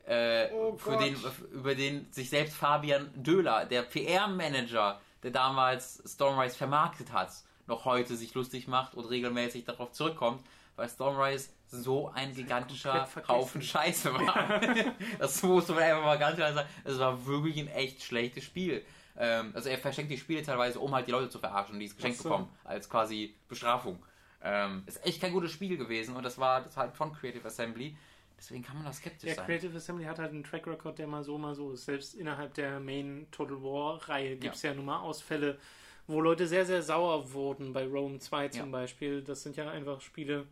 Äh, 0.07 0.51
Oh 0.53 0.77
für 0.77 0.91
Gott. 0.93 1.01
den, 1.01 1.17
über 1.53 1.75
den 1.75 2.07
sich 2.13 2.31
selbst 2.31 2.55
Fabian 2.55 3.11
Döhler, 3.17 3.65
der 3.67 3.83
PR-Manager, 3.83 5.01
der 5.25 5.31
damals 5.33 6.01
Stormrise 6.07 6.57
vermarktet 6.57 7.13
hat, 7.13 7.31
noch 7.67 7.85
heute 7.87 8.15
sich 8.17 8.33
lustig 8.35 8.69
macht 8.69 8.95
und 8.95 9.07
regelmäßig 9.07 9.65
darauf 9.65 9.91
zurückkommt, 9.91 10.45
weil 10.77 10.89
Stormrise 10.89 11.49
so 11.69 12.09
ein 12.11 12.33
gigantischer 12.35 12.91
komplett 12.93 13.09
vergessen. 13.11 13.35
Haufen 13.35 13.63
Scheiße 13.63 14.15
war. 14.15 14.61
das 15.19 15.43
muss 15.43 15.67
man 15.69 15.79
einfach 15.79 16.05
mal 16.05 16.19
ganz 16.19 16.37
klar 16.37 16.53
sagen. 16.55 16.69
Es 16.85 17.01
war 17.01 17.27
wirklich 17.27 17.59
ein 17.59 17.67
echt 17.69 18.05
schlechtes 18.05 18.45
Spiel. 18.45 18.85
Ähm, 19.19 19.51
also 19.57 19.69
er 19.71 19.79
verschenkt 19.79 20.13
die 20.13 20.19
Spiele 20.19 20.43
teilweise, 20.45 20.79
um 20.79 20.95
halt 20.95 21.09
die 21.09 21.11
Leute 21.11 21.31
zu 21.31 21.41
verarschen, 21.41 21.81
die 21.81 21.87
es 21.87 21.97
geschenkt 21.97 22.19
so. 22.19 22.25
bekommen, 22.29 22.49
als 22.63 22.89
quasi 22.89 23.35
Bestrafung. 23.49 24.01
Ähm, 24.47 24.83
ist 24.87 25.05
echt 25.05 25.21
kein 25.21 25.33
gutes 25.33 25.51
Spiel 25.53 25.77
gewesen 25.77 26.17
und 26.17 26.23
das 26.23 26.39
war 26.39 26.63
das 26.63 26.77
war 26.77 26.85
halt 26.85 26.97
von 26.97 27.13
Creative 27.13 27.47
Assembly. 27.47 27.97
Deswegen 28.39 28.63
kann 28.63 28.77
man 28.77 28.85
da 28.85 28.93
skeptisch 28.93 29.31
Ja, 29.31 29.35
sein. 29.35 29.47
Creative 29.47 29.77
Assembly 29.77 30.05
hat 30.05 30.19
halt 30.19 30.31
einen 30.31 30.45
Track 30.45 30.67
Record, 30.67 30.99
der 30.99 31.07
mal 31.07 31.25
so, 31.25 31.39
mal 31.39 31.55
so 31.55 31.73
ist. 31.73 31.87
Selbst 31.87 32.15
innerhalb 32.15 32.55
der 32.55 32.81
Main 32.81 33.27
Total 33.31 33.63
War-Reihe 33.63 34.37
gibt 34.37 34.55
es 34.57 34.63
ja. 34.63 34.75
nun 34.75 34.85
mal 34.85 35.01
Ausfälle, 35.01 35.59
wo 36.07 36.21
Leute 36.21 36.47
sehr, 36.47 36.67
sehr 36.67 36.83
sauer 36.83 37.33
wurden. 37.33 37.73
Bei 37.73 37.87
Rome 37.87 38.19
2 38.19 38.49
zum 38.49 38.67
Ja. 38.67 38.73
Beispiel. 38.73 39.23
Das 39.23 39.43
sind 39.43 39.57
ja 39.57 39.71
einfach 39.71 40.01
Spiele, 40.03 40.47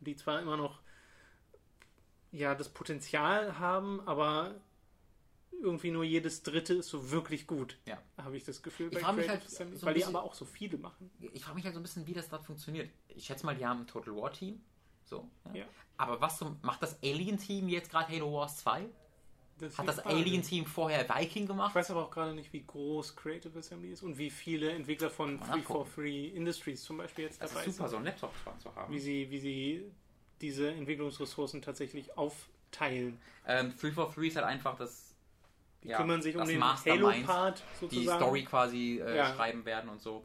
die 0.00 0.16
zwar 0.16 0.40
immer 0.40 0.56
noch 0.56 0.80
ja, 2.30 2.54
das 2.54 2.68
Potenzial 2.70 3.58
haben, 3.58 4.00
aber 4.06 4.54
irgendwie 5.62 5.90
nur 5.90 6.04
jedes 6.04 6.42
dritte 6.42 6.74
ist 6.74 6.88
so 6.88 7.10
wirklich 7.10 7.46
gut. 7.46 7.78
Ja. 7.86 7.98
Habe 8.18 8.36
ich 8.36 8.44
das 8.44 8.62
Gefühl 8.62 8.90
Ich 8.92 8.98
frag 8.98 9.16
mich 9.16 9.28
halt 9.28 9.48
so 9.48 9.62
ein 9.62 9.70
weil 9.82 9.94
die 9.94 10.00
bisschen- 10.00 10.14
aber 10.16 10.24
auch 10.24 10.34
so 10.34 10.44
viele 10.44 10.76
machen. 10.78 11.10
Ich 11.32 11.44
frage 11.44 11.54
mich 11.56 11.64
halt 11.64 11.74
so 11.74 11.80
ein 11.80 11.82
bisschen, 11.84 12.06
wie 12.06 12.12
das 12.14 12.28
dort 12.28 12.44
funktioniert. 12.44 12.90
Ich 13.08 13.24
schätze 13.26 13.46
mal, 13.46 13.56
die 13.56 13.64
haben 13.66 13.80
ein 13.80 13.86
Total 13.86 14.14
War 14.14 14.32
Team, 14.32 14.60
So. 15.04 15.28
Ja. 15.54 15.64
Aber 15.96 16.20
was 16.20 16.38
zum, 16.38 16.58
macht 16.62 16.82
das 16.82 17.00
Alien-Team 17.02 17.68
jetzt 17.68 17.90
gerade 17.90 18.12
Halo 18.12 18.32
Wars 18.32 18.56
2? 18.58 18.86
Das 19.58 19.78
Hat 19.78 19.86
das 19.86 19.96
die 19.96 20.02
Frage. 20.02 20.16
Alien-Team 20.16 20.66
vorher 20.66 21.08
Viking 21.08 21.42
Ich 21.42 21.48
gemacht? 21.48 21.74
weiß 21.74 21.90
aber 21.92 22.06
auch 22.06 22.10
gerade 22.10 22.34
nicht, 22.34 22.52
wie 22.52 22.64
groß 22.66 23.14
Creative 23.14 23.56
Assembly 23.56 23.92
ist 23.92 24.02
und 24.02 24.18
wie 24.18 24.30
viele 24.30 24.72
Entwickler 24.72 25.10
von 25.10 25.36
Mal 25.36 25.44
Free 25.46 25.62
for 25.62 25.76
nachgucken. 25.78 25.90
Free 25.90 26.26
Industries 26.28 26.82
zum 26.82 26.96
Beispiel 26.96 27.26
jetzt 27.26 27.40
Das 27.40 27.52
dabei 27.52 27.66
ist 27.66 27.76
super, 27.76 27.88
sind. 27.88 27.90
so 27.90 27.96
einen 27.96 28.06
Laptop 28.06 28.32
zu 28.58 28.74
haben. 28.74 28.92
Wie 28.92 28.98
sie, 28.98 29.30
wie 29.30 29.38
sie 29.38 29.84
diese 30.40 30.70
Entwicklungsressourcen 30.72 31.62
tatsächlich 31.62 32.16
aufteilen. 32.18 33.20
Ähm, 33.46 33.72
3 33.80 33.92
for 33.92 34.10
3 34.12 34.26
ist 34.26 34.36
halt 34.36 34.46
einfach 34.46 34.76
das, 34.76 35.11
Die 35.82 35.88
ja, 35.88 35.96
kümmern 35.96 36.22
sich 36.22 36.36
um 36.36 36.46
den 36.46 36.62
Halo-Part 36.62 37.62
die 37.80 37.80
sozusagen. 37.80 38.20
Story 38.20 38.44
quasi 38.44 39.00
äh, 39.04 39.16
Ja. 39.16 39.34
schreiben 39.34 39.64
werden 39.64 39.90
und 39.90 40.00
so. 40.00 40.24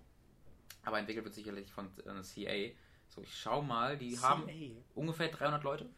Aber 0.83 0.99
entwickelt 0.99 1.25
wird 1.25 1.33
sicherlich 1.35 1.71
von 1.71 1.87
äh, 2.05 2.21
CA. 2.21 2.75
So, 3.07 3.21
ich 3.21 3.35
schau 3.35 3.61
mal, 3.61 3.97
die 3.97 4.15
CA. 4.15 4.29
haben 4.29 4.49
ungefähr 4.95 5.29
300 5.29 5.63
Leute. 5.63 5.85
Ja, 5.85 5.89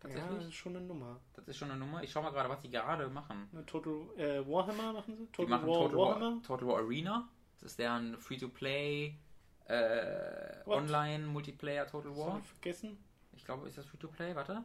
Tatsächlich. 0.00 0.34
das 0.36 0.44
ist 0.46 0.54
schon 0.54 0.76
eine 0.76 0.84
Nummer. 0.86 1.20
Das 1.34 1.48
ist 1.48 1.56
schon 1.56 1.70
eine 1.70 1.80
Nummer. 1.80 2.02
Ich 2.04 2.12
schau 2.12 2.22
mal 2.22 2.30
gerade, 2.30 2.48
was 2.48 2.60
die 2.60 2.70
gerade 2.70 3.08
machen. 3.08 3.48
Total 3.66 3.92
äh, 4.16 4.46
Warhammer 4.46 4.92
machen 4.92 5.16
sie? 5.16 5.26
Die 5.26 5.32
Total 5.32 5.50
machen 5.58 5.68
War 5.68 5.74
Total 5.74 5.96
Warhammer? 5.96 6.34
War, 6.36 6.42
Total 6.42 6.68
War 6.68 6.76
Arena. 6.78 7.28
Das 7.60 7.72
ist 7.72 7.78
deren 7.80 8.16
Free-to-Play 8.18 9.16
äh? 9.64 10.66
Online-Multiplayer 10.66 11.86
Total 11.86 12.16
War. 12.16 12.38
ich 12.38 12.46
vergessen. 12.46 12.98
Ich 13.32 13.44
glaube, 13.44 13.66
ist 13.68 13.76
das 13.78 13.86
Free-to-Play? 13.86 14.34
Warte. 14.36 14.62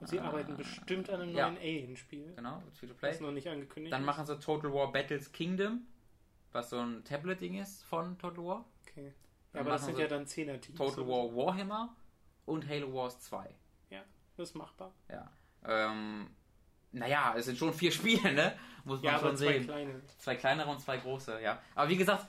Und 0.00 0.08
sie 0.08 0.18
Ah, 0.20 0.24
arbeiten 0.28 0.56
bestimmt 0.56 1.10
an 1.10 1.20
einem 1.22 1.34
ja. 1.34 1.46
neuen 1.50 1.58
Alien-Spiel. 1.58 2.32
Genau, 2.34 2.62
Das 2.66 2.78
Free-to-Play. 2.78 3.10
ist 3.10 3.20
noch 3.20 3.32
nicht 3.32 3.48
angekündigt. 3.48 3.92
Dann 3.92 4.02
ist. 4.02 4.06
machen 4.06 4.24
sie 4.26 4.38
Total 4.38 4.72
War 4.72 4.90
Battles 4.92 5.30
Kingdom, 5.32 5.82
was 6.52 6.70
so 6.70 6.78
ein 6.80 7.04
Tablet-Ding 7.04 7.60
ist 7.60 7.82
von 7.84 8.18
Total 8.18 8.44
War. 8.44 8.64
Okay. 8.88 9.12
Ja, 9.52 9.60
aber 9.60 9.70
das 9.70 9.84
sind 9.86 9.98
ja 9.98 10.06
dann 10.06 10.24
10er-Teams. 10.26 10.78
Total 10.78 11.06
War 11.06 11.34
Warhammer 11.36 11.94
und 12.46 12.66
Halo 12.68 12.92
Wars 12.94 13.20
2. 13.20 13.48
Ja, 13.90 14.02
das 14.36 14.50
ist 14.50 14.54
machbar. 14.54 14.92
Ja. 15.08 15.30
Ähm, 15.66 16.30
naja, 16.92 17.34
es 17.36 17.44
sind 17.46 17.58
schon 17.58 17.72
vier 17.74 17.90
Spiele, 17.92 18.32
ne? 18.32 18.56
Muss 18.84 19.02
man 19.02 19.12
Ja, 19.12 19.18
schon 19.18 19.36
zwei 19.36 19.52
sehen. 19.52 19.64
kleine. 19.64 20.00
Zwei 20.18 20.36
kleinere 20.36 20.70
und 20.70 20.80
zwei 20.80 20.96
große, 20.96 21.42
ja. 21.42 21.60
Aber 21.74 21.88
wie 21.90 21.96
gesagt, 21.98 22.26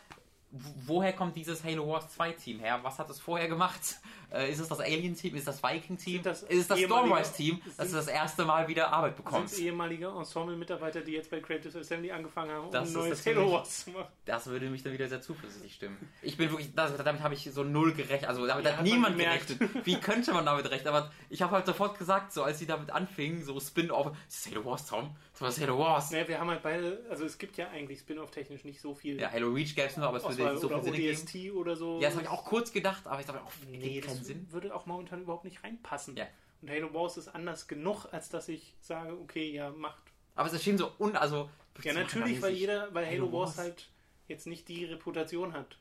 woher 0.52 1.14
kommt 1.14 1.36
dieses 1.36 1.64
Halo 1.64 1.88
Wars 1.88 2.10
2 2.16 2.32
Team 2.34 2.60
her? 2.60 2.80
Was 2.84 3.00
hat 3.00 3.10
es 3.10 3.20
vorher 3.20 3.48
gemacht? 3.48 3.82
Äh, 4.34 4.50
ist 4.50 4.60
es 4.62 4.70
das 4.70 4.80
Alien 4.80 5.14
Team? 5.14 5.36
Ist 5.36 5.46
es 5.46 5.60
das 5.60 5.62
Viking 5.62 5.98
Team? 5.98 6.14
Sind 6.14 6.26
das 6.26 6.44
ist 6.44 6.62
es 6.62 6.68
das 6.70 6.80
Stormrise 6.80 7.34
Team, 7.34 7.60
dass 7.66 7.76
du 7.76 7.84
sind- 7.84 7.96
das 7.98 8.08
erste 8.08 8.46
Mal 8.46 8.66
wieder 8.70 8.88
Arbeit 8.94 9.18
Sind 9.18 9.26
bekommst? 9.26 9.60
ehemalige 9.60 10.08
Ensemble-Mitarbeiter, 10.08 11.02
die 11.02 11.12
jetzt 11.12 11.30
bei 11.30 11.42
Creative 11.42 11.78
Assembly 11.78 12.14
angefangen 12.14 12.50
haben, 12.52 12.72
Das 12.72 12.84
um 12.84 12.86
ist 12.88 12.96
ein 12.96 13.04
neues 13.10 13.26
Halo 13.26 13.52
Wars 13.52 13.84
zu 13.84 13.90
machen. 13.92 14.08
Das 14.24 14.48
würde 14.48 14.70
mich 14.70 14.84
dann 14.84 14.94
wieder 14.94 15.10
sehr 15.10 15.20
zuversichtlich 15.22 15.74
stimmen. 15.76 15.98
Ich 16.22 16.38
bin 16.38 16.50
wirklich, 16.50 16.74
das, 16.74 16.96
damit 16.96 17.22
habe 17.22 17.34
ich 17.34 17.50
so 17.52 17.66
null 17.66 17.94
gerechnet. 17.94 18.30
Also 18.30 18.48
damit 18.48 18.64
Ja, 18.64 18.72
hat 18.72 18.78
hat 18.78 18.86
man 18.86 18.94
niemand 18.94 19.18
gerechnet. 19.18 19.86
Wie 19.86 20.00
könnte 20.00 20.32
man 20.32 20.46
damit 20.46 20.72
rechnen? 20.72 20.88
Aber 20.96 21.12
ich 21.30 21.42
habe 21.42 21.52
halt 21.52 21.66
sofort 21.66 21.98
gesagt, 22.00 22.32
so 22.32 22.44
als 22.44 22.58
sie 22.58 22.66
damit 22.66 22.90
anfingen, 22.90 23.44
so 23.44 23.60
Spin-off, 23.60 24.16
ist 24.30 24.46
das 24.46 24.54
Halo 24.54 24.64
Wars, 24.64 24.86
Tom? 24.86 25.14
War 25.42 25.52
Halo 25.52 25.80
Wars. 25.80 26.12
Naja, 26.12 26.28
wir 26.28 26.40
haben 26.40 26.50
halt 26.50 26.62
beide, 26.64 27.06
also 27.10 27.26
es 27.26 27.38
gibt 27.38 27.58
ja 27.58 27.70
eigentlich 27.70 28.00
Spin-off-technisch 28.00 28.64
nicht 28.64 28.80
so 28.80 28.94
viel. 28.94 29.20
Ja, 29.20 29.32
Halo 29.32 29.50
Reach 29.52 29.76
gäbe 29.76 29.88
es 29.88 29.98
nur, 29.98 30.08
aber 30.08 30.18
es 30.18 30.24
würde 30.24 30.52
nicht 30.52 30.62
so 30.62 30.68
oder 30.68 30.84
viel 30.84 31.16
Sinn 31.16 31.26
geben. 31.26 31.58
ODST 31.58 31.60
oder 31.60 31.76
so. 31.76 32.00
Ja, 32.00 32.08
das 32.08 32.14
habe 32.16 32.24
ich 32.24 32.30
auch 32.30 32.46
kurz 32.46 32.72
gedacht, 32.72 33.08
aber 33.08 33.20
ich 33.20 33.26
glaube 33.26 33.42
auch, 33.42 33.52
Nee, 33.70 33.78
nee, 33.78 34.02
keinen 34.02 34.18
das 34.18 34.28
Sinn. 34.28 34.48
würde 34.52 34.74
auch 34.76 34.86
momentan 34.86 35.22
überhaupt 35.22 35.46
nicht 35.46 35.64
reinpassen. 35.64 36.16
Ja. 36.16 36.28
Und 36.62 36.70
Halo 36.70 36.94
Wars 36.94 37.18
ist 37.18 37.28
anders 37.30 37.68
genug, 37.68 38.06
als 38.12 38.30
dass 38.30 38.48
ich 38.48 38.76
sage, 38.82 39.14
okay, 39.14 39.52
ja, 39.52 39.72
macht. 39.72 40.04
Aber 40.36 40.48
es 40.48 40.54
erschien 40.54 40.78
so 40.78 40.92
un, 41.00 41.16
also. 41.16 41.50
Ja, 41.84 41.94
natürlich, 41.94 42.42
weil 42.42 42.54
jeder, 42.54 42.94
weil 42.94 43.08
Halo, 43.08 43.32
Wars 43.32 43.58
halt 43.58 43.90
jetzt 44.28 44.46
nicht 44.46 44.68
die 44.68 44.86
Reputation 44.86 45.54
hat. 45.54 45.78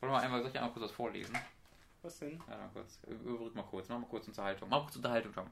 Wollen 0.00 0.12
wir 0.12 0.20
einmal, 0.20 0.40
soll 0.40 0.50
ich 0.50 0.56
einmal 0.56 0.72
kurz 0.72 0.84
was 0.86 0.90
vorlesen? 0.90 1.36
Was 2.02 2.18
denn? 2.18 2.42
Ja, 2.48 2.56
dann 2.56 2.72
kurz. 2.72 2.98
Überbrück 3.06 3.54
mal 3.54 3.62
kurz, 3.62 3.88
mach 3.88 3.98
mal 3.98 4.06
kurz 4.06 4.26
Unterhaltung. 4.26 4.68
Mach 4.68 4.82
kurz 4.82 4.96
Unterhaltung, 4.96 5.32
Tom. 5.32 5.46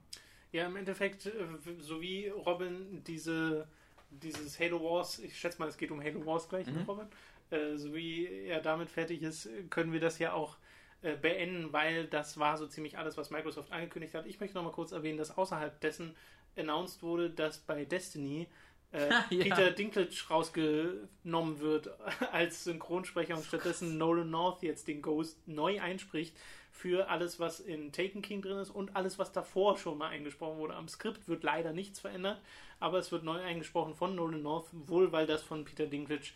Ja, 0.53 0.67
im 0.67 0.77
Endeffekt, 0.77 1.27
äh, 1.27 1.31
so 1.79 2.01
wie 2.01 2.29
Robin 2.29 3.03
diese, 3.07 3.69
dieses 4.11 4.59
Halo 4.59 4.83
Wars, 4.83 5.19
ich 5.21 5.39
schätze 5.39 5.59
mal, 5.61 5.69
es 5.69 5.77
geht 5.77 5.91
um 5.91 6.03
Halo 6.03 6.25
Wars 6.27 6.49
gleich, 6.49 6.67
Mhm. 6.67 6.83
Robin? 6.89 7.07
Äh, 7.51 7.77
so 7.77 7.95
wie 7.95 8.27
er 8.27 8.61
damit 8.61 8.91
fertig 8.91 9.23
ist, 9.23 9.49
können 9.71 9.93
wir 9.93 10.01
das 10.01 10.19
ja 10.19 10.33
auch 10.33 10.57
äh, 11.03 11.17
beenden, 11.17 11.73
weil 11.73 12.07
das 12.07 12.39
war 12.39 12.57
so 12.57 12.67
ziemlich 12.67 12.99
alles, 12.99 13.17
was 13.17 13.31
Microsoft 13.31 13.73
angekündigt 13.73 14.15
hat. 14.15 14.27
Ich 14.27 14.39
möchte 14.41 14.57
noch 14.57 14.65
mal 14.65 14.73
kurz 14.73 14.93
erwähnen, 14.93 15.19
dass 15.19 15.37
außerhalb 15.37 15.81
dessen 15.81 16.15
announced 16.57 17.03
wurde, 17.03 17.31
dass 17.31 17.59
bei 17.59 17.85
Destiny 17.85 18.49
äh, 18.93 19.09
Ja. 19.31 19.43
Peter 19.43 19.71
Dinklage 19.71 20.11
rausgenommen 20.29 21.61
wird 21.61 21.91
als 22.33 22.65
Synchronsprecher 22.65 23.37
und 23.37 23.45
stattdessen 23.45 23.99
Nolan 23.99 24.31
North 24.31 24.63
jetzt 24.63 24.89
den 24.89 25.01
Ghost 25.01 25.39
neu 25.47 25.81
einspricht 25.81 26.37
für 26.81 27.11
alles, 27.11 27.39
was 27.39 27.61
in 27.61 27.93
Taken 27.93 28.23
King 28.23 28.41
drin 28.41 28.57
ist 28.57 28.71
und 28.71 28.97
alles, 28.97 29.19
was 29.19 29.33
davor 29.33 29.77
schon 29.77 29.99
mal 29.99 30.09
eingesprochen 30.09 30.57
wurde. 30.57 30.75
Am 30.75 30.89
Skript 30.89 31.29
wird 31.29 31.43
leider 31.43 31.75
nichts 31.75 32.01
verändert, 32.01 32.41
aber 32.79 32.99
es 32.99 33.13
wird 33.13 33.23
neu 33.23 33.39
eingesprochen 33.39 33.95
von 33.95 34.15
Nolan 34.15 34.43
North, 34.43 34.69
wohl 34.73 35.13
weil 35.13 35.27
das 35.27 35.43
von 35.43 35.67
Peter 35.67 35.87
Dinklage, 35.87 36.31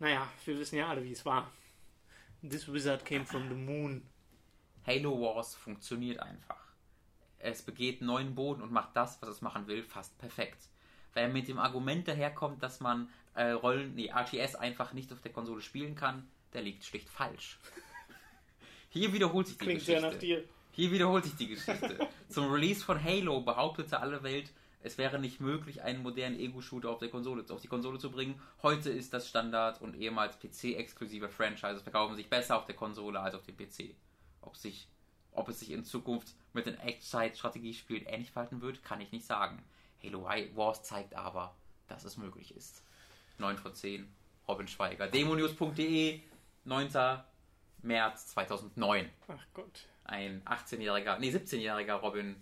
naja, 0.00 0.28
wir 0.44 0.58
wissen 0.58 0.76
ja 0.76 0.88
alle, 0.88 1.04
wie 1.04 1.12
es 1.12 1.24
war. 1.24 1.52
This 2.42 2.70
wizard 2.72 3.04
came 3.04 3.24
from 3.24 3.48
the 3.48 3.54
moon. 3.54 4.02
Halo 4.84 5.20
Wars 5.20 5.54
funktioniert 5.54 6.18
einfach. 6.18 6.72
Es 7.38 7.62
begeht 7.62 8.02
neuen 8.02 8.34
Boden 8.34 8.62
und 8.62 8.72
macht 8.72 8.96
das, 8.96 9.22
was 9.22 9.28
es 9.28 9.40
machen 9.40 9.68
will, 9.68 9.84
fast 9.84 10.18
perfekt. 10.18 10.68
Wer 11.14 11.28
mit 11.28 11.46
dem 11.46 11.60
Argument 11.60 12.08
daherkommt, 12.08 12.60
dass 12.60 12.80
man 12.80 13.08
äh, 13.34 13.50
Rollen, 13.50 13.94
nee, 13.94 14.10
RTS 14.10 14.56
einfach 14.56 14.92
nicht 14.94 15.12
auf 15.12 15.20
der 15.20 15.32
Konsole 15.32 15.60
spielen 15.60 15.94
kann, 15.94 16.28
der 16.54 16.62
liegt 16.62 16.84
schlicht 16.84 17.08
falsch. 17.08 17.60
Hier 18.96 19.12
wiederholt 19.12 19.46
sich 19.46 19.58
die 19.58 19.64
Klingt 19.64 19.82
sehr 19.82 19.96
Geschichte. 19.96 20.14
nach 20.14 20.20
dir. 20.20 20.44
Hier 20.72 20.90
wiederholt 20.90 21.24
sich 21.24 21.36
die 21.36 21.48
Geschichte. 21.48 22.08
Zum 22.30 22.50
Release 22.50 22.82
von 22.82 23.02
Halo 23.02 23.42
behauptete 23.42 24.00
alle 24.00 24.22
Welt, 24.22 24.50
es 24.82 24.96
wäre 24.96 25.18
nicht 25.18 25.38
möglich, 25.38 25.82
einen 25.82 26.02
modernen 26.02 26.38
Ego-Shooter 26.38 26.88
auf, 26.88 26.98
der 26.98 27.10
Konsole, 27.10 27.44
auf 27.50 27.60
die 27.60 27.68
Konsole 27.68 27.98
zu 27.98 28.10
bringen. 28.10 28.40
Heute 28.62 28.88
ist 28.88 29.12
das 29.12 29.28
Standard 29.28 29.82
und 29.82 29.96
ehemals 29.96 30.38
PC-exklusive 30.38 31.28
Franchises 31.28 31.82
verkaufen 31.82 32.16
sich 32.16 32.30
besser 32.30 32.56
auf 32.56 32.64
der 32.64 32.74
Konsole 32.74 33.20
als 33.20 33.34
auf 33.34 33.42
dem 33.42 33.56
PC. 33.56 33.94
Ob, 34.40 34.56
sich, 34.56 34.88
ob 35.32 35.50
es 35.50 35.60
sich 35.60 35.72
in 35.72 35.84
Zukunft 35.84 36.34
mit 36.54 36.64
den 36.64 36.78
Echtzeit-Strategiespielen 36.78 38.06
ähnlich 38.06 38.30
verhalten 38.30 38.62
wird, 38.62 38.82
kann 38.82 39.02
ich 39.02 39.12
nicht 39.12 39.26
sagen. 39.26 39.62
Halo 40.02 40.24
Wars 40.54 40.82
zeigt 40.84 41.14
aber, 41.14 41.54
dass 41.88 42.04
es 42.04 42.16
möglich 42.16 42.56
ist. 42.56 42.82
9 43.36 43.58
von 43.58 43.74
10, 43.74 44.08
Robin 44.48 44.68
Schweiger. 44.68 45.06
Demonews.de, 45.06 46.20
9. 46.64 46.88
März 47.86 48.28
2009 48.28 49.08
Ach 49.28 49.34
Gott. 49.54 49.80
ein 50.04 50.42
18-jähriger, 50.44 51.18
nee, 51.18 51.30
17-jähriger 51.30 51.94
Robin 51.94 52.36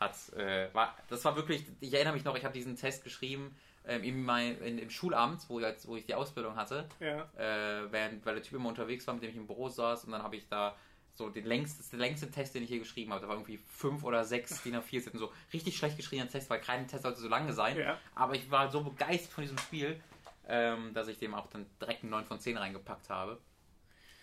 hat, 0.00 0.16
äh, 0.34 0.72
war, 0.74 0.94
das 1.08 1.24
war 1.24 1.34
wirklich, 1.36 1.64
ich 1.80 1.92
erinnere 1.94 2.12
mich 2.14 2.24
noch, 2.24 2.36
ich 2.36 2.44
habe 2.44 2.54
diesen 2.54 2.76
Test 2.76 3.02
geschrieben 3.04 3.56
ähm, 3.86 4.04
in 4.04 4.22
mein, 4.22 4.60
in, 4.62 4.78
im 4.78 4.90
Schulamt, 4.90 5.44
wo, 5.48 5.58
ich, 5.60 5.66
wo 5.88 5.96
ich 5.96 6.06
die 6.06 6.14
Ausbildung 6.14 6.56
hatte, 6.56 6.88
Ja. 7.00 7.22
äh, 7.36 7.90
während, 7.90 8.24
weil 8.26 8.34
der 8.34 8.42
Typ 8.42 8.54
immer 8.54 8.68
unterwegs 8.68 9.06
war, 9.06 9.14
mit 9.14 9.22
dem 9.24 9.30
ich 9.30 9.36
im 9.36 9.46
Büro 9.46 9.68
saß 9.68 10.04
und 10.04 10.12
dann 10.12 10.22
habe 10.22 10.36
ich 10.36 10.46
da 10.48 10.76
so 11.14 11.28
den 11.30 11.46
längsten, 11.46 11.78
das 11.78 11.90
der 11.90 11.98
längste 11.98 12.30
Test, 12.30 12.54
den 12.54 12.62
ich 12.62 12.68
hier 12.68 12.78
geschrieben 12.78 13.10
habe. 13.10 13.22
Da 13.22 13.26
war 13.28 13.34
irgendwie 13.34 13.56
fünf 13.56 14.04
oder 14.04 14.24
sechs 14.24 14.62
DIN 14.62 14.76
A4 14.76 15.00
Seiten, 15.00 15.18
so 15.18 15.32
richtig 15.52 15.76
schlecht 15.76 15.96
geschriebener 15.96 16.30
Test, 16.30 16.48
weil 16.48 16.60
kein 16.60 16.86
Test 16.86 17.02
sollte 17.02 17.18
so 17.18 17.26
lange 17.26 17.52
sein. 17.52 17.76
Ja. 17.76 17.98
Aber 18.14 18.34
ich 18.36 18.48
war 18.52 18.70
so 18.70 18.84
begeistert 18.84 19.32
von 19.32 19.42
diesem 19.42 19.58
Spiel, 19.58 20.00
ähm, 20.46 20.94
dass 20.94 21.08
ich 21.08 21.18
dem 21.18 21.34
auch 21.34 21.48
dann 21.48 21.66
direkt 21.80 22.02
einen 22.04 22.10
9 22.10 22.24
von 22.24 22.38
10 22.38 22.56
reingepackt 22.56 23.10
habe. 23.10 23.40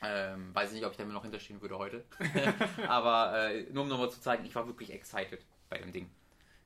Ähm, 0.03 0.53
weiß 0.53 0.69
ich 0.69 0.75
nicht, 0.75 0.85
ob 0.85 0.91
ich 0.91 0.97
damit 0.97 1.13
noch 1.13 1.23
hinterstehen 1.23 1.61
würde 1.61 1.77
heute. 1.77 2.03
Aber 2.87 3.49
äh, 3.49 3.63
nur 3.71 3.83
um 3.83 3.89
nochmal 3.89 4.11
zu 4.11 4.21
zeigen, 4.21 4.45
ich 4.45 4.53
war 4.55 4.67
wirklich 4.67 4.91
excited 4.91 5.43
bei 5.69 5.77
dem 5.77 5.91
Ding. 5.91 6.09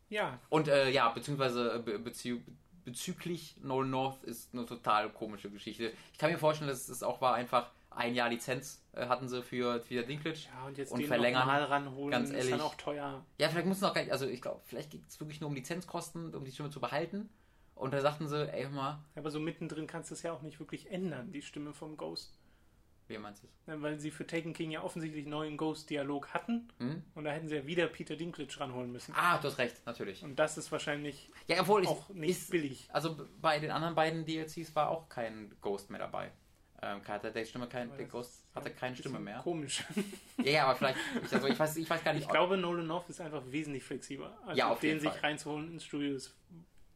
Ja, 0.10 0.40
Und 0.50 0.68
äh, 0.68 0.90
ja, 0.90 1.10
beziehungsweise 1.10 1.76
äh, 1.76 1.80
be 1.80 2.00
bezü 2.00 2.42
bezüglich 2.86 3.56
Nolan 3.62 3.92
North 3.92 4.24
ist 4.24 4.52
eine 4.54 4.66
total 4.66 5.10
komische 5.10 5.52
Geschichte. 5.52 5.92
Ich 6.12 6.18
kann 6.18 6.32
mir 6.32 6.40
vorstellen, 6.40 6.70
dass 6.70 6.90
es 6.90 7.04
auch 7.04 7.22
war 7.22 7.36
einfach 7.36 7.70
ein 7.92 8.16
Jahr 8.16 8.30
Lizenz 8.30 8.82
äh, 8.94 9.08
hatten 9.08 9.28
sie 9.28 9.44
für 9.44 9.80
Peter 9.80 10.04
Dinklage. 10.04 10.38
ja 10.40 10.66
und 10.66 10.78
jetzt 10.78 10.92
Und 10.92 11.00
den 11.00 11.08
verlängern, 11.08 11.46
mal 11.46 11.64
ranholen, 11.64 12.12
ganz 12.12 12.30
ist 12.30 12.36
ehrlich. 12.36 12.52
dann 12.52 12.62
auch 12.62 12.76
teuer. 12.76 13.24
Ja, 13.38 13.50
vielleicht 13.50 13.68
mussten 13.68 13.86
auch 13.86 13.94
gar 13.94 14.02
nicht, 14.02 14.12
also 14.12 14.26
ich 14.26 14.42
glaube, 14.42 14.62
vielleicht 14.66 14.92
geht 14.92 15.08
es 15.08 15.20
wirklich 15.20 15.42
nur 15.42 15.50
um 15.50 15.56
Lizenzkosten, 15.56 16.34
um 16.34 16.44
die 16.46 16.52
Stimme 16.52 16.70
zu 16.70 16.80
behalten. 16.80 17.30
Und 17.76 17.94
da 17.94 18.02
sagten 18.02 18.28
sie, 18.28 18.52
ey, 18.52 18.68
mal, 18.70 19.00
Aber 19.16 19.32
so 19.32 19.40
mittendrin 19.40 19.88
kannst 19.88 20.10
du 20.12 20.16
es 20.16 20.24
ja 20.24 20.34
auch 20.34 20.42
nicht 20.42 20.60
wirklich 20.60 20.92
ändern, 20.92 21.32
die 21.32 21.42
Stimme 21.42 21.74
vom 21.74 21.96
Ghost. 21.96 22.39
Wie 23.10 23.18
meinst 23.18 23.44
du? 23.44 23.48
Ja, 23.68 23.82
Weil 23.82 24.00
sie 24.00 24.12
für 24.12 24.26
Taken 24.26 24.54
King 24.54 24.72
ja 24.72 24.84
offensichtlich 24.84 25.24
einen 25.24 25.32
neuen 25.32 25.58
Ghost-Dialog 25.58 26.30
hatten 26.34 26.70
Hm? 26.80 27.04
und 27.16 27.24
da 27.24 27.32
hätten 27.32 27.48
sie 27.48 27.56
ja 27.56 27.66
wieder 27.68 27.88
Peter 27.88 28.16
Dinklage 28.16 28.60
ranholen 28.60 28.92
müssen. 28.92 29.14
Ah, 29.16 29.38
du 29.40 29.48
hast 29.48 29.58
recht, 29.58 29.86
natürlich. 29.86 30.24
Und 30.24 30.38
das 30.38 30.58
ist 30.58 30.72
wahrscheinlich 30.72 31.30
Ja, 31.48 31.62
obwohl 31.62 31.86
auch 31.88 32.10
nicht 32.10 32.30
ist, 32.32 32.52
billig. 32.52 32.88
Also 32.94 33.18
bei 33.42 33.60
den 33.60 33.72
anderen 33.72 33.96
beiden 33.96 34.26
DLCs 34.26 34.76
war 34.76 34.90
auch 34.90 35.10
kein 35.10 35.54
Ghost 35.62 35.90
mehr 35.90 36.00
dabei. 36.00 36.32
Ähm, 36.82 37.02
hatte 37.06 37.30
der 37.32 37.44
Stimme 37.44 37.68
kein, 37.68 37.94
der 37.98 38.06
Ghost 38.06 38.46
ist 38.46 38.56
hatte 38.56 38.70
ein 38.70 38.76
keine 38.78 38.96
Stimme 38.96 39.20
mehr. 39.20 39.40
Komisch. 39.40 39.84
Ja, 40.38 40.52
ja, 40.52 40.64
aber 40.68 40.78
vielleicht, 40.78 40.98
ich, 41.26 41.34
also 41.34 41.48
ich 41.48 41.60
weiß, 41.60 41.76
ich 41.76 41.90
weiß 41.90 42.02
gar 42.02 42.14
nicht. 42.14 42.24
Ich 42.24 42.30
glaube, 42.30 42.56
Nolan 42.56 42.88
North 42.88 43.10
ist 43.10 43.20
einfach 43.20 43.42
wesentlich 43.48 43.84
flexibler. 43.84 44.38
Also 44.46 44.58
Ja, 44.58 44.70
auf 44.72 44.80
den 44.80 44.98
sich 45.02 45.22
reinzuholen 45.22 45.74
ins 45.74 45.84
Studio 45.84 46.16
ist. 46.16 46.34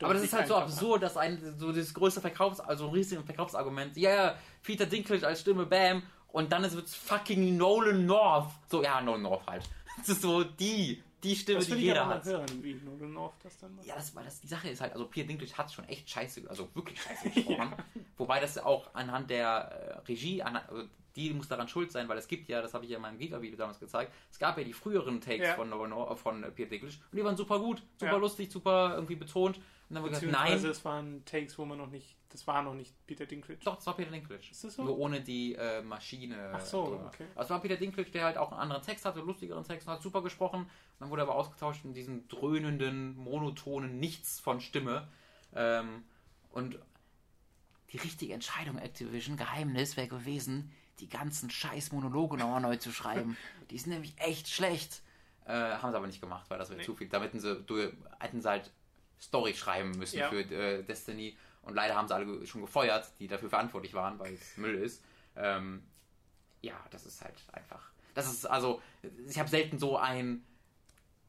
Aber 0.03 0.13
das 0.13 0.23
ist 0.23 0.33
halt 0.33 0.47
so 0.47 0.55
absurd, 0.55 1.03
dass 1.03 1.17
ein 1.17 1.39
so 1.57 1.71
das 1.71 1.93
größte 1.93 2.21
Verkaufs, 2.21 2.59
also 2.59 2.87
ein 2.87 2.93
riesiges 2.93 3.23
Verkaufsargument. 3.25 3.95
Ja, 3.97 4.09
ja, 4.13 4.35
Peter 4.63 4.85
Dinklage 4.85 5.25
als 5.25 5.41
Stimme, 5.41 5.65
bam, 5.65 6.03
und 6.29 6.51
dann 6.51 6.63
ist 6.63 6.73
es 6.73 6.95
fucking 6.95 7.57
Nolan 7.57 8.05
North. 8.05 8.49
So, 8.69 8.83
ja, 8.83 9.01
Nolan 9.01 9.21
North 9.23 9.45
halt. 9.47 9.63
Das 9.97 10.09
ist 10.09 10.21
so 10.23 10.43
die, 10.43 11.03
die 11.23 11.35
Stimme, 11.35 11.59
Das 11.59 11.67
die 11.67 11.71
will 11.73 11.77
ich 11.79 11.83
jeder 11.85 12.01
aber 12.05 12.15
hat. 12.15 12.25
hören, 12.25 12.47
wie 12.63 12.73
Nolan 12.73 13.13
North 13.13 13.33
das 13.43 13.57
dann 13.59 13.75
macht. 13.75 13.85
Ja, 13.85 13.95
das 13.95 14.15
war 14.15 14.23
das. 14.23 14.41
Die 14.41 14.47
Sache 14.47 14.69
ist 14.69 14.81
halt, 14.81 14.93
also 14.93 15.05
Peter 15.05 15.27
Dinklage 15.27 15.55
hat 15.55 15.71
schon 15.71 15.87
echt 15.87 16.09
scheiße, 16.09 16.41
also 16.49 16.67
wirklich 16.73 16.99
scheiße 16.99 17.29
gesprochen. 17.33 17.73
Wobei 18.17 18.39
das 18.39 18.57
auch 18.57 18.93
anhand 18.95 19.29
der 19.29 19.47
äh, 19.47 19.97
Regie, 20.07 20.41
an, 20.41 20.57
also 20.57 20.83
die 21.15 21.31
muss 21.31 21.47
daran 21.47 21.67
schuld 21.67 21.91
sein, 21.91 22.09
weil 22.09 22.17
es 22.17 22.27
gibt 22.27 22.49
ja, 22.49 22.59
das 22.63 22.73
habe 22.73 22.85
ich 22.85 22.89
ja 22.89 22.95
in 22.97 23.03
meinem 23.03 23.19
Giga-Video 23.19 23.55
damals 23.55 23.79
gezeigt, 23.79 24.11
es 24.31 24.39
gab 24.39 24.57
ja 24.57 24.63
die 24.63 24.73
früheren 24.73 25.21
Takes 25.21 25.45
Ja. 25.47 25.53
von, 25.53 25.69
Nolan 25.69 25.91
North, 25.91 26.17
von 26.17 26.43
äh, 26.43 26.49
Peter 26.49 26.71
Dinklage 26.71 26.95
und 27.11 27.15
die 27.19 27.23
waren 27.23 27.37
super 27.37 27.59
gut, 27.59 27.83
super 27.99 28.13
Ja. 28.13 28.17
lustig, 28.17 28.51
super 28.51 28.93
irgendwie 28.95 29.15
betont. 29.15 29.59
Und 29.97 30.03
dann 30.03 30.11
wir 30.11 30.19
gesagt, 30.19 30.31
nein, 30.31 30.65
es 30.65 30.85
waren 30.85 31.23
Takes, 31.25 31.57
wo 31.57 31.65
man 31.65 31.77
noch 31.77 31.89
nicht, 31.89 32.15
das 32.29 32.45
war 32.47 32.63
noch 32.63 32.73
nicht 32.73 32.93
Peter 33.05 33.25
Dinklage. 33.25 33.59
doch, 33.63 33.75
das 33.75 33.85
war 33.85 33.95
Peter 33.95 34.11
Dinklage. 34.11 34.43
Ist 34.49 34.63
das 34.63 34.75
so? 34.75 34.83
Nur 34.83 34.97
ohne 34.97 35.21
die 35.21 35.55
äh, 35.55 35.81
Maschine. 35.81 36.51
Ach 36.53 36.59
so, 36.61 36.85
drüber. 36.87 37.05
okay. 37.13 37.25
Also 37.35 37.45
es 37.45 37.49
war 37.51 37.61
Peter 37.61 37.77
Dinklage, 37.77 38.09
der 38.11 38.25
halt 38.25 38.37
auch 38.37 38.51
einen 38.51 38.61
anderen 38.61 38.81
Text 38.81 39.05
hatte, 39.05 39.19
lustigeren 39.19 39.63
Text 39.63 39.87
und 39.87 39.93
hat 39.93 40.01
super 40.01 40.21
gesprochen. 40.23 40.69
Dann 40.99 41.09
wurde 41.09 41.21
er 41.21 41.27
aber 41.27 41.35
ausgetauscht 41.35 41.85
in 41.85 41.93
diesem 41.93 42.27
dröhnenden, 42.27 43.15
monotonen 43.17 43.99
Nichts 43.99 44.39
von 44.39 44.59
Stimme. 44.61 45.07
Ähm, 45.55 46.03
und 46.51 46.79
die 47.91 47.97
richtige 47.97 48.33
Entscheidung, 48.33 48.77
Activision, 48.79 49.37
Geheimnis, 49.37 49.97
wäre 49.97 50.07
gewesen, 50.07 50.71
die 50.99 51.09
ganzen 51.09 51.49
scheiß 51.49 51.91
Monologe 51.91 52.37
nochmal 52.37 52.61
neu 52.61 52.77
zu 52.77 52.91
schreiben. 52.91 53.37
Die 53.69 53.77
sind 53.77 53.91
nämlich 53.91 54.13
echt 54.19 54.47
schlecht. 54.47 55.01
Äh, 55.45 55.51
haben 55.53 55.91
sie 55.91 55.97
aber 55.97 56.07
nicht 56.07 56.21
gemacht, 56.21 56.49
weil 56.49 56.57
das 56.57 56.69
wäre 56.69 56.79
Nee. 56.79 56.85
zu 56.85 56.95
viel. 56.95 57.09
Da 57.09 57.21
hätten 57.21 57.39
sie, 57.39 57.61
du, 57.61 57.91
hätten 58.19 58.41
sie 58.41 58.49
halt 58.49 58.71
Story 59.23 59.53
schreiben 59.53 59.91
müssen 59.91 60.19
Ja. 60.19 60.29
für 60.29 60.41
äh, 60.41 60.83
Destiny. 60.83 61.37
Und 61.61 61.75
leider 61.75 61.95
haben 61.95 62.07
sie 62.07 62.13
alle 62.15 62.45
schon 62.45 62.61
gefeuert, 62.61 63.09
die 63.19 63.27
dafür 63.27 63.49
verantwortlich 63.49 63.93
waren, 63.93 64.19
weil 64.19 64.33
es 64.33 64.57
Müll 64.57 64.75
ist. 64.75 65.03
Ähm, 65.35 65.83
ja, 66.61 66.73
das 66.91 67.05
ist 67.05 67.21
halt 67.23 67.35
einfach. 67.53 67.89
Das 68.13 68.31
ist 68.31 68.45
also, 68.45 68.81
ich 69.27 69.39
habe 69.39 69.49
selten 69.49 69.79
so 69.79 69.97
ein 69.97 70.43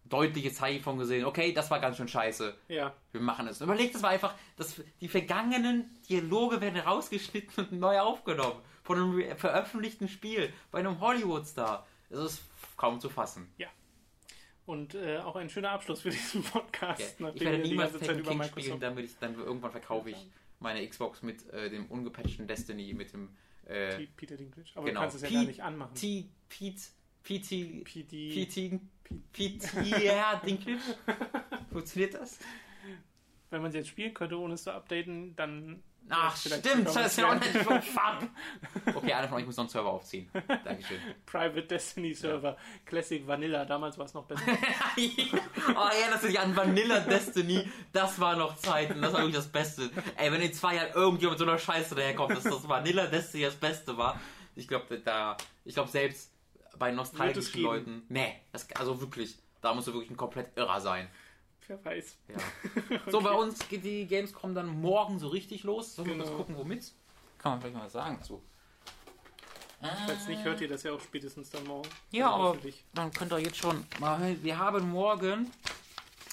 deutliches 0.06 0.56
Zeichen 0.56 0.82
von 0.82 0.98
gesehen. 0.98 1.24
Okay, 1.24 1.52
das 1.52 1.70
war 1.70 1.80
ganz 1.80 1.96
schön 1.96 2.08
scheiße. 2.08 2.54
Ja. 2.68 2.94
Wir 3.12 3.20
machen 3.20 3.48
es. 3.48 3.60
Überlegt 3.60 3.94
es 3.94 4.02
mal 4.02 4.08
einfach, 4.08 4.34
dass 4.56 4.82
die 5.00 5.08
vergangenen 5.08 5.98
Dialoge 6.08 6.60
werden 6.60 6.78
rausgeschnitten 6.80 7.64
und 7.64 7.72
neu 7.78 7.98
aufgenommen. 8.00 8.60
Von 8.82 8.98
einem 8.98 9.36
veröffentlichten 9.38 10.08
Spiel 10.08 10.52
bei 10.70 10.80
einem 10.80 11.00
Hollywood-Star. 11.00 11.86
Das 12.10 12.34
ist 12.34 12.42
kaum 12.76 13.00
zu 13.00 13.08
fassen. 13.08 13.50
Und 14.66 14.94
äh, 14.94 15.18
auch 15.18 15.36
ein 15.36 15.50
schöner 15.50 15.70
Abschluss 15.72 16.00
für 16.00 16.10
diesen 16.10 16.42
Podcast. 16.42 17.20
Ja, 17.20 17.30
ich 17.34 17.40
werde 17.42 17.58
niemals 17.58 17.94
über 17.94 18.06
King 18.14 18.38
Microsoft- 18.38 18.60
spielen, 18.60 18.80
damit 18.80 19.04
ich 19.04 19.18
dann 19.18 19.34
irgendwann 19.34 19.70
verkaufe 19.72 20.10
ich 20.10 20.16
meine 20.58 20.86
Xbox 20.88 21.22
mit 21.22 21.46
äh, 21.50 21.68
dem 21.68 21.86
ungepatchten 21.86 22.46
Destiny, 22.46 22.94
mit 22.94 23.12
dem 23.12 23.36
äh, 23.66 24.06
Peter 24.16 24.36
Dinklage. 24.36 24.70
Aber 24.74 24.86
genau. 24.86 25.00
du 25.00 25.04
kannst 25.04 25.16
es 25.16 25.22
ja 25.22 25.28
P- 25.28 25.34
gar 25.34 25.44
nicht 25.44 25.62
anmachen. 25.62 25.94
T, 25.94 26.28
Pete, 26.48 26.80
PT. 27.22 27.84
PT, 27.84 28.80
PT, 29.32 30.02
ja, 30.02 30.36
Dinklage. 30.36 30.80
Funktioniert 31.70 32.14
das? 32.14 32.38
Wenn 33.50 33.60
man 33.60 33.68
es 33.70 33.74
jetzt 33.76 33.88
spielen 33.88 34.14
könnte, 34.14 34.38
ohne 34.38 34.54
es 34.54 34.62
zu 34.64 34.72
updaten, 34.72 35.36
dann. 35.36 35.82
Ach, 36.10 36.36
stimmt, 36.36 36.86
das 36.86 36.96
ist 37.06 37.18
ja 37.18 37.30
auch 37.30 37.34
nicht 37.34 37.52
so 37.52 37.60
fuck. 37.80 38.28
Okay, 38.94 39.12
einer 39.12 39.28
von 39.28 39.38
euch 39.38 39.46
muss 39.46 39.56
noch 39.56 39.64
einen 39.64 39.70
Server 39.70 39.90
aufziehen. 39.90 40.30
Dankeschön. 40.64 40.98
Private 41.26 41.62
Destiny 41.62 42.14
Server. 42.14 42.56
Classic 42.84 43.26
Vanilla. 43.26 43.64
Damals 43.64 43.96
war 43.96 44.04
es 44.04 44.14
noch 44.14 44.24
besser. 44.24 44.42
oh 44.46 45.00
ja, 45.00 46.10
das 46.10 46.24
ist 46.24 46.34
ja 46.34 46.42
an 46.42 46.54
Vanilla 46.54 47.00
Destiny. 47.00 47.66
Das 47.92 48.20
war 48.20 48.36
noch 48.36 48.56
Zeiten. 48.56 49.00
Das 49.00 49.12
war 49.12 49.20
wirklich 49.20 49.36
das 49.36 49.48
Beste. 49.48 49.90
Ey, 50.16 50.30
wenn 50.30 50.42
in 50.42 50.52
zwei 50.52 50.76
Jahren 50.76 50.92
irgendjemand 50.92 51.38
mit 51.38 51.46
so 51.46 51.50
einer 51.50 51.58
Scheiße 51.58 51.94
daherkommt, 51.94 52.36
dass 52.36 52.44
das 52.44 52.68
Vanilla 52.68 53.06
Destiny 53.06 53.44
das 53.44 53.56
Beste 53.56 53.96
war. 53.96 54.20
Ich 54.56 54.68
glaube, 54.68 54.98
da, 54.98 55.36
ich 55.64 55.74
glaube 55.74 55.90
selbst 55.90 56.30
bei 56.78 56.90
nostalgischen. 56.90 57.62
Leuten, 57.62 58.02
nee, 58.08 58.34
das, 58.52 58.68
also 58.76 59.00
wirklich, 59.00 59.38
da 59.62 59.74
musst 59.74 59.88
du 59.88 59.92
wirklich 59.92 60.10
ein 60.10 60.16
komplett 60.16 60.56
Irrer 60.56 60.80
sein. 60.80 61.08
Wer 61.66 61.84
weiß. 61.84 62.18
Ja. 62.28 62.36
So, 63.10 63.20
bei 63.20 63.32
uns 63.32 63.66
geht 63.68 63.84
die 63.84 64.06
Gamescom 64.06 64.54
dann 64.54 64.80
morgen 64.80 65.18
so 65.18 65.28
richtig 65.28 65.62
los. 65.64 65.94
Sollen 65.94 66.08
wir 66.08 66.14
Genau. 66.14 66.26
kurz 66.26 66.36
gucken, 66.38 66.56
womit? 66.58 66.92
Kann 67.38 67.52
man 67.52 67.60
vielleicht 67.60 67.76
mal 67.76 67.88
sagen. 67.90 68.18
So. 68.22 68.42
Falls 70.06 70.28
nicht, 70.28 70.42
hört 70.44 70.60
ihr 70.62 70.68
das 70.68 70.82
ja 70.82 70.92
auch 70.92 71.00
spätestens 71.00 71.50
dann 71.50 71.64
morgen. 71.66 71.88
Ja, 72.10 72.32
Also 72.32 72.48
aber 72.48 72.58
dann 72.94 73.10
könnt 73.12 73.32
ihr 73.32 73.38
jetzt 73.38 73.56
schon 73.58 73.84
mal. 74.00 74.36
Wir 74.42 74.58
haben 74.58 74.88
morgen, 74.90 75.50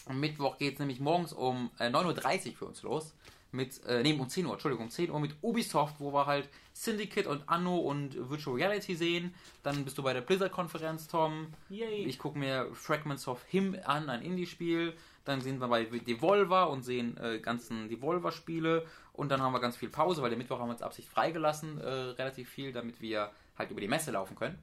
am 0.06 0.20
Mittwoch 0.20 0.58
geht 0.58 0.74
es 0.74 0.80
nämlich 0.80 1.00
morgens 1.02 1.34
um 1.34 1.70
äh, 1.80 1.88
9.30 1.90 2.52
Uhr 2.52 2.56
für 2.58 2.66
uns 2.66 2.82
los. 2.84 3.14
Mit, 3.54 3.84
äh, 3.86 4.02
nee, 4.04 4.14
um 4.18 4.30
10 4.30 4.46
Uhr, 4.46 4.54
Entschuldigung, 4.54 4.86
um 4.86 4.90
10 4.92 5.12
Uhr 5.12 5.20
mit 5.20 5.36
Ubisoft, 5.42 5.96
wo 6.00 6.14
wir 6.14 6.26
halt 6.26 6.48
Syndicate 6.72 7.28
und 7.28 7.44
Anno 7.50 7.76
und 7.80 8.30
Virtual 8.30 8.56
Reality 8.56 8.96
sehen. 8.96 9.34
Dann 9.64 9.84
bist 9.84 9.98
du 9.98 10.04
bei 10.04 10.14
der 10.14 10.22
Blizzard-Konferenz, 10.22 11.10
Tom. 11.10 11.48
Yay. 11.70 12.06
Ich 12.06 12.18
gucke 12.18 12.40
mir 12.40 12.70
Fragments 12.74 13.28
of 13.28 13.44
Him 13.50 13.78
an, 13.84 14.10
ein 14.10 14.22
Indie-Spiel. 14.22 14.94
Dann 15.26 15.42
sind 15.42 15.60
wir 15.60 15.68
bei 15.68 15.84
Devolver 15.86 16.70
und 16.70 16.84
sehen 16.84 17.18
äh, 17.18 17.40
ganzen 17.40 17.90
Devolver-Spiele. 17.90 18.86
Und 19.14 19.30
dann 19.30 19.42
haben 19.42 19.54
wir 19.54 19.60
ganz 19.60 19.78
viel 19.78 19.90
Pause, 19.90 20.22
weil 20.22 20.30
der 20.30 20.38
Mittwoch 20.38 20.60
haben 20.60 20.68
wir 20.70 20.74
uns 20.74 20.82
Absicht 20.82 21.10
freigelassen, 21.10 21.80
äh, 21.80 21.88
relativ 21.88 22.50
viel, 22.50 22.72
damit 22.74 23.02
wir 23.02 23.32
halt 23.58 23.70
über 23.72 23.82
die 23.82 23.88
Messe 23.88 24.12
laufen 24.12 24.36
können. 24.36 24.58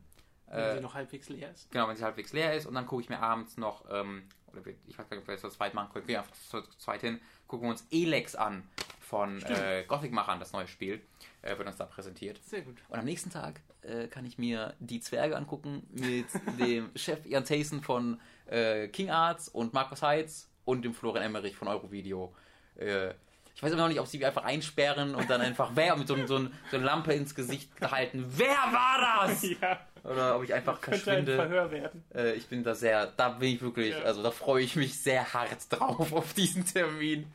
Wenn 0.47 0.59
Äh, 0.61 0.75
sie 0.77 0.81
noch 0.81 0.95
halbwegs 0.95 1.29
leer 1.29 1.51
ist. 1.53 1.71
Genau, 1.71 1.89
wenn 1.89 1.97
sie 1.97 2.03
halbwegs 2.05 2.33
leer 2.33 2.55
ist. 2.55 2.67
Und 2.67 2.75
dann 2.75 2.87
gucke 2.87 3.03
ich 3.03 3.09
mir 3.09 3.21
abends 3.21 3.57
noch, 3.57 3.85
ähm, 3.91 4.25
oder 4.47 4.63
ich 4.87 4.99
weiß 4.99 5.09
gar 5.09 5.17
nicht, 5.17 5.23
ob 5.23 5.29
wir 5.29 5.35
das 5.35 5.43
zu 5.43 5.51
zweit 5.51 5.75
machen 5.75 5.93
können, 5.93 6.09
wir 6.09 6.19
einfach 6.21 6.33
zu 6.33 6.63
zweit 6.79 7.03
hin, 7.03 7.21
gucken 7.47 7.67
wir 7.69 7.73
uns 7.73 7.87
Elex 7.91 8.35
an 8.35 8.63
von 9.01 9.43
äh, 9.43 9.85
Gothic-Machern, 9.87 10.39
das 10.39 10.53
neue 10.53 10.67
Spiel, 10.67 11.01
äh, 11.43 11.57
wird 11.57 11.67
uns 11.69 11.77
da 11.77 11.85
präsentiert. 11.87 12.41
Sehr 12.45 12.63
gut. 12.63 12.77
Und 12.89 12.99
am 12.99 13.05
nächsten 13.05 13.31
Tag 13.31 13.61
äh, 13.83 14.07
kann 14.09 14.25
ich 14.27 14.39
mir 14.39 14.75
die 14.81 15.01
Zwerge 15.01 15.37
angucken 15.37 15.87
mit 15.93 16.27
dem 16.59 16.91
Chef 16.97 17.25
Ian 17.27 17.45
Tayson 17.45 17.81
von 17.83 18.21
äh, 18.51 18.89
King 18.89 19.11
Arts 19.11 19.49
und 19.49 19.73
Markus 19.75 20.03
Heitz 20.03 20.49
und 20.65 20.83
dem 20.85 20.95
Florian 20.95 21.25
Emmerich 21.25 21.57
von 21.57 21.69
Eurovideo. 21.69 22.35
Äh, 22.77 23.11
ich 23.55 23.63
weiß 23.63 23.73
aber 23.73 23.83
noch 23.83 23.89
nicht, 23.89 23.99
ob 23.99 24.07
sie 24.07 24.19
mich 24.19 24.27
einfach 24.27 24.45
einsperren 24.45 25.17
und 25.17 25.29
dann 25.29 25.41
einfach 25.41 25.71
wer 25.75 25.97
mit 25.97 26.07
so, 26.07 26.15
so, 26.27 26.39
so 26.71 26.77
einer 26.77 26.85
Lampe 26.85 27.13
ins 27.15 27.35
Gesicht 27.35 27.69
halten. 27.81 28.25
Wer 28.29 28.49
war 28.55 29.27
das? 29.27 29.43
Ja, 29.61 29.81
Oder 30.05 30.37
ob 30.37 30.45
ich 30.45 30.55
einfach 30.55 30.81
könnte 30.81 31.11
ein 31.11 31.25
verschwinde. 31.27 31.35
Verhör 31.37 31.71
werden. 31.73 32.05
Äh, 32.15 32.35
ich 32.35 32.47
bin 32.47 32.63
da 32.63 32.75
sehr, 32.77 33.07
da 33.17 33.31
bin 33.31 33.55
ich 33.57 33.61
wirklich, 33.61 33.91
Ja. 33.97 34.03
also 34.03 34.23
da 34.23 34.31
freue 34.31 34.63
ich 34.63 34.77
mich 34.77 35.01
sehr 35.01 35.35
hart 35.35 35.51
drauf 35.71 36.13
auf 36.13 36.33
diesen 36.35 36.65
Termin. 36.65 37.27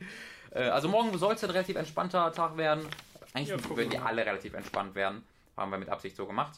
Äh, 0.50 0.62
also 0.70 0.88
morgen 0.88 1.16
soll 1.18 1.34
es 1.34 1.44
ein 1.44 1.50
relativ 1.50 1.76
entspannter 1.76 2.32
Tag 2.32 2.56
werden. 2.56 2.86
Eigentlich 3.34 3.50
Ja, 3.50 3.76
werden 3.76 3.90
die 3.90 3.98
alle 3.98 4.24
relativ 4.24 4.54
entspannt 4.54 4.94
werden. 4.94 5.22
Haben 5.58 5.70
wir 5.72 5.78
mit 5.78 5.90
Absicht 5.90 6.16
so 6.16 6.24
gemacht. 6.26 6.54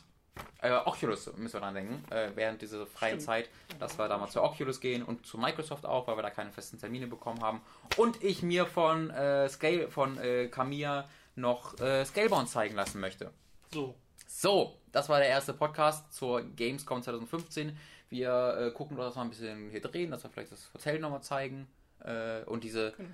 Äh, 0.63 0.71
Oculus 0.85 1.27
müssen 1.37 1.55
wir 1.55 1.61
dran 1.61 1.75
denken, 1.75 2.05
äh, 2.13 2.31
während 2.35 2.61
dieser 2.63 2.87
freien 2.87 3.15
Stimmt. 3.21 3.23
Zeit, 3.23 3.51
dass 3.79 3.99
wir 3.99 4.09
da 4.09 4.19
mal 4.19 4.29
zu 4.29 4.43
Oculus 4.43 4.81
gehen 4.81 5.03
und 5.03 5.27
zu 5.27 5.39
Microsoft 5.39 5.85
auch, 5.87 6.07
weil 6.07 6.17
wir 6.17 6.23
da 6.23 6.31
keine 6.31 6.51
festen 6.51 6.79
Termine 6.79 7.07
bekommen 7.07 7.41
haben. 7.43 7.61
Und 7.97 8.23
ich 8.23 8.43
mir 8.43 8.67
von 8.67 9.11
äh, 9.11 9.49
Scale, 9.49 9.89
von 9.89 10.19
äh, 10.19 10.49
Kamiya 10.49 11.09
noch 11.37 11.79
äh, 11.81 12.05
Scalebound 12.05 12.49
zeigen 12.49 12.75
lassen 12.75 13.01
möchte. 13.01 13.31
So. 13.73 13.95
So, 14.27 14.77
das 14.93 15.09
war 15.09 15.19
der 15.19 15.29
erste 15.29 15.55
Podcast 15.55 16.13
zur 16.13 16.43
Gamescom 16.43 17.03
2015. 17.03 17.79
Wir 18.09 18.57
äh, 18.59 18.71
gucken, 18.73 18.97
dass 18.97 19.15
wir 19.17 19.23
ein 19.23 19.31
bisschen 19.31 19.71
hier 19.71 19.81
drehen, 19.81 20.11
dass 20.11 20.23
wir 20.25 20.31
vielleicht 20.31 20.53
das 20.53 20.69
Hotel 20.75 20.99
nochmal 20.99 21.23
zeigen. 21.23 21.69
Äh, 22.05 22.43
und 22.45 22.65
diese, 22.65 22.93
Genau. 22.97 23.09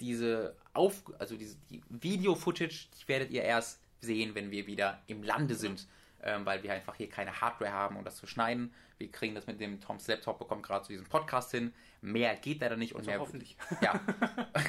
diese 0.00 0.56
Auf 0.72 1.02
also 1.18 1.36
diese 1.36 1.56
die 1.70 1.82
Video-Footage, 1.88 2.88
die 3.00 3.08
werdet 3.08 3.30
ihr 3.30 3.42
erst 3.42 3.80
sehen, 4.00 4.34
wenn 4.34 4.50
wir 4.50 4.66
wieder 4.66 5.00
im 5.06 5.22
Lande 5.22 5.54
sind. 5.54 5.86
Ähm, 6.22 6.46
weil 6.46 6.62
wir 6.62 6.72
einfach 6.72 6.94
hier 6.96 7.08
keine 7.08 7.40
Hardware 7.40 7.72
haben, 7.72 7.96
um 7.96 8.04
das 8.04 8.16
zu 8.16 8.26
schneiden. 8.26 8.72
Wir 8.98 9.10
kriegen 9.10 9.34
das 9.34 9.46
mit 9.46 9.60
dem 9.60 9.80
Toms 9.80 10.06
Laptop, 10.08 10.38
bekommt 10.38 10.62
gerade 10.62 10.84
zu 10.84 10.92
diesem 10.92 11.06
Podcast 11.06 11.50
hin. 11.50 11.72
Mehr 12.00 12.34
geht 12.36 12.60
leider 12.60 12.76
nicht 12.76 12.94
und 12.94 13.00
Also 13.00 13.10
mehr 13.10 13.20
hoffentlich. 13.20 13.56
ja. 13.80 14.00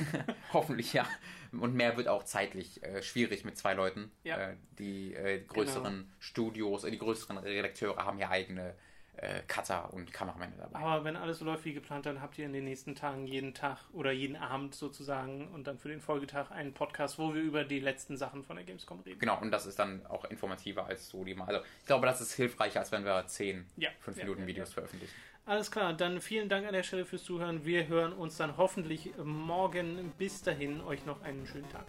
Hoffentlich, 0.53 0.93
ja. 0.93 1.07
Und 1.51 1.75
mehr 1.75 1.97
wird 1.97 2.07
auch 2.07 2.23
zeitlich 2.23 2.83
äh, 2.83 3.01
schwierig 3.01 3.45
mit 3.45 3.57
zwei 3.57 3.73
Leuten. 3.73 4.11
Ja. 4.23 4.37
Äh, 4.37 4.55
die 4.79 5.13
äh, 5.13 5.39
größeren 5.45 6.11
Studios, 6.19 6.83
äh, 6.83 6.91
die 6.91 6.97
größeren 6.97 7.37
Redakteure 7.37 7.97
haben 7.97 8.17
ja 8.19 8.29
eigene 8.29 8.75
äh, 9.17 9.41
Cutter 9.47 9.93
und 9.93 10.11
Kameramänner 10.13 10.55
dabei. 10.57 10.79
Aber 10.79 11.03
wenn 11.03 11.15
alles 11.15 11.39
so 11.39 11.45
läuft 11.45 11.65
wie 11.65 11.73
geplant, 11.73 12.05
dann 12.05 12.21
habt 12.21 12.37
ihr 12.37 12.45
in 12.45 12.53
den 12.53 12.63
nächsten 12.63 12.95
Tagen 12.95 13.27
jeden 13.27 13.53
Tag 13.53 13.79
oder 13.93 14.11
jeden 14.11 14.35
Abend 14.35 14.75
sozusagen 14.75 15.47
und 15.49 15.67
dann 15.67 15.77
für 15.77 15.89
den 15.89 16.01
Folgetag 16.01 16.51
einen 16.51 16.73
Podcast, 16.73 17.17
wo 17.19 17.33
wir 17.33 17.41
über 17.41 17.63
die 17.63 17.79
letzten 17.79 18.17
Sachen 18.17 18.43
von 18.43 18.55
der 18.55 18.65
Gamescom 18.65 18.99
reden. 19.01 19.19
Genau, 19.19 19.39
und 19.41 19.51
das 19.51 19.65
ist 19.65 19.79
dann 19.79 20.05
auch 20.07 20.25
informativer 20.25 20.85
als 20.85 21.09
so 21.09 21.23
die 21.23 21.33
mal. 21.35 21.47
Also 21.47 21.61
ich 21.79 21.85
glaube, 21.85 22.05
das 22.05 22.21
ist 22.21 22.33
hilfreicher, 22.33 22.79
als 22.79 22.91
wenn 22.91 23.05
wir 23.05 23.25
zehn, 23.27 23.65
Ja. 23.75 23.89
fünf 23.99 24.17
ja, 24.17 24.23
Minuten 24.23 24.41
ja, 24.41 24.47
Videos 24.47 24.73
veröffentlichen. 24.73 25.13
Alles 25.45 25.71
klar, 25.71 25.93
dann 25.93 26.19
vielen 26.19 26.49
Dank 26.49 26.67
an 26.67 26.73
der 26.73 26.83
Stelle 26.83 27.05
fürs 27.05 27.23
Zuhören. 27.23 27.63
Wir 27.65 27.87
hören 27.87 28.11
uns 28.11 28.35
dann 28.35 28.57
hoffentlich 28.57 29.11
morgen. 29.23 30.11
Bis 30.17 30.41
dahin, 30.41 30.81
euch 30.81 31.05
noch 31.05 31.21
einen 31.21 31.47
schönen 31.47 31.69
Tag. 31.69 31.85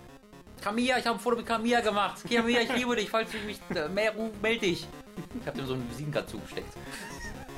Camilla, 0.61 0.99
ich 0.99 1.07
habe 1.07 1.19
ein 1.19 1.21
Foto 1.21 1.37
mit 1.37 1.47
Camilla 1.47 1.81
gemacht. 1.81 2.23
Camilla, 2.29 2.61
ich 2.61 2.75
liebe 2.75 2.97
dich. 2.97 3.11
Falls 3.11 3.31
du 3.31 3.39
mich 3.39 3.59
äh, 3.75 3.89
mehr 3.89 4.15
rufst, 4.15 4.43
melde 4.43 4.61
dich. 4.61 4.87
Ich 5.41 5.47
habe 5.47 5.57
dem 5.57 5.67
so 5.67 5.75
einen 5.75 5.89
Visitenkarte 5.91 6.29
zugesteckt. 6.29 6.75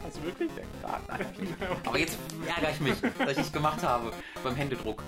Hast 0.02 0.16
du 0.16 0.22
wirklich? 0.24 0.50
Ja, 0.82 1.00
nein, 1.08 1.18
natürlich. 1.18 1.54
Aber 1.86 1.98
jetzt 1.98 2.18
ärgere 2.46 2.70
ich 2.70 2.80
mich, 2.80 2.94
dass 3.18 3.32
ich 3.32 3.38
es 3.38 3.52
gemacht 3.52 3.82
habe 3.82 4.12
beim 4.42 4.54
Händedruck. 4.54 5.02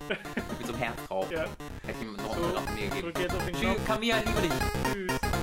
Mit 0.59 0.67
so 0.67 0.73
einem 0.73 0.83
Herz 0.83 0.97
drauf. 1.09 1.31
Ja, 1.31 1.45
Hätte 1.85 1.99
ich 2.01 2.03
ihm 2.03 2.13
noch 2.15 2.37
so, 2.37 2.43
einen 2.43 2.53
Rappen 2.53 2.75
mir 2.75 2.89
gegeben. 3.13 3.35
Tschüss, 3.47 3.61
Knopf. 3.61 3.87
Camilla, 3.87 4.17
liebe 4.19 4.41
dich. 4.43 4.53
Tschüss. 4.93 5.42